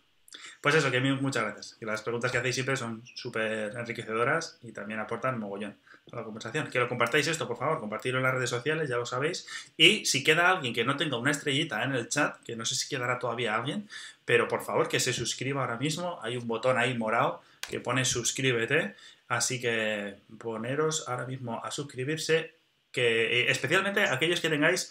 Pues 0.60 0.74
eso, 0.74 0.90
que 0.90 1.00
muchas 1.00 1.44
gracias. 1.44 1.76
Que 1.78 1.86
las 1.86 2.02
preguntas 2.02 2.32
que 2.32 2.38
hacéis 2.38 2.54
siempre 2.54 2.76
son 2.76 3.02
súper 3.14 3.76
enriquecedoras 3.76 4.58
y 4.62 4.72
también 4.72 5.00
aportan 5.00 5.38
mogollón 5.38 5.76
a 6.12 6.16
la 6.16 6.24
conversación. 6.24 6.68
Que 6.68 6.78
lo 6.78 6.88
compartáis 6.88 7.26
esto, 7.28 7.46
por 7.46 7.56
favor, 7.56 7.80
compartirlo 7.80 8.18
en 8.18 8.24
las 8.24 8.34
redes 8.34 8.50
sociales, 8.50 8.88
ya 8.88 8.96
lo 8.96 9.06
sabéis. 9.06 9.46
Y 9.76 10.04
si 10.04 10.24
queda 10.24 10.50
alguien 10.50 10.74
que 10.74 10.84
no 10.84 10.96
tenga 10.96 11.16
una 11.16 11.30
estrellita 11.30 11.82
en 11.84 11.92
el 11.92 12.08
chat, 12.08 12.42
que 12.42 12.56
no 12.56 12.64
sé 12.64 12.74
si 12.74 12.88
quedará 12.88 13.18
todavía 13.18 13.54
alguien, 13.54 13.88
pero 14.24 14.48
por 14.48 14.62
favor 14.62 14.88
que 14.88 15.00
se 15.00 15.12
suscriba 15.12 15.62
ahora 15.62 15.76
mismo. 15.76 16.18
Hay 16.22 16.36
un 16.36 16.46
botón 16.46 16.78
ahí 16.78 16.96
morado 16.96 17.42
que 17.68 17.80
pone 17.80 18.04
suscríbete. 18.04 18.94
Así 19.28 19.60
que 19.60 20.16
poneros 20.38 21.06
ahora 21.06 21.26
mismo 21.26 21.62
a 21.62 21.70
suscribirse, 21.70 22.54
que 22.90 23.42
eh, 23.42 23.50
especialmente 23.50 24.04
aquellos 24.04 24.40
que 24.40 24.48
tengáis 24.48 24.90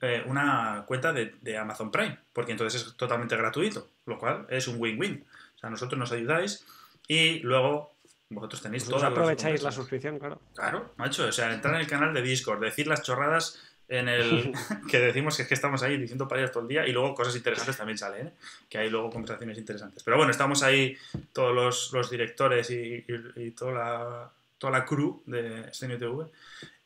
eh, 0.00 0.22
una 0.26 0.84
cuenta 0.86 1.12
de, 1.12 1.34
de 1.40 1.56
Amazon 1.58 1.90
Prime, 1.90 2.18
porque 2.32 2.52
entonces 2.52 2.82
es 2.86 2.94
totalmente 2.96 3.36
gratuito, 3.36 3.88
lo 4.06 4.18
cual 4.18 4.46
es 4.48 4.68
un 4.68 4.80
win-win. 4.80 5.24
O 5.56 5.58
sea, 5.58 5.70
nosotros 5.70 5.98
nos 5.98 6.12
ayudáis 6.12 6.64
y 7.08 7.40
luego 7.40 7.92
vosotros 8.30 8.60
tenéis 8.62 8.84
Vosotros 8.84 9.00
todas 9.00 9.10
las 9.12 9.18
aprovecháis 9.18 9.62
la 9.62 9.72
suscripción, 9.72 10.18
claro. 10.18 10.40
Claro, 10.54 10.92
macho, 10.96 11.26
o 11.26 11.32
sea, 11.32 11.52
entrar 11.52 11.74
en 11.74 11.80
el 11.80 11.86
canal 11.86 12.12
de 12.14 12.22
Discord, 12.22 12.60
decir 12.60 12.86
las 12.86 13.02
chorradas 13.02 13.60
en 13.88 14.06
el 14.08 14.52
que 14.90 14.98
decimos 14.98 15.34
que 15.34 15.42
es 15.44 15.48
que 15.48 15.54
estamos 15.54 15.82
ahí 15.82 15.96
diciendo 15.96 16.28
parias 16.28 16.52
todo 16.52 16.62
el 16.62 16.68
día 16.68 16.86
y 16.86 16.92
luego 16.92 17.14
cosas 17.14 17.34
interesantes 17.34 17.76
también 17.78 17.96
salen, 17.96 18.26
¿eh? 18.28 18.32
que 18.68 18.76
hay 18.78 18.90
luego 18.90 19.08
conversaciones 19.10 19.56
interesantes. 19.56 20.02
Pero 20.02 20.18
bueno, 20.18 20.30
estamos 20.30 20.62
ahí 20.62 20.94
todos 21.32 21.54
los, 21.54 21.90
los 21.94 22.10
directores 22.10 22.68
y, 22.70 23.04
y- 23.08 23.32
y 23.46 23.50
toda, 23.52 23.72
la, 23.72 24.30
toda 24.58 24.72
la 24.78 24.84
crew 24.84 25.22
de 25.24 25.72
Stenio 25.72 25.96
TV 25.98 26.26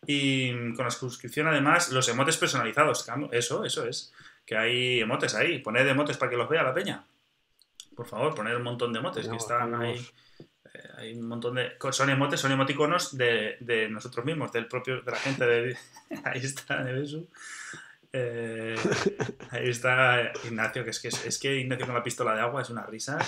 y 0.06 0.74
con 0.74 0.84
la 0.84 0.90
suscripción 0.90 1.46
además 1.46 1.90
los 1.90 2.08
emotes 2.08 2.36
personalizados, 2.36 3.06
eso, 3.30 3.64
eso 3.64 3.86
es, 3.86 4.12
que 4.44 4.56
hay 4.56 5.00
emotes 5.00 5.34
ahí, 5.34 5.58
poned 5.60 5.86
emotes 5.86 6.16
para 6.16 6.30
que 6.30 6.36
los 6.36 6.48
vea 6.48 6.62
la 6.62 6.74
peña. 6.74 7.04
Por 7.94 8.06
favor, 8.06 8.34
poned 8.34 8.56
un 8.56 8.62
montón 8.62 8.92
de 8.92 8.98
emotes 8.98 9.28
que 9.28 9.36
están 9.36 9.74
ahí. 9.74 10.04
Eh, 10.74 10.88
hay 10.96 11.14
un 11.14 11.28
montón 11.28 11.54
de. 11.54 11.72
Son 11.90 12.08
emotes, 12.08 12.40
son 12.40 12.52
emoticonos 12.52 13.16
de, 13.16 13.56
de 13.60 13.88
nosotros 13.88 14.24
mismos, 14.24 14.50
del 14.52 14.66
propio, 14.66 15.02
de 15.02 15.10
la 15.10 15.18
gente 15.18 15.46
de. 15.46 15.76
Ahí 16.24 16.40
está 16.40 16.82
Nevesu. 16.82 17.28
Eh, 18.12 18.76
ahí 19.50 19.70
está 19.70 20.32
Ignacio, 20.44 20.84
que 20.84 20.90
es 20.90 21.00
que, 21.00 21.08
es 21.08 21.38
que 21.38 21.56
Ignacio 21.56 21.86
con 21.86 21.94
la 21.94 22.02
pistola 22.02 22.34
de 22.34 22.42
agua 22.42 22.62
es 22.62 22.70
una 22.70 22.84
risa. 22.84 23.18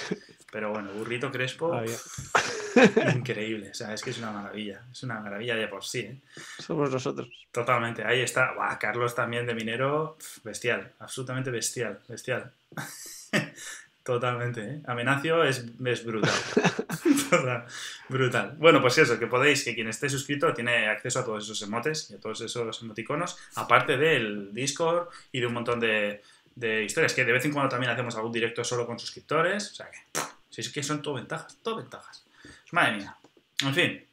Pero 0.52 0.70
bueno, 0.70 0.92
burrito 0.92 1.30
crespo, 1.30 1.72
Ah, 1.72 1.84
increíble. 3.14 3.70
O 3.70 3.74
sea, 3.74 3.94
es 3.94 4.02
que 4.02 4.10
es 4.10 4.18
una 4.18 4.30
maravilla. 4.30 4.82
Es 4.90 5.02
una 5.02 5.20
maravilla 5.20 5.54
de 5.56 5.68
por 5.68 5.84
sí, 5.84 6.00
¿eh? 6.00 6.20
Somos 6.58 6.90
nosotros. 6.90 7.28
Totalmente. 7.50 8.04
Ahí 8.04 8.20
está. 8.20 8.52
Buah, 8.54 8.78
Carlos 8.78 9.14
también 9.14 9.46
de 9.46 9.54
minero, 9.54 10.16
pf, 10.18 10.42
bestial. 10.44 10.92
Absolutamente 10.98 11.50
bestial. 11.50 12.00
Bestial. 12.08 12.52
Totalmente, 14.04 14.60
¿eh? 14.60 14.82
Amenacio 14.86 15.42
es, 15.44 15.64
es 15.82 16.04
brutal. 16.04 16.30
Total, 17.30 17.64
brutal. 18.10 18.54
Bueno, 18.58 18.82
pues 18.82 18.98
eso, 18.98 19.18
que 19.18 19.26
podéis, 19.26 19.64
que 19.64 19.74
quien 19.74 19.88
esté 19.88 20.10
suscrito 20.10 20.52
tiene 20.52 20.88
acceso 20.88 21.20
a 21.20 21.24
todos 21.24 21.44
esos 21.44 21.62
emotes 21.62 22.10
y 22.10 22.14
a 22.14 22.20
todos 22.20 22.42
esos 22.42 22.82
emoticonos, 22.82 23.38
aparte 23.54 23.96
del 23.96 24.52
Discord 24.52 25.08
y 25.32 25.40
de 25.40 25.46
un 25.46 25.54
montón 25.54 25.80
de, 25.80 26.20
de 26.54 26.84
historias, 26.84 27.14
que 27.14 27.24
de 27.24 27.32
vez 27.32 27.46
en 27.46 27.52
cuando 27.52 27.70
también 27.70 27.92
hacemos 27.92 28.14
algún 28.14 28.30
directo 28.30 28.62
solo 28.62 28.86
con 28.86 28.98
suscriptores. 28.98 29.70
O 29.70 29.74
sea 29.74 29.90
que, 29.90 30.20
si 30.50 30.60
es 30.60 30.68
que 30.68 30.82
son 30.82 31.00
todo 31.00 31.14
ventajas, 31.14 31.56
todo 31.62 31.76
ventajas. 31.76 32.26
Madre 32.72 32.98
mía. 32.98 33.16
En 33.62 33.74
fin, 33.74 34.04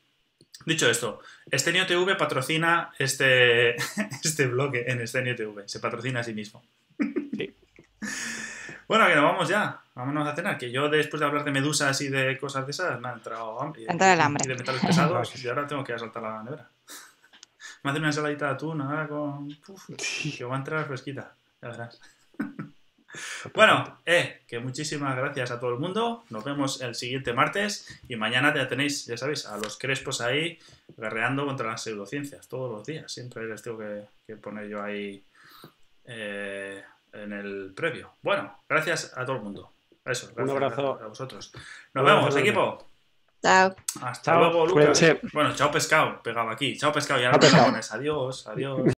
dicho 0.66 0.90
esto, 0.90 1.20
Estenio 1.50 1.86
TV 1.86 2.16
patrocina 2.16 2.94
este, 2.98 3.76
este 4.24 4.48
bloque 4.48 4.86
en 4.88 5.02
Estenio 5.02 5.36
TV. 5.36 5.68
Se 5.68 5.82
patrocina 5.82 6.22
a 6.22 6.24
sí 6.24 6.34
mismo. 6.34 6.64
Sí. 7.38 7.54
Bueno, 8.92 9.08
que 9.08 9.16
nos 9.16 9.24
vamos 9.24 9.48
ya. 9.48 9.82
Vámonos 9.96 10.28
a 10.28 10.36
cenar. 10.36 10.58
Que 10.58 10.70
yo 10.70 10.90
después 10.90 11.22
de 11.22 11.26
hablar 11.26 11.46
de 11.46 11.52
medusas 11.52 12.02
y 12.02 12.10
de 12.10 12.38
cosas 12.38 12.66
de 12.66 12.72
esas 12.72 13.00
me 13.00 13.08
ha 13.08 13.14
entrado 13.14 13.62
hambre. 13.62 13.86
Ha 13.88 13.94
entrado 13.94 14.14
el 14.16 14.20
hambre. 14.20 14.44
Y 14.44 14.50
de 14.50 14.56
metales 14.56 14.82
pesados. 14.86 15.34
y 15.46 15.48
ahora 15.48 15.66
tengo 15.66 15.82
que 15.82 15.94
ir 15.94 15.96
a 15.96 16.00
saltar 16.00 16.22
la 16.24 16.44
nevera. 16.44 16.70
Me 17.84 17.92
hace 17.92 18.00
una 18.00 18.10
ensaladita 18.10 18.48
de 18.48 18.52
atún 18.52 18.82
ahora 18.82 19.08
con... 19.08 19.48
Uf, 19.70 19.90
que 20.38 20.44
va 20.44 20.56
a 20.56 20.58
entrar 20.58 20.86
fresquita. 20.88 21.34
Ya 21.62 21.70
verás. 21.70 22.02
Bueno, 23.54 24.00
eh, 24.06 24.42
que 24.48 24.60
muchísimas 24.60 25.16
gracias 25.18 25.52
a 25.52 25.60
todo 25.60 25.74
el 25.74 25.80
mundo. 25.80 26.24
Nos 26.30 26.46
vemos 26.46 26.80
el 26.80 26.96
siguiente 26.96 27.34
martes 27.34 28.02
y 28.08 28.16
mañana 28.16 28.54
ya 28.54 28.70
tenéis, 28.70 29.06
ya 29.06 29.18
sabéis, 29.18 29.46
a 29.46 29.58
los 29.58 29.78
crespos 29.78 30.22
ahí 30.22 30.60
guerreando 30.96 31.46
contra 31.46 31.68
las 31.68 31.84
pseudociencias 31.84 32.48
todos 32.48 32.72
los 32.72 32.86
días. 32.86 33.12
Siempre 33.12 33.46
les 33.48 33.62
tengo 33.62 33.80
que, 33.80 34.06
que 34.26 34.38
poner 34.38 34.70
yo 34.70 34.82
ahí 34.82 35.26
eh, 36.06 36.82
en 37.14 37.34
el 37.34 37.74
previo. 37.76 38.12
Bueno, 38.22 38.56
gracias 38.68 39.14
a 39.18 39.26
todo 39.26 39.38
el 39.38 39.42
mundo. 39.44 39.72
Eso, 40.06 40.32
gracias 40.36 40.56
abrazo. 40.56 41.00
a 41.04 41.08
vosotros. 41.08 41.52
Nos 41.94 42.02
Un 42.02 42.06
vemos, 42.08 42.22
abrazo 42.24 42.40
equipo. 42.40 42.88
Chao. 43.42 43.76
Hasta 44.02 44.32
Chao, 44.32 44.40
luego, 44.40 44.68
Lucas. 44.68 44.74
cuídense. 45.00 45.20
Bueno, 45.34 45.54
chao 45.56 45.72
pescado, 45.72 46.22
pegado 46.22 46.50
aquí. 46.50 46.78
Chao 46.78 46.92
pescado, 46.92 47.20
ya 47.20 47.32
no 47.32 47.40
me 47.40 47.50
pones. 47.50 47.92
Adiós, 47.92 48.48
adiós. 48.48 48.82